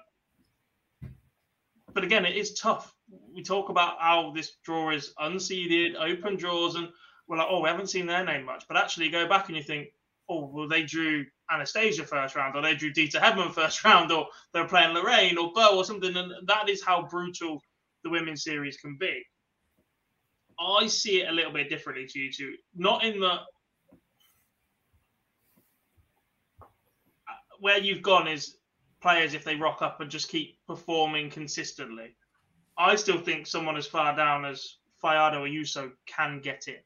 but 1.92 2.04
again, 2.04 2.26
it 2.26 2.36
is 2.36 2.54
tough. 2.54 2.92
We 3.32 3.42
talk 3.42 3.68
about 3.68 4.00
how 4.00 4.32
this 4.34 4.56
draw 4.64 4.90
is 4.90 5.14
unseeded, 5.20 5.94
open 5.96 6.36
draws, 6.36 6.74
and 6.74 6.88
we're 7.26 7.38
like, 7.38 7.46
oh, 7.48 7.62
we 7.62 7.68
haven't 7.68 7.88
seen 7.90 8.06
their 8.06 8.24
name 8.24 8.44
much. 8.44 8.64
But 8.68 8.76
actually, 8.76 9.08
go 9.08 9.26
back 9.28 9.48
and 9.48 9.56
you 9.56 9.62
think, 9.62 9.88
oh, 10.28 10.50
well, 10.52 10.68
they 10.68 10.82
drew 10.82 11.24
Anastasia 11.50 12.04
first 12.04 12.34
round, 12.34 12.56
or 12.56 12.62
they 12.62 12.74
drew 12.74 12.92
Deta 12.92 13.16
Hedman 13.20 13.52
first 13.52 13.84
round, 13.84 14.12
or 14.12 14.26
they're 14.52 14.68
playing 14.68 14.94
Lorraine 14.94 15.38
or 15.38 15.52
Beau 15.52 15.76
or 15.76 15.84
something. 15.84 16.16
And 16.16 16.32
that 16.46 16.68
is 16.68 16.82
how 16.82 17.06
brutal 17.06 17.62
the 18.02 18.10
women's 18.10 18.44
series 18.44 18.76
can 18.76 18.96
be. 18.98 19.22
I 20.58 20.86
see 20.86 21.22
it 21.22 21.28
a 21.28 21.32
little 21.32 21.52
bit 21.52 21.68
differently 21.68 22.06
to 22.06 22.18
you 22.18 22.32
two. 22.32 22.54
Not 22.76 23.04
in 23.04 23.18
the 23.18 23.32
uh, 23.32 23.40
where 27.58 27.78
you've 27.78 28.02
gone 28.02 28.28
is 28.28 28.56
players 29.02 29.34
if 29.34 29.42
they 29.42 29.56
rock 29.56 29.82
up 29.82 30.00
and 30.00 30.10
just 30.10 30.28
keep 30.28 30.58
performing 30.66 31.28
consistently. 31.28 32.16
I 32.78 32.94
still 32.94 33.18
think 33.18 33.46
someone 33.46 33.76
as 33.76 33.86
far 33.86 34.14
down 34.14 34.44
as 34.44 34.76
Fajardo 35.00 35.44
Ayuso 35.44 35.90
can 36.06 36.40
get 36.40 36.68
in 36.68 36.76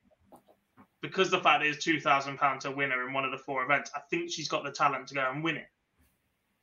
because 1.03 1.31
the 1.31 1.41
fact 1.41 1.65
is 1.65 1.79
two 1.79 2.01
thousand 2.01 2.39
pounds 2.39 2.65
a 2.65 2.71
winner 2.71 3.07
in 3.07 3.13
one 3.13 3.25
of 3.25 3.31
the 3.31 3.39
four 3.39 3.63
events. 3.63 3.91
I 3.95 4.01
think 4.11 4.31
she's 4.31 4.49
got 4.49 4.65
the 4.65 4.73
talent 4.73 5.09
to 5.09 5.15
go 5.15 5.31
and 5.31 5.45
win 5.45 5.57
it. 5.57 5.69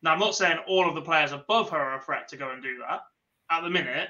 Now 0.01 0.13
I'm 0.13 0.19
not 0.19 0.35
saying 0.35 0.59
all 0.67 0.87
of 0.87 0.95
the 0.95 1.01
players 1.01 1.31
above 1.31 1.69
her 1.69 1.77
are 1.77 1.97
a 1.97 2.01
threat 2.01 2.27
to 2.29 2.37
go 2.37 2.51
and 2.51 2.61
do 2.61 2.77
that. 2.87 3.01
At 3.49 3.61
the 3.61 3.69
minute, 3.69 4.09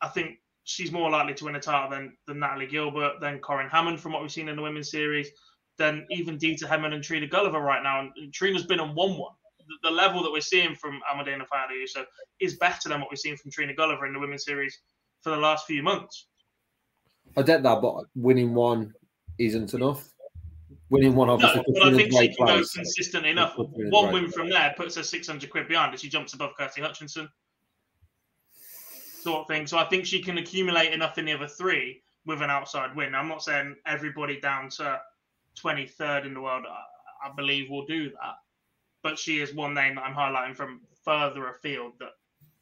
I 0.00 0.08
think 0.08 0.38
she's 0.64 0.92
more 0.92 1.10
likely 1.10 1.34
to 1.34 1.44
win 1.44 1.56
a 1.56 1.60
title 1.60 1.90
than, 1.90 2.16
than 2.26 2.38
Natalie 2.38 2.66
Gilbert, 2.66 3.20
than 3.20 3.38
Corrine 3.40 3.70
Hammond 3.70 4.00
from 4.00 4.12
what 4.12 4.22
we've 4.22 4.30
seen 4.30 4.48
in 4.48 4.56
the 4.56 4.62
women's 4.62 4.90
series, 4.90 5.28
than 5.78 6.06
even 6.10 6.38
Deta 6.38 6.64
Hedman 6.64 6.94
and 6.94 7.02
Trina 7.02 7.26
Gulliver 7.26 7.60
right 7.60 7.82
now. 7.82 8.00
And 8.00 8.32
Trina's 8.32 8.66
been 8.66 8.80
on 8.80 8.94
one 8.94 9.18
one. 9.18 9.34
The, 9.58 9.90
the 9.90 9.94
level 9.94 10.22
that 10.22 10.32
we're 10.32 10.40
seeing 10.40 10.74
from 10.74 11.00
Almudena 11.12 11.46
Fajardo 11.46 12.06
is 12.40 12.56
better 12.56 12.88
than 12.88 13.00
what 13.00 13.10
we've 13.10 13.18
seen 13.18 13.36
from 13.36 13.50
Trina 13.50 13.74
Gulliver 13.74 14.06
in 14.06 14.12
the 14.12 14.20
women's 14.20 14.44
series 14.44 14.78
for 15.22 15.30
the 15.30 15.36
last 15.36 15.66
few 15.66 15.82
months. 15.82 16.26
I 17.36 17.42
get 17.42 17.62
that, 17.62 17.80
but 17.80 18.04
winning 18.14 18.54
one 18.54 18.92
isn't 19.40 19.74
enough. 19.74 20.08
Winning 20.90 21.14
one 21.14 21.30
obviously. 21.30 21.62
No, 21.68 21.80
but 21.80 21.94
I 21.94 21.96
think 21.96 22.12
she 22.12 22.34
can 22.34 22.46
go 22.46 22.62
consistent 22.74 23.26
enough. 23.26 23.54
One 23.56 24.12
win 24.12 24.30
from 24.30 24.50
there 24.50 24.74
puts 24.76 24.96
her 24.96 25.02
600 25.02 25.50
quid 25.50 25.68
behind 25.68 25.94
as 25.94 26.00
she 26.00 26.08
jumps 26.08 26.34
above 26.34 26.52
Kirsty 26.58 26.80
Hutchinson 26.80 27.28
sort 29.20 29.42
of 29.42 29.48
thing. 29.48 29.66
So 29.66 29.78
I 29.78 29.84
think 29.84 30.06
she 30.06 30.22
can 30.22 30.38
accumulate 30.38 30.92
enough 30.92 31.18
in 31.18 31.26
the 31.26 31.32
other 31.32 31.46
three 31.46 32.02
with 32.26 32.42
an 32.42 32.50
outside 32.50 32.94
win. 32.96 33.14
I'm 33.14 33.28
not 33.28 33.42
saying 33.42 33.76
everybody 33.86 34.40
down 34.40 34.68
to 34.70 35.00
23rd 35.62 36.26
in 36.26 36.34
the 36.34 36.40
world, 36.40 36.64
I, 36.68 37.28
I 37.28 37.32
believe, 37.34 37.70
will 37.70 37.86
do 37.86 38.10
that. 38.10 38.36
But 39.02 39.18
she 39.18 39.40
is 39.40 39.54
one 39.54 39.74
name 39.74 39.94
that 39.96 40.02
I'm 40.02 40.14
highlighting 40.14 40.56
from 40.56 40.80
further 41.04 41.48
afield 41.48 41.92
that 42.00 42.10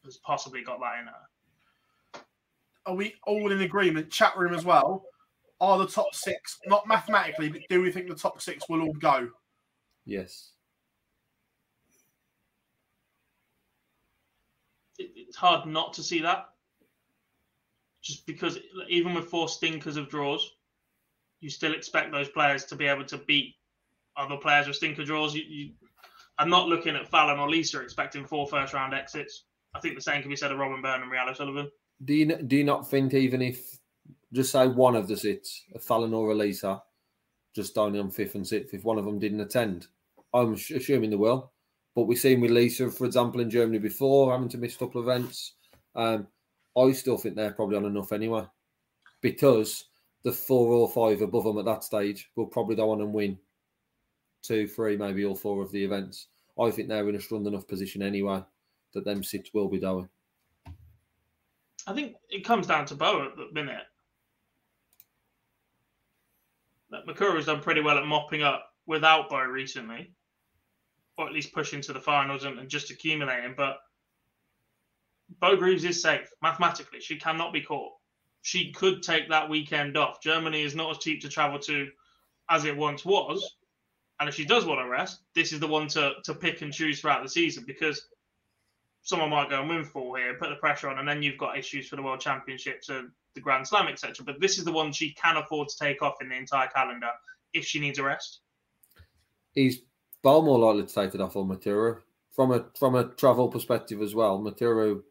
has 0.05 0.17
possibly 0.19 0.63
got 0.63 0.81
that 0.81 1.01
in 1.01 1.07
her. 1.07 2.23
Are 2.87 2.95
we 2.95 3.15
all 3.27 3.53
in 3.53 3.61
agreement? 3.61 4.11
Chat 4.11 4.37
room 4.37 4.55
as 4.55 4.65
well. 4.65 5.05
Are 5.61 5.79
the 5.79 5.87
top 5.87 6.15
six, 6.15 6.59
not 6.67 6.87
mathematically, 6.87 7.49
but 7.49 7.63
do 7.69 7.83
we 7.83 7.91
think 7.91 8.09
the 8.09 8.15
top 8.15 8.41
six 8.41 8.69
will 8.69 8.83
all 8.83 8.93
go? 8.93 9.29
Yes. 10.05 10.53
it's 14.99 15.37
hard 15.37 15.67
not 15.67 15.93
to 15.95 16.03
see 16.03 16.21
that. 16.21 16.47
Just 18.03 18.27
because 18.27 18.59
even 18.89 19.15
with 19.15 19.27
four 19.27 19.49
stinkers 19.49 19.97
of 19.97 20.09
draws, 20.09 20.55
you 21.41 21.51
still 21.51 21.75
expect 21.75 22.13
those 22.13 22.29
players 22.29 22.65
to 22.67 22.77
be 22.77 22.87
able 22.87 23.05
to 23.05 23.19
beat 23.19 23.55
other 24.17 24.37
players 24.37 24.67
with 24.67 24.77
stinker 24.77 25.05
draws. 25.05 25.35
You, 25.35 25.43
you, 25.47 25.71
I'm 26.39 26.51
not 26.51 26.69
looking 26.69 26.97
at 26.97 27.09
Fallon 27.09 27.39
or 27.39 27.49
Lisa 27.49 27.81
expecting 27.81 28.25
four 28.25 28.47
first 28.47 28.73
round 28.73 28.95
exits. 28.95 29.45
I 29.75 29.81
think 29.81 29.95
the 29.95 30.01
same 30.01 30.23
can 30.23 30.31
be 30.31 30.37
said 30.37 30.51
of 30.51 30.59
Robyn 30.59 30.83
Byrne 30.83 31.03
and 31.03 31.11
Rhiannon 31.11 31.33
O'Sullivan. 31.33 31.71
Do 32.05 32.15
you 32.15 32.37
do 32.37 32.57
you 32.57 32.65
not 32.65 32.89
think 32.89 33.13
even 33.15 33.43
if 33.43 33.78
just 34.33 34.53
say 34.53 34.67
one 34.67 34.97
of 34.97 35.09
the 35.09 35.17
sits, 35.17 35.65
a 35.75 35.79
Fallon 35.79 36.15
or 36.15 36.31
a 36.31 36.35
Lisa, 36.35 36.83
just 37.55 37.79
only 37.79 37.99
on 37.99 38.11
fifth 38.11 38.35
and 38.35 38.47
sixth, 38.47 38.75
if 38.75 38.85
one 38.85 38.99
of 38.99 39.05
them 39.05 39.19
didn't 39.19 39.41
attend, 39.41 39.87
I'm 40.35 40.55
assuming 40.55 41.11
they 41.11 41.17
will. 41.17 41.53
But 41.95 42.05
we've 42.05 42.19
seen 42.19 42.41
with 42.41 42.51
Lisa, 42.51 42.91
for 42.91 43.07
example, 43.07 43.41
in 43.41 43.51
Germany 43.51 43.79
before, 43.79 44.33
having 44.33 44.49
to 44.51 44.59
miss 44.59 44.77
a 44.77 44.79
couple 44.79 45.01
of 45.01 45.09
events. 45.09 45.55
Um, 45.97 46.27
I 46.77 46.93
still 46.93 47.17
think 47.17 47.35
they're 47.35 47.53
probably 47.53 47.77
on 47.77 47.87
enough 47.87 48.13
anyway, 48.13 48.45
because 49.21 49.87
the 50.23 50.33
four 50.33 50.73
or 50.73 50.89
five 50.89 51.23
above 51.23 51.45
them 51.45 51.59
at 51.59 51.65
that 51.65 51.85
stage 51.85 52.31
will 52.37 52.47
probably 52.47 52.77
go 52.77 52.91
on 52.91 53.01
and 53.01 53.13
win 53.13 53.39
two, 54.43 54.69
three, 54.69 54.97
maybe 54.97 55.25
all 55.25 55.35
four 55.35 55.63
of 55.63 55.73
the 55.73 55.83
events. 55.83 56.29
I 56.61 56.71
think 56.71 56.89
they're 56.89 57.09
in 57.09 57.17
a 57.17 57.21
strong 57.21 57.47
enough 57.47 57.67
position 57.67 58.03
anyway 58.03 58.43
that 58.95 59.05
them 59.05 59.23
six 59.23 59.53
will 59.55 59.69
be 59.69 59.79
going. 59.79 60.09
I 61.87 61.95
think 61.95 62.17
it 62.29 62.45
comes 62.45 62.67
down 62.67 62.85
to 62.87 62.95
Beau 62.95 63.25
at 63.25 63.37
the 63.37 63.49
minute. 63.53 63.85
Mikuru's 66.93 67.47
done 67.47 67.61
pretty 67.61 67.81
well 67.81 67.99
at 67.99 68.07
mopping 68.07 68.43
up 68.43 68.71
without 68.87 69.29
Beau 69.29 69.43
recently 69.45 70.13
or 71.19 71.27
at 71.27 71.33
least 71.33 71.53
pushing 71.53 71.81
to 71.83 71.93
the 71.93 72.01
finals 72.01 72.45
and, 72.45 72.59
and 72.59 72.69
just 72.69 72.91
accumulating. 72.91 73.55
But 73.57 73.79
Beau 75.41 75.57
Greaves 75.57 75.85
is 75.85 76.01
safe 76.01 76.31
mathematically. 76.41 77.01
She 77.01 77.19
cannot 77.19 77.53
be 77.53 77.61
caught. 77.61 77.93
she 78.43 78.73
could 78.73 79.03
take 79.03 79.29
that 79.29 79.51
weekend 79.51 79.97
off. 79.97 80.23
Germany 80.23 80.63
is 80.63 80.75
not 80.75 80.91
as 80.91 80.99
cheap 80.99 81.21
to 81.23 81.29
travel 81.29 81.59
to 81.59 81.89
as 82.49 82.65
it 82.65 82.77
once 82.77 83.05
was. 83.05 83.57
And 84.21 84.29
if 84.29 84.35
she 84.35 84.45
does 84.45 84.65
want 84.65 84.81
to 84.81 84.89
rest, 84.89 85.21
this 85.35 85.53
is 85.53 85.61
the 85.61 85.67
one 85.67 85.89
to, 85.89 86.15
to 86.25 86.35
pick 86.35 86.63
and 86.63 86.73
choose 86.73 87.01
throughout 87.01 87.23
the 87.23 87.29
season 87.29 87.65
because 87.67 88.09
someone 89.03 89.31
might 89.31 89.51
go 89.51 89.61
and 89.61 89.69
win 89.69 89.85
four 89.85 90.19
here, 90.19 90.35
put 90.35 90.51
the 90.51 90.57
pressure 90.57 90.89
on, 90.89 90.99
and 90.99 91.09
then 91.09 91.23
you've 91.23 91.39
got 91.39 91.59
issues 91.59 91.89
for 91.89 91.97
the 91.97 92.03
World 92.03 92.21
Championships 92.21 92.89
and 92.89 93.11
the 93.35 93.41
Grand 93.41 93.67
Slam, 93.67 93.89
etc. 93.89 94.25
But 94.25 94.41
this 94.41 94.59
is 94.59 94.65
the 94.65 94.73
one 94.73 94.93
she 94.93 95.13
can 95.13 95.37
afford 95.37 95.69
to 95.69 95.79
take 95.79 96.03
off 96.03 96.17
in 96.21 96.29
the 96.29 96.37
entire 96.37 96.69
calendar 96.69 97.11
if 97.55 97.65
she 97.65 97.81
needs 97.81 97.99
a 97.99 98.03
rest. 98.03 98.41
He's 99.53 99.81
far 100.23 100.43
more 100.43 100.59
likely 100.59 100.87
to 100.87 100.95
take 100.95 101.15
it 101.15 101.21
off 101.21 101.37
on 101.37 101.49
Matera. 101.49 102.01
From 102.33 102.53
a 102.53 102.67
from 102.79 102.95
a 102.95 103.05
travel 103.05 103.49
perspective 103.49 104.01
as 104.01 104.15
well, 104.15 104.39
Matera 104.39 105.03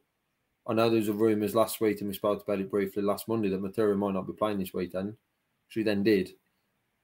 I 0.67 0.73
know 0.73 0.89
there 0.89 0.99
was 0.99 1.09
rumours 1.09 1.55
last 1.55 1.79
week, 1.79 2.01
and 2.01 2.09
we 2.09 2.13
spoke 2.13 2.43
about 2.43 2.59
it 2.59 2.69
briefly 2.69 3.01
last 3.01 3.29
Monday, 3.29 3.47
that 3.49 3.61
Matera 3.61 3.97
might 3.97 4.13
not 4.13 4.27
be 4.27 4.33
playing 4.33 4.59
this 4.59 4.73
weekend. 4.73 5.15
She 5.69 5.81
then 5.81 6.03
did. 6.03 6.31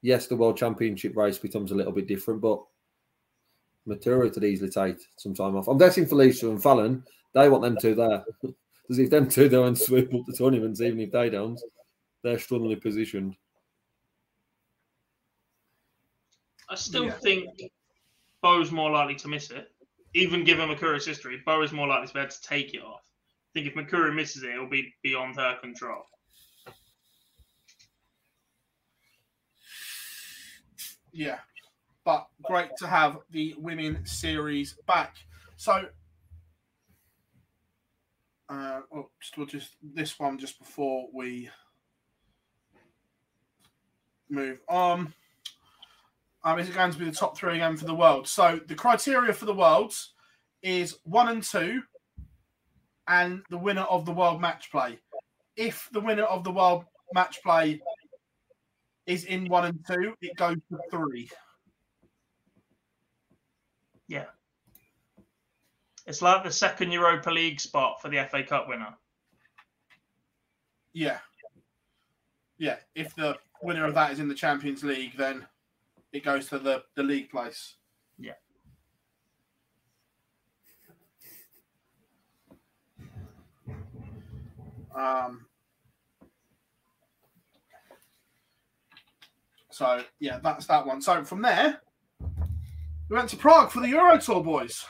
Yes, 0.01 0.27
the 0.27 0.35
World 0.35 0.57
Championship 0.57 1.15
race 1.15 1.37
becomes 1.37 1.71
a 1.71 1.75
little 1.75 1.93
bit 1.93 2.07
different, 2.07 2.41
but 2.41 2.61
Matera 3.87 4.31
could 4.33 4.43
easily 4.43 4.69
take 4.69 4.97
some 5.17 5.33
time 5.33 5.55
off. 5.55 5.67
I'm 5.67 5.77
guessing 5.77 6.05
Felicia 6.05 6.49
and 6.49 6.61
Fallon, 6.61 7.03
they 7.33 7.49
want 7.49 7.63
them 7.63 7.77
two 7.79 7.95
there. 7.95 8.23
Because 8.83 8.99
if 8.99 9.09
them 9.09 9.29
two 9.29 9.47
don't 9.47 9.77
swoop 9.77 10.13
up 10.13 10.25
the 10.27 10.33
tournaments, 10.33 10.81
even 10.81 10.99
if 10.99 11.09
they 11.09 11.29
don't, 11.29 11.57
they're 12.21 12.37
strongly 12.37 12.75
positioned. 12.75 13.33
I 16.69 16.75
still 16.75 17.05
Yeah. 17.05 17.13
think 17.19 17.49
Beau's 18.41 18.71
more 18.73 18.91
likely 18.91 19.15
to 19.15 19.29
miss 19.29 19.51
it. 19.51 19.71
Even 20.13 20.43
given 20.43 20.67
Mikuru's 20.67 21.05
history, 21.05 21.41
Beau 21.45 21.61
is 21.61 21.71
more 21.71 21.87
likely 21.87 22.07
to 22.07 22.13
be 22.13 22.19
able 22.19 22.31
to 22.31 22.41
take 22.41 22.73
it 22.73 22.83
off. 22.83 23.09
I 23.55 23.59
think 23.59 23.67
if 23.67 23.73
Makura 23.75 24.13
misses 24.13 24.43
it, 24.43 24.49
it'll 24.49 24.67
be 24.67 24.93
beyond 25.01 25.37
her 25.37 25.57
control. 25.61 26.03
Yeah, 31.13 31.39
but 32.05 32.27
great 32.43 32.69
to 32.77 32.87
have 32.87 33.17
the 33.31 33.55
women 33.57 34.05
series 34.05 34.75
back. 34.87 35.15
So, 35.55 35.85
uh, 38.49 38.81
well, 38.91 39.11
just, 39.21 39.37
we'll 39.37 39.47
just 39.47 39.75
this 39.81 40.19
one 40.19 40.37
just 40.37 40.59
before 40.59 41.07
we 41.13 41.49
move 44.29 44.59
on. 44.67 45.13
Um, 46.43 46.59
is 46.59 46.67
it 46.67 46.75
going 46.75 46.91
to 46.91 46.99
be 46.99 47.05
the 47.05 47.11
top 47.11 47.37
three 47.37 47.55
again 47.55 47.77
for 47.77 47.85
the 47.85 47.95
world? 47.95 48.27
So 48.27 48.59
the 48.67 48.75
criteria 48.75 49.31
for 49.31 49.45
the 49.45 49.53
worlds 49.53 50.13
is 50.61 50.97
one 51.03 51.29
and 51.29 51.41
two, 51.41 51.81
and 53.07 53.43
the 53.49 53.57
winner 53.57 53.83
of 53.83 54.05
the 54.05 54.11
world 54.11 54.41
match 54.41 54.69
play. 54.71 54.99
If 55.55 55.89
the 55.93 56.01
winner 56.01 56.23
of 56.23 56.43
the 56.43 56.51
world 56.51 56.85
match 57.13 57.41
play 57.43 57.81
is 59.05 59.23
in 59.25 59.47
one 59.47 59.65
and 59.65 59.79
two, 59.87 60.15
it 60.21 60.35
goes 60.35 60.57
to 60.69 60.79
three. 60.91 61.29
Yeah. 64.07 64.25
It's 66.05 66.21
like 66.21 66.43
the 66.43 66.51
second 66.51 66.91
Europa 66.91 67.31
League 67.31 67.59
spot 67.59 68.01
for 68.01 68.09
the 68.09 68.27
FA 68.29 68.43
Cup 68.43 68.67
winner. 68.67 68.93
Yeah. 70.93 71.19
Yeah. 72.57 72.77
If 72.93 73.15
the 73.15 73.37
winner 73.61 73.85
of 73.85 73.93
that 73.95 74.11
is 74.11 74.19
in 74.19 74.27
the 74.27 74.35
Champions 74.35 74.83
League, 74.83 75.17
then 75.17 75.45
it 76.11 76.23
goes 76.23 76.47
to 76.49 76.59
the, 76.59 76.83
the 76.95 77.03
league 77.03 77.29
place. 77.29 77.75
Yeah. 78.19 78.33
Um, 84.95 85.45
so 89.71 90.03
yeah, 90.19 90.39
that's 90.43 90.67
that 90.67 90.85
one. 90.85 91.01
So 91.01 91.23
from 91.23 91.41
there, 91.41 91.81
we 93.09 93.15
went 93.15 93.29
to 93.29 93.37
Prague 93.37 93.71
for 93.71 93.79
the 93.81 93.89
Euro 93.89 94.17
Tour, 94.17 94.43
boys. 94.43 94.85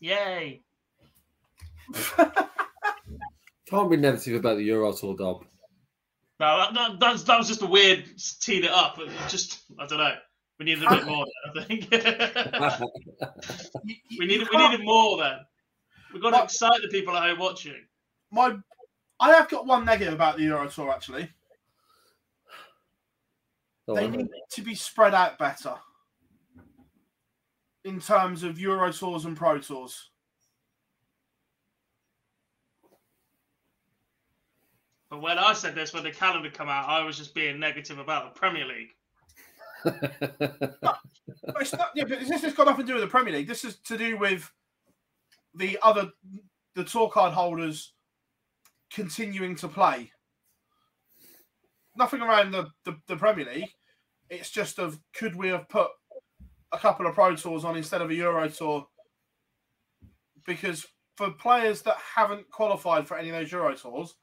Yay. 0.00 0.62
Can't 3.66 3.90
be 3.90 3.96
negative 3.96 4.34
about 4.38 4.58
the 4.58 4.64
Euro 4.64 4.92
Tour, 4.92 5.16
Dob. 5.16 5.44
No, 6.38 6.58
that, 6.58 6.74
that, 6.74 7.00
that's, 7.00 7.22
that 7.24 7.38
was 7.38 7.48
just 7.48 7.62
a 7.62 7.66
weird 7.66 8.04
teed 8.40 8.64
it 8.64 8.70
up. 8.70 8.98
It 8.98 9.10
just, 9.28 9.62
I 9.78 9.86
don't 9.86 9.98
know. 9.98 10.14
We 10.58 10.66
needed 10.66 10.84
a 10.84 10.90
bit 10.90 11.06
more, 11.06 11.24
I 11.46 11.64
think. 11.64 11.90
we 14.18 14.26
needed, 14.26 14.48
we 14.52 14.56
needed 14.56 14.84
more 14.84 15.18
then. 15.18 15.38
We've 16.12 16.22
got 16.22 16.30
to 16.30 16.44
excite 16.44 16.82
the 16.82 16.88
people 16.88 17.16
at 17.16 17.28
home 17.28 17.38
watching. 17.38 17.84
My, 18.30 18.56
I 19.18 19.32
have 19.32 19.48
got 19.48 19.66
one 19.66 19.84
negative 19.84 20.14
about 20.14 20.36
the 20.36 20.44
Euro 20.44 20.68
Tour 20.68 20.90
actually. 20.90 21.30
Go 23.86 23.94
they 23.94 24.06
on. 24.06 24.12
need 24.12 24.28
to 24.50 24.62
be 24.62 24.74
spread 24.74 25.14
out 25.14 25.38
better 25.38 25.74
in 27.84 28.00
terms 28.00 28.42
of 28.42 28.58
Euro 28.58 28.92
Tours 28.92 29.24
and 29.24 29.36
Pro 29.36 29.58
Tours. 29.58 30.10
But 35.08 35.22
when 35.22 35.38
I 35.38 35.52
said 35.52 35.76
this, 35.76 35.94
when 35.94 36.02
the 36.02 36.10
calendar 36.10 36.50
come 36.50 36.68
out, 36.68 36.88
I 36.88 37.04
was 37.04 37.16
just 37.16 37.32
being 37.32 37.60
negative 37.60 38.00
about 38.00 38.34
the 38.34 38.40
Premier 38.40 38.66
League. 38.66 38.90
But 39.84 41.60
it's 41.60 41.72
not, 41.72 41.90
yeah, 41.94 42.04
but 42.04 42.18
this 42.18 42.42
has 42.42 42.54
got 42.54 42.66
nothing 42.66 42.86
to 42.86 42.92
do 42.92 42.94
with 42.94 43.04
the 43.04 43.10
Premier 43.10 43.34
League. 43.34 43.46
This 43.46 43.64
is 43.64 43.76
to 43.84 43.96
do 43.96 44.18
with 44.18 44.50
the 45.54 45.78
other, 45.80 46.10
the 46.74 46.82
tour 46.82 47.08
card 47.08 47.32
holders 47.32 47.92
continuing 48.90 49.54
to 49.56 49.68
play. 49.68 50.10
Nothing 51.96 52.20
around 52.20 52.52
the, 52.52 52.68
the, 52.84 52.96
the 53.06 53.16
Premier 53.16 53.46
League. 53.46 53.70
It's 54.28 54.50
just 54.50 54.78
of 54.78 54.98
could 55.14 55.36
we 55.36 55.48
have 55.48 55.68
put 55.68 55.88
a 56.72 56.78
couple 56.78 57.06
of 57.06 57.14
Pro 57.14 57.36
Tours 57.36 57.64
on 57.64 57.76
instead 57.76 58.02
of 58.02 58.10
a 58.10 58.14
Euro 58.14 58.48
Tour? 58.48 58.86
Because 60.44 60.86
for 61.16 61.30
players 61.30 61.82
that 61.82 61.96
haven't 62.14 62.50
qualified 62.50 63.06
for 63.06 63.16
any 63.16 63.30
of 63.30 63.36
those 63.36 63.52
Euro 63.52 63.74
Tours, 63.74 64.14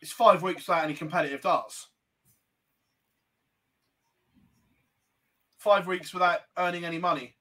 it's 0.00 0.12
five 0.12 0.42
weeks 0.42 0.66
without 0.68 0.84
any 0.84 0.94
competitive 0.94 1.40
darts. 1.40 1.88
Five 5.58 5.86
weeks 5.86 6.12
without 6.12 6.40
earning 6.58 6.84
any 6.84 6.98
money. 6.98 7.36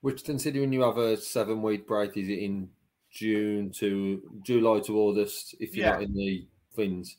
Which, 0.00 0.24
considering 0.24 0.72
you 0.72 0.80
have 0.82 0.98
a 0.98 1.16
seven 1.16 1.62
week 1.62 1.86
break, 1.86 2.16
is 2.16 2.28
it 2.28 2.38
in 2.38 2.70
June 3.10 3.70
to 3.72 4.20
July 4.42 4.80
to 4.80 4.98
August? 4.98 5.54
If 5.60 5.76
you're 5.76 5.86
Yeah. 5.86 5.92
not 5.92 6.02
in 6.02 6.14
the 6.14 6.48
things 6.74 7.18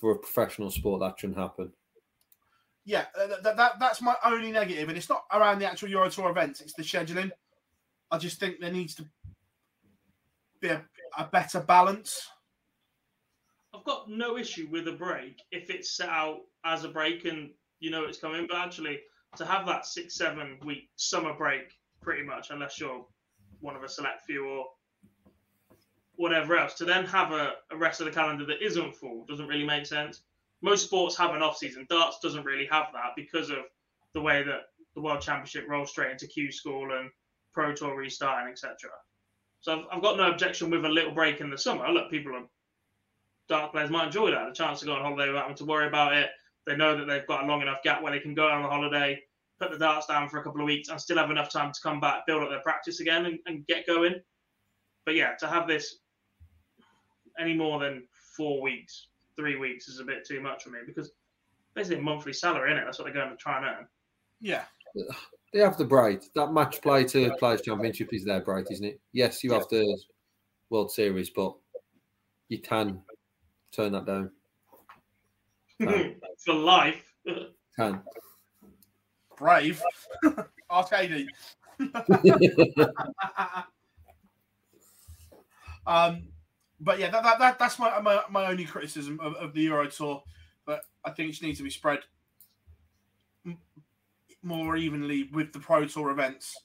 for 0.00 0.12
a 0.12 0.18
professional 0.18 0.70
sport, 0.70 1.00
that 1.00 1.18
shouldn't 1.18 1.38
happen. 1.38 1.72
Yeah, 2.84 3.04
uh, 3.16 3.26
th- 3.26 3.42
th- 3.42 3.56
that, 3.56 3.72
that's 3.78 4.00
my 4.00 4.16
only 4.24 4.50
negative, 4.50 4.88
and 4.88 4.96
it's 4.96 5.08
not 5.08 5.24
around 5.32 5.58
the 5.58 5.70
actual 5.70 5.90
Euro 5.90 6.08
Tour 6.10 6.30
events; 6.30 6.60
it's 6.60 6.72
the 6.72 6.82
scheduling. 6.82 7.30
I 8.10 8.18
just 8.18 8.40
think 8.40 8.58
there 8.58 8.72
needs 8.72 8.94
to 8.96 9.04
be 10.60 10.68
a, 10.68 10.84
a 11.16 11.24
better 11.26 11.60
balance. 11.60 12.28
I've 13.74 13.84
got 13.84 14.10
no 14.10 14.36
issue 14.36 14.68
with 14.70 14.88
a 14.88 14.92
break 14.92 15.40
if 15.52 15.70
it's 15.70 15.96
set 15.96 16.08
out 16.08 16.40
as 16.64 16.84
a 16.84 16.88
break 16.88 17.24
and 17.24 17.50
you 17.78 17.90
know 17.90 18.04
it's 18.04 18.18
coming. 18.18 18.46
But 18.48 18.58
actually, 18.58 19.00
to 19.36 19.44
have 19.44 19.66
that 19.66 19.86
six, 19.86 20.16
seven 20.16 20.58
week 20.64 20.88
summer 20.96 21.34
break, 21.34 21.72
pretty 22.02 22.24
much, 22.24 22.50
unless 22.50 22.80
you're 22.80 23.06
one 23.60 23.76
of 23.76 23.82
a 23.82 23.88
select 23.88 24.22
few 24.26 24.48
or 24.48 24.66
whatever 26.20 26.58
else, 26.58 26.74
to 26.74 26.84
then 26.84 27.06
have 27.06 27.32
a, 27.32 27.54
a 27.70 27.76
rest 27.76 28.00
of 28.00 28.04
the 28.04 28.12
calendar 28.12 28.44
that 28.44 28.62
isn't 28.62 28.94
full 28.94 29.24
doesn't 29.26 29.46
really 29.46 29.64
make 29.64 29.86
sense. 29.86 30.20
Most 30.60 30.84
sports 30.84 31.16
have 31.16 31.34
an 31.34 31.40
off 31.40 31.56
season. 31.56 31.86
Darts 31.88 32.18
doesn't 32.22 32.44
really 32.44 32.68
have 32.70 32.88
that 32.92 33.12
because 33.16 33.48
of 33.48 33.60
the 34.12 34.20
way 34.20 34.42
that 34.42 34.64
the 34.94 35.00
World 35.00 35.22
Championship 35.22 35.64
rolls 35.66 35.88
straight 35.88 36.10
into 36.10 36.26
Q 36.26 36.52
School 36.52 36.92
and 36.92 37.08
Pro 37.54 37.74
Tour 37.74 37.96
restarting, 37.96 38.52
etc. 38.52 38.90
So 39.62 39.78
I've, 39.78 39.84
I've 39.90 40.02
got 40.02 40.18
no 40.18 40.30
objection 40.30 40.68
with 40.68 40.84
a 40.84 40.90
little 40.90 41.14
break 41.14 41.40
in 41.40 41.48
the 41.48 41.56
summer. 41.56 41.88
Look, 41.88 42.10
people 42.10 42.36
are 42.36 42.44
dark 43.48 43.72
players 43.72 43.88
might 43.88 44.06
enjoy 44.06 44.30
that. 44.30 44.46
The 44.46 44.54
chance 44.54 44.80
to 44.80 44.86
go 44.86 44.92
on 44.92 45.02
holiday 45.02 45.28
without 45.28 45.44
having 45.44 45.56
to 45.56 45.64
worry 45.64 45.86
about 45.86 46.12
it. 46.12 46.28
They 46.66 46.76
know 46.76 46.98
that 46.98 47.06
they've 47.06 47.26
got 47.26 47.44
a 47.44 47.46
long 47.46 47.62
enough 47.62 47.82
gap 47.82 48.02
where 48.02 48.12
they 48.12 48.20
can 48.20 48.34
go 48.34 48.46
on 48.46 48.62
a 48.62 48.68
holiday, 48.68 49.18
put 49.58 49.70
the 49.70 49.78
darts 49.78 50.06
down 50.06 50.28
for 50.28 50.38
a 50.38 50.44
couple 50.44 50.60
of 50.60 50.66
weeks, 50.66 50.90
and 50.90 51.00
still 51.00 51.16
have 51.16 51.30
enough 51.30 51.50
time 51.50 51.72
to 51.72 51.80
come 51.82 51.98
back, 51.98 52.26
build 52.26 52.42
up 52.42 52.50
their 52.50 52.60
practice 52.60 53.00
again, 53.00 53.24
and, 53.24 53.38
and 53.46 53.66
get 53.66 53.86
going. 53.86 54.16
But 55.06 55.14
yeah, 55.14 55.34
to 55.36 55.46
have 55.46 55.66
this 55.66 55.96
any 57.40 57.54
more 57.54 57.78
than 57.78 58.04
four 58.36 58.60
weeks, 58.60 59.08
three 59.36 59.56
weeks 59.56 59.88
is 59.88 59.98
a 59.98 60.04
bit 60.04 60.26
too 60.26 60.40
much 60.40 60.64
for 60.64 60.70
me 60.70 60.80
because 60.86 61.12
basically 61.74 61.98
a 61.98 62.02
monthly 62.02 62.32
salary, 62.32 62.70
in 62.70 62.76
it. 62.76 62.84
That's 62.84 62.98
what 62.98 63.04
they're 63.04 63.14
going 63.14 63.30
to 63.30 63.36
try 63.36 63.58
and 63.58 63.66
earn. 63.66 63.86
Yeah, 64.40 64.64
They 65.52 65.60
have 65.60 65.76
the 65.76 65.84
break. 65.84 66.32
That 66.34 66.52
match 66.52 66.80
play 66.82 67.04
to 67.04 67.34
Players 67.38 67.62
Championship 67.62 68.12
is 68.12 68.24
their 68.24 68.40
break, 68.40 68.66
isn't 68.70 68.84
it? 68.84 69.00
Yes, 69.12 69.44
you 69.44 69.52
have 69.52 69.68
the 69.68 69.98
World 70.70 70.90
Series, 70.90 71.30
but 71.30 71.54
you 72.48 72.58
can 72.58 73.02
turn 73.72 73.92
that 73.92 74.06
down. 74.06 74.30
for 76.44 76.54
life. 76.54 77.12
Can. 77.76 78.02
brave. 79.36 79.82
Arcady. 80.70 81.28
Um, 85.86 86.28
but 86.80 86.98
yeah, 86.98 87.10
that, 87.10 87.22
that, 87.22 87.38
that 87.38 87.58
that's 87.58 87.78
my, 87.78 88.00
my 88.00 88.22
my 88.30 88.46
only 88.46 88.64
criticism 88.64 89.20
of, 89.20 89.34
of 89.34 89.52
the 89.54 89.62
Euro 89.62 89.88
Tour. 89.88 90.22
But 90.66 90.82
I 91.04 91.10
think 91.10 91.34
it 91.34 91.42
needs 91.42 91.58
to 91.58 91.64
be 91.64 91.70
spread 91.70 92.00
more 94.42 94.76
evenly 94.76 95.28
with 95.32 95.52
the 95.52 95.58
Pro 95.58 95.86
Tour 95.86 96.10
events. 96.10 96.56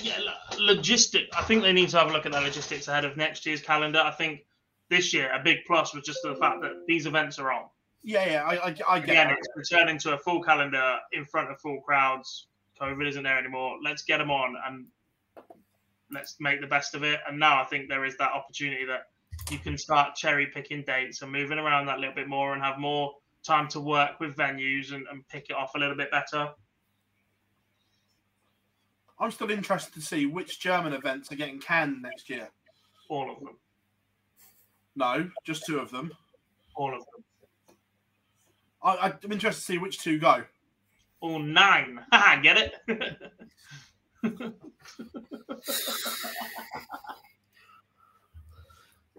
Yeah, 0.00 0.18
logistic. 0.52 1.26
I 1.36 1.42
think 1.42 1.62
they 1.62 1.72
need 1.72 1.88
to 1.90 1.98
have 1.98 2.10
a 2.10 2.12
look 2.12 2.26
at 2.26 2.32
their 2.32 2.40
logistics 2.40 2.88
ahead 2.88 3.04
of 3.04 3.16
next 3.16 3.46
year's 3.46 3.60
calendar. 3.60 4.00
I 4.00 4.10
think 4.10 4.44
this 4.88 5.12
year 5.12 5.30
a 5.32 5.42
big 5.42 5.58
plus 5.66 5.94
was 5.94 6.04
just 6.04 6.20
the 6.22 6.36
fact 6.36 6.62
that 6.62 6.84
these 6.86 7.06
events 7.06 7.38
are 7.38 7.52
on. 7.52 7.64
Yeah, 8.02 8.30
yeah, 8.30 8.44
I, 8.44 8.54
I, 8.56 8.76
I 8.88 9.00
get 9.00 9.08
Again, 9.08 9.30
it. 9.30 9.38
it's 9.38 9.48
returning 9.72 9.98
to 10.00 10.12
a 10.12 10.18
full 10.18 10.42
calendar 10.42 10.98
in 11.12 11.24
front 11.24 11.50
of 11.50 11.58
full 11.60 11.80
crowds. 11.80 12.48
COVID 12.80 13.08
isn't 13.08 13.22
there 13.22 13.38
anymore. 13.38 13.78
Let's 13.82 14.02
get 14.02 14.18
them 14.18 14.30
on 14.30 14.56
and 14.66 14.86
let's 16.10 16.36
make 16.40 16.60
the 16.60 16.66
best 16.66 16.94
of 16.94 17.02
it. 17.02 17.20
And 17.28 17.38
now 17.38 17.60
I 17.60 17.64
think 17.64 17.88
there 17.88 18.04
is 18.04 18.16
that 18.18 18.32
opportunity 18.32 18.84
that 18.84 19.08
you 19.50 19.58
can 19.58 19.76
start 19.76 20.14
cherry 20.14 20.46
picking 20.46 20.82
dates 20.82 21.22
and 21.22 21.30
moving 21.30 21.58
around 21.58 21.86
that 21.86 21.98
little 21.98 22.14
bit 22.14 22.28
more 22.28 22.54
and 22.54 22.62
have 22.62 22.78
more 22.78 23.14
time 23.42 23.68
to 23.68 23.80
work 23.80 24.20
with 24.20 24.36
venues 24.36 24.92
and, 24.92 25.06
and 25.10 25.26
pick 25.28 25.50
it 25.50 25.56
off 25.56 25.74
a 25.74 25.78
little 25.78 25.96
bit 25.96 26.10
better. 26.10 26.50
I'm 29.18 29.30
still 29.30 29.50
interested 29.50 29.94
to 29.94 30.00
see 30.00 30.26
which 30.26 30.60
German 30.60 30.92
events 30.92 31.30
are 31.30 31.36
getting 31.36 31.60
canned 31.60 32.02
next 32.02 32.28
year. 32.28 32.48
All 33.08 33.30
of 33.30 33.38
them. 33.40 33.56
No, 34.96 35.30
just 35.44 35.66
two 35.66 35.78
of 35.78 35.90
them. 35.90 36.10
All 36.74 36.92
of 36.94 37.00
them. 37.00 37.24
I, 38.82 39.12
I'm 39.22 39.32
interested 39.32 39.60
to 39.60 39.66
see 39.72 39.78
which 39.78 39.98
two 39.98 40.18
go. 40.18 40.44
All 41.20 41.38
nine. 41.38 42.00
Get 42.42 42.58
it? 42.58 42.74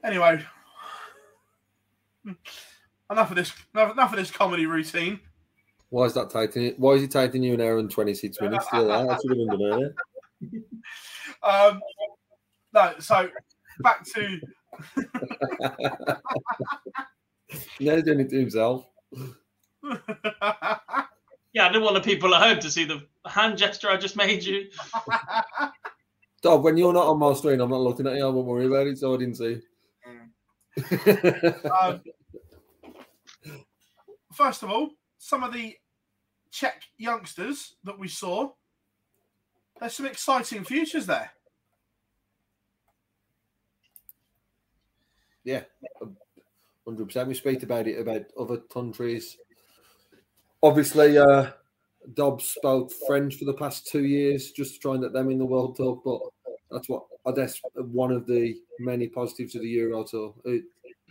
Anyway, 0.04 0.46
enough 3.10 3.32
of 3.32 3.36
this. 3.36 3.52
Enough, 3.74 3.94
enough 3.94 4.12
of 4.12 4.20
this 4.20 4.30
comedy 4.30 4.68
routine. 4.68 5.20
Why 5.90 6.06
is 6.06 6.14
that 6.14 6.30
taking? 6.30 6.76
Why 6.78 6.92
is 6.92 7.02
he 7.02 7.08
taking 7.08 7.42
you 7.42 7.56
an 7.56 7.62
hour 7.62 7.80
and 7.80 7.90
26 7.90 8.40
minutes 8.40 8.68
still 8.68 8.88
there? 8.88 9.10
I 9.12 9.16
should 9.16 9.32
have 9.32 9.38
been 9.38 9.48
done 9.48 9.62
earlier. 9.64 9.96
Um, 11.42 11.82
no, 12.74 12.94
so 13.00 13.30
back 13.80 14.06
to 14.14 14.40
Never 17.80 18.02
doing 18.02 18.20
it 18.20 18.30
to 18.30 18.40
himself. 18.40 18.86
Yeah, 21.56 21.66
I 21.66 21.70
didn't 21.70 21.84
want 21.84 21.96
the 21.96 22.02
people 22.02 22.36
at 22.36 22.44
home 22.44 22.60
to 22.60 22.70
see 22.70 22.84
the 22.84 23.02
hand 23.26 23.58
gesture 23.58 23.90
I 23.90 23.96
just 23.96 24.18
made 24.18 24.44
you. 24.44 24.70
Dog, 26.42 26.64
when 26.64 26.76
you're 26.76 26.94
not 26.94 27.08
on 27.08 27.18
my 27.18 27.34
screen, 27.34 27.62
I'm 27.62 27.72
not 27.72 27.80
looking 27.80 28.06
at 28.06 28.16
you. 28.16 28.26
I 28.28 28.30
won't 28.30 28.46
worry 28.46 28.68
about 28.68 28.88
it, 28.88 29.00
so 29.00 29.16
I 29.16 29.18
didn't 29.18 29.38
see. 29.38 29.62
um, 31.82 32.02
first 34.34 34.62
of 34.62 34.70
all, 34.70 34.90
some 35.18 35.44
of 35.44 35.54
the 35.54 35.76
Czech 36.52 36.84
youngsters 36.98 37.76
that 37.86 37.98
we 37.98 38.10
saw, 38.10 38.52
there's 39.80 39.94
some 39.94 40.06
exciting 40.06 40.66
futures 40.66 41.06
there. 41.06 41.32
yeah, 45.46 45.62
hundred 46.86 47.06
percent. 47.06 47.30
We 47.30 47.36
speak 47.36 47.64
about 47.64 47.88
it 47.88 48.00
about 48.00 48.26
other 48.38 48.58
countries. 48.58 49.38
Obviously, 50.64 51.18
uh, 51.18 51.52
Dobbs 52.14 52.46
spoke 52.46 52.92
French 53.08 53.36
for 53.36 53.46
the 53.46 53.54
past 53.54 53.88
two 53.88 54.06
years, 54.06 54.52
just 54.52 54.76
to 54.76 54.80
try 54.80 54.94
and 54.94 55.04
get 55.04 55.14
them 55.14 55.30
in 55.32 55.40
the 55.40 55.46
World 55.46 55.76
Tour. 55.76 56.02
But 56.04 56.20
that's 56.72 56.90
what 56.90 57.04
I 57.26 57.32
guess 57.32 57.60
one 57.76 58.12
of 58.12 58.26
the 58.26 58.56
many 58.80 59.08
positives 59.08 59.56
of 59.56 59.62
the 59.62 59.70
Euro 59.70 60.04
Tour. 60.04 60.34
Uh, 60.48 60.58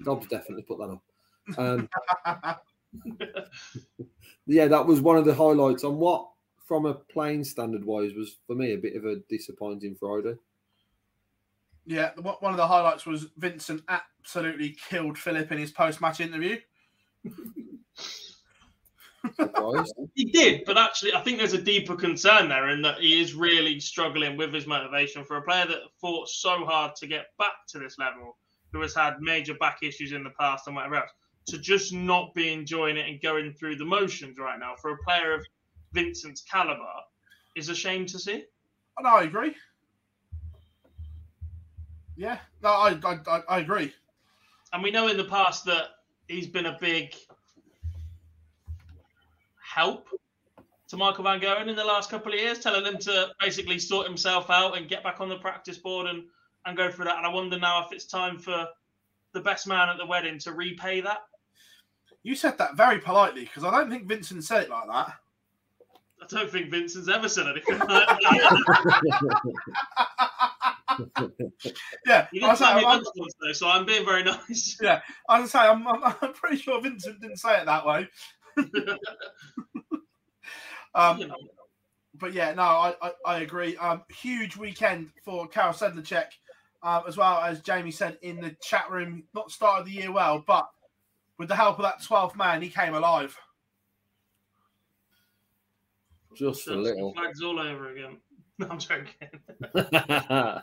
Dobbs 0.05 0.27
definitely 0.29 0.63
put 0.65 0.79
that 0.79 0.91
up. 0.91 1.03
Um, 1.59 1.89
yeah, 4.47 4.67
that 4.67 4.87
was 4.87 5.01
one 5.01 5.17
of 5.17 5.25
the 5.25 5.35
highlights 5.35 5.85
on 5.85 5.99
what, 5.99 6.29
from 6.67 6.87
a 6.87 6.95
playing 6.95 7.45
standard 7.45 7.85
wise, 7.85 8.13
was 8.15 8.37
for 8.47 8.57
me 8.57 8.73
a 8.73 8.79
bit 8.79 8.97
of 8.97 9.05
a 9.05 9.17
disappointing 9.29 9.95
Friday. 9.95 10.35
Yeah, 11.87 12.13
one 12.17 12.53
of 12.53 12.57
the 12.57 12.67
highlights 12.67 13.05
was 13.05 13.27
Vincent 13.37 13.83
absolutely 13.89 14.71
killed 14.89 15.19
Philip 15.19 15.53
in 15.53 15.59
his 15.59 15.71
post-match 15.71 16.21
interview. 16.21 16.59
Surprised. 19.33 19.95
He 20.15 20.27
did, 20.27 20.63
but 20.65 20.79
actually, 20.79 21.15
I 21.15 21.21
think 21.23 21.39
there's 21.39 21.55
a 21.55 21.61
deeper 21.61 21.97
concern 21.97 22.49
there 22.49 22.69
in 22.71 22.83
that 22.83 23.01
he 23.01 23.21
is 23.21 23.35
really 23.35 23.81
struggling 23.81 24.37
with 24.37 24.53
his 24.53 24.67
motivation 24.67 25.25
for 25.25 25.37
a 25.39 25.43
player 25.43 25.67
that 25.67 25.81
fought 26.01 26.29
so 26.29 26.65
hard 26.65 26.95
to 26.97 27.07
get 27.07 27.27
back 27.39 27.67
to 27.69 27.79
this 27.79 27.99
level, 27.99 28.37
who 28.73 28.81
has 28.81 28.95
had 28.95 29.21
major 29.21 29.55
back 29.55 29.79
issues 29.83 30.13
in 30.13 30.23
the 30.23 30.31
past 30.39 30.67
and 30.69 30.77
whatever 30.77 30.97
else, 30.97 31.11
to 31.47 31.59
just 31.59 31.93
not 31.93 32.33
be 32.35 32.53
enjoying 32.53 32.97
it 32.97 33.09
and 33.09 33.21
going 33.21 33.53
through 33.53 33.77
the 33.77 33.85
motions 33.85 34.39
right 34.39 34.59
now 34.59 34.75
for 34.77 34.93
a 34.93 34.99
player 34.99 35.33
of 35.33 35.45
Vincent's 35.93 36.43
caliber 36.43 36.85
is 37.57 37.69
a 37.69 37.75
shame 37.75 38.07
to 38.07 38.19
see. 38.19 38.45
Oh, 38.99 39.05
and 39.05 39.07
I 39.09 39.23
agree. 39.25 39.55
Yeah, 42.17 42.39
no, 42.63 42.69
I, 42.69 42.99
I, 43.05 43.19
I, 43.27 43.43
I 43.49 43.59
agree. 43.59 43.93
And 44.73 44.83
we 44.83 44.91
know 44.91 45.09
in 45.09 45.17
the 45.17 45.25
past 45.25 45.65
that 45.67 45.87
he's 46.29 46.47
been 46.47 46.67
a 46.67 46.79
big 46.81 47.15
help 49.75 50.09
to 50.89 50.97
Michael 50.97 51.25
Van 51.25 51.41
Gerwen 51.41 51.69
in 51.69 51.75
the 51.75 51.85
last 51.85 52.11
couple 52.11 52.33
of 52.33 52.39
years, 52.39 52.61
telling 52.61 52.85
him 52.85 52.99
to 52.99 53.29
basically 53.41 53.79
sort 53.79 54.07
himself 54.07 54.51
out 54.51 54.77
and 54.77 54.89
get 54.89 55.03
back 55.03 55.21
on 55.21 55.29
the 55.29 55.37
practice 55.37 55.79
board 55.79 56.07
and, 56.07 56.25
and 56.67 56.77
go 56.77 56.91
through 56.91 57.07
that. 57.07 57.17
And 57.17 57.27
I 57.27 57.31
wonder 57.31 57.59
now 57.59 57.85
if 57.85 57.93
it's 57.93 58.07
time 58.07 58.39
for 58.39 58.69
the 59.33 59.41
best 59.41 59.67
man 59.67 59.89
at 59.89 59.99
the 59.99 60.07
wedding 60.07 60.39
to 60.41 60.53
repay 60.53 61.01
that. 61.01 61.19
You 62.23 62.37
said 62.37 62.57
that 62.59 62.77
very 62.77 63.01
politely 63.01 63.45
because 63.45 63.65
I 63.65 63.71
don't 63.71 63.91
think 63.91 64.07
Vincent 64.07 64.45
said 64.45 64.65
it 64.65 64.71
like 64.71 64.87
that. 64.87 65.15
I 66.23 66.27
don't 66.29 66.51
think 66.51 66.71
Vincent's 66.71 67.09
ever 67.09 67.29
said 67.29 67.49
anything 67.49 67.79
like 67.79 67.89
that. 67.89 69.41
Yeah, 72.07 72.27
was 72.33 72.59
didn't 72.59 72.59
tell 72.59 72.77
me 72.77 72.85
I'm, 72.85 73.03
though, 73.41 73.53
so 73.53 73.69
I'm 73.69 73.85
being 73.85 74.05
very 74.05 74.23
nice. 74.49 74.79
yeah, 74.81 75.01
I 75.29 75.41
was 75.41 75.51
saying, 75.51 75.71
I'm, 75.71 75.87
I'm, 75.89 76.15
I'm 76.21 76.33
pretty 76.33 76.57
sure 76.57 76.81
Vincent 76.81 77.21
didn't 77.21 77.39
say 77.39 77.59
it 77.59 77.67
that 77.67 77.87
way. 77.87 78.09
um, 80.95 81.19
You 81.19 81.29
know. 81.29 81.37
but 82.19 82.33
yeah, 82.33 82.53
no, 82.55 82.63
I, 82.63 82.95
I, 83.03 83.13
I 83.27 83.39
agree. 83.41 83.77
Um, 83.77 84.03
huge 84.11 84.57
weekend 84.57 85.11
for 85.25 85.47
Karel 85.49 85.73
Sedlacek, 85.73 86.27
um, 86.83 87.03
as 87.09 87.17
well 87.17 87.41
as 87.41 87.61
Jamie 87.61 87.91
said 87.91 88.19
in 88.23 88.41
the 88.41 88.57
chat 88.63 88.91
room. 88.91 89.25
Not 89.35 89.51
started 89.51 89.87
the 89.87 89.93
year 89.93 90.13
well, 90.13 90.43
but 90.47 90.69
with 91.39 91.49
the 91.49 91.57
help 91.57 91.79
of 91.79 91.83
that 91.83 92.01
12th 92.01 92.37
man, 92.37 92.63
he 92.63 92.69
came 92.69 92.95
alive. 92.95 93.37
Just 96.37 96.67
a 96.67 96.71
Shots 96.71 96.77
little. 96.77 97.09
and 97.09 97.17
Flags 97.17 97.43
all 97.43 97.59
over 97.61 97.91
again. 97.93 98.19
No, 98.57 98.69
I'm 98.69 98.79
joking. 98.79 99.09
None 99.75 100.63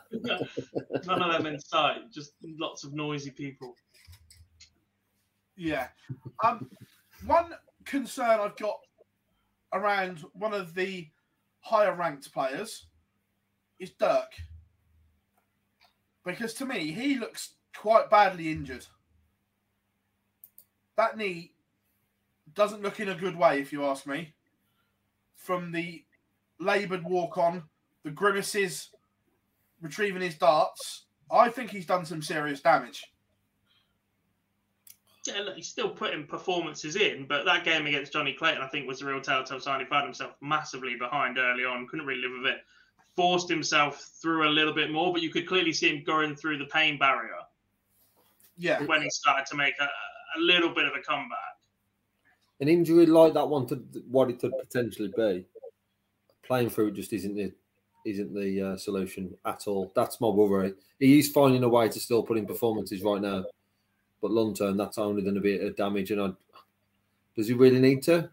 of 1.22 1.34
them 1.34 1.46
in 1.46 1.60
sight. 1.60 2.10
Just 2.10 2.36
lots 2.58 2.86
of 2.86 2.94
noisy 2.94 3.32
people. 3.32 3.76
Yeah. 5.58 5.90
Um, 6.42 6.70
one 7.26 7.54
concern 7.86 8.40
I've 8.40 8.58
got 8.58 8.78
around 9.74 10.24
one 10.34 10.54
of 10.54 10.74
the 10.74 11.10
higher 11.62 11.96
ranked 11.96 12.34
players 12.34 12.88
is 13.80 13.92
Dirk. 13.92 14.32
Because 16.26 16.54
to 16.56 16.66
me, 16.66 16.92
he 16.92 17.18
looks 17.18 17.56
quite 17.76 18.10
badly 18.10 18.52
injured. 18.52 18.86
That 20.98 21.18
knee 21.18 21.54
doesn't 22.54 22.84
look 22.84 23.00
in 23.00 23.10
a 23.10 23.16
good 23.16 23.36
way, 23.36 23.60
if 23.60 23.72
you 23.72 23.86
ask 23.86 24.06
me. 24.06 24.34
From 25.36 25.72
the 25.72 26.04
laboured 26.60 27.04
walk 27.04 27.38
on, 27.38 27.64
the 28.04 28.12
grimaces, 28.12 28.90
retrieving 29.82 30.22
his 30.22 30.36
darts, 30.36 31.06
I 31.32 31.50
think 31.50 31.72
he's 31.72 31.86
done 31.86 32.06
some 32.06 32.22
serious 32.22 32.62
damage. 32.62 33.11
Yeah, 35.28 35.42
look, 35.42 35.56
he's 35.56 35.68
still 35.68 35.90
putting 35.90 36.26
performances 36.26 36.96
in, 36.96 37.28
but 37.28 37.46
that 37.46 37.64
game 37.64 37.86
against 37.86 38.12
Johnny 38.14 38.34
Clayton, 38.34 38.62
I 38.62 38.68
think, 38.68 38.88
was 38.88 39.00
the 39.00 39.06
real 39.06 39.22
telltale 39.22 39.60
sign. 39.60 39.80
He 39.80 39.86
found 39.86 40.06
himself 40.06 40.34
massively 40.42 40.96
behind 40.96 41.38
early 41.38 41.64
on, 41.64 41.86
couldn't 41.88 42.08
really 42.08 42.22
live 42.22 42.32
with 42.42 42.52
it. 42.52 42.58
Forced 43.16 43.48
himself 43.48 44.02
through 44.22 44.48
a 44.48 44.50
little 44.50 44.74
bit 44.74 44.90
more, 44.92 45.14
but 45.14 45.22
you 45.22 45.30
could 45.30 45.48
clearly 45.48 45.74
see 45.74 45.90
him 45.96 46.04
going 46.04 46.36
through 46.36 46.58
the 46.58 46.66
pain 46.66 46.98
barrier 46.98 47.36
Yeah. 48.58 48.84
when 48.86 49.04
he 49.04 49.10
started 49.12 49.46
to 49.48 49.56
make 49.56 49.76
a, 49.80 49.84
a 49.84 50.40
little 50.42 50.74
bit 50.74 50.86
of 50.86 50.94
a 50.94 51.02
comeback. 51.02 51.38
an 52.60 52.68
injury 52.68 53.06
like 53.06 53.34
that 53.36 53.48
one 53.48 53.68
to 53.68 53.76
what 54.10 54.30
it 54.32 54.40
could 54.40 54.54
potentially 54.60 55.12
be. 55.16 55.46
Playing 56.44 56.70
through 56.72 56.88
it 56.88 56.94
just 56.96 57.14
isn't 57.14 57.36
the 57.36 57.52
isn't 58.08 58.34
the 58.34 58.62
uh, 58.62 58.78
solution 58.78 59.38
at 59.46 59.68
all. 59.68 59.92
That's 59.96 60.20
my 60.20 60.28
worry. 60.30 60.74
He 61.00 61.20
is 61.20 61.30
finding 61.32 61.64
a 61.64 61.70
way 61.70 61.88
to 61.90 62.00
still 62.00 62.24
put 62.24 62.38
in 62.40 62.48
performances 62.48 63.04
right 63.04 63.22
now, 63.22 63.46
but 64.22 64.32
long 64.32 64.54
term, 64.54 64.78
that's 64.78 64.98
only 64.98 65.22
going 65.22 65.36
to 65.36 65.42
be 65.42 65.56
a 65.56 65.72
damage. 65.72 66.12
And 66.12 66.22
I, 66.22 66.30
does 67.36 67.48
he 67.48 67.54
really 67.54 67.80
need 67.80 68.04
to? 68.04 68.30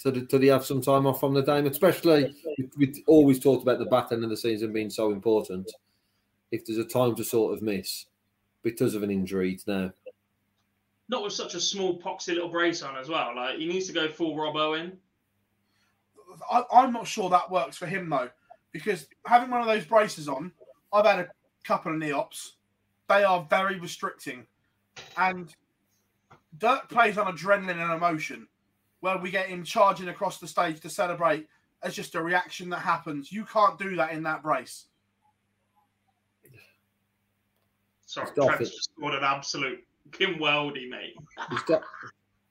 To, 0.00 0.12
to 0.12 0.38
he 0.38 0.46
have 0.46 0.64
some 0.64 0.80
time 0.80 1.06
off 1.06 1.20
from 1.20 1.34
the 1.34 1.42
game, 1.42 1.66
especially 1.66 2.34
we, 2.56 2.70
we 2.78 3.04
always 3.06 3.38
talked 3.38 3.62
about 3.62 3.78
the 3.78 3.84
back 3.84 4.12
end 4.12 4.24
of 4.24 4.30
the 4.30 4.36
season 4.36 4.72
being 4.72 4.88
so 4.88 5.12
important. 5.12 5.70
If 6.50 6.64
there's 6.64 6.78
a 6.78 6.84
time 6.84 7.14
to 7.16 7.24
sort 7.24 7.52
of 7.52 7.62
miss, 7.62 8.06
because 8.62 8.94
of 8.94 9.02
an 9.02 9.10
injury 9.10 9.58
now. 9.66 9.92
Not 11.08 11.24
with 11.24 11.32
such 11.32 11.54
a 11.54 11.60
small 11.60 12.00
poxy 12.00 12.34
little 12.34 12.48
brace 12.48 12.82
on 12.82 12.96
as 12.96 13.08
well. 13.08 13.34
Like 13.34 13.58
he 13.58 13.66
needs 13.66 13.86
to 13.88 13.92
go 13.92 14.08
full 14.08 14.36
Rob 14.36 14.56
Owen. 14.56 14.96
I, 16.50 16.64
I'm 16.72 16.92
not 16.92 17.06
sure 17.06 17.28
that 17.30 17.50
works 17.50 17.76
for 17.76 17.86
him 17.86 18.08
though, 18.08 18.30
because 18.72 19.06
having 19.26 19.50
one 19.50 19.60
of 19.60 19.66
those 19.66 19.84
braces 19.84 20.28
on, 20.28 20.52
I've 20.92 21.06
had 21.06 21.20
a 21.20 21.28
couple 21.64 21.92
of 21.92 21.98
knee 21.98 22.12
ops. 22.12 22.56
They 23.08 23.24
are 23.24 23.46
very 23.50 23.78
restricting, 23.80 24.46
and 25.16 25.54
Dirk 26.58 26.88
plays 26.88 27.18
on 27.18 27.34
adrenaline 27.36 27.82
and 27.82 27.92
emotion, 27.92 28.46
where 29.00 29.18
we 29.18 29.30
get 29.30 29.46
him 29.48 29.64
charging 29.64 30.08
across 30.08 30.38
the 30.38 30.46
stage 30.48 30.80
to 30.80 30.90
celebrate 30.90 31.46
as 31.82 31.94
just 31.94 32.14
a 32.14 32.22
reaction 32.22 32.68
that 32.70 32.80
happens. 32.80 33.32
You 33.32 33.44
can't 33.44 33.78
do 33.78 33.96
that 33.96 34.12
in 34.12 34.22
that 34.24 34.42
brace. 34.42 34.86
Sorry, 38.06 38.26
Stop 38.26 38.46
Trent's 38.56 38.70
just 38.70 38.90
scored 38.96 39.14
an 39.14 39.22
absolute 39.24 39.84
fucking 40.12 40.38
worldie, 40.38 40.88
mate. 40.90 41.14
He's 41.50 41.62
got 41.62 41.82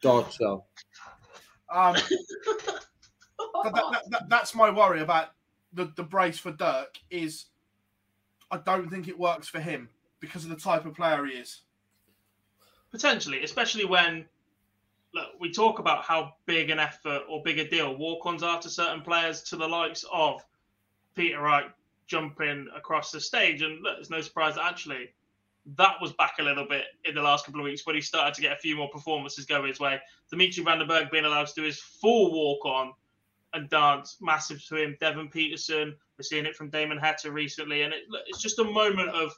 dodge 0.01 0.37
so. 0.37 0.63
Um, 1.69 1.93
that, 1.95 3.73
that, 3.73 4.01
that- 4.09 4.29
that's 4.29 4.55
my 4.55 4.69
worry 4.69 5.01
about 5.01 5.31
the, 5.73 5.91
the 5.95 6.03
brace 6.03 6.39
for 6.39 6.51
Dirk 6.51 6.97
is 7.11 7.45
I 8.49 8.57
don't 8.57 8.89
think 8.89 9.07
it 9.07 9.19
works 9.19 9.47
for 9.47 9.59
him 9.59 9.89
because 10.19 10.43
of 10.45 10.49
the 10.49 10.55
type 10.55 10.85
of 10.85 10.95
player 10.95 11.25
he 11.25 11.33
is. 11.33 11.61
Potentially, 12.91 13.43
especially 13.43 13.85
when 13.85 14.25
look, 15.13 15.27
we 15.39 15.51
talk 15.51 15.79
about 15.79 16.03
how 16.03 16.33
big 16.45 16.69
an 16.69 16.79
effort 16.79 17.21
or 17.29 17.41
big 17.43 17.59
a 17.59 17.67
deal 17.67 17.95
walk-ons 17.95 18.43
are 18.43 18.59
to 18.61 18.69
certain 18.69 19.01
players, 19.01 19.41
to 19.43 19.55
the 19.55 19.67
likes 19.67 20.05
of 20.11 20.43
Peter 21.15 21.41
Wright 21.41 21.69
jumping 22.07 22.67
across 22.75 23.11
the 23.11 23.19
stage, 23.19 23.61
and 23.61 23.81
look, 23.83 23.97
it's 23.99 24.09
no 24.09 24.21
surprise 24.21 24.55
that 24.55 24.65
actually 24.65 25.09
that 25.77 25.95
was 26.01 26.13
back 26.13 26.35
a 26.39 26.43
little 26.43 26.65
bit 26.67 26.85
in 27.05 27.15
the 27.15 27.21
last 27.21 27.45
couple 27.45 27.61
of 27.61 27.65
weeks 27.65 27.85
when 27.85 27.95
he 27.95 28.01
started 28.01 28.33
to 28.33 28.41
get 28.41 28.53
a 28.53 28.59
few 28.59 28.75
more 28.75 28.89
performances 28.89 29.45
go 29.45 29.63
his 29.63 29.79
way. 29.79 29.99
Dimitri 30.29 30.63
Van 30.63 30.79
den 30.79 30.87
Bergh 30.87 31.11
being 31.11 31.25
allowed 31.25 31.47
to 31.47 31.53
do 31.53 31.63
his 31.63 31.79
full 31.79 32.31
walk-on 32.31 32.93
and 33.53 33.69
dance, 33.69 34.17
massive 34.21 34.65
to 34.67 34.75
him. 34.75 34.97
Devon 34.99 35.27
Petersen, 35.27 35.95
we're 36.17 36.23
seeing 36.23 36.45
it 36.45 36.55
from 36.55 36.69
Damon 36.69 36.99
Heta 36.99 37.31
recently, 37.31 37.83
and 37.83 37.93
it, 37.93 38.03
look, 38.09 38.21
it's 38.27 38.41
just 38.41 38.59
a 38.59 38.63
moment 38.63 39.09
of 39.09 39.35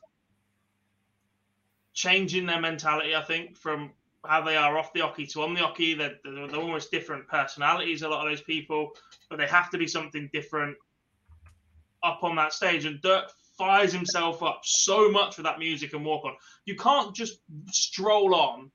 changing 1.94 2.46
their 2.46 2.62
mentality, 2.62 3.16
I 3.16 3.22
think, 3.22 3.58
from 3.58 3.92
how 4.26 4.42
they 4.42 4.56
are 4.56 4.78
off 4.78 4.94
the 4.94 5.02
oche 5.02 5.32
to 5.34 5.42
on 5.42 5.54
the 5.54 5.62
oche. 5.62 5.98
They're, 5.98 6.16
they're, 6.24 6.56
almost 6.56 6.92
different 6.92 7.28
personalities, 7.28 8.02
a 8.02 8.10
lot 8.10 8.26
of 8.26 8.32
those 8.32 8.42
people, 8.42 8.92
but 9.30 9.38
they 9.38 9.48
have 9.48 9.70
to 9.72 9.78
be 9.78 9.88
something 9.88 10.30
different 10.32 10.78
up 12.04 12.24
on 12.24 12.36
that 12.36 12.54
stage. 12.54 12.86
And 12.86 13.02
Dirk 13.02 13.32
fires 13.58 13.94
himself 13.94 14.44
up 14.44 14.62
so 14.64 15.10
much 15.10 15.38
with 15.38 15.46
that 15.46 15.60
music 15.60 15.94
and 15.94 16.06
walk 16.06 16.26
on. 16.26 16.36
You 16.66 16.76
can't 16.76 17.16
just 17.16 17.40
stroll 17.72 18.36
on 18.36 18.72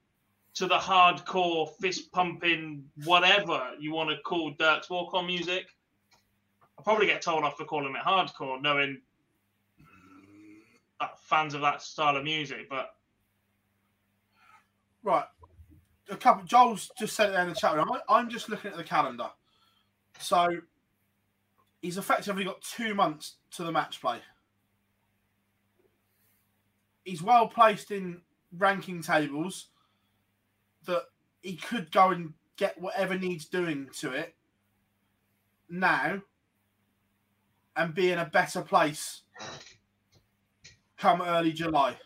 to 0.54 0.66
the 0.66 0.78
hardcore, 0.78 1.70
fist 1.80 2.10
pumping, 2.12 2.84
whatever 3.04 3.70
you 3.78 3.92
want 3.92 4.10
to 4.10 4.16
call 4.22 4.52
Dirk's 4.58 4.90
walk 4.90 5.14
on 5.14 5.26
music. 5.26 5.66
I'll 6.78 6.84
probably 6.84 7.06
get 7.06 7.22
told 7.22 7.44
off 7.44 7.56
for 7.56 7.64
calling 7.64 7.94
it 7.94 8.02
hardcore, 8.02 8.60
knowing 8.60 9.00
fans 11.26 11.54
of 11.54 11.60
that 11.60 11.82
style 11.82 12.16
of 12.16 12.24
music, 12.24 12.68
but 12.70 12.95
Right. 15.06 15.24
A 16.10 16.16
couple. 16.16 16.44
Joel's 16.44 16.90
just 16.98 17.14
said 17.14 17.28
it 17.28 17.32
there 17.32 17.42
in 17.42 17.48
the 17.48 17.54
chat 17.54 17.76
room. 17.76 17.88
I'm 18.08 18.28
just 18.28 18.48
looking 18.48 18.72
at 18.72 18.76
the 18.76 18.82
calendar. 18.82 19.28
So 20.18 20.48
he's 21.80 21.96
effectively 21.96 22.42
got 22.42 22.60
two 22.60 22.92
months 22.92 23.36
to 23.52 23.62
the 23.62 23.70
match 23.70 24.00
play. 24.00 24.18
He's 27.04 27.22
well 27.22 27.46
placed 27.46 27.92
in 27.92 28.20
ranking 28.58 29.00
tables 29.00 29.68
that 30.86 31.04
he 31.40 31.54
could 31.54 31.92
go 31.92 32.10
and 32.10 32.32
get 32.56 32.80
whatever 32.80 33.16
needs 33.16 33.44
doing 33.44 33.88
to 34.00 34.10
it 34.10 34.34
now 35.70 36.20
and 37.76 37.94
be 37.94 38.10
in 38.10 38.18
a 38.18 38.24
better 38.24 38.62
place 38.62 39.22
come 40.98 41.22
early 41.22 41.52
July. 41.52 41.96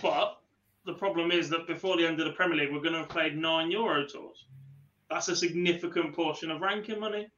But 0.00 0.41
the 0.84 0.94
problem 0.94 1.30
is 1.30 1.48
that 1.50 1.66
before 1.66 1.96
the 1.96 2.06
end 2.06 2.18
of 2.20 2.26
the 2.26 2.32
Premier 2.32 2.58
League, 2.58 2.72
we're 2.72 2.80
going 2.80 2.94
to 2.94 3.00
have 3.00 3.08
played 3.08 3.36
nine 3.36 3.70
Euro 3.70 4.06
tours. 4.06 4.46
That's 5.10 5.28
a 5.28 5.36
significant 5.36 6.14
portion 6.14 6.50
of 6.50 6.60
ranking 6.60 6.98
money. 6.98 7.28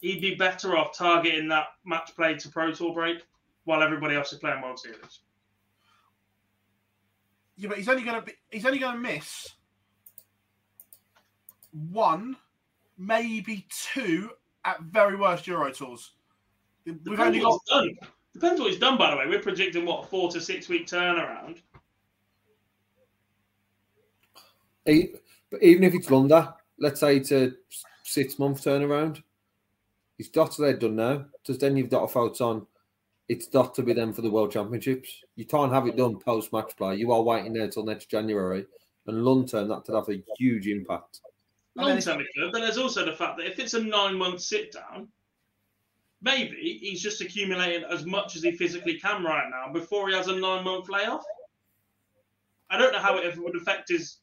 He'd 0.00 0.20
be 0.20 0.34
better 0.34 0.76
off 0.76 0.96
targeting 0.96 1.48
that 1.48 1.66
match 1.84 2.12
play 2.14 2.34
to 2.34 2.48
Pro 2.48 2.72
Tour 2.72 2.94
break 2.94 3.22
while 3.64 3.82
everybody 3.82 4.14
else 4.14 4.32
is 4.32 4.38
playing 4.38 4.62
World 4.62 4.78
Series. 4.78 5.20
Yeah, 7.56 7.68
but 7.68 7.78
he's 7.78 7.88
only 7.88 8.02
gonna 8.02 8.22
be 8.22 8.32
he's 8.50 8.64
only 8.64 8.78
gonna 8.78 8.98
miss 8.98 9.46
one, 11.72 12.36
maybe 12.96 13.66
two 13.70 14.30
at 14.64 14.80
very 14.80 15.16
worst 15.16 15.46
Euro 15.46 15.70
tours. 15.70 16.12
We've 16.86 17.02
Depends 17.04 17.20
only 17.20 17.40
got 17.40 17.60
done. 17.68 17.90
Depends 18.32 18.60
what 18.60 18.70
he's 18.70 18.80
done, 18.80 18.96
by 18.96 19.10
the 19.10 19.16
way. 19.16 19.26
We're 19.26 19.42
predicting 19.42 19.84
what 19.84 20.04
a 20.04 20.06
four 20.06 20.30
to 20.30 20.40
six 20.40 20.68
week 20.70 20.86
turnaround. 20.86 21.58
E- 21.58 21.62
But 24.34 24.42
even 24.86 25.84
if 25.84 25.94
it's 25.94 26.10
longer, 26.10 26.52
let's 26.78 27.00
say 27.00 27.16
it's 27.16 27.32
a 27.32 27.52
six 28.04 28.38
month 28.38 28.64
turnaround, 28.64 29.22
his 30.18 30.28
dots 30.28 30.60
are 30.60 30.72
done 30.76 30.96
now. 30.96 31.24
Because 31.42 31.58
then 31.58 31.76
you've 31.76 31.90
got 31.90 32.04
a 32.04 32.12
vote 32.12 32.40
on. 32.40 32.66
It's 33.28 33.46
got 33.46 33.74
to 33.76 33.82
be 33.82 33.92
them 33.92 34.12
for 34.12 34.22
the 34.22 34.30
World 34.30 34.50
Championships. 34.50 35.22
You 35.36 35.44
can't 35.46 35.72
have 35.72 35.86
it 35.86 35.96
done 35.96 36.18
post 36.18 36.52
match 36.52 36.76
play. 36.76 36.96
You 36.96 37.12
are 37.12 37.22
waiting 37.22 37.52
there 37.52 37.68
till 37.68 37.84
next 37.84 38.10
January. 38.10 38.66
And 39.06 39.24
long 39.24 39.46
term, 39.46 39.68
that 39.68 39.84
could 39.84 39.94
have 39.94 40.08
a 40.08 40.22
huge 40.36 40.66
impact. 40.66 41.20
Long 41.76 41.98
term, 42.00 42.20
it 42.20 42.26
could, 42.34 42.52
but 42.52 42.60
there's 42.60 42.76
also 42.76 43.04
the 43.04 43.12
fact 43.12 43.38
that 43.38 43.46
if 43.46 43.58
it's 43.58 43.74
a 43.74 43.82
nine 43.82 44.16
month 44.16 44.40
sit 44.40 44.72
down, 44.72 45.08
maybe 46.20 46.78
he's 46.82 47.00
just 47.00 47.20
accumulating 47.20 47.84
as 47.90 48.04
much 48.04 48.36
as 48.36 48.42
he 48.42 48.52
physically 48.52 48.98
can 48.98 49.22
right 49.24 49.48
now 49.48 49.72
before 49.72 50.08
he 50.08 50.14
has 50.14 50.28
a 50.28 50.36
nine 50.36 50.64
month 50.64 50.88
layoff. 50.88 51.24
I 52.68 52.78
don't 52.78 52.92
know 52.92 52.98
how 52.98 53.16
it 53.16 53.38
would 53.38 53.56
affect 53.56 53.88
his 53.88 54.18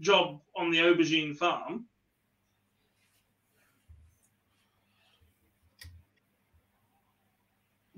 job 0.00 0.40
on 0.56 0.70
the 0.70 0.78
aubergine 0.78 1.36
farm. 1.36 1.86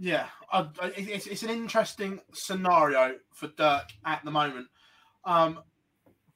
yeah. 0.03 0.27
I, 0.51 0.67
it's, 0.97 1.29
it's 1.29 1.45
an 1.45 1.51
interesting 1.51 2.21
scenario 2.35 3.15
for 3.33 3.47
Dirk 3.57 3.89
at 4.05 4.25
the 4.25 4.33
moment. 4.33 4.67
Um, 5.25 5.61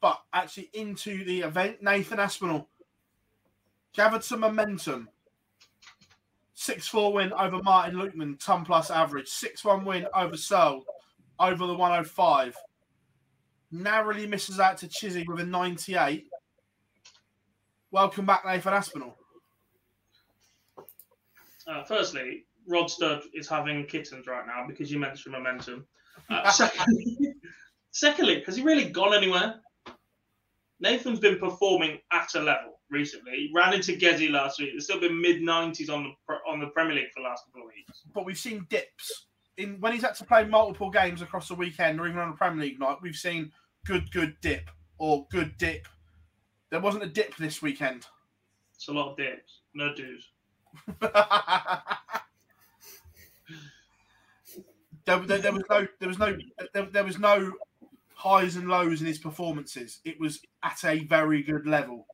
but 0.01 0.23
actually 0.33 0.71
into 0.73 1.25
the 1.25 1.41
event, 1.41 1.83
Nathan 1.83 2.21
Aspinall 2.21 2.69
gathered 3.93 4.23
some 4.23 4.41
momentum. 4.41 5.09
6 6.55 6.87
4 6.87 7.13
win 7.13 7.33
over 7.33 7.61
Martin 7.61 7.99
Lukeman, 7.99 8.39
ton 8.39 8.65
plus 8.65 8.89
average. 8.89 9.27
6 9.27 9.65
1 9.65 9.85
win 9.85 10.07
over 10.15 10.37
Searle, 10.37 10.85
over 11.41 11.67
the 11.67 11.75
105. 11.75 12.57
Narrowly 13.73 14.27
misses 14.27 14.61
out 14.61 14.79
to 14.79 14.87
Chizzy 14.87 15.27
with 15.27 15.41
a 15.41 15.45
98. 15.45 16.27
Welcome 17.91 18.27
back, 18.27 18.45
Nathan 18.45 18.75
Aspinall. 18.75 19.17
Uh, 21.67 21.83
firstly, 21.85 22.45
Rod 22.69 22.91
Studd 22.91 23.23
is 23.35 23.49
having 23.49 23.85
kittens 23.87 24.27
right 24.27 24.47
now 24.47 24.67
because 24.67 24.91
you 24.91 24.99
mentioned 24.99 25.33
momentum. 25.33 25.87
Uh, 26.31 26.51
secondly, 26.51 27.35
secondly, 27.91 28.43
has 28.47 28.57
he 28.57 28.63
really 28.63 28.89
gone 28.89 29.15
anywhere? 29.15 29.61
Nathan's 30.79 31.21
been 31.21 31.39
performing 31.39 31.99
at 32.13 32.35
a 32.35 32.41
level 32.41 32.81
recently. 32.91 33.33
He 33.33 33.53
ran 33.55 33.73
into 33.73 33.93
Gezi 33.93 34.31
last 34.31 34.61
week. 34.61 34.71
There's 34.73 34.85
still 34.85 35.01
been 35.01 35.21
mid 35.21 35.41
90s 35.41 35.91
on 35.91 36.15
the 36.29 36.35
on 36.49 36.61
the 36.61 36.69
Premier 36.69 36.95
League 36.95 37.11
for 37.15 37.23
the 37.23 37.29
last 37.29 37.45
couple 37.47 37.63
of 37.63 37.69
weeks. 37.69 38.03
but 38.15 38.25
we've 38.25 38.39
seen 38.39 38.67
dips 38.69 39.27
in 39.59 39.81
when 39.81 39.93
he's 39.93 40.03
had 40.03 40.15
to 40.17 40.25
play 40.25 40.45
multiple 40.45 40.91
games 40.91 41.23
across 41.23 41.49
the 41.49 41.55
weekend 41.55 42.01
or 42.01 42.07
even 42.07 42.19
on 42.19 42.31
a 42.31 42.37
Premier 42.37 42.65
League 42.65 42.81
night. 42.81 42.99
We've 43.03 43.17
seen 43.17 43.53
good, 43.85 44.11
good 44.13 44.37
dip 44.41 44.71
or 44.99 45.27
good 45.31 45.57
dip. 45.59 45.89
There 46.71 46.81
wasn't 46.81 47.05
a 47.05 47.09
dip 47.09 47.37
this 47.37 47.63
weekend. 47.63 48.07
It's 48.75 48.89
a 48.89 48.93
lot 48.93 49.13
of 49.13 49.17
dips, 49.17 49.61
no 49.75 49.95
dues. 49.95 50.29
There, 55.07 55.21
there, 55.21 55.39
there 55.39 55.53
was 55.53 55.63
no, 55.71 55.87
there 56.01 56.09
was 56.09 56.19
no, 56.19 56.37
there, 56.75 56.87
there 56.87 57.05
was 57.05 57.19
no 57.19 57.53
highs 58.15 58.57
and 58.57 58.67
lows 58.69 59.01
in 59.01 59.07
his 59.07 59.19
performances. 59.21 60.01
It 60.05 60.19
was 60.19 60.41
at 60.65 60.85
a 60.85 61.05
very 61.05 61.45
good 61.45 61.65
level. 61.65 62.09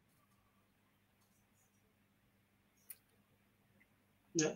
Yeah. 4.34 4.52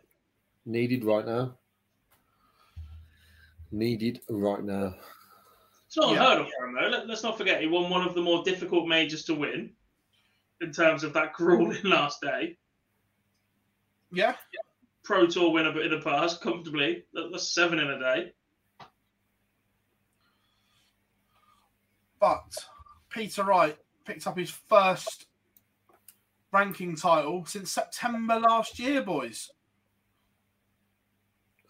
Needed 0.66 1.02
right 1.02 1.24
now. 1.24 1.54
Needed 3.76 4.22
right 4.30 4.62
now. 4.64 4.94
It's 5.86 5.98
not 5.98 6.06
Yeah. 6.14 6.22
unheard 6.22 6.40
of 6.46 6.50
for 6.58 6.66
him 6.66 6.74
though. 6.74 6.88
Let, 6.88 7.10
us 7.10 7.22
not 7.22 7.36
forget 7.36 7.60
he 7.60 7.66
won 7.66 7.90
one 7.90 8.06
of 8.08 8.14
the 8.14 8.22
more 8.22 8.42
difficult 8.42 8.88
majors 8.88 9.24
to 9.24 9.34
win 9.34 9.74
in 10.62 10.72
terms 10.72 11.04
of 11.04 11.12
that 11.12 11.34
grueling 11.34 11.82
last 11.84 12.22
day. 12.22 12.56
Yeah. 14.10 14.34
Pro 15.04 15.26
Tour 15.26 15.52
winner, 15.52 15.72
but 15.72 15.82
in 15.82 15.90
the 15.90 16.00
past 16.00 16.40
comfortably. 16.40 17.04
That- 17.12 17.28
That's 17.30 17.52
seven 17.52 17.78
in 17.78 17.90
a 17.90 17.98
day. 17.98 18.32
But 22.18 22.56
Peter 23.10 23.44
Wright 23.44 23.76
picked 24.06 24.26
up 24.26 24.38
his 24.38 24.50
first 24.50 25.26
ranking 26.50 26.96
title 26.96 27.44
since 27.44 27.70
September 27.72 28.40
last 28.40 28.78
year, 28.78 29.02
boys. 29.02 29.50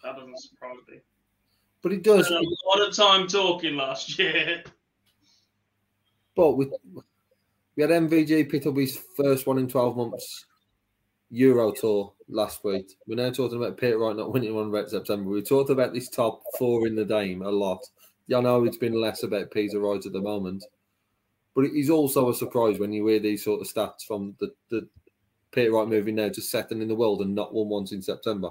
That 0.05 0.15
doesn't 0.15 0.39
surprise 0.39 0.77
me. 0.89 1.01
But 1.82 1.93
it 1.93 2.03
does. 2.03 2.27
Spent 2.27 2.44
a 2.44 2.78
lot 2.78 2.89
of 2.89 2.97
time 2.97 3.27
talking 3.27 3.77
last 3.77 4.19
year. 4.19 4.65
But 6.35 6.53
we 6.53 6.70
we 7.77 7.82
had 7.82 7.90
MVG 7.90 8.51
pick 8.51 8.65
first 9.16 9.47
one 9.47 9.59
in 9.59 9.69
twelve 9.69 9.97
months 9.97 10.47
Euro 11.31 11.73
Tour 11.73 12.12
last 12.28 12.65
week. 12.65 12.97
We're 13.07 13.16
now 13.16 13.31
talking 13.31 13.59
about 13.59 13.78
Peter 13.78 13.98
Wright 13.98 14.16
not 14.16 14.32
winning 14.32 14.55
one 14.55 14.69
about 14.69 14.90
September. 14.90 15.31
We 15.31 15.43
talked 15.43 15.70
about 15.70 15.93
this 15.93 16.09
top 16.09 16.43
four 16.59 16.86
in 16.86 16.94
the 16.94 17.05
Dame 17.05 17.43
a 17.43 17.51
lot. 17.51 17.85
Yeah, 18.28 18.39
I 18.39 18.40
know 18.43 18.65
it's 18.65 18.77
been 18.77 19.01
less 19.01 19.23
about 19.23 19.51
Peter 19.51 19.81
Wright 19.81 20.05
at 20.05 20.12
the 20.12 20.20
moment, 20.20 20.65
but 21.55 21.65
it 21.65 21.78
is 21.78 21.90
also 21.90 22.28
a 22.28 22.35
surprise 22.35 22.78
when 22.78 22.93
you 22.93 23.07
hear 23.07 23.20
these 23.20 23.44
sort 23.44 23.61
of 23.61 23.66
stats 23.66 24.05
from 24.07 24.36
the, 24.40 24.53
the 24.70 24.89
Peter 25.53 25.73
Wright 25.73 25.89
moving 25.89 26.16
now 26.16 26.28
to 26.28 26.43
second 26.43 26.82
in 26.82 26.89
the 26.89 26.94
world 26.94 27.20
and 27.20 27.35
not 27.35 27.55
won 27.55 27.69
once 27.69 27.93
in 27.93 28.03
September. 28.03 28.51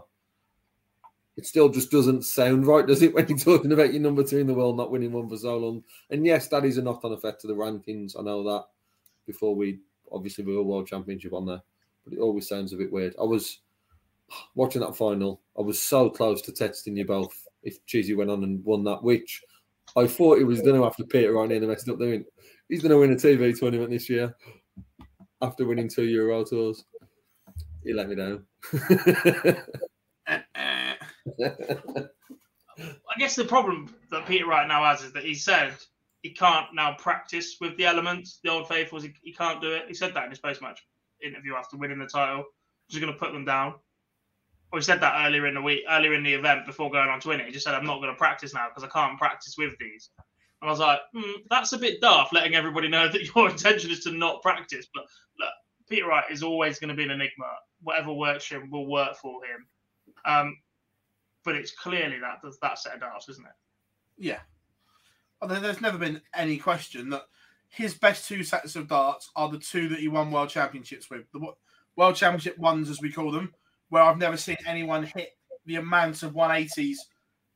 It 1.38 1.46
still 1.46 1.68
just 1.68 1.92
doesn't 1.92 2.24
sound 2.24 2.66
right, 2.66 2.88
does 2.88 3.02
it, 3.02 3.14
when 3.14 3.28
you're 3.28 3.38
talking 3.38 3.74
about 3.74 3.92
your 3.92 4.02
number 4.02 4.24
two 4.24 4.38
in 4.38 4.48
the 4.48 4.54
world 4.54 4.78
not 4.78 4.92
winning 4.92 5.12
one 5.12 5.28
for 5.28 5.38
so 5.38 5.58
long? 5.58 5.84
And 6.10 6.26
yes, 6.26 6.48
that 6.48 6.64
is 6.64 6.78
a 6.78 6.82
knock 6.82 7.04
on 7.04 7.12
effect 7.12 7.42
to 7.42 7.48
the 7.48 7.54
rankings. 7.56 8.18
I 8.18 8.24
know 8.24 8.44
that 8.44 8.66
before 9.26 9.56
we 9.56 9.80
obviously 10.12 10.44
we 10.44 10.56
were 10.56 10.64
world 10.64 10.88
championship 10.88 11.34
on 11.34 11.46
there, 11.46 11.62
but 12.04 12.14
it 12.14 12.20
always 12.20 12.48
sounds 12.48 12.74
a 12.74 12.78
bit 12.78 12.92
weird. 12.92 13.16
I 13.20 13.24
was 13.24 13.60
watching 14.56 14.82
that 14.82 14.96
final, 14.96 15.42
I 15.58 15.62
was 15.62 15.80
so 15.80 16.10
close 16.10 16.42
to 16.44 16.52
texting 16.52 16.98
you 16.98 17.06
both 17.06 17.48
if 17.64 17.86
Cheesy 17.86 18.14
went 18.14 18.30
on 18.30 18.44
and 18.44 18.64
won 18.64 18.84
that, 18.86 19.04
which 19.04 19.42
I 19.96 20.08
thought 20.08 20.38
he 20.38 20.44
was 20.44 20.62
going 20.62 20.76
to 20.76 20.84
have 20.84 20.96
to 20.98 21.04
Peter 21.04 21.34
Wright 21.34 21.52
in 21.52 21.64
and 21.64 21.68
messed 21.68 21.90
up 21.90 22.00
doing. 22.00 22.26
He's 22.70 22.82
going 22.82 22.92
to 22.92 23.00
win 23.00 23.12
a 23.12 23.16
TV 23.16 23.58
tournament 23.58 23.92
this 23.92 24.10
year 24.10 24.36
after 25.42 25.66
winning 25.66 25.90
two 25.90 26.06
Euro 26.06 26.44
tours. 26.44 26.86
He 27.84 27.94
let 27.94 28.10
me 28.10 28.16
down. 28.16 28.46
I 31.40 33.20
guess 33.20 33.36
the 33.36 33.46
problem 33.46 33.94
that 34.12 34.26
Peter 34.26 34.46
right 34.46 34.68
now 34.68 34.84
has 34.84 35.02
is 35.04 35.14
that 35.14 35.24
he 35.24 35.34
said 35.34 35.74
he 36.22 36.32
can't 36.32 36.74
now 36.74 36.96
practice 36.98 37.58
with 37.62 37.78
the 37.78 37.86
elements, 37.86 38.40
the 38.44 38.50
old 38.50 38.68
faithfuls. 38.68 39.04
He, 39.04 39.14
he 39.22 39.32
can't 39.32 39.62
do 39.62 39.72
it. 39.72 39.86
He 39.88 39.94
said 39.94 40.14
that 40.14 40.24
in 40.26 40.30
his 40.32 40.40
post 40.40 40.62
match 40.62 40.86
interview 41.24 41.54
after 41.56 41.78
winning 41.78 42.00
the 42.00 42.08
title. 42.08 42.46
He's 42.88 43.00
going 43.00 43.14
to 43.14 43.20
put 43.20 43.32
them 43.32 43.46
down. 43.46 43.76
Or 44.72 44.80
he 44.80 44.84
said 44.84 45.02
that 45.02 45.26
earlier 45.26 45.46
in 45.48 45.54
the 45.54 45.62
week, 45.62 45.84
earlier 45.90 46.14
in 46.14 46.24
the 46.24 46.34
event 46.34 46.66
before 46.66 46.92
going 46.92 47.10
on 47.10 47.20
to 47.22 47.28
win 47.30 47.40
it. 47.40 47.46
He 47.46 47.52
just 47.52 47.64
said, 47.64 47.76
"I'm 47.76 47.86
not 47.86 48.02
going 48.02 48.12
to 48.12 48.18
practice 48.18 48.54
now 48.54 48.68
because 48.68 48.84
I 48.84 48.88
can't 48.88 49.18
practice 49.18 49.56
with 49.58 49.78
these." 49.80 50.10
And 50.62 50.68
I 50.68 50.72
was 50.72 50.80
like, 50.80 51.00
hmm, 51.14 51.42
"That's 51.50 51.74
a 51.74 51.78
bit 51.78 52.02
daft, 52.02 52.34
letting 52.34 52.56
everybody 52.56 52.88
know 52.88 53.08
that 53.12 53.36
your 53.36 53.50
intention 53.50 53.92
is 53.92 54.02
to 54.02 54.12
not 54.12 54.42
practice." 54.42 54.88
But 54.94 55.06
look, 55.40 55.54
Peter 55.90 56.08
Wright 56.08 56.26
is 56.32 56.44
always 56.44 56.80
going 56.80 56.90
to 56.90 56.96
be 56.96 57.04
an 57.04 57.12
enigma. 57.12 57.46
Whatever 57.84 58.14
works 58.14 58.46
for 58.46 58.56
him 58.56 58.72
will 58.72 58.88
work 58.88 59.16
for 59.18 59.40
him. 59.46 59.68
Um, 60.26 60.58
but 61.46 61.56
it's 61.56 61.72
clearly 61.72 62.20
that 62.20 62.42
that 62.62 62.80
set 62.80 62.96
of 62.96 63.00
darts, 63.00 63.30
isn't 63.30 63.46
it? 63.46 63.54
Yeah. 64.18 64.40
Well, 65.40 65.62
There's 65.62 65.82
never 65.82 65.98
been 65.98 66.22
any 66.34 66.58
question 66.58 67.10
that 67.12 67.24
his 67.70 67.94
best 67.94 68.28
two 68.28 68.44
sets 68.44 68.76
of 68.76 68.88
darts 68.88 69.30
are 69.36 69.50
the 69.50 69.60
two 69.60 69.88
that 69.90 70.00
he 70.00 70.08
won 70.08 70.32
world 70.32 70.50
championships 70.50 71.10
with. 71.10 71.32
The 71.32 71.54
world 71.96 72.16
championship 72.16 72.58
ones, 72.58 72.90
as 72.90 73.02
we 73.02 73.12
call 73.12 73.32
them, 73.32 73.54
where 73.90 74.04
I've 74.04 74.18
never 74.18 74.38
seen 74.38 74.58
anyone 74.66 75.04
hit 75.04 75.38
the 75.66 75.76
amount 75.76 76.24
of 76.24 76.34
180s 76.34 76.98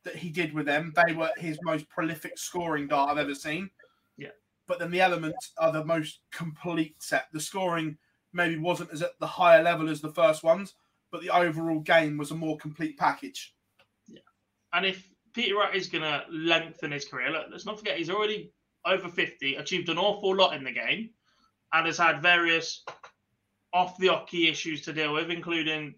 that 0.04 0.16
he 0.16 0.30
did 0.30 0.52
with 0.54 0.66
them. 0.66 0.92
They 1.06 1.12
were 1.12 1.30
his 1.36 1.58
most 1.62 1.88
prolific 1.88 2.38
scoring 2.38 2.86
dart 2.86 3.10
I've 3.10 3.18
ever 3.18 3.34
seen. 3.34 3.70
Yeah. 4.16 4.28
But 4.66 4.78
then 4.78 4.90
the 4.90 5.00
elements 5.00 5.52
are 5.58 5.72
the 5.72 5.84
most 5.84 6.20
complete 6.30 7.02
set. 7.02 7.26
The 7.32 7.40
scoring 7.40 7.98
maybe 8.32 8.56
wasn't 8.56 8.92
as 8.92 9.02
at 9.02 9.18
the 9.18 9.26
higher 9.26 9.62
level 9.62 9.88
as 9.88 10.00
the 10.00 10.12
first 10.12 10.44
ones, 10.44 10.74
but 11.10 11.22
the 11.22 11.30
overall 11.30 11.80
game 11.80 12.16
was 12.16 12.30
a 12.30 12.36
more 12.36 12.56
complete 12.56 12.96
package. 12.96 13.54
And 14.72 14.86
if 14.86 15.08
Peter 15.34 15.56
Wright 15.56 15.74
is 15.74 15.88
going 15.88 16.02
to 16.02 16.24
lengthen 16.30 16.92
his 16.92 17.04
career, 17.04 17.30
look, 17.30 17.46
let's 17.50 17.66
not 17.66 17.78
forget 17.78 17.98
he's 17.98 18.10
already 18.10 18.52
over 18.84 19.08
50, 19.08 19.56
achieved 19.56 19.88
an 19.88 19.98
awful 19.98 20.34
lot 20.34 20.54
in 20.54 20.64
the 20.64 20.72
game, 20.72 21.10
and 21.72 21.86
has 21.86 21.98
had 21.98 22.22
various 22.22 22.84
off 23.72 23.96
the 23.98 24.08
oche 24.08 24.50
issues 24.50 24.82
to 24.82 24.92
deal 24.92 25.12
with, 25.12 25.30
including 25.30 25.94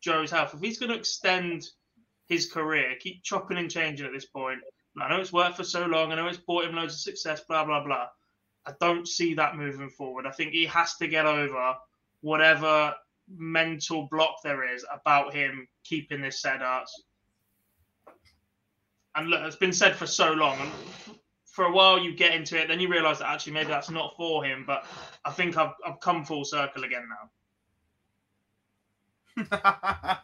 Joe's 0.00 0.30
health. 0.30 0.54
If 0.54 0.60
he's 0.60 0.78
going 0.78 0.90
to 0.90 0.98
extend 0.98 1.68
his 2.26 2.50
career, 2.50 2.94
keep 2.98 3.22
chopping 3.22 3.58
and 3.58 3.70
changing 3.70 4.06
at 4.06 4.12
this 4.12 4.26
point, 4.26 4.60
I 5.00 5.08
know 5.08 5.20
it's 5.20 5.32
worked 5.32 5.56
for 5.56 5.64
so 5.64 5.86
long, 5.86 6.12
I 6.12 6.16
know 6.16 6.26
it's 6.26 6.38
brought 6.38 6.64
him 6.64 6.74
loads 6.74 6.94
of 6.94 7.00
success, 7.00 7.40
blah, 7.48 7.64
blah, 7.64 7.84
blah. 7.84 8.08
I 8.66 8.72
don't 8.80 9.08
see 9.08 9.34
that 9.34 9.56
moving 9.56 9.90
forward. 9.90 10.26
I 10.26 10.30
think 10.30 10.52
he 10.52 10.66
has 10.66 10.96
to 10.96 11.08
get 11.08 11.26
over 11.26 11.74
whatever 12.20 12.94
mental 13.28 14.08
block 14.10 14.36
there 14.42 14.74
is 14.74 14.84
about 14.92 15.32
him 15.32 15.66
keeping 15.84 16.20
this 16.20 16.42
set 16.42 16.62
up 16.62 16.86
and 19.14 19.28
look, 19.28 19.40
it's 19.42 19.56
been 19.56 19.72
said 19.72 19.96
for 19.96 20.06
so 20.06 20.32
long, 20.32 20.58
and 20.60 20.70
for 21.44 21.66
a 21.66 21.72
while 21.72 21.98
you 21.98 22.14
get 22.14 22.34
into 22.34 22.58
it, 22.58 22.68
then 22.68 22.80
you 22.80 22.88
realise 22.88 23.18
that 23.18 23.28
actually 23.28 23.52
maybe 23.52 23.68
that's 23.68 23.90
not 23.90 24.14
for 24.16 24.44
him. 24.44 24.64
But 24.66 24.86
I 25.24 25.30
think 25.30 25.56
I've 25.56 25.74
I've 25.86 26.00
come 26.00 26.24
full 26.24 26.44
circle 26.44 26.84
again 26.84 27.06
now. 27.08 27.30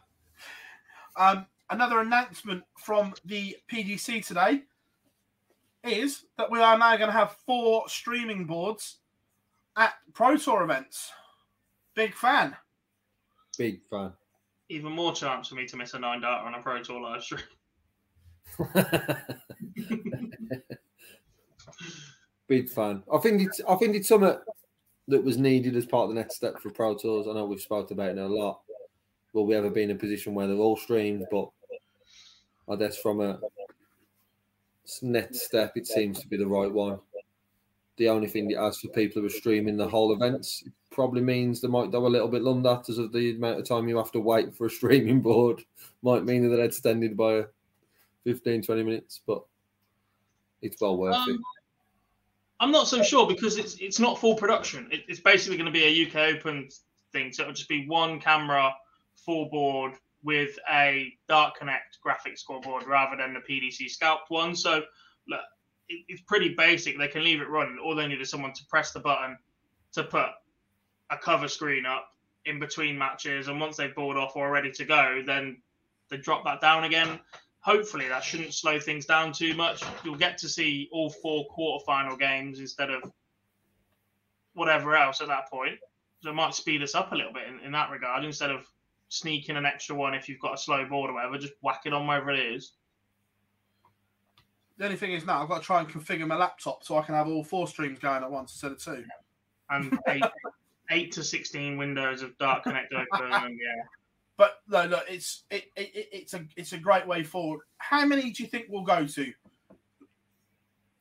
um, 1.17 1.45
another 1.69 1.99
announcement 1.99 2.63
from 2.77 3.13
the 3.25 3.55
PDC 3.71 4.25
today 4.25 4.63
is 5.83 6.25
that 6.37 6.51
we 6.51 6.59
are 6.59 6.77
now 6.77 6.97
going 6.97 7.09
to 7.09 7.17
have 7.17 7.37
four 7.45 7.87
streaming 7.87 8.45
boards 8.45 8.97
at 9.75 9.93
Pro 10.13 10.35
Tour 10.35 10.63
events. 10.63 11.11
Big 11.95 12.13
fan. 12.13 12.55
Big 13.57 13.81
fan. 13.89 14.13
Even 14.69 14.91
more 14.91 15.13
chance 15.13 15.47
for 15.47 15.55
me 15.55 15.65
to 15.65 15.77
miss 15.77 15.93
a 15.93 15.99
nine 15.99 16.21
dart 16.21 16.45
on 16.45 16.53
a 16.53 16.61
Pro 16.61 16.81
Tour 16.83 17.01
live 17.01 17.23
stream. 17.23 17.41
Big 22.47 22.69
fan. 22.69 23.03
I 23.13 23.17
think 23.19 23.41
it's 23.41 23.61
I 23.67 23.75
think 23.75 23.95
it's 23.95 24.07
something 24.07 24.35
that 25.07 25.23
was 25.23 25.37
needed 25.37 25.75
as 25.75 25.85
part 25.85 26.03
of 26.03 26.09
the 26.09 26.15
next 26.15 26.35
step 26.35 26.59
for 26.59 26.71
Pro 26.71 26.95
Tours. 26.95 27.27
I 27.27 27.33
know 27.33 27.45
we've 27.45 27.61
spoken 27.61 27.93
about 27.93 28.11
it 28.11 28.17
a 28.17 28.27
lot. 28.27 28.61
Will 29.33 29.45
we 29.45 29.55
ever 29.55 29.69
be 29.69 29.83
in 29.83 29.91
a 29.91 29.95
position 29.95 30.33
where 30.33 30.47
they're 30.47 30.57
all 30.57 30.77
streamed? 30.77 31.25
But 31.31 31.49
I 32.67 32.75
guess 32.75 32.97
from 32.97 33.21
a 33.21 33.39
next 35.01 35.41
step, 35.41 35.73
it 35.75 35.87
seems 35.87 36.19
to 36.19 36.27
be 36.27 36.37
the 36.37 36.47
right 36.47 36.71
one. 36.71 36.99
The 37.97 38.09
only 38.09 38.27
thing 38.27 38.47
that 38.49 38.61
has 38.61 38.79
for 38.79 38.87
people 38.89 39.21
who 39.21 39.27
are 39.27 39.31
streaming 39.31 39.77
the 39.77 39.87
whole 39.87 40.13
events 40.13 40.63
it 40.65 40.71
probably 40.89 41.21
means 41.21 41.59
they 41.59 41.67
might 41.67 41.91
go 41.91 42.07
a 42.07 42.07
little 42.07 42.29
bit 42.29 42.43
longer 42.43 42.75
because 42.75 42.97
of 42.97 43.11
the 43.11 43.35
amount 43.35 43.59
of 43.59 43.67
time 43.67 43.87
you 43.87 43.97
have 43.97 44.11
to 44.13 44.19
wait 44.19 44.55
for 44.55 44.67
a 44.67 44.69
streaming 44.69 45.21
board. 45.21 45.61
Might 46.01 46.23
mean 46.23 46.43
that 46.43 46.55
they're 46.55 46.65
extended 46.65 47.17
by 47.17 47.45
15, 48.25 48.63
20 48.63 48.83
minutes, 48.83 49.21
but 49.25 49.43
it's 50.61 50.79
well 50.81 50.97
worth 50.97 51.15
it. 51.27 51.31
Um, 51.31 51.41
I'm 52.59 52.71
not 52.71 52.87
so 52.87 53.01
sure 53.01 53.25
because 53.25 53.57
it's 53.57 53.75
it's 53.75 53.99
not 53.99 54.19
full 54.19 54.35
production. 54.35 54.89
It, 54.91 55.03
it's 55.07 55.21
basically 55.21 55.57
going 55.57 55.71
to 55.71 55.71
be 55.71 55.85
a 55.85 56.07
UK 56.07 56.35
Open 56.35 56.67
thing, 57.13 57.31
so 57.31 57.43
it'll 57.43 57.53
just 57.53 57.69
be 57.69 57.87
one 57.87 58.19
camera, 58.19 58.73
full 59.15 59.49
board 59.49 59.93
with 60.23 60.59
a 60.69 61.13
Dart 61.29 61.55
Connect 61.55 62.01
graphic 62.01 62.37
scoreboard 62.37 62.85
rather 62.85 63.15
than 63.15 63.33
the 63.33 63.39
PDC 63.39 63.89
scalped 63.89 64.29
one. 64.29 64.53
So 64.55 64.83
look, 65.27 65.41
it, 65.87 66.03
it's 66.09 66.21
pretty 66.21 66.53
basic. 66.55 66.97
They 66.97 67.07
can 67.07 67.23
leave 67.23 67.39
it 67.39 67.49
running. 67.49 67.77
All 67.83 67.95
they 67.95 68.07
need 68.07 68.19
is 68.19 68.29
someone 68.29 68.53
to 68.53 68.65
press 68.69 68.91
the 68.91 68.99
button 68.99 69.37
to 69.93 70.03
put 70.03 70.27
a 71.09 71.17
cover 71.17 71.47
screen 71.47 71.85
up 71.85 72.09
in 72.45 72.59
between 72.59 72.97
matches, 72.97 73.47
and 73.47 73.59
once 73.59 73.77
they've 73.77 73.95
bored 73.95 74.17
off 74.17 74.35
or 74.35 74.47
are 74.47 74.51
ready 74.51 74.71
to 74.71 74.85
go, 74.85 75.21
then 75.25 75.61
they 76.09 76.17
drop 76.17 76.43
that 76.43 76.59
down 76.61 76.83
again. 76.83 77.19
Hopefully, 77.61 78.07
that 78.07 78.23
shouldn't 78.23 78.53
slow 78.53 78.79
things 78.79 79.05
down 79.05 79.33
too 79.33 79.53
much. 79.53 79.83
You'll 80.03 80.15
get 80.15 80.37
to 80.39 80.49
see 80.49 80.89
all 80.91 81.09
four 81.09 81.45
quarterfinal 81.55 82.17
games 82.17 82.59
instead 82.59 82.89
of 82.89 83.11
whatever 84.53 84.95
else 84.95 85.21
at 85.21 85.27
that 85.27 85.49
point. 85.49 85.77
So 86.21 86.29
it 86.29 86.33
might 86.33 86.53
speed 86.53 86.81
us 86.83 86.95
up 86.95 87.11
a 87.11 87.15
little 87.15 87.33
bit 87.33 87.47
in, 87.47 87.59
in 87.59 87.71
that 87.73 87.91
regard. 87.91 88.23
Instead 88.23 88.51
of 88.51 88.65
sneaking 89.09 89.57
an 89.57 89.65
extra 89.65 89.95
one 89.95 90.13
if 90.13 90.29
you've 90.29 90.39
got 90.39 90.53
a 90.53 90.57
slow 90.57 90.85
board 90.85 91.09
or 91.09 91.13
whatever, 91.13 91.37
just 91.37 91.53
whack 91.61 91.81
it 91.85 91.93
on 91.93 92.07
wherever 92.07 92.31
it 92.31 92.39
is. 92.39 92.73
The 94.77 94.85
only 94.85 94.97
thing 94.97 95.11
is 95.11 95.25
now 95.25 95.41
I've 95.41 95.49
got 95.49 95.59
to 95.59 95.65
try 95.65 95.81
and 95.81 95.89
configure 95.89 96.25
my 96.25 96.37
laptop 96.37 96.85
so 96.85 96.97
I 96.97 97.01
can 97.01 97.15
have 97.15 97.27
all 97.27 97.43
four 97.43 97.67
streams 97.67 97.99
going 97.99 98.23
at 98.23 98.31
once 98.31 98.53
instead 98.53 98.71
of 98.71 98.81
two. 98.81 99.03
And 99.69 99.99
eight, 100.07 100.23
eight 100.91 101.11
to 101.13 101.23
sixteen 101.23 101.77
windows 101.77 102.21
of 102.21 102.37
Dart 102.37 102.63
Connect 102.63 102.93
open, 102.93 103.29
yeah. 103.29 103.83
But 104.39 104.53
no, 104.69 104.85
look, 104.85 105.03
it's 105.09 105.43
it, 105.51 105.65
it, 105.75 105.91
it- 105.93 106.09
it's 106.13 106.33
a 106.33 106.45
it's 106.55 106.71
a 106.71 106.77
great 106.77 107.05
way 107.05 107.23
forward. 107.23 107.59
How 107.77 108.05
many 108.05 108.31
do 108.31 108.41
you 108.41 108.47
think 108.47 108.67
we'll 108.69 108.83
go 108.85 109.05
to? 109.05 109.33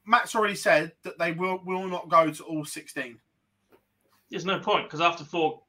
Matt's 0.05 0.35
already 0.35 0.56
said 0.56 0.90
that 1.05 1.19
they 1.20 1.31
will 1.32 1.62
will 1.65 1.86
not 1.86 2.09
go 2.09 2.32
to 2.32 2.43
all 2.43 2.65
sixteen. 2.65 3.16
There's 4.28 4.44
no 4.44 4.59
point 4.59 4.86
because 4.86 5.01
after 5.01 5.23
four, 5.23 5.62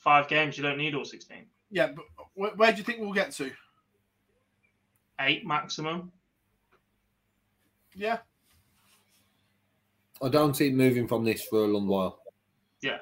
five 0.00 0.26
games, 0.26 0.58
you 0.58 0.64
don't 0.64 0.78
need 0.78 0.96
all 0.96 1.04
sixteen. 1.04 1.46
Yeah, 1.70 1.92
but 1.94 2.04
where, 2.34 2.50
where 2.56 2.72
do 2.72 2.78
you 2.78 2.84
think 2.84 2.98
we'll 2.98 3.12
get 3.12 3.30
to? 3.34 3.52
Eight 5.20 5.46
maximum. 5.46 6.10
Yeah, 7.94 8.18
I 10.20 10.28
don't 10.28 10.56
see 10.56 10.68
it 10.68 10.74
moving 10.74 11.06
from 11.06 11.24
this 11.24 11.44
for 11.44 11.58
a 11.66 11.68
long 11.68 11.86
while. 11.86 12.18
Yeah. 12.80 12.98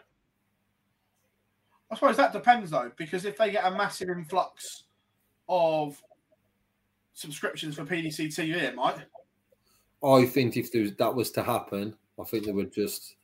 I 1.91 1.95
suppose 1.97 2.17
that 2.17 2.33
depends 2.33 2.71
though, 2.71 2.93
because 2.97 3.25
if 3.25 3.37
they 3.37 3.51
get 3.51 3.67
a 3.67 3.71
massive 3.71 4.11
influx 4.11 4.85
of 5.49 6.01
subscriptions 7.15 7.75
for 7.75 7.85
PDC 7.85 8.27
TV, 8.27 8.55
it 8.55 8.75
might. 8.75 8.97
I 10.03 10.25
think 10.25 10.57
if 10.57 10.73
there 10.73 10.83
was, 10.83 10.95
that 10.95 11.15
was 11.15 11.31
to 11.33 11.43
happen, 11.43 11.95
I 12.19 12.25
think 12.25 12.47
they 12.47 12.53
would 12.53 12.73
just 12.73 13.17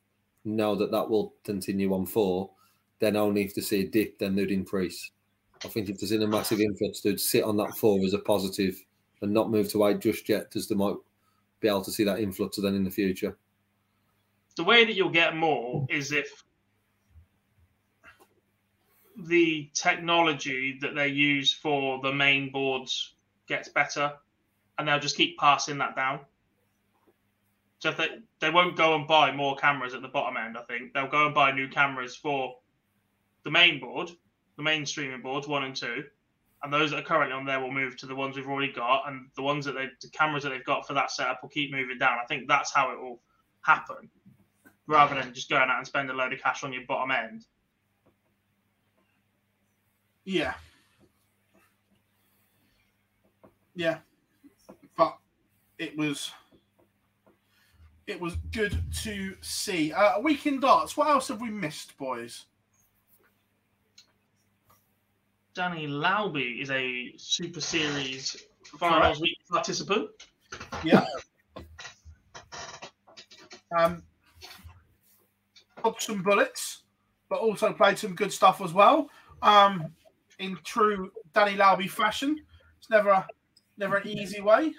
know 0.44 0.74
that 0.74 0.90
that 0.90 1.09
will 1.09 1.34
continue 1.44 1.94
on 1.94 2.06
four. 2.06 2.51
Then 2.98 3.16
only 3.16 3.44
if 3.44 3.55
they 3.55 3.62
see 3.62 3.82
a 3.82 3.88
dip, 3.88 4.18
then 4.18 4.34
they'd 4.34 4.51
increase. 4.51 5.10
I 5.64 5.68
think 5.68 5.88
if 5.88 5.98
there's 5.98 6.12
in 6.12 6.22
a 6.22 6.26
massive 6.26 6.60
influx, 6.60 7.01
they'd 7.01 7.20
sit 7.20 7.44
on 7.44 7.56
that 7.59 7.76
four 7.76 7.98
as 8.05 8.14
a 8.14 8.18
positive 8.18 8.82
and 9.22 9.32
not 9.32 9.51
move 9.51 9.70
to 9.72 9.86
eight 9.86 10.01
just 10.01 10.28
yet, 10.28 10.55
as 10.55 10.68
they 10.68 10.74
might 10.74 10.97
be 11.60 11.68
able 11.68 11.82
to 11.82 11.90
see 11.90 12.05
that 12.05 12.20
influx 12.20 12.56
then 12.56 12.74
in 12.74 12.84
the 12.84 12.90
future. 12.90 13.36
The 14.56 14.64
way 14.64 14.84
that 14.84 14.94
you'll 14.94 15.09
get 15.10 15.36
more 15.36 15.86
is 15.88 16.12
if 16.12 16.43
the 19.16 19.70
technology 19.74 20.78
that 20.80 20.94
they 20.94 21.09
use 21.09 21.52
for 21.52 22.01
the 22.02 22.12
main 22.12 22.51
boards 22.51 23.14
gets 23.48 23.68
better, 23.68 24.12
and 24.78 24.86
they'll 24.86 25.01
just 25.01 25.16
keep 25.16 25.38
passing 25.38 25.78
that 25.78 25.97
down. 25.97 26.20
So 27.78 27.93
they 27.93 28.09
they 28.40 28.51
won't 28.51 28.76
go 28.76 28.94
and 28.94 29.06
buy 29.06 29.32
more 29.32 29.56
cameras 29.56 29.94
at 29.94 30.02
the 30.02 30.09
bottom 30.09 30.36
end, 30.36 30.56
I 30.56 30.62
think 30.62 30.93
they'll 30.93 31.09
go 31.09 31.26
and 31.26 31.34
buy 31.34 31.52
new 31.52 31.68
cameras 31.68 32.16
for 32.16 32.56
the 33.44 33.51
main 33.51 33.80
board, 33.80 34.10
the 34.56 34.62
main 34.62 34.86
streaming 34.86 35.22
boards 35.22 35.47
one 35.47 35.64
and 35.64 35.76
two, 35.76 36.05
and 36.62 36.72
those 36.72 36.90
that 36.90 37.01
are 37.01 37.06
currently 37.06 37.34
on 37.34 37.44
there 37.44 37.60
will 37.60 37.70
move 37.70 37.97
to 37.98 38.06
the 38.06 38.14
ones 38.14 38.36
we've 38.36 38.48
already 38.48 38.72
got, 38.72 39.09
and 39.09 39.28
the 39.36 39.43
ones 39.43 39.64
that 39.66 39.72
they 39.72 39.88
the 40.01 40.09
cameras 40.09 40.43
that 40.43 40.51
they've 40.51 40.64
got 40.64 40.86
for 40.86 40.94
that 40.94 41.10
setup 41.10 41.43
will 41.43 41.48
keep 41.48 41.70
moving 41.70 41.98
down. 41.98 42.18
I 42.22 42.26
think 42.26 42.48
that's 42.48 42.72
how 42.72 42.93
it 42.93 43.01
will 43.01 43.20
happen, 43.62 44.10
rather 44.86 45.14
than 45.14 45.32
just 45.32 45.51
going 45.51 45.70
out 45.70 45.78
and 45.78 45.86
spend 45.86 46.10
a 46.10 46.14
load 46.14 46.32
of 46.32 46.43
cash 46.43 46.64
on 46.64 46.72
your 46.72 46.82
bottom 46.86 47.10
end. 47.10 47.44
Yeah. 50.26 50.54
Yeah. 53.76 53.98
But 54.96 55.16
it 55.78 55.96
was 55.96 56.32
it 58.06 58.20
was 58.20 58.36
good 58.52 58.82
to 59.02 59.36
see. 59.40 59.92
Uh, 59.92 60.16
a 60.16 60.20
week 60.20 60.46
in 60.46 60.60
darts. 60.60 60.96
What 60.96 61.08
else 61.08 61.28
have 61.28 61.40
we 61.40 61.50
missed, 61.50 61.96
boys? 61.96 62.46
Danny 65.54 65.86
Lauby 65.86 66.60
is 66.60 66.70
a 66.70 67.14
Super 67.16 67.60
Series 67.60 68.36
Finals 68.78 69.20
Week 69.20 69.38
participant. 69.48 70.10
Yeah. 70.84 71.04
um, 73.76 74.02
some 75.98 76.22
bullets, 76.22 76.82
but 77.28 77.38
also 77.38 77.72
played 77.72 77.96
some 77.96 78.14
good 78.14 78.32
stuff 78.32 78.60
as 78.60 78.72
well. 78.72 79.08
Um, 79.40 79.92
in 80.38 80.58
true 80.64 81.10
Danny 81.34 81.56
Lauby 81.56 81.88
fashion, 81.88 82.38
it's 82.78 82.90
never 82.90 83.10
a, 83.10 83.26
never 83.78 83.96
an 83.96 84.08
easy 84.08 84.40
way. 84.40 84.72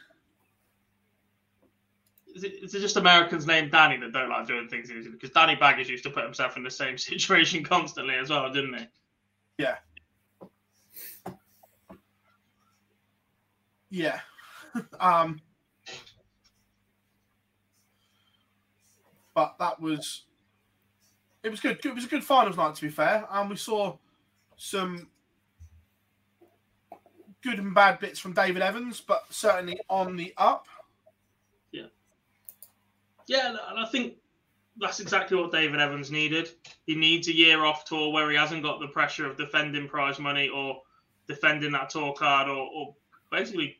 Is 2.36 2.44
it, 2.44 2.54
is 2.64 2.76
it 2.76 2.82
just 2.82 2.98
Americans 2.98 3.48
named 3.48 3.72
Danny 3.72 3.98
that 3.98 4.12
don't 4.12 4.30
like 4.30 4.46
doing 4.46 4.68
things 4.68 4.92
easy? 4.92 5.10
Because 5.10 5.32
Danny 5.32 5.56
Baggish 5.56 5.88
used 5.88 6.04
to 6.04 6.12
put 6.12 6.24
himself 6.24 6.56
in 6.56 6.64
the 6.64 6.70
same 6.70 6.98
situation 6.98 7.64
constantly 7.64 8.16
as 8.16 8.30
well, 8.30 8.52
didn't 8.52 8.78
he? 8.78 8.86
Yeah. 9.58 9.78
Yeah. 13.90 14.20
um, 15.00 15.42
but 19.34 19.56
that 19.60 19.80
was 19.80 20.26
it 21.44 21.50
was 21.50 21.60
good. 21.60 21.84
It 21.84 21.96
was 21.96 22.06
a 22.06 22.08
good 22.08 22.24
finals 22.24 22.58
night 22.58 22.76
to 22.76 22.82
be 22.82 22.90
fair. 22.90 23.26
And 23.32 23.44
um, 23.44 23.50
we 23.50 23.56
saw 23.56 23.98
some 24.58 25.08
good 27.48 27.60
and 27.60 27.74
bad 27.74 28.00
bits 28.00 28.20
from 28.20 28.34
David 28.34 28.62
Evans, 28.62 29.00
but 29.00 29.24
certainly 29.30 29.80
on 29.90 30.18
the 30.18 30.34
up. 30.38 30.68
Yeah. 31.72 31.86
Yeah, 33.28 33.56
and 33.70 33.80
I 33.80 33.86
think 33.86 34.16
that's 34.78 35.00
exactly 35.00 35.38
what 35.38 35.52
David 35.52 35.80
Evans 35.80 36.12
needed. 36.12 36.50
He 36.86 36.96
needs 36.96 37.30
a 37.30 37.36
year 37.36 37.64
off 37.64 37.86
tour 37.86 38.12
where 38.12 38.30
he 38.30 38.36
hasn't 38.36 38.64
got 38.64 38.82
the 38.82 38.88
pressure 38.88 39.26
of 39.26 39.38
defending 39.38 39.88
prize 39.88 40.20
money 40.20 40.50
or 40.50 40.82
defending 41.28 41.72
that 41.72 41.90
tour 41.90 42.14
card 42.14 42.50
or, 42.50 42.68
or 42.74 42.96
basically 43.32 43.78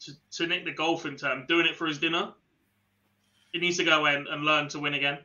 to, 0.00 0.12
to 0.32 0.46
nick 0.46 0.64
the 0.64 0.72
golfing 0.72 1.16
term, 1.16 1.44
doing 1.48 1.66
it 1.66 1.76
for 1.76 1.86
his 1.86 1.98
dinner. 1.98 2.32
He 3.52 3.58
needs 3.58 3.76
to 3.76 3.84
go 3.84 4.06
in 4.06 4.26
and 4.26 4.44
learn 4.44 4.68
to 4.70 4.78
win 4.78 4.94
again. 4.94 5.18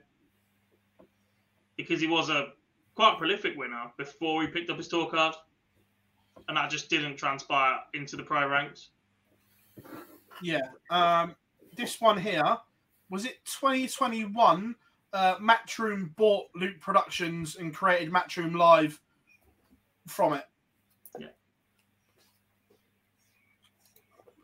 Because 1.77 2.02
he 2.02 2.07
was 2.07 2.30
a 2.30 2.49
quite 2.95 3.18
prolific 3.18 3.57
winner 3.57 3.91
before 3.98 4.41
he 4.41 4.48
picked 4.49 4.69
up 4.69 4.77
his 4.77 4.90
tour 4.90 5.10
card. 5.10 5.36
And 6.48 6.57
that 6.57 6.70
just 6.70 6.90
didn't 6.90 7.18
transpire 7.18 7.78
into 7.94 8.16
the 8.16 8.24
pro 8.24 8.48
ranks. 8.48 8.90
Yeah. 10.41 10.60
Um, 10.90 11.36
this 11.76 11.99
one 11.99 12.18
here, 12.18 12.57
was 13.10 13.26
it 13.26 13.38
2021? 13.45 14.76
Uh, 15.14 15.38
Matchroom 15.38 16.16
bought 16.16 16.48
Luke 16.56 16.80
Productions 16.82 17.56
and 17.56 17.74
created 17.74 18.12
Matchroom 18.12 18.56
Live 18.56 18.99
from 20.07 20.34
it. 20.34 20.44
Yeah. 21.18 21.28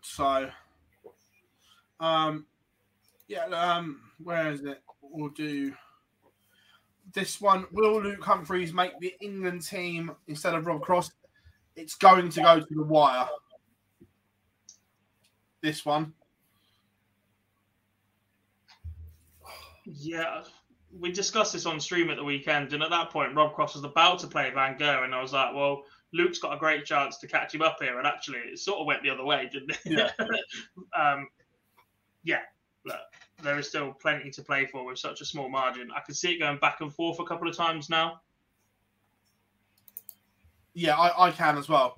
So, 0.01 0.49
um, 1.99 2.45
yeah, 3.27 3.45
um, 3.47 4.01
where 4.23 4.51
is 4.51 4.63
it? 4.63 4.81
We'll 5.01 5.29
do 5.29 5.73
this 7.13 7.41
one. 7.41 7.65
Will 7.71 8.01
Luke 8.01 8.23
Humphries 8.23 8.73
make 8.73 8.97
the 8.99 9.13
England 9.21 9.63
team 9.63 10.11
instead 10.27 10.55
of 10.55 10.65
Rob 10.65 10.81
Cross? 10.81 11.11
It's 11.75 11.95
going 11.95 12.29
to 12.29 12.41
go 12.41 12.59
to 12.59 12.75
the 12.75 12.83
wire. 12.83 13.27
This 15.61 15.85
one. 15.85 16.13
Yeah, 19.85 20.43
we 20.99 21.11
discussed 21.11 21.53
this 21.53 21.65
on 21.65 21.79
stream 21.79 22.09
at 22.09 22.17
the 22.17 22.23
weekend, 22.23 22.73
and 22.73 22.83
at 22.83 22.89
that 22.89 23.09
point, 23.09 23.35
Rob 23.35 23.53
Cross 23.53 23.75
was 23.75 23.83
about 23.83 24.19
to 24.19 24.27
play 24.27 24.51
Van 24.53 24.77
Gerwen, 24.77 25.05
and 25.05 25.15
I 25.15 25.21
was 25.21 25.33
like, 25.33 25.53
well, 25.55 25.83
Luke's 26.13 26.39
got 26.39 26.53
a 26.53 26.59
great 26.59 26.85
chance 26.85 27.17
to 27.19 27.27
catch 27.27 27.53
him 27.53 27.61
up 27.61 27.77
here, 27.79 27.97
and 27.97 28.07
actually, 28.07 28.39
it 28.39 28.59
sort 28.59 28.79
of 28.79 28.85
went 28.85 29.03
the 29.03 29.09
other 29.09 29.23
way, 29.23 29.49
didn't 29.51 29.71
it? 29.71 29.79
Yeah. 29.85 30.11
um, 30.99 31.27
yeah, 32.23 32.41
look, 32.85 32.99
there 33.41 33.57
is 33.57 33.67
still 33.67 33.93
plenty 33.93 34.29
to 34.31 34.43
play 34.43 34.65
for 34.65 34.85
with 34.85 34.99
such 34.99 35.21
a 35.21 35.25
small 35.25 35.49
margin. 35.49 35.89
I 35.95 36.01
can 36.01 36.13
see 36.13 36.33
it 36.33 36.39
going 36.39 36.59
back 36.59 36.81
and 36.81 36.93
forth 36.93 37.19
a 37.19 37.25
couple 37.25 37.47
of 37.47 37.55
times 37.55 37.89
now. 37.89 38.21
Yeah, 40.73 40.97
I, 40.97 41.27
I 41.27 41.31
can 41.31 41.57
as 41.57 41.67
well. 41.67 41.95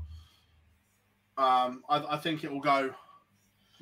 Um, 1.37 1.83
I, 1.89 2.03
I 2.11 2.17
think 2.17 2.43
it 2.43 2.51
will 2.51 2.61
go. 2.61 2.93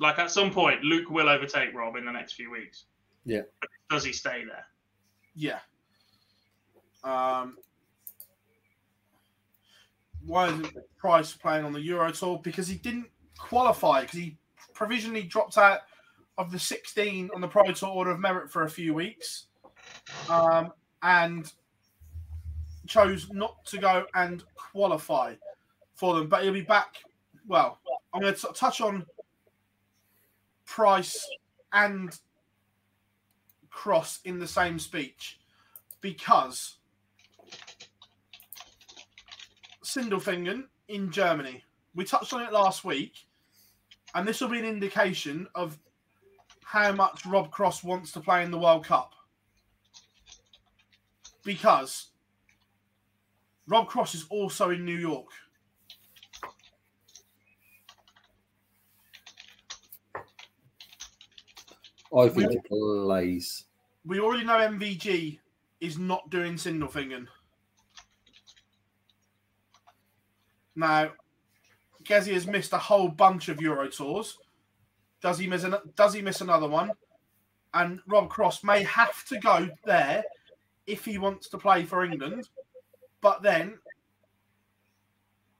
Like 0.00 0.18
at 0.18 0.30
some 0.30 0.50
point, 0.50 0.82
Luke 0.82 1.10
will 1.10 1.28
overtake 1.28 1.74
Rob 1.74 1.96
in 1.96 2.04
the 2.04 2.12
next 2.12 2.32
few 2.32 2.50
weeks. 2.50 2.84
Yeah. 3.24 3.42
But 3.60 3.70
does 3.90 4.04
he 4.04 4.12
stay 4.12 4.44
there? 4.44 4.66
Yeah. 5.34 5.58
Um, 7.04 7.56
why 10.26 10.48
isn't 10.48 10.76
Price 10.98 11.32
playing 11.32 11.64
on 11.64 11.72
the 11.72 11.80
Euro 11.80 12.12
Tour? 12.12 12.40
Because 12.42 12.68
he 12.68 12.76
didn't 12.76 13.08
qualify, 13.38 14.02
because 14.02 14.18
he 14.18 14.36
provisionally 14.74 15.22
dropped 15.22 15.58
out 15.58 15.80
of 16.38 16.50
the 16.50 16.58
16 16.58 17.30
on 17.34 17.40
the 17.40 17.48
Pro 17.48 17.64
Tour 17.72 17.90
Order 17.90 18.12
of 18.12 18.20
Merit 18.20 18.50
for 18.50 18.64
a 18.64 18.70
few 18.70 18.94
weeks 18.94 19.46
um, 20.28 20.72
and 21.02 21.52
chose 22.86 23.30
not 23.32 23.64
to 23.66 23.78
go 23.78 24.06
and 24.14 24.44
qualify 24.54 25.34
for 25.94 26.14
them. 26.14 26.28
But 26.28 26.42
he'll 26.42 26.52
be 26.52 26.62
back. 26.62 26.96
Well, 27.46 27.78
I'm 28.12 28.20
going 28.20 28.34
to 28.34 28.52
touch 28.54 28.80
on 28.80 29.06
Price 30.64 31.28
and 31.72 32.16
Cross 33.70 34.20
in 34.24 34.38
the 34.38 34.46
same 34.46 34.78
speech 34.78 35.38
because 36.00 36.76
Sindelfingen 39.82 40.64
in 40.88 41.10
Germany. 41.10 41.62
We 41.94 42.04
touched 42.04 42.32
on 42.32 42.42
it 42.42 42.52
last 42.52 42.84
week, 42.84 43.26
and 44.14 44.26
this 44.26 44.40
will 44.40 44.48
be 44.48 44.58
an 44.58 44.64
indication 44.64 45.46
of 45.54 45.78
how 46.64 46.92
much 46.92 47.26
Rob 47.26 47.50
Cross 47.50 47.84
wants 47.84 48.12
to 48.12 48.20
play 48.20 48.42
in 48.42 48.50
the 48.50 48.58
World 48.58 48.86
Cup. 48.86 49.12
Because 51.44 52.11
Rob 53.72 53.88
Cross 53.88 54.14
is 54.14 54.26
also 54.28 54.68
in 54.68 54.84
New 54.84 54.98
York. 54.98 55.28
I 62.14 62.28
think 62.28 62.52
it 62.52 62.64
plays. 62.66 63.64
We 64.04 64.20
already 64.20 64.44
know 64.44 64.58
MVG 64.58 65.38
is 65.80 65.96
not 65.96 66.28
doing 66.28 66.56
Sindelfingen. 66.56 67.28
Now, 70.76 71.12
Gezi 72.04 72.34
has 72.34 72.46
missed 72.46 72.74
a 72.74 72.78
whole 72.78 73.08
bunch 73.08 73.48
of 73.48 73.58
Euro 73.62 73.88
tours. 73.88 74.36
Does 75.22 75.38
he 75.38 75.46
miss 75.46 75.64
an, 75.64 75.76
Does 75.96 76.12
he 76.12 76.20
miss 76.20 76.42
another 76.42 76.68
one? 76.68 76.90
and 77.72 78.00
Rob 78.06 78.28
Cross 78.28 78.64
may 78.64 78.82
have 78.82 79.24
to 79.28 79.38
go 79.38 79.70
there 79.86 80.22
if 80.86 81.06
he 81.06 81.16
wants 81.16 81.48
to 81.48 81.56
play 81.56 81.84
for 81.84 82.04
England. 82.04 82.50
But 83.22 83.42
then 83.42 83.78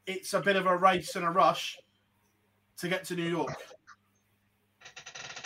it's 0.06 0.34
a 0.34 0.40
bit 0.40 0.56
of 0.56 0.66
a 0.66 0.76
race 0.76 1.16
and 1.16 1.24
a 1.24 1.30
rush 1.30 1.78
to 2.78 2.89
get 2.89 3.05
to 3.05 3.16
New 3.16 3.28
York. 3.28 3.55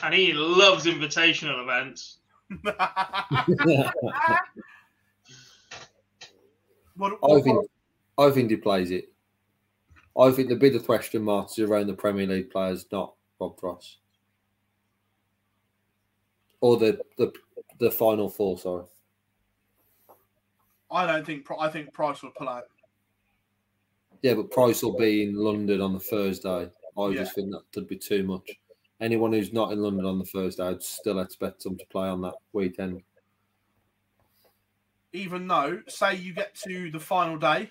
And 0.02 0.12
he 0.12 0.32
loves 0.32 0.86
invitational 0.86 1.62
events. 1.62 2.18
What, 6.96 7.18
I 7.22 7.40
think 7.40 7.66
I 8.18 8.30
think 8.30 8.50
he 8.50 8.56
plays 8.56 8.90
it. 8.90 9.12
I 10.18 10.30
think 10.30 10.48
the 10.48 10.56
bigger 10.56 10.80
question 10.80 11.22
marks 11.22 11.58
is 11.58 11.68
around 11.68 11.88
the 11.88 11.94
Premier 11.94 12.26
League 12.26 12.50
players, 12.50 12.86
not 12.90 13.14
Rob 13.38 13.56
Cross. 13.56 13.98
Or 16.60 16.78
the 16.78 16.98
the 17.18 17.32
the 17.78 17.90
final 17.90 18.30
four, 18.30 18.58
sorry. 18.58 18.84
I 20.90 21.06
don't 21.06 21.24
think 21.26 21.46
I 21.58 21.68
think 21.68 21.92
Price 21.92 22.22
will 22.22 22.30
pull 22.30 22.48
out. 22.48 22.64
Yeah, 24.22 24.34
but 24.34 24.50
Price 24.50 24.82
will 24.82 24.96
be 24.96 25.24
in 25.24 25.34
London 25.34 25.80
on 25.80 25.94
the 25.94 26.00
Thursday. 26.00 26.70
I 26.98 27.08
Yeah. 27.08 27.14
just 27.14 27.34
think 27.34 27.50
that 27.50 27.62
would 27.74 27.88
be 27.88 27.98
too 27.98 28.24
much. 28.24 28.50
Anyone 29.00 29.32
who's 29.32 29.52
not 29.52 29.72
in 29.72 29.80
London 29.82 30.06
on 30.06 30.18
the 30.18 30.24
Thursday, 30.24 30.64
I'd 30.64 30.82
still 30.82 31.20
expect 31.20 31.62
them 31.62 31.76
to 31.76 31.86
play 31.86 32.08
on 32.08 32.22
that 32.22 32.34
weekend. 32.52 33.02
Even 35.12 35.46
though, 35.46 35.82
say 35.86 36.14
you 36.14 36.32
get 36.32 36.54
to 36.66 36.90
the 36.90 37.00
final 37.00 37.36
day, 37.36 37.70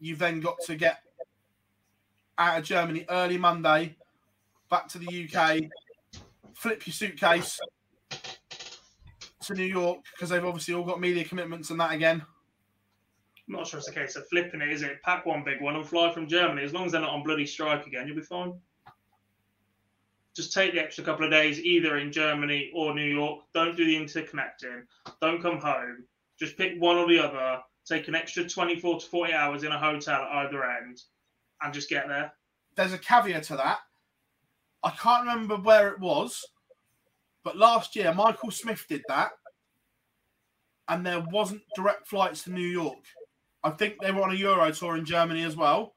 you've 0.00 0.18
then 0.18 0.40
got 0.40 0.60
to 0.66 0.76
get 0.76 1.02
out 2.38 2.58
of 2.58 2.64
Germany 2.64 3.04
early 3.10 3.36
Monday, 3.36 3.96
back 4.70 4.88
to 4.88 4.98
the 4.98 5.06
UK, 5.06 5.70
flip 6.54 6.86
your 6.86 6.94
suitcase 6.94 7.60
to 9.46 9.54
New 9.54 9.64
York 9.64 9.98
because 10.12 10.30
they've 10.30 10.44
obviously 10.44 10.74
all 10.74 10.84
got 10.84 11.00
media 11.00 11.24
commitments 11.24 11.70
and 11.70 11.80
that 11.80 11.92
again. 11.92 12.24
I'm 13.48 13.54
not 13.54 13.66
sure 13.66 13.78
it's 13.78 13.88
a 13.88 13.92
case 13.92 14.16
of 14.16 14.28
flipping 14.28 14.60
it, 14.60 14.70
is 14.70 14.82
it? 14.82 15.02
Pack 15.02 15.24
one 15.24 15.44
big 15.44 15.60
one 15.60 15.76
and 15.76 15.86
fly 15.86 16.12
from 16.12 16.26
Germany. 16.26 16.64
As 16.64 16.72
long 16.72 16.86
as 16.86 16.92
they're 16.92 17.00
not 17.00 17.10
on 17.10 17.22
bloody 17.22 17.46
strike 17.46 17.86
again, 17.86 18.06
you'll 18.06 18.16
be 18.16 18.22
fine. 18.22 18.54
Just 20.34 20.52
take 20.52 20.74
the 20.74 20.80
extra 20.80 21.04
couple 21.04 21.24
of 21.24 21.30
days 21.30 21.60
either 21.60 21.96
in 21.98 22.12
Germany 22.12 22.70
or 22.74 22.94
New 22.94 23.08
York. 23.08 23.44
Don't 23.54 23.76
do 23.76 23.86
the 23.86 23.96
interconnecting. 23.96 24.82
Don't 25.20 25.40
come 25.40 25.58
home. 25.58 26.04
Just 26.38 26.58
pick 26.58 26.74
one 26.78 26.96
or 26.96 27.08
the 27.08 27.18
other. 27.18 27.62
Take 27.86 28.08
an 28.08 28.14
extra 28.16 28.46
24 28.46 29.00
to 29.00 29.06
40 29.06 29.32
hours 29.32 29.62
in 29.62 29.72
a 29.72 29.78
hotel 29.78 30.22
at 30.22 30.46
either 30.46 30.64
end 30.64 31.00
and 31.62 31.72
just 31.72 31.88
get 31.88 32.08
there. 32.08 32.32
There's 32.74 32.92
a 32.92 32.98
caveat 32.98 33.44
to 33.44 33.56
that. 33.56 33.78
I 34.82 34.90
can't 34.90 35.26
remember 35.26 35.56
where 35.56 35.88
it 35.88 36.00
was, 36.00 36.44
but 37.46 37.56
last 37.56 37.94
year 37.94 38.12
Michael 38.12 38.50
Smith 38.50 38.84
did 38.88 39.02
that, 39.06 39.30
and 40.88 41.06
there 41.06 41.24
wasn't 41.30 41.62
direct 41.76 42.08
flights 42.08 42.42
to 42.42 42.50
New 42.50 42.66
York. 42.66 42.98
I 43.62 43.70
think 43.70 44.00
they 44.00 44.10
were 44.10 44.22
on 44.22 44.32
a 44.32 44.34
Euro 44.34 44.68
tour 44.72 44.96
in 44.96 45.04
Germany 45.04 45.44
as 45.44 45.54
well, 45.54 45.92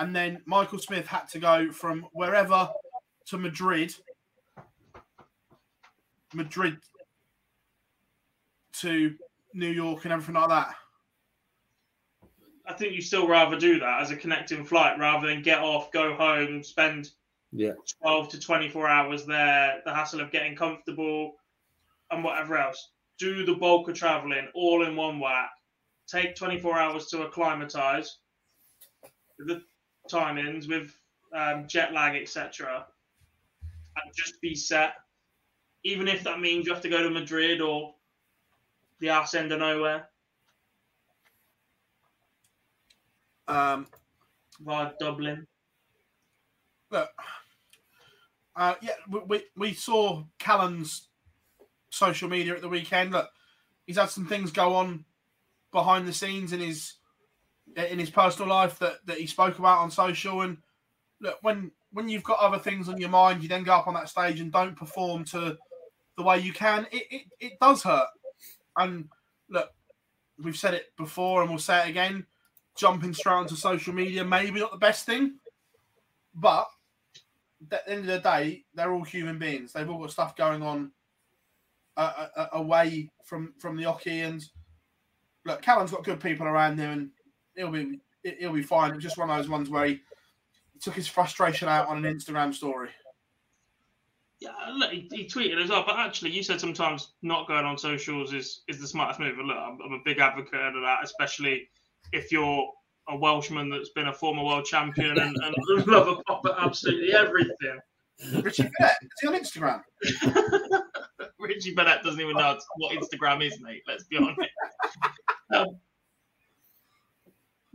and 0.00 0.14
then 0.14 0.42
Michael 0.44 0.80
Smith 0.80 1.06
had 1.06 1.28
to 1.28 1.38
go 1.38 1.70
from 1.70 2.08
wherever 2.14 2.68
to 3.26 3.38
Madrid, 3.38 3.94
Madrid 6.34 6.78
to 8.80 9.14
New 9.54 9.70
York 9.70 10.04
and 10.04 10.12
everything 10.12 10.34
like 10.34 10.48
that. 10.48 10.74
I 12.66 12.72
think 12.72 12.92
you 12.92 13.02
still 13.02 13.28
rather 13.28 13.56
do 13.56 13.78
that 13.78 14.02
as 14.02 14.10
a 14.10 14.16
connecting 14.16 14.64
flight 14.64 14.98
rather 14.98 15.28
than 15.28 15.42
get 15.42 15.60
off, 15.60 15.92
go 15.92 16.16
home, 16.16 16.64
spend 16.64 17.10
Yeah. 17.56 17.72
12 18.02 18.28
to 18.30 18.40
24 18.40 18.86
hours 18.86 19.24
there, 19.24 19.80
the 19.86 19.94
hassle 19.94 20.20
of 20.20 20.30
getting 20.30 20.54
comfortable 20.54 21.36
and 22.10 22.22
whatever 22.22 22.58
else. 22.58 22.90
Do 23.18 23.46
the 23.46 23.54
bulk 23.54 23.88
of 23.88 23.94
traveling 23.96 24.48
all 24.54 24.84
in 24.86 24.94
one 24.94 25.18
whack. 25.18 25.48
Take 26.06 26.36
24 26.36 26.78
hours 26.78 27.06
to 27.06 27.22
acclimatize 27.22 28.18
with 29.38 29.48
the 29.48 29.62
timings, 30.12 30.68
with 30.68 30.94
um, 31.34 31.66
jet 31.66 31.94
lag, 31.94 32.20
etc. 32.20 32.86
And 33.62 34.14
just 34.14 34.38
be 34.42 34.54
set. 34.54 34.92
Even 35.82 36.08
if 36.08 36.22
that 36.24 36.40
means 36.40 36.66
you 36.66 36.74
have 36.74 36.82
to 36.82 36.90
go 36.90 37.02
to 37.02 37.10
Madrid 37.10 37.62
or 37.62 37.94
the 39.00 39.08
arse 39.08 39.34
end 39.34 39.52
of 39.52 39.60
nowhere 39.60 40.08
Um, 43.48 43.86
via 44.60 44.92
Dublin. 45.00 45.46
look, 46.90 47.08
uh, 48.56 48.74
yeah, 48.80 48.92
we, 49.08 49.20
we, 49.26 49.44
we 49.56 49.72
saw 49.74 50.24
Callan's 50.38 51.08
social 51.90 52.28
media 52.28 52.54
at 52.54 52.62
the 52.62 52.68
weekend. 52.68 53.12
Look, 53.12 53.28
he's 53.86 53.98
had 53.98 54.10
some 54.10 54.26
things 54.26 54.50
go 54.50 54.74
on 54.74 55.04
behind 55.72 56.08
the 56.08 56.12
scenes 56.12 56.52
in 56.52 56.60
his 56.60 56.94
in 57.76 57.98
his 57.98 58.10
personal 58.10 58.48
life 58.48 58.78
that, 58.78 59.04
that 59.06 59.18
he 59.18 59.26
spoke 59.26 59.58
about 59.58 59.80
on 59.80 59.90
social. 59.90 60.40
And 60.40 60.58
look, 61.20 61.38
when 61.42 61.70
when 61.92 62.08
you've 62.08 62.22
got 62.22 62.38
other 62.38 62.58
things 62.58 62.88
on 62.88 62.98
your 62.98 63.10
mind, 63.10 63.42
you 63.42 63.48
then 63.48 63.64
go 63.64 63.74
up 63.74 63.86
on 63.86 63.94
that 63.94 64.08
stage 64.08 64.40
and 64.40 64.52
don't 64.52 64.76
perform 64.76 65.24
to 65.26 65.56
the 66.16 66.22
way 66.22 66.38
you 66.38 66.52
can. 66.52 66.86
It 66.90 67.04
it, 67.10 67.22
it 67.40 67.52
does 67.60 67.82
hurt. 67.82 68.08
And 68.78 69.08
look, 69.50 69.70
we've 70.42 70.56
said 70.56 70.74
it 70.74 70.86
before 70.96 71.42
and 71.42 71.50
we'll 71.50 71.58
say 71.58 71.86
it 71.86 71.90
again. 71.90 72.26
Jumping 72.76 73.14
straight 73.14 73.32
onto 73.32 73.54
social 73.54 73.94
media, 73.94 74.22
maybe 74.22 74.60
not 74.60 74.70
the 74.70 74.76
best 74.76 75.06
thing, 75.06 75.36
but 76.34 76.66
at 77.62 77.86
the 77.86 77.92
end 77.92 78.00
of 78.00 78.06
the 78.06 78.18
day, 78.18 78.64
they're 78.74 78.92
all 78.92 79.04
human 79.04 79.38
beings. 79.38 79.72
They've 79.72 79.88
all 79.88 80.00
got 80.00 80.12
stuff 80.12 80.36
going 80.36 80.62
on 80.62 80.92
uh, 81.96 82.28
uh, 82.36 82.46
away 82.52 83.10
from 83.24 83.54
from 83.58 83.76
the 83.76 83.84
oche. 83.84 84.26
And 84.26 84.44
look, 85.44 85.62
Callan's 85.62 85.90
got 85.90 86.04
good 86.04 86.20
people 86.20 86.46
around 86.46 86.78
him, 86.78 86.90
and 86.90 87.10
he'll 87.56 87.70
be 87.70 88.00
he'll 88.38 88.52
be 88.52 88.62
fine. 88.62 88.92
It's 88.92 89.02
just 89.02 89.18
one 89.18 89.30
of 89.30 89.36
those 89.36 89.48
ones 89.48 89.70
where 89.70 89.86
he 89.86 90.00
took 90.80 90.94
his 90.94 91.08
frustration 91.08 91.68
out 91.68 91.88
on 91.88 92.04
an 92.04 92.14
Instagram 92.14 92.54
story. 92.54 92.90
Yeah, 94.40 94.50
look, 94.74 94.90
he, 94.90 95.08
he 95.10 95.26
tweeted 95.26 95.62
as 95.62 95.70
well. 95.70 95.84
But 95.86 95.98
actually, 95.98 96.32
you 96.32 96.42
said 96.42 96.60
sometimes 96.60 97.14
not 97.22 97.48
going 97.48 97.64
on 97.64 97.78
socials 97.78 98.34
is 98.34 98.62
is 98.68 98.80
the 98.80 98.86
smartest 98.88 99.20
move. 99.20 99.38
And 99.38 99.48
look, 99.48 99.56
I'm, 99.56 99.78
I'm 99.84 99.92
a 99.92 100.02
big 100.04 100.18
advocate 100.18 100.76
of 100.76 100.82
that, 100.82 100.98
especially 101.02 101.68
if 102.12 102.30
you're 102.30 102.70
a 103.08 103.16
Welshman 103.16 103.70
that's 103.70 103.90
been 103.90 104.08
a 104.08 104.12
former 104.12 104.44
world 104.44 104.64
champion 104.64 105.18
and, 105.18 105.36
and 105.36 105.56
love 105.86 106.08
a 106.08 106.16
pop 106.22 106.44
at 106.46 106.54
absolutely 106.58 107.14
everything. 107.14 107.78
Richie 108.42 108.68
Burnett, 108.78 108.96
is 109.02 109.10
he 109.20 109.28
on 109.28 109.34
Instagram? 109.34 109.82
Richie 111.38 111.74
Burnett 111.74 112.02
doesn't 112.02 112.20
even 112.20 112.36
know 112.36 112.58
what 112.78 112.96
Instagram 112.96 113.44
is, 113.44 113.60
mate. 113.60 113.82
Let's 113.86 114.04
be 114.04 114.16
honest. 114.16 114.40
Um, 115.52 115.76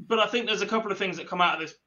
but 0.08 0.20
I 0.20 0.28
think 0.28 0.48
there's 0.48 0.62
a 0.62 0.68
couple 0.68 0.91
of 0.91 0.98
things 0.98 1.16
that 1.18 1.28
come 1.28 1.41
out 1.41 1.56
of 1.56 1.62
this. 1.62 1.78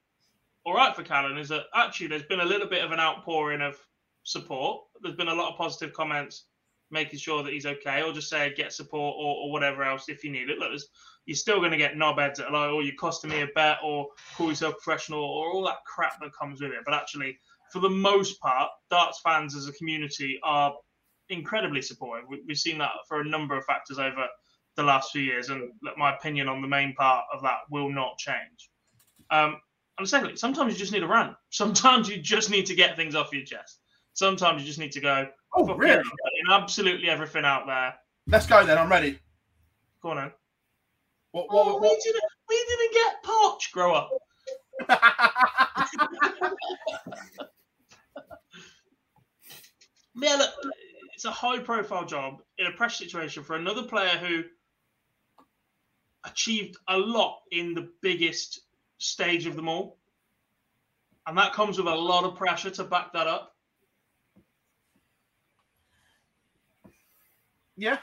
All 0.64 0.74
right 0.74 0.96
for 0.96 1.02
Callan 1.02 1.36
is 1.36 1.48
that 1.50 1.64
actually 1.74 2.06
there's 2.06 2.22
been 2.22 2.40
a 2.40 2.44
little 2.44 2.68
bit 2.68 2.84
of 2.84 2.92
an 2.92 3.00
outpouring 3.00 3.60
of 3.60 3.76
support. 4.22 4.82
There's 5.02 5.16
been 5.16 5.28
a 5.28 5.34
lot 5.34 5.52
of 5.52 5.58
positive 5.58 5.92
comments 5.92 6.46
making 6.90 7.18
sure 7.18 7.42
that 7.42 7.52
he's 7.52 7.66
okay, 7.66 8.02
or 8.02 8.12
just 8.12 8.30
say 8.30 8.54
get 8.56 8.72
support 8.72 9.14
or, 9.18 9.36
or 9.36 9.52
whatever 9.52 9.82
else 9.82 10.08
if 10.08 10.24
you 10.24 10.30
need 10.30 10.48
it. 10.48 10.58
Look, 10.58 10.70
there's, 10.70 10.88
you're 11.26 11.36
still 11.36 11.58
going 11.58 11.70
to 11.70 11.76
get 11.76 11.94
knobheads 11.94 12.36
that 12.36 12.46
are 12.46 12.52
like, 12.52 12.70
oh, 12.70 12.80
you're 12.80 12.94
costing 12.96 13.30
me 13.30 13.42
a 13.42 13.46
bet, 13.54 13.78
or 13.82 14.08
call 14.36 14.48
yourself 14.48 14.74
professional, 14.82 15.22
or 15.22 15.52
all 15.52 15.64
that 15.64 15.78
crap 15.86 16.20
that 16.20 16.32
comes 16.38 16.60
with 16.60 16.72
it. 16.72 16.80
But 16.84 16.94
actually, 16.94 17.38
for 17.72 17.80
the 17.80 17.90
most 17.90 18.40
part, 18.40 18.70
darts 18.90 19.20
fans 19.24 19.56
as 19.56 19.68
a 19.68 19.72
community 19.72 20.38
are 20.42 20.74
incredibly 21.28 21.82
supportive. 21.82 22.28
We, 22.28 22.42
we've 22.46 22.58
seen 22.58 22.78
that 22.78 22.90
for 23.08 23.20
a 23.20 23.24
number 23.24 23.56
of 23.56 23.64
factors 23.64 23.98
over 23.98 24.26
the 24.76 24.82
last 24.82 25.12
few 25.12 25.22
years, 25.22 25.48
and 25.48 25.70
my 25.96 26.14
opinion 26.14 26.48
on 26.48 26.60
the 26.60 26.68
main 26.68 26.94
part 26.94 27.24
of 27.32 27.42
that 27.42 27.58
will 27.70 27.90
not 27.90 28.18
change. 28.18 28.70
Um, 29.30 29.60
and 29.98 30.08
secondly, 30.08 30.36
sometimes 30.36 30.72
you 30.72 30.78
just 30.78 30.92
need 30.92 31.02
a 31.02 31.08
rant. 31.08 31.36
Sometimes 31.50 32.08
you 32.08 32.20
just 32.20 32.50
need 32.50 32.66
to 32.66 32.74
get 32.74 32.96
things 32.96 33.14
off 33.14 33.32
your 33.32 33.44
chest. 33.44 33.78
Sometimes 34.12 34.60
you 34.60 34.66
just 34.66 34.78
need 34.78 34.92
to 34.92 35.00
go. 35.00 35.28
Oh, 35.54 35.74
really? 35.74 36.02
absolutely 36.50 37.08
everything 37.08 37.44
out 37.44 37.66
there. 37.66 37.94
Let's 38.26 38.46
go 38.46 38.64
then. 38.64 38.76
I'm 38.78 38.90
ready. 38.90 39.18
Go 40.02 40.10
on, 40.10 40.16
then. 40.16 40.32
What, 41.34 41.46
Oh, 41.50 41.72
what, 41.72 41.82
we 41.82 41.88
didn't, 41.88 42.22
we 42.48 42.64
didn't 42.68 42.92
get 42.94 43.24
Poch. 43.24 43.72
Grow 43.72 43.92
up. 43.92 44.10
Yeah, 50.14 50.36
look, 50.36 50.50
it's 51.12 51.24
a 51.24 51.32
high-profile 51.32 52.04
job 52.04 52.40
in 52.58 52.68
a 52.68 52.70
pressure 52.70 53.02
situation 53.02 53.42
for 53.42 53.56
another 53.56 53.82
player 53.82 54.10
who 54.10 54.44
achieved 56.24 56.76
a 56.86 56.96
lot 56.96 57.40
in 57.50 57.74
the 57.74 57.90
biggest 58.00 58.60
stage 58.98 59.46
of 59.46 59.56
them 59.56 59.68
all, 59.68 59.98
and 61.26 61.36
that 61.36 61.52
comes 61.52 61.78
with 61.78 61.88
a 61.88 61.94
lot 61.96 62.22
of 62.22 62.36
pressure 62.36 62.70
to 62.70 62.84
back 62.84 63.12
that 63.12 63.26
up. 63.26 63.56
Yeah. 67.76 67.98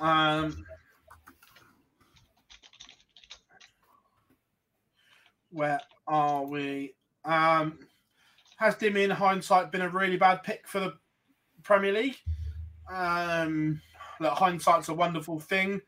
Um. 0.00 0.64
Where 5.50 5.80
are 6.06 6.44
we? 6.44 6.94
Um. 7.24 7.78
has 8.58 8.74
Dimmy 8.76 9.04
in 9.04 9.10
hindsight 9.10 9.72
been 9.72 9.82
a 9.82 9.88
really 9.88 10.16
bad 10.16 10.42
pick 10.42 10.66
for 10.66 10.80
the 10.80 10.94
Premier 11.62 11.92
League? 11.92 12.16
Um, 12.92 13.80
look, 14.20 14.34
hindsight's 14.34 14.88
a 14.88 14.94
wonderful 14.94 15.38
thing. 15.38 15.80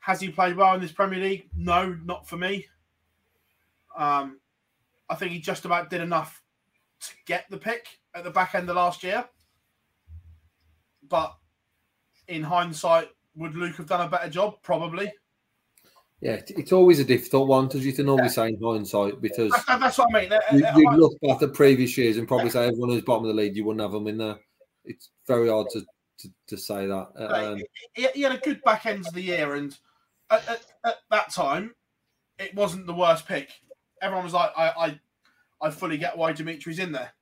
Has 0.00 0.20
he 0.20 0.28
played 0.30 0.56
well 0.56 0.74
in 0.74 0.80
this 0.80 0.92
Premier 0.92 1.18
League? 1.20 1.48
No, 1.56 1.96
not 2.04 2.28
for 2.28 2.36
me. 2.36 2.66
Um, 3.96 4.40
I 5.08 5.14
think 5.14 5.32
he 5.32 5.40
just 5.40 5.64
about 5.64 5.90
did 5.90 6.00
enough 6.00 6.42
to 7.00 7.12
get 7.26 7.46
the 7.50 7.58
pick 7.58 7.86
at 8.14 8.24
the 8.24 8.30
back 8.30 8.54
end 8.54 8.68
of 8.68 8.76
last 8.76 9.02
year. 9.02 9.24
But 11.06 11.34
in 12.28 12.42
hindsight, 12.42 13.08
would 13.36 13.54
Luke 13.54 13.76
have 13.76 13.86
done 13.86 14.06
a 14.06 14.10
better 14.10 14.30
job? 14.30 14.62
Probably. 14.62 15.12
Yeah, 16.20 16.40
it's 16.48 16.72
always 16.72 17.00
a 17.00 17.04
difficult 17.04 17.48
one 17.48 17.66
because 17.66 17.84
you 17.84 17.92
can 17.92 18.08
always 18.08 18.34
say 18.34 18.48
in 18.48 18.60
hindsight 18.62 19.20
because 19.20 19.50
That's, 19.50 19.66
that's 19.66 19.98
what 19.98 20.14
I 20.14 20.20
mean. 20.22 20.32
Uh, 20.32 20.40
you, 20.52 20.64
uh, 20.64 20.78
you 20.78 20.88
I- 20.88 20.94
look 20.94 21.20
back 21.20 21.42
at 21.42 21.52
previous 21.52 21.98
years 21.98 22.16
and 22.16 22.26
probably 22.26 22.50
say 22.50 22.66
everyone 22.66 22.90
who's 22.90 23.02
bottom 23.02 23.24
of 23.24 23.36
the 23.36 23.42
league, 23.42 23.56
you 23.56 23.64
wouldn't 23.64 23.82
have 23.82 23.92
them 23.92 24.06
in 24.06 24.16
there. 24.16 24.36
It's 24.86 25.10
very 25.26 25.48
hard 25.48 25.68
to, 25.70 25.80
to, 26.18 26.28
to 26.46 26.56
say 26.56 26.86
that. 26.86 27.08
Um, 27.16 27.60
he, 27.92 28.08
he 28.14 28.22
had 28.22 28.32
a 28.32 28.38
good 28.38 28.62
back 28.62 28.86
end 28.86 29.06
of 29.06 29.12
the 29.12 29.20
year, 29.20 29.54
and 29.54 29.76
at, 30.30 30.48
at, 30.48 30.62
at 30.84 30.96
that 31.10 31.30
time, 31.30 31.74
it 32.38 32.54
wasn't 32.54 32.86
the 32.86 32.94
worst 32.94 33.26
pick. 33.26 33.50
Everyone 34.00 34.24
was 34.24 34.32
like, 34.32 34.50
I, 34.56 34.68
I, 34.70 35.00
I 35.60 35.70
fully 35.70 35.98
get 35.98 36.16
why 36.16 36.32
Dimitri's 36.32 36.78
in 36.78 36.92
there. 36.92 37.12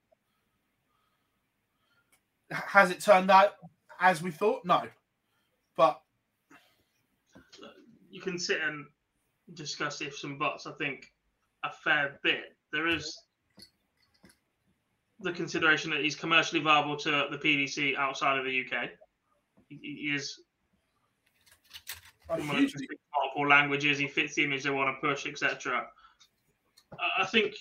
Has 2.51 2.90
it 2.90 3.01
turned 3.01 3.30
out 3.30 3.55
as 4.01 4.22
we 4.22 4.30
thought? 4.30 4.64
No, 4.64 4.82
but 5.77 6.01
you 8.11 8.20
can 8.20 8.39
sit 8.39 8.61
and 8.61 8.86
discuss 9.55 10.01
ifs 10.01 10.24
and 10.24 10.39
buts. 10.39 10.66
I 10.66 10.73
think 10.73 11.07
a 11.65 11.70
fair 11.70 12.19
bit. 12.23 12.57
There 12.73 12.86
is 12.86 13.16
the 15.20 15.32
consideration 15.32 15.90
that 15.90 16.01
he's 16.01 16.16
commercially 16.16 16.61
viable 16.61 16.97
to 16.97 17.27
the 17.31 17.39
PDC 17.39 17.97
outside 17.97 18.39
of 18.39 18.44
the 18.44 18.65
UK. 18.65 18.90
He, 19.69 20.12
is 20.15 20.40
someone 22.28 22.57
who 22.57 22.69
speaks 22.69 22.94
multiple 23.16 23.49
languages. 23.49 23.99
He 23.99 24.09
fits 24.09 24.35
the 24.35 24.44
image 24.44 24.65
they 24.65 24.70
want 24.70 24.94
to 24.94 25.07
push, 25.07 25.27
etc. 25.27 25.86
I- 26.99 27.23
I 27.23 27.27
think 27.27 27.55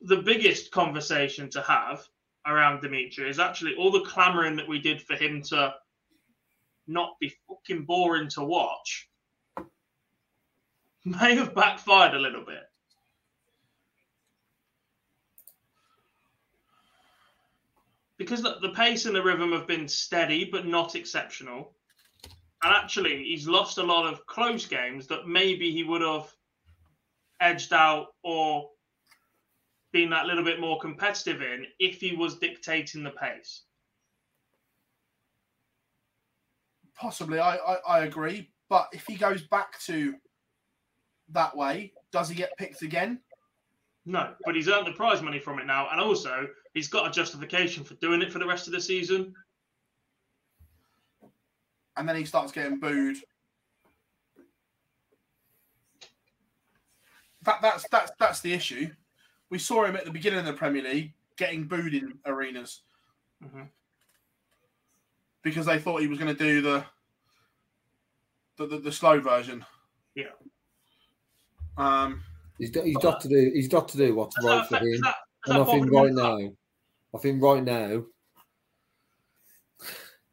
the 0.00 0.22
biggest 0.22 0.70
conversation 0.70 1.50
to 1.50 1.62
have 1.62 2.06
around 2.46 2.80
Dimitri 2.80 3.28
is 3.28 3.38
actually 3.38 3.74
all 3.74 3.90
the 3.90 4.04
clamoring 4.04 4.56
that 4.56 4.68
we 4.68 4.78
did 4.78 5.02
for 5.02 5.16
him 5.16 5.42
to 5.42 5.74
not 6.86 7.18
be 7.20 7.32
fucking 7.48 7.84
boring 7.84 8.28
to 8.28 8.42
watch 8.42 9.08
may 11.04 11.34
have 11.34 11.54
backfired 11.54 12.14
a 12.14 12.18
little 12.18 12.44
bit. 12.44 12.62
Because 18.18 18.42
the, 18.42 18.58
the 18.60 18.70
pace 18.70 19.06
and 19.06 19.14
the 19.16 19.22
rhythm 19.22 19.52
have 19.52 19.66
been 19.66 19.88
steady 19.88 20.44
but 20.44 20.66
not 20.66 20.94
exceptional. 20.94 21.74
And 22.62 22.74
actually, 22.74 23.24
he's 23.24 23.48
lost 23.48 23.78
a 23.78 23.82
lot 23.82 24.12
of 24.12 24.26
close 24.26 24.66
games 24.66 25.06
that 25.06 25.26
maybe 25.26 25.70
he 25.70 25.84
would 25.84 26.02
have 26.02 26.30
edged 27.40 27.72
out 27.72 28.08
or 28.22 28.68
been 29.92 30.10
that 30.10 30.26
little 30.26 30.44
bit 30.44 30.60
more 30.60 30.78
competitive 30.78 31.40
in 31.40 31.64
if 31.78 32.00
he 32.00 32.14
was 32.14 32.38
dictating 32.38 33.02
the 33.02 33.10
pace. 33.10 33.62
Possibly 37.00 37.40
I, 37.40 37.56
I, 37.56 37.76
I 37.88 37.98
agree. 38.00 38.50
But 38.68 38.88
if 38.92 39.06
he 39.06 39.16
goes 39.16 39.42
back 39.42 39.80
to 39.80 40.14
that 41.30 41.56
way, 41.56 41.92
does 42.12 42.28
he 42.28 42.34
get 42.34 42.56
picked 42.56 42.82
again? 42.82 43.20
No, 44.06 44.34
but 44.44 44.54
he's 44.54 44.68
earned 44.68 44.86
the 44.86 44.92
prize 44.92 45.22
money 45.22 45.38
from 45.38 45.58
it 45.58 45.66
now, 45.66 45.88
and 45.90 46.00
also 46.00 46.48
he's 46.74 46.88
got 46.88 47.06
a 47.06 47.10
justification 47.10 47.84
for 47.84 47.94
doing 47.94 48.22
it 48.22 48.32
for 48.32 48.38
the 48.38 48.46
rest 48.46 48.66
of 48.66 48.72
the 48.72 48.80
season. 48.80 49.34
And 51.96 52.08
then 52.08 52.16
he 52.16 52.24
starts 52.24 52.52
getting 52.52 52.78
booed. 52.78 53.16
That 57.42 57.60
that's 57.62 57.86
that's 57.90 58.12
that's 58.18 58.40
the 58.40 58.52
issue. 58.52 58.90
We 59.50 59.58
saw 59.58 59.84
him 59.84 59.96
at 59.96 60.04
the 60.04 60.10
beginning 60.10 60.40
of 60.40 60.44
the 60.46 60.52
Premier 60.52 60.82
League 60.82 61.12
getting 61.36 61.64
booed 61.64 61.94
in 61.94 62.18
arenas 62.26 62.82
Mhm. 63.42 63.68
Because 65.42 65.66
they 65.66 65.78
thought 65.78 66.00
he 66.00 66.06
was 66.06 66.18
going 66.18 66.34
to 66.34 66.44
do 66.44 66.60
the 66.60 66.84
the, 68.56 68.66
the 68.66 68.78
the 68.78 68.92
slow 68.92 69.20
version. 69.20 69.64
Yeah. 70.14 70.26
Um, 71.76 72.22
he's, 72.58 72.70
got, 72.70 72.84
he's 72.84 72.96
got 72.98 73.20
to 73.22 73.28
do 73.28 73.50
he's 73.54 73.68
got 73.68 73.88
to 73.88 73.96
do 73.96 74.14
what's 74.14 74.36
right 74.44 74.68
that 74.70 74.80
for 74.80 74.86
him. 74.86 75.00
that- 75.02 75.14
and 75.46 75.56
I 75.58 75.64
think 75.64 75.90
right 75.90 76.08
him? 76.10 76.16
now, 76.16 76.38
I 77.14 77.18
think 77.18 77.42
right 77.42 77.64
now, 77.64 78.04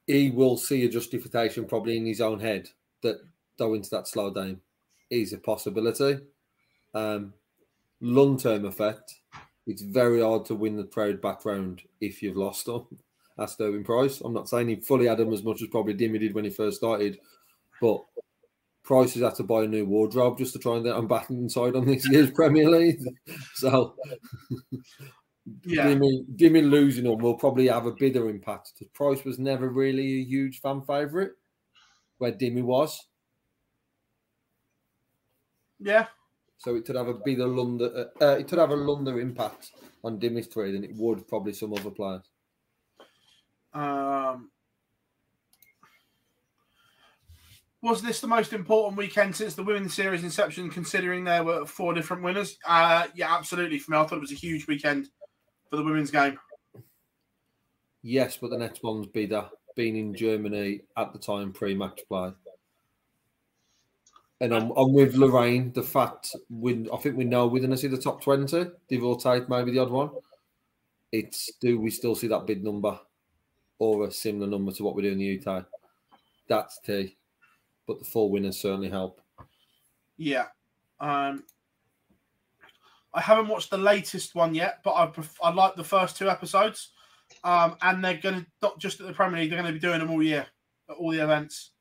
he 0.06 0.32
will 0.32 0.58
see 0.58 0.84
a 0.84 0.90
justification 0.90 1.66
probably 1.66 1.96
in 1.96 2.06
his 2.06 2.20
own 2.20 2.42
head 2.42 2.68
that 3.04 3.18
going 3.58 3.82
to 3.82 3.90
that 3.92 4.08
slow 4.08 4.34
down 4.34 4.60
is 5.10 5.32
a 5.32 5.38
possibility. 5.38 6.20
Um, 6.94 7.34
long 8.02 8.38
term 8.38 8.66
effect, 8.66 9.16
it's 9.66 9.82
very 9.82 10.22
hard 10.22 10.44
to 10.46 10.56
win 10.56 10.76
the 10.76 10.84
crowd 10.84 11.22
back 11.22 11.46
round 11.46 11.84
if 12.02 12.22
you've 12.22 12.36
lost 12.38 12.66
them. 12.66 12.86
That's 13.38 13.54
Sterling 13.54 13.84
Price. 13.84 14.22
I'm 14.22 14.34
not 14.34 14.50
saying 14.50 14.68
he 14.70 14.76
fully 14.78 15.08
had 15.08 15.20
them 15.20 15.32
as 15.32 15.44
much 15.44 15.62
as 15.62 15.68
probably 15.68 15.94
Dimmy 15.94 16.20
did 16.20 16.34
when 16.34 16.46
he 16.46 16.50
first 16.50 16.78
started, 16.78 17.20
but 17.80 18.04
Price 18.84 19.14
has 19.14 19.24
had 19.24 19.36
to 19.36 19.44
buy 19.44 19.64
a 19.64 19.68
new 19.68 19.86
wardrobe 19.86 20.38
just 20.38 20.54
to 20.54 20.60
try 20.60 20.76
and 20.76 20.86
get 20.86 20.96
on 20.96 21.08
back 21.08 21.30
inside 21.30 21.76
on 21.76 21.86
this 21.86 22.10
year's 22.10 22.32
Premier 22.36 22.70
League. 22.70 23.02
So, 23.56 23.96
Yeah. 25.66 25.88
Dimmy, 25.88 26.26
Dimmy 26.36 26.68
losing 26.68 27.04
them 27.04 27.20
will 27.20 27.36
probably 27.36 27.68
have 27.68 27.86
a 27.86 27.92
bigger 27.92 28.30
impact 28.30 28.74
because 28.74 28.92
Price 28.94 29.24
was 29.24 29.38
never 29.38 29.70
really 29.70 30.22
a 30.22 30.24
huge 30.24 30.60
fan 30.62 30.82
favourite, 30.82 31.32
where 32.18 32.32
Dimmy 32.32 32.64
was. 32.64 33.08
yeah, 35.80 36.08
So 36.58 36.76
it 36.76 36.86
could 36.86 36.96
have 36.96 37.08
a 37.08 37.14
bigger 37.14 37.46
London, 37.46 37.92
uh, 37.96 38.24
uh, 38.24 38.38
it 38.38 38.48
could 38.48 38.58
have 38.58 38.72
a 38.72 38.76
London 38.76 39.20
impact 39.20 39.72
on 40.04 40.20
Dimmy's 40.20 40.48
trade 40.48 40.74
than 40.74 40.84
it 40.84 40.96
would 40.96 41.28
probably 41.28 41.54
some 41.54 41.74
other 41.74 41.92
players. 41.92 42.32
Um, 43.78 44.50
was 47.84 48.02
this 48.02 48.20
the 48.20 48.28
most 48.28 48.54
important 48.54 48.98
weekend 48.98 49.36
since 49.36 49.54
the 49.54 49.64
women's 49.64 49.94
series 49.94 50.24
inception, 50.24 50.70
considering 50.70 51.24
there 51.24 51.44
were 51.44 51.66
four 51.66 51.94
different 51.94 52.24
winners? 52.24 52.58
Uh, 52.66 53.06
yeah, 53.14 53.34
absolutely. 53.36 53.78
For 53.78 53.92
me, 53.92 53.98
I 53.98 54.04
thought 54.06 54.18
it 54.18 54.22
was 54.22 54.32
a 54.32 54.36
huge 54.36 54.66
weekend 54.68 55.10
for 55.70 55.76
the 55.76 55.84
women's 55.84 56.10
game. 56.10 56.40
Yes, 58.02 58.38
but 58.38 58.50
the 58.50 58.58
next 58.58 58.82
one's 58.84 59.06
be 59.08 59.28
that 59.28 59.50
being 59.76 59.96
in 59.96 60.16
Germany 60.16 60.82
at 60.96 61.14
the 61.14 61.20
time 61.20 61.54
pre-match 61.54 62.02
play. 62.08 62.32
And 64.42 64.56
I'm, 64.56 64.72
I'm 64.72 64.94
with 64.94 65.16
Lorraine. 65.16 65.72
The 65.74 65.84
fact 65.84 66.36
we, 66.50 66.88
I 66.92 66.98
think 66.98 67.16
we 67.16 67.26
know 67.26 67.48
we're 67.48 67.60
going 67.60 67.72
to 67.72 67.78
see 67.78 67.88
the 67.88 67.98
top 67.98 68.24
twenty, 68.24 68.66
take, 68.90 69.50
maybe 69.50 69.72
the 69.72 69.80
odd 69.80 69.92
one. 69.92 70.10
It's 71.12 71.52
do 71.62 71.80
we 71.80 71.90
still 71.90 72.16
see 72.16 72.28
that 72.28 72.46
big 72.48 72.64
number, 72.64 73.00
or 73.80 74.06
a 74.06 74.12
similar 74.12 74.48
number 74.48 74.72
to 74.72 74.84
what 74.84 74.96
we 74.96 75.04
do 75.04 75.12
in 75.12 75.18
the 75.18 75.40
UK? 75.40 75.66
That's 76.48 76.80
key. 76.86 77.18
But 77.86 78.00
the 78.00 78.06
four 78.06 78.30
winners 78.30 78.60
certainly 78.60 78.90
help. 78.90 79.22
Yeah. 80.18 80.48
Um, 81.00 81.44
I 83.14 83.22
haven't 83.22 83.48
watched 83.48 83.70
the 83.70 83.78
latest 83.78 84.36
one 84.36 84.54
yet, 84.54 84.80
but 84.84 84.96
I 84.96 85.08
pref- 85.08 85.40
I 85.42 85.52
like 85.52 85.76
the 85.76 85.84
first 85.84 86.18
two 86.18 86.30
episodes. 86.30 86.92
Um, 87.44 87.76
and 87.82 88.04
they're 88.04 88.18
going 88.18 88.42
to 88.42 88.48
not 88.62 88.80
just 88.80 89.00
at 89.00 89.08
the 89.08 89.14
Premier 89.14 89.40
League; 89.40 89.50
they're 89.50 89.62
going 89.62 89.74
to 89.74 89.80
be 89.80 89.86
doing 89.86 90.00
them 90.00 90.12
all 90.12 90.24
year 90.24 90.46
at 90.90 90.96
all 90.96 91.12
the 91.12 91.24
events. 91.24 91.72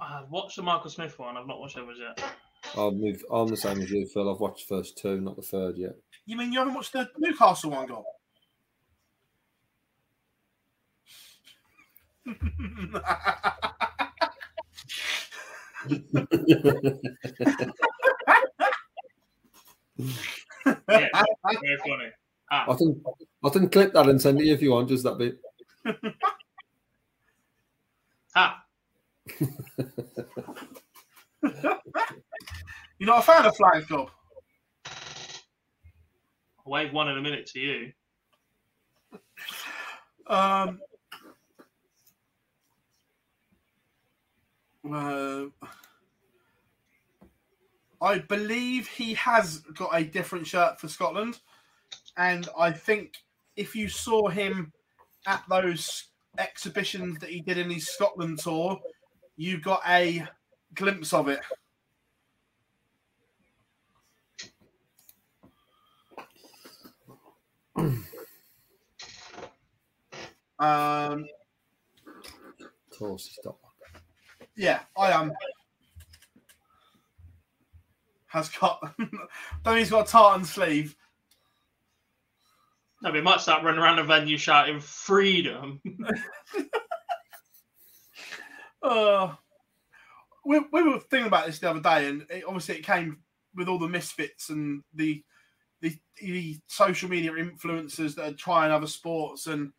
I've 0.00 0.30
watched 0.30 0.56
the 0.56 0.62
Michael 0.62 0.90
Smith 0.90 1.18
one. 1.18 1.36
I've 1.36 1.46
not 1.46 1.60
watched 1.60 1.76
others 1.76 1.98
yet. 2.00 2.22
I'm 2.76 3.00
with, 3.00 3.22
I'm 3.30 3.48
the 3.48 3.56
same 3.56 3.80
as 3.80 3.90
you, 3.90 4.06
Phil. 4.06 4.32
I've 4.32 4.40
watched 4.40 4.68
the 4.68 4.76
first 4.76 4.98
two, 4.98 5.20
not 5.20 5.36
the 5.36 5.42
third 5.42 5.76
yet. 5.76 5.96
You 6.26 6.36
mean 6.36 6.52
you 6.52 6.58
haven't 6.58 6.74
watched 6.74 6.92
the 6.92 7.08
Newcastle 7.18 7.70
one, 7.70 7.86
Gob? 7.86 8.04
Yeah, 20.88 21.08
very 21.60 21.78
funny. 21.78 22.10
Ah, 22.50 22.66
I 22.70 22.76
can 22.76 23.02
I 23.44 23.48
can 23.50 23.68
clip 23.68 23.92
that 23.92 24.08
and 24.08 24.20
send 24.20 24.40
it 24.40 24.46
you 24.46 24.54
if 24.54 24.62
you 24.62 24.72
want, 24.72 24.88
just 24.88 25.04
that 25.04 25.18
bit. 25.18 25.40
ah. 28.34 28.64
You're 32.98 33.08
not 33.08 33.20
a 33.20 33.22
fan 33.22 33.46
of 33.46 33.56
flags, 33.56 33.86
Gob? 33.86 34.10
I'll 36.58 36.72
wave 36.72 36.92
one 36.92 37.08
in 37.08 37.18
a 37.18 37.22
minute 37.22 37.46
to 37.46 37.58
you. 37.60 37.92
Um, 40.26 40.78
uh, 44.88 45.46
I 48.00 48.18
believe 48.18 48.86
he 48.86 49.14
has 49.14 49.58
got 49.74 49.90
a 49.92 50.04
different 50.04 50.46
shirt 50.46 50.80
for 50.80 50.88
Scotland, 50.88 51.40
and 52.16 52.48
I 52.56 52.70
think 52.70 53.14
if 53.56 53.74
you 53.74 53.88
saw 53.88 54.28
him 54.28 54.72
at 55.26 55.42
those 55.48 56.08
exhibitions 56.38 57.18
that 57.18 57.30
he 57.30 57.40
did 57.40 57.58
in 57.58 57.70
his 57.70 57.88
Scotland 57.88 58.38
tour, 58.38 58.78
you 59.36 59.60
got 59.60 59.82
a 59.86 60.26
glimpse 60.74 61.12
of 61.12 61.28
it. 61.28 61.40
Um, 70.58 71.24
Of 72.58 72.98
course, 72.98 73.28
it's 73.28 73.38
not. 73.46 73.56
yeah, 74.54 74.80
I 74.94 75.10
am. 75.10 75.32
Has 78.26 78.50
got. 78.50 78.94
Though 79.64 79.74
he's 79.74 79.88
got 79.88 80.06
a 80.06 80.12
tartan 80.12 80.44
sleeve. 80.44 80.94
No, 83.02 83.10
we 83.10 83.22
might 83.22 83.40
start 83.40 83.64
running 83.64 83.80
around 83.80 83.96
the 83.96 84.02
venue 84.02 84.36
shouting 84.36 84.80
freedom. 84.80 85.80
Uh, 88.82 89.34
we, 90.44 90.58
we 90.72 90.82
were 90.82 90.98
thinking 90.98 91.26
about 91.26 91.44
this 91.46 91.58
the 91.58 91.68
other 91.68 91.80
day, 91.80 92.08
and 92.08 92.22
it, 92.30 92.44
obviously 92.46 92.76
it 92.76 92.82
came 92.82 93.18
with 93.54 93.68
all 93.68 93.78
the 93.78 93.86
misfits 93.86 94.48
and 94.48 94.82
the, 94.94 95.22
the 95.80 95.96
the 96.20 96.58
social 96.66 97.08
media 97.08 97.32
influencers 97.32 98.14
that 98.14 98.32
are 98.32 98.34
trying 98.34 98.70
other 98.70 98.86
sports 98.86 99.46
and, 99.46 99.72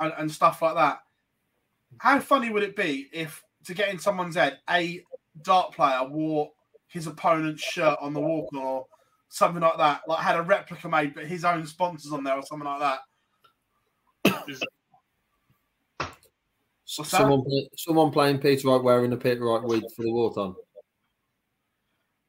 and 0.00 0.12
and 0.18 0.30
stuff 0.30 0.62
like 0.62 0.74
that. 0.74 1.00
How 1.98 2.18
funny 2.20 2.50
would 2.50 2.62
it 2.62 2.76
be 2.76 3.08
if 3.12 3.42
to 3.64 3.74
get 3.74 3.88
in 3.88 3.98
someone's 3.98 4.36
head, 4.36 4.58
a 4.68 5.02
dart 5.42 5.72
player 5.72 6.04
wore 6.08 6.50
his 6.88 7.06
opponent's 7.06 7.62
shirt 7.62 7.98
on 8.00 8.14
the 8.14 8.20
walk 8.20 8.52
on 8.54 8.60
or 8.60 8.86
something 9.28 9.62
like 9.62 9.76
that, 9.78 10.02
like 10.06 10.20
had 10.20 10.36
a 10.36 10.42
replica 10.42 10.88
made 10.88 11.14
but 11.14 11.26
his 11.26 11.44
own 11.44 11.66
sponsors 11.66 12.12
on 12.12 12.24
there 12.24 12.34
or 12.34 12.42
something 12.42 12.68
like 12.68 12.80
that. 12.80 13.00
What's? 14.46 14.60
Someone, 17.10 17.42
play, 17.42 17.68
someone 17.76 18.10
playing 18.12 18.38
Peter 18.38 18.68
Wright 18.68 18.82
wearing 18.82 19.12
a 19.12 19.16
Peter 19.16 19.44
Wright 19.44 19.62
wig 19.64 19.82
for 19.96 20.02
the 20.02 20.12
Warton. 20.12 20.54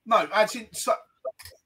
No, 0.08 0.28
actually, 0.34 0.70
so, 0.72 0.94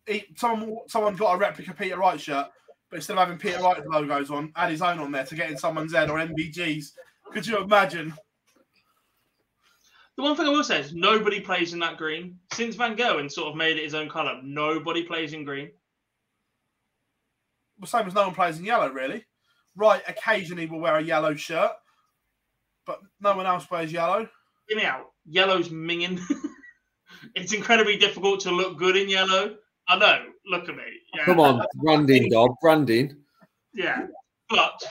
he, 0.10 0.26
someone 0.36 0.78
someone 0.88 1.16
got 1.16 1.36
a 1.36 1.38
replica 1.38 1.74
Peter 1.74 1.98
Wright 1.98 2.20
shirt, 2.20 2.48
but 2.90 2.98
instead 2.98 3.14
of 3.14 3.20
having 3.20 3.38
Peter 3.38 3.62
Wright 3.62 3.86
logos 3.88 4.32
on, 4.32 4.52
add 4.56 4.72
his 4.72 4.82
own 4.82 5.00
on 5.00 5.12
there 5.12 5.26
to 5.26 5.36
get 5.36 5.50
in 5.50 5.58
someone's 5.58 5.94
head 5.94 6.10
or 6.10 6.18
MVGs. 6.18 6.92
Could 7.32 7.46
you 7.46 7.60
imagine? 7.60 8.14
The 10.18 10.24
one 10.24 10.36
thing 10.36 10.48
I 10.48 10.50
will 10.50 10.64
say 10.64 10.82
is 10.82 10.94
nobody 10.94 11.40
plays 11.40 11.72
in 11.72 11.80
that 11.80 11.98
green. 11.98 12.40
Since 12.52 12.76
Van 12.76 12.98
Gerwen 12.98 13.22
and 13.22 13.32
sort 13.32 13.50
of 13.50 13.56
made 13.56 13.78
it 13.78 13.86
his 13.86 13.96
own 13.96 14.10
colour, 14.10 14.40
nobody 14.44 15.04
plays 15.04 15.32
in 15.32 15.46
green. 15.46 15.70
The 17.80 17.88
same 17.88 18.08
as 18.08 18.14
no 18.14 18.24
one 18.24 18.36
plays 18.36 18.60
in 18.60 18.66
yellow, 18.66 18.90
really. 18.90 19.26
Right, 19.78 20.02
occasionally 20.08 20.66
will 20.66 20.82
wear 20.82 20.98
a 20.98 21.02
yellow 21.02 21.36
shirt, 21.36 21.72
but 22.86 23.00
no 23.22 23.38
one 23.38 23.46
else 23.46 23.72
wears 23.72 23.94
yellow. 23.94 24.28
Hear 24.68 24.78
me 24.78 24.84
out. 24.84 25.12
Yellow's 25.26 25.70
minging. 25.70 26.20
it's 27.36 27.54
incredibly 27.54 27.96
difficult 27.96 28.42
to 28.42 28.52
look 28.52 28.78
good 28.78 28.98
in 28.98 29.08
yellow. 29.08 29.56
I 29.90 29.98
know. 29.98 30.26
Look 30.46 30.70
at 30.70 30.76
me. 30.76 30.84
Yeah. 31.16 31.26
Come 31.26 31.40
on, 31.40 31.66
branding, 31.76 32.30
dog, 32.30 32.56
branding. 32.62 33.18
Yeah, 33.74 34.06
but 34.50 34.82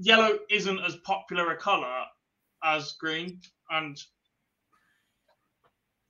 yellow 0.00 0.38
isn't 0.50 0.80
as 0.80 0.96
popular 0.96 1.52
a 1.52 1.56
colour 1.56 2.02
as 2.64 2.92
green, 2.98 3.40
and 3.70 3.96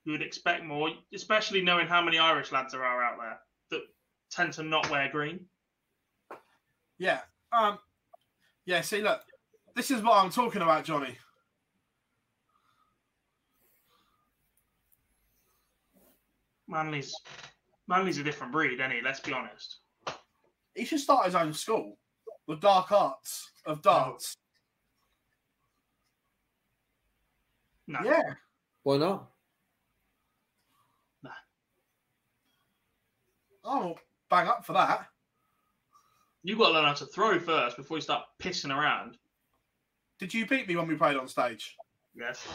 you 0.05 0.13
would 0.13 0.23
expect 0.23 0.65
more, 0.65 0.91
especially 1.15 1.61
knowing 1.61 1.87
how 1.87 2.01
many 2.01 2.19
Irish 2.19 2.51
lads 2.51 2.73
there 2.73 2.85
are 2.85 3.05
out 3.05 3.19
there 3.21 3.39
that 3.71 3.83
tend 4.31 4.55
to 4.55 4.63
not 4.63 4.91
wear 4.91 5.11
green. 5.11 5.45
Yeah. 6.99 7.21
Um. 7.53 7.79
Yeah. 8.65 8.81
See, 8.81 9.03
look, 9.03 9.21
this 9.75 9.91
is 9.91 10.03
what 10.03 10.17
I'm 10.17 10.31
talking 10.31 10.63
about, 10.63 10.85
Johnny. 10.85 11.15
Manly's 16.69 17.15
Manly's 17.89 18.19
a 18.19 18.25
different 18.25 18.53
breed, 18.53 18.81
any. 18.81 19.01
Let's 19.03 19.21
be 19.21 19.33
honest. 19.33 19.79
He 20.75 20.85
should 20.85 21.01
start 21.01 21.27
his 21.27 21.35
own 21.35 21.53
school, 21.53 21.97
the 22.49 22.57
dark 22.57 22.93
arts 22.93 23.51
of 23.65 23.83
darts. 23.83 24.37
No. 27.87 28.01
Yeah. 28.05 28.35
Why 28.83 28.97
not? 28.99 29.29
Oh, 33.69 33.97
bang 34.31 34.47
up 34.47 34.65
for 34.65 34.75
that. 34.75 35.09
You've 36.45 36.59
got 36.59 36.69
to 36.69 36.75
learn 36.75 36.85
how 36.85 36.93
to 36.93 37.07
throw 37.07 37.41
first 37.41 37.77
before 37.77 37.97
you 37.97 38.01
start 38.01 38.23
pissing 38.41 38.75
around. 38.75 39.19
Did 40.21 40.33
you 40.33 40.47
beat 40.47 40.69
me 40.69 40.77
when 40.77 40.87
we 40.87 40.95
played 40.95 41.17
on 41.17 41.27
stage? 41.27 41.77
Yes. 42.15 42.47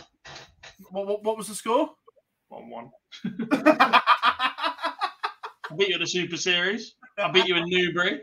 What, 0.90 1.06
what, 1.06 1.24
what 1.24 1.38
was 1.38 1.50
the 1.50 1.54
score? 1.54 1.90
1 2.52 2.70
1. 2.70 2.92
I 5.72 5.76
beat 5.78 5.88
you 5.88 5.96
at 5.96 6.02
the 6.02 6.08
Super 6.08 6.38
Series. 6.38 6.96
I 7.18 7.32
beat 7.32 7.48
you 7.48 7.56
in 7.56 7.64
Newbury. 7.66 8.22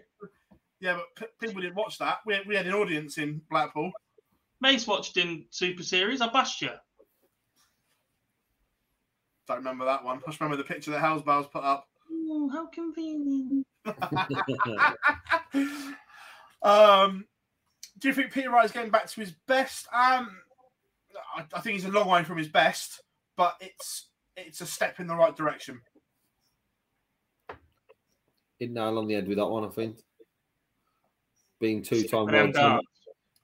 Yeah, 0.80 0.98
but 0.98 1.06
p- 1.16 1.46
people 1.46 1.62
didn't 1.62 1.76
watch 1.76 1.98
that. 1.98 2.18
We 2.26 2.34
had, 2.34 2.46
we 2.46 2.54
had 2.54 2.66
an 2.66 2.74
audience 2.74 3.18
in 3.18 3.40
Blackpool. 3.50 3.90
Mace 4.60 4.86
watched 4.86 5.16
in 5.16 5.46
Super 5.50 5.82
Series. 5.82 6.20
I 6.20 6.28
bashed 6.28 6.60
you. 6.62 6.70
Don't 9.46 9.56
remember 9.58 9.86
that 9.86 10.04
one. 10.04 10.18
I 10.18 10.30
just 10.30 10.40
remember 10.40 10.62
the 10.62 10.68
picture 10.68 10.90
that 10.90 11.00
Hellsbell's 11.00 11.48
put 11.48 11.64
up. 11.64 11.88
Oh, 12.10 12.50
how 12.50 12.66
convenient. 12.66 13.66
um, 16.62 17.24
do 17.98 18.08
you 18.08 18.14
think 18.14 18.32
Peter 18.32 18.50
Wright 18.50 18.66
is 18.66 18.72
getting 18.72 18.90
back 18.90 19.06
to 19.06 19.20
his 19.20 19.32
best? 19.46 19.86
Um, 19.92 20.28
I, 21.34 21.44
I 21.54 21.60
think 21.60 21.74
he's 21.74 21.86
a 21.86 21.90
long 21.90 22.08
way 22.08 22.24
from 22.24 22.36
his 22.36 22.48
best, 22.48 23.00
but 23.36 23.54
it's 23.60 24.07
it's 24.46 24.60
a 24.60 24.66
step 24.66 25.00
in 25.00 25.06
the 25.06 25.14
right 25.14 25.36
direction. 25.36 25.80
Hit 28.58 28.70
nail 28.70 28.98
on 28.98 29.06
the 29.06 29.14
head 29.14 29.28
with 29.28 29.38
that 29.38 29.46
one, 29.46 29.64
I 29.64 29.68
think. 29.68 29.98
Being 31.60 31.82
two 31.82 32.04
time 32.04 32.26
world 32.26 32.34
champion, 32.34 32.52
darts. 32.52 32.86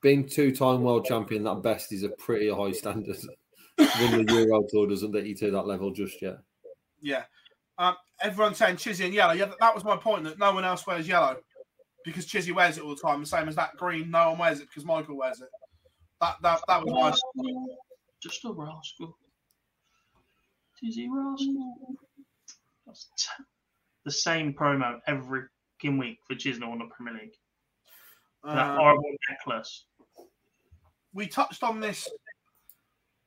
being 0.03 0.29
two 0.29 0.55
time 0.55 0.83
world 0.83 1.05
champion 1.05 1.47
at 1.47 1.63
best 1.63 1.93
is 1.93 2.05
a 2.05 2.11
pretty 2.11 2.51
high 2.51 2.73
standard. 2.73 3.17
Win 3.79 4.27
the 4.27 4.35
Euro 4.35 4.65
Tour 4.69 4.89
doesn't 4.89 5.11
get 5.11 5.27
you 5.27 5.35
to 5.37 5.51
that 5.51 5.67
level 5.67 5.93
just 5.93 6.23
yet. 6.23 6.39
Yeah. 7.01 7.25
Um, 7.77 7.97
everyone's 8.23 8.57
saying 8.57 8.77
Chizzy 8.77 9.05
and 9.05 9.15
yellow. 9.15 9.33
Yeah, 9.33 9.51
that 9.59 9.75
was 9.75 9.85
my 9.85 9.97
point 9.97 10.25
that 10.25 10.39
no 10.39 10.53
one 10.53 10.65
else 10.65 10.87
wears 10.87 11.09
yellow 11.09 11.37
because 12.05 12.27
Chizzy 12.27 12.55
wears 12.55 12.79
it 12.79 12.85
all 12.85 12.95
the 12.95 13.01
time. 13.01 13.21
The 13.21 13.27
same 13.27 13.49
as 13.49 13.57
that 13.57 13.77
green, 13.77 14.11
no 14.11 14.31
one 14.31 14.39
wears 14.39 14.61
it 14.61 14.69
because 14.69 14.85
Michael 14.85 15.17
wears 15.17 15.41
it. 15.41 15.49
That 16.21 16.37
that, 16.43 16.61
that 16.69 16.85
was 16.85 16.93
my 16.93 17.81
Just 18.23 18.45
a 18.45 18.53
rascal. 18.53 19.17
Dizzee 20.85 21.09
Rascal. 21.11 21.77
That's 22.87 23.07
t- 23.17 23.45
the 24.05 24.11
same 24.11 24.53
promo 24.53 25.01
every 25.07 25.43
fucking 25.81 25.99
week 25.99 26.19
for 26.27 26.35
Chisnall 26.35 26.73
on 26.73 26.79
the 26.79 26.87
Premier 26.95 27.15
League. 27.15 27.35
that 28.45 28.71
Um, 28.71 28.77
horrible 28.77 29.11
necklace. 29.31 29.87
we 31.15 31.27
touched 31.27 31.63
on 31.63 31.81
this 31.81 32.09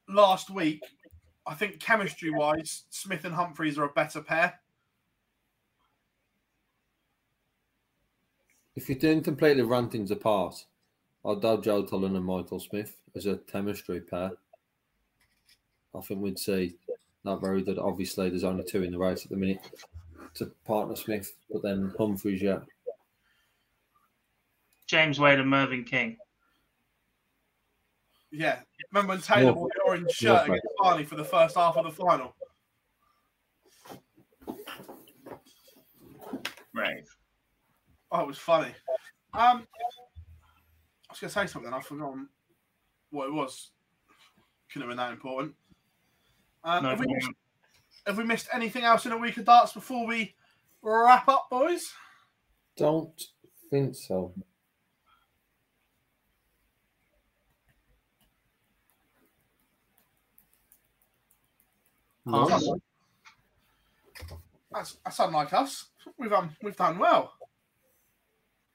last 0.07 0.49
week. 0.51 0.83
I 1.47 1.55
think 1.55 1.79
chemistry 1.79 2.29
wise, 2.29 2.83
Smith 2.89 3.25
and 3.25 3.33
Humphries 3.33 3.77
are 3.79 3.85
a 3.85 3.93
better 3.93 4.21
pair. 4.21 4.59
If 8.75 8.89
you're 8.89 8.97
doing 8.99 9.23
completely 9.23 9.63
rantings 9.63 10.11
apart, 10.11 10.65
I'd 11.25 11.43
have 11.43 11.63
Joe 11.63 11.83
Cullen 11.83 12.15
and 12.15 12.25
Michael 12.25 12.59
Smith 12.59 13.01
as 13.15 13.25
a 13.25 13.37
chemistry 13.37 14.01
pair. 14.01 14.31
I 15.95 16.01
think 16.01 16.21
we'd 16.21 16.37
see 16.37 16.77
that 17.27 17.41
very 17.41 17.61
good. 17.61 17.77
Obviously, 17.79 18.29
there's 18.29 18.43
only 18.43 18.63
two 18.63 18.83
in 18.83 18.91
the 18.91 18.97
race 18.97 19.23
at 19.23 19.31
the 19.31 19.37
minute 19.37 19.59
to 20.35 20.47
partner 20.65 20.95
Smith, 20.95 21.33
but 21.51 21.61
then 21.63 21.93
Humphries, 21.97 22.41
yeah. 22.41 22.59
James 24.87 25.19
Wade 25.19 25.39
and 25.39 25.49
Mervyn 25.49 25.83
King. 25.83 26.17
Yeah. 28.31 28.59
Remember 28.91 29.13
when 29.13 29.21
Taylor 29.21 29.51
More- 29.51 29.55
wore 29.55 29.69
the 29.75 29.81
orange 29.85 30.11
shirt 30.11 30.45
fair. 30.45 30.55
against 30.55 30.67
Barney 30.79 31.03
for 31.03 31.15
the 31.15 31.23
first 31.25 31.55
half 31.55 31.75
of 31.77 31.85
the 31.85 31.91
final? 31.91 32.35
Right. 36.73 37.03
Oh, 38.11 38.21
it 38.21 38.27
was 38.27 38.37
funny. 38.37 38.73
Um, 39.33 39.67
I 41.09 41.11
was 41.11 41.19
going 41.19 41.29
to 41.29 41.39
say 41.39 41.47
something. 41.47 41.73
I've 41.73 41.85
forgotten 41.85 42.29
what 43.09 43.27
it 43.27 43.33
was. 43.33 43.71
Couldn't 44.71 44.87
have 44.87 44.89
been 44.89 44.97
that 44.97 45.13
important. 45.13 45.55
Um, 46.67 46.83
No 46.83 46.89
have, 46.89 46.99
we 46.99 47.07
missed, 47.07 47.31
have 48.05 48.17
we 48.17 48.23
missed 48.25 48.49
anything 48.51 48.83
else 48.83 49.05
in 49.05 49.13
a 49.13 49.17
week 49.17 49.37
of 49.37 49.45
darts 49.45 49.71
before 49.71 50.05
we 50.05 50.35
wrap 50.81 51.29
up, 51.29 51.47
boys? 51.49 51.93
Don't 52.75 53.09
think 53.71 53.95
so. 53.95 54.33
No. 62.25 62.49
Huh? 62.49 62.59
That's, 64.69 64.97
that's 65.05 65.19
unlike 65.19 65.53
us. 65.53 65.85
We've 66.17 66.33
um, 66.33 66.49
we've 66.61 66.75
done 66.75 66.99
well. 66.99 67.31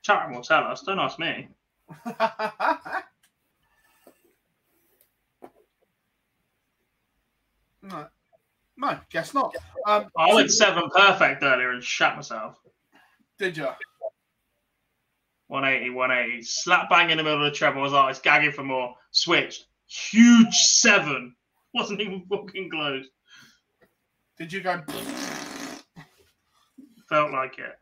Chatham 0.01 0.35
will 0.35 0.41
tell 0.41 0.65
us. 0.65 0.81
Don't 0.81 0.99
ask 0.99 1.19
me. 1.19 1.49
no, 7.83 8.07
no, 8.77 8.99
guess 9.11 9.35
not. 9.35 9.55
Um, 9.87 10.07
I 10.17 10.35
went 10.35 10.51
seven 10.51 10.85
perfect 10.95 11.43
earlier 11.43 11.71
and 11.71 11.83
shat 11.83 12.17
myself. 12.17 12.59
Did 13.39 13.57
you? 13.57 13.69
180, 15.49 15.91
180. 15.91 16.43
Slap 16.43 16.89
bang 16.89 17.11
in 17.11 17.19
the 17.19 17.23
middle 17.23 17.45
of 17.45 17.53
the 17.53 17.57
treble 17.57 17.81
I 17.81 17.83
was 17.83 17.93
like, 17.93 18.11
it's 18.11 18.21
gagging 18.21 18.53
for 18.53 18.65
more. 18.65 18.95
Switched. 19.11 19.67
Huge 19.87 20.55
seven. 20.55 21.35
Wasn't 21.75 22.01
even 22.01 22.25
fucking 22.31 22.71
close. 22.71 23.07
Did 24.39 24.53
you 24.53 24.63
go? 24.63 24.83
Felt 27.09 27.33
like 27.33 27.59
it. 27.59 27.79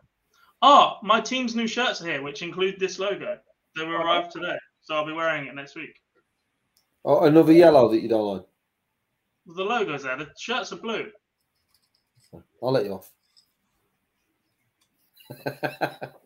Oh, 0.63 0.97
my 1.03 1.21
team's 1.21 1.55
new 1.55 1.67
shirts 1.67 2.03
are 2.03 2.07
here, 2.07 2.23
which 2.23 2.43
include 2.43 2.81
this 2.81 2.99
logo. 2.99 3.39
They 3.77 3.85
will 3.85 3.95
arrive 3.95 4.31
today, 4.31 4.59
so 4.83 4.95
I'll 4.95 5.07
be 5.07 5.13
wearing 5.13 5.47
it 5.47 5.55
next 5.55 5.77
week. 5.77 5.95
Oh, 7.05 7.25
another 7.25 7.53
yellow 7.53 7.89
that 7.89 8.01
you 8.01 8.09
don't 8.09 8.37
like. 8.37 8.47
The 9.57 9.65
logo's 9.65 10.03
there. 10.05 10.17
The 10.17 10.29
shirts 10.39 10.73
are 10.73 10.77
blue. 10.77 11.11
I'll 12.63 12.73
let 12.73 12.85
you 12.85 12.95
off. 12.95 13.11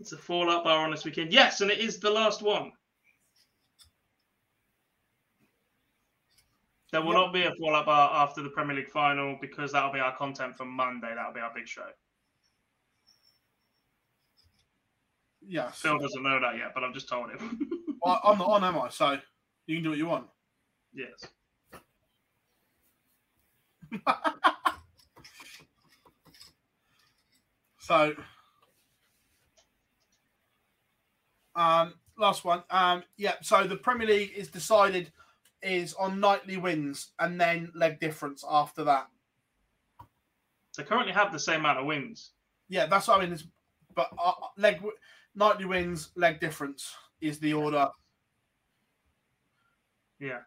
It's 0.00 0.12
a 0.12 0.16
fallout 0.16 0.64
bar 0.64 0.84
on 0.84 0.90
this 0.90 1.04
weekend. 1.04 1.30
Yes, 1.30 1.60
and 1.60 1.70
it 1.70 1.78
is 1.78 1.98
the 1.98 2.10
last 2.10 2.40
one. 2.40 2.72
There 6.90 7.02
will 7.02 7.12
not 7.12 7.32
be 7.32 7.42
a 7.42 7.54
fallout 7.60 7.86
bar 7.86 8.10
after 8.24 8.42
the 8.42 8.48
Premier 8.48 8.76
League 8.76 8.88
final 8.88 9.36
because 9.40 9.72
that'll 9.72 9.92
be 9.92 10.00
our 10.00 10.16
content 10.16 10.56
for 10.56 10.64
Monday. 10.64 11.12
That'll 11.14 11.34
be 11.34 11.40
our 11.40 11.52
big 11.54 11.68
show. 11.68 11.86
Yeah. 15.46 15.70
Phil 15.70 15.98
doesn't 15.98 16.22
know 16.22 16.40
that 16.40 16.56
yet, 16.56 16.72
but 16.74 16.82
I've 16.82 16.94
just 16.94 17.08
told 17.08 17.30
him. 17.30 17.60
Well, 18.02 18.18
I'm 18.24 18.38
not 18.38 18.48
on, 18.48 18.64
am 18.64 18.78
I? 18.78 18.88
So 18.88 19.18
you 19.66 19.76
can 19.76 19.82
do 19.84 19.90
what 19.90 19.98
you 19.98 20.06
want. 20.06 20.24
Yes. 20.94 21.26
So, 27.78 28.14
um, 31.56 31.94
last 32.18 32.44
one. 32.44 32.62
Um, 32.70 33.02
yeah. 33.16 33.34
So 33.42 33.66
the 33.66 33.76
Premier 33.76 34.06
League 34.06 34.32
is 34.36 34.48
decided 34.48 35.10
is 35.62 35.92
on 35.94 36.20
nightly 36.20 36.56
wins 36.56 37.10
and 37.18 37.40
then 37.40 37.72
leg 37.74 37.98
difference 38.00 38.44
after 38.48 38.84
that. 38.84 39.08
They 40.76 40.84
currently 40.84 41.12
have 41.12 41.32
the 41.32 41.38
same 41.38 41.60
amount 41.60 41.80
of 41.80 41.86
wins. 41.86 42.30
Yeah, 42.68 42.86
that's 42.86 43.08
what 43.08 43.18
I 43.18 43.24
mean. 43.24 43.32
It's, 43.32 43.44
but 43.94 44.10
uh, 44.22 44.32
leg 44.56 44.80
nightly 45.34 45.64
wins, 45.64 46.10
leg 46.16 46.40
difference 46.40 46.94
is 47.20 47.38
the 47.40 47.54
order. 47.54 47.88
Yeah. 50.20 50.40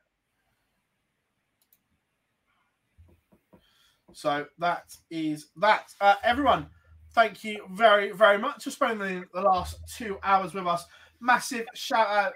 So 4.14 4.45
that 4.60 4.95
is 5.10 5.48
that. 5.57 5.94
Uh, 5.99 6.15
everyone, 6.23 6.68
thank 7.14 7.44
you 7.44 7.65
very, 7.72 8.11
very 8.11 8.38
much 8.38 8.64
for 8.64 8.72
spending 8.72 9.26
the 9.34 9.41
last 9.41 9.77
two 9.95 10.18
hours 10.23 10.53
with 10.53 10.68
us. 10.68 10.85
Massive 11.19 11.65
shout 11.73 12.07
out 12.07 12.34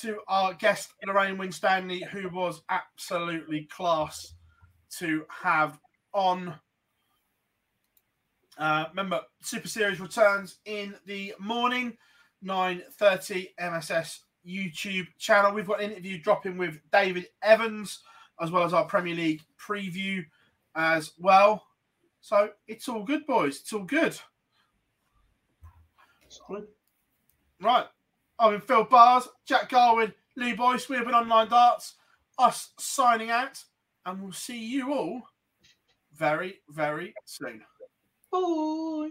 to 0.00 0.18
our 0.28 0.54
guest, 0.54 0.94
Lorraine 1.06 1.38
Winstanley, 1.38 2.02
who 2.10 2.28
was 2.30 2.62
absolutely 2.70 3.64
class 3.64 4.34
to 4.98 5.24
have 5.28 5.78
on. 6.12 6.54
Uh, 8.58 8.86
remember, 8.90 9.20
Super 9.42 9.68
Series 9.68 10.00
returns 10.00 10.58
in 10.66 10.94
the 11.06 11.34
morning, 11.38 11.96
9.30 12.44 13.48
MSS 13.58 14.20
YouTube 14.46 15.06
channel. 15.18 15.52
We've 15.52 15.66
got 15.66 15.80
an 15.80 15.90
interview 15.90 16.18
dropping 16.18 16.56
with 16.58 16.78
David 16.92 17.26
Evans, 17.42 18.00
as 18.40 18.50
well 18.50 18.64
as 18.64 18.72
our 18.72 18.84
Premier 18.84 19.14
League 19.14 19.42
preview 19.58 20.24
as 20.74 21.12
well. 21.18 21.64
So 22.20 22.50
it's 22.66 22.88
all 22.88 23.04
good, 23.04 23.26
boys. 23.26 23.60
It's 23.60 23.72
all 23.72 23.84
good. 23.84 24.18
Solid. 26.28 26.66
Right. 27.60 27.86
I've 28.38 28.52
been 28.52 28.60
Phil 28.60 28.84
Bars, 28.84 29.28
Jack 29.46 29.70
Garwood, 29.70 30.14
Lee 30.36 30.52
Boyce. 30.52 30.88
We've 30.88 31.04
been 31.04 31.14
Online 31.14 31.48
Darts. 31.48 31.94
Us 32.38 32.70
signing 32.78 33.30
out. 33.30 33.62
And 34.06 34.22
we'll 34.22 34.32
see 34.32 34.58
you 34.58 34.92
all 34.92 35.22
very, 36.16 36.60
very 36.68 37.14
soon. 37.24 37.62
Bye. 38.32 39.10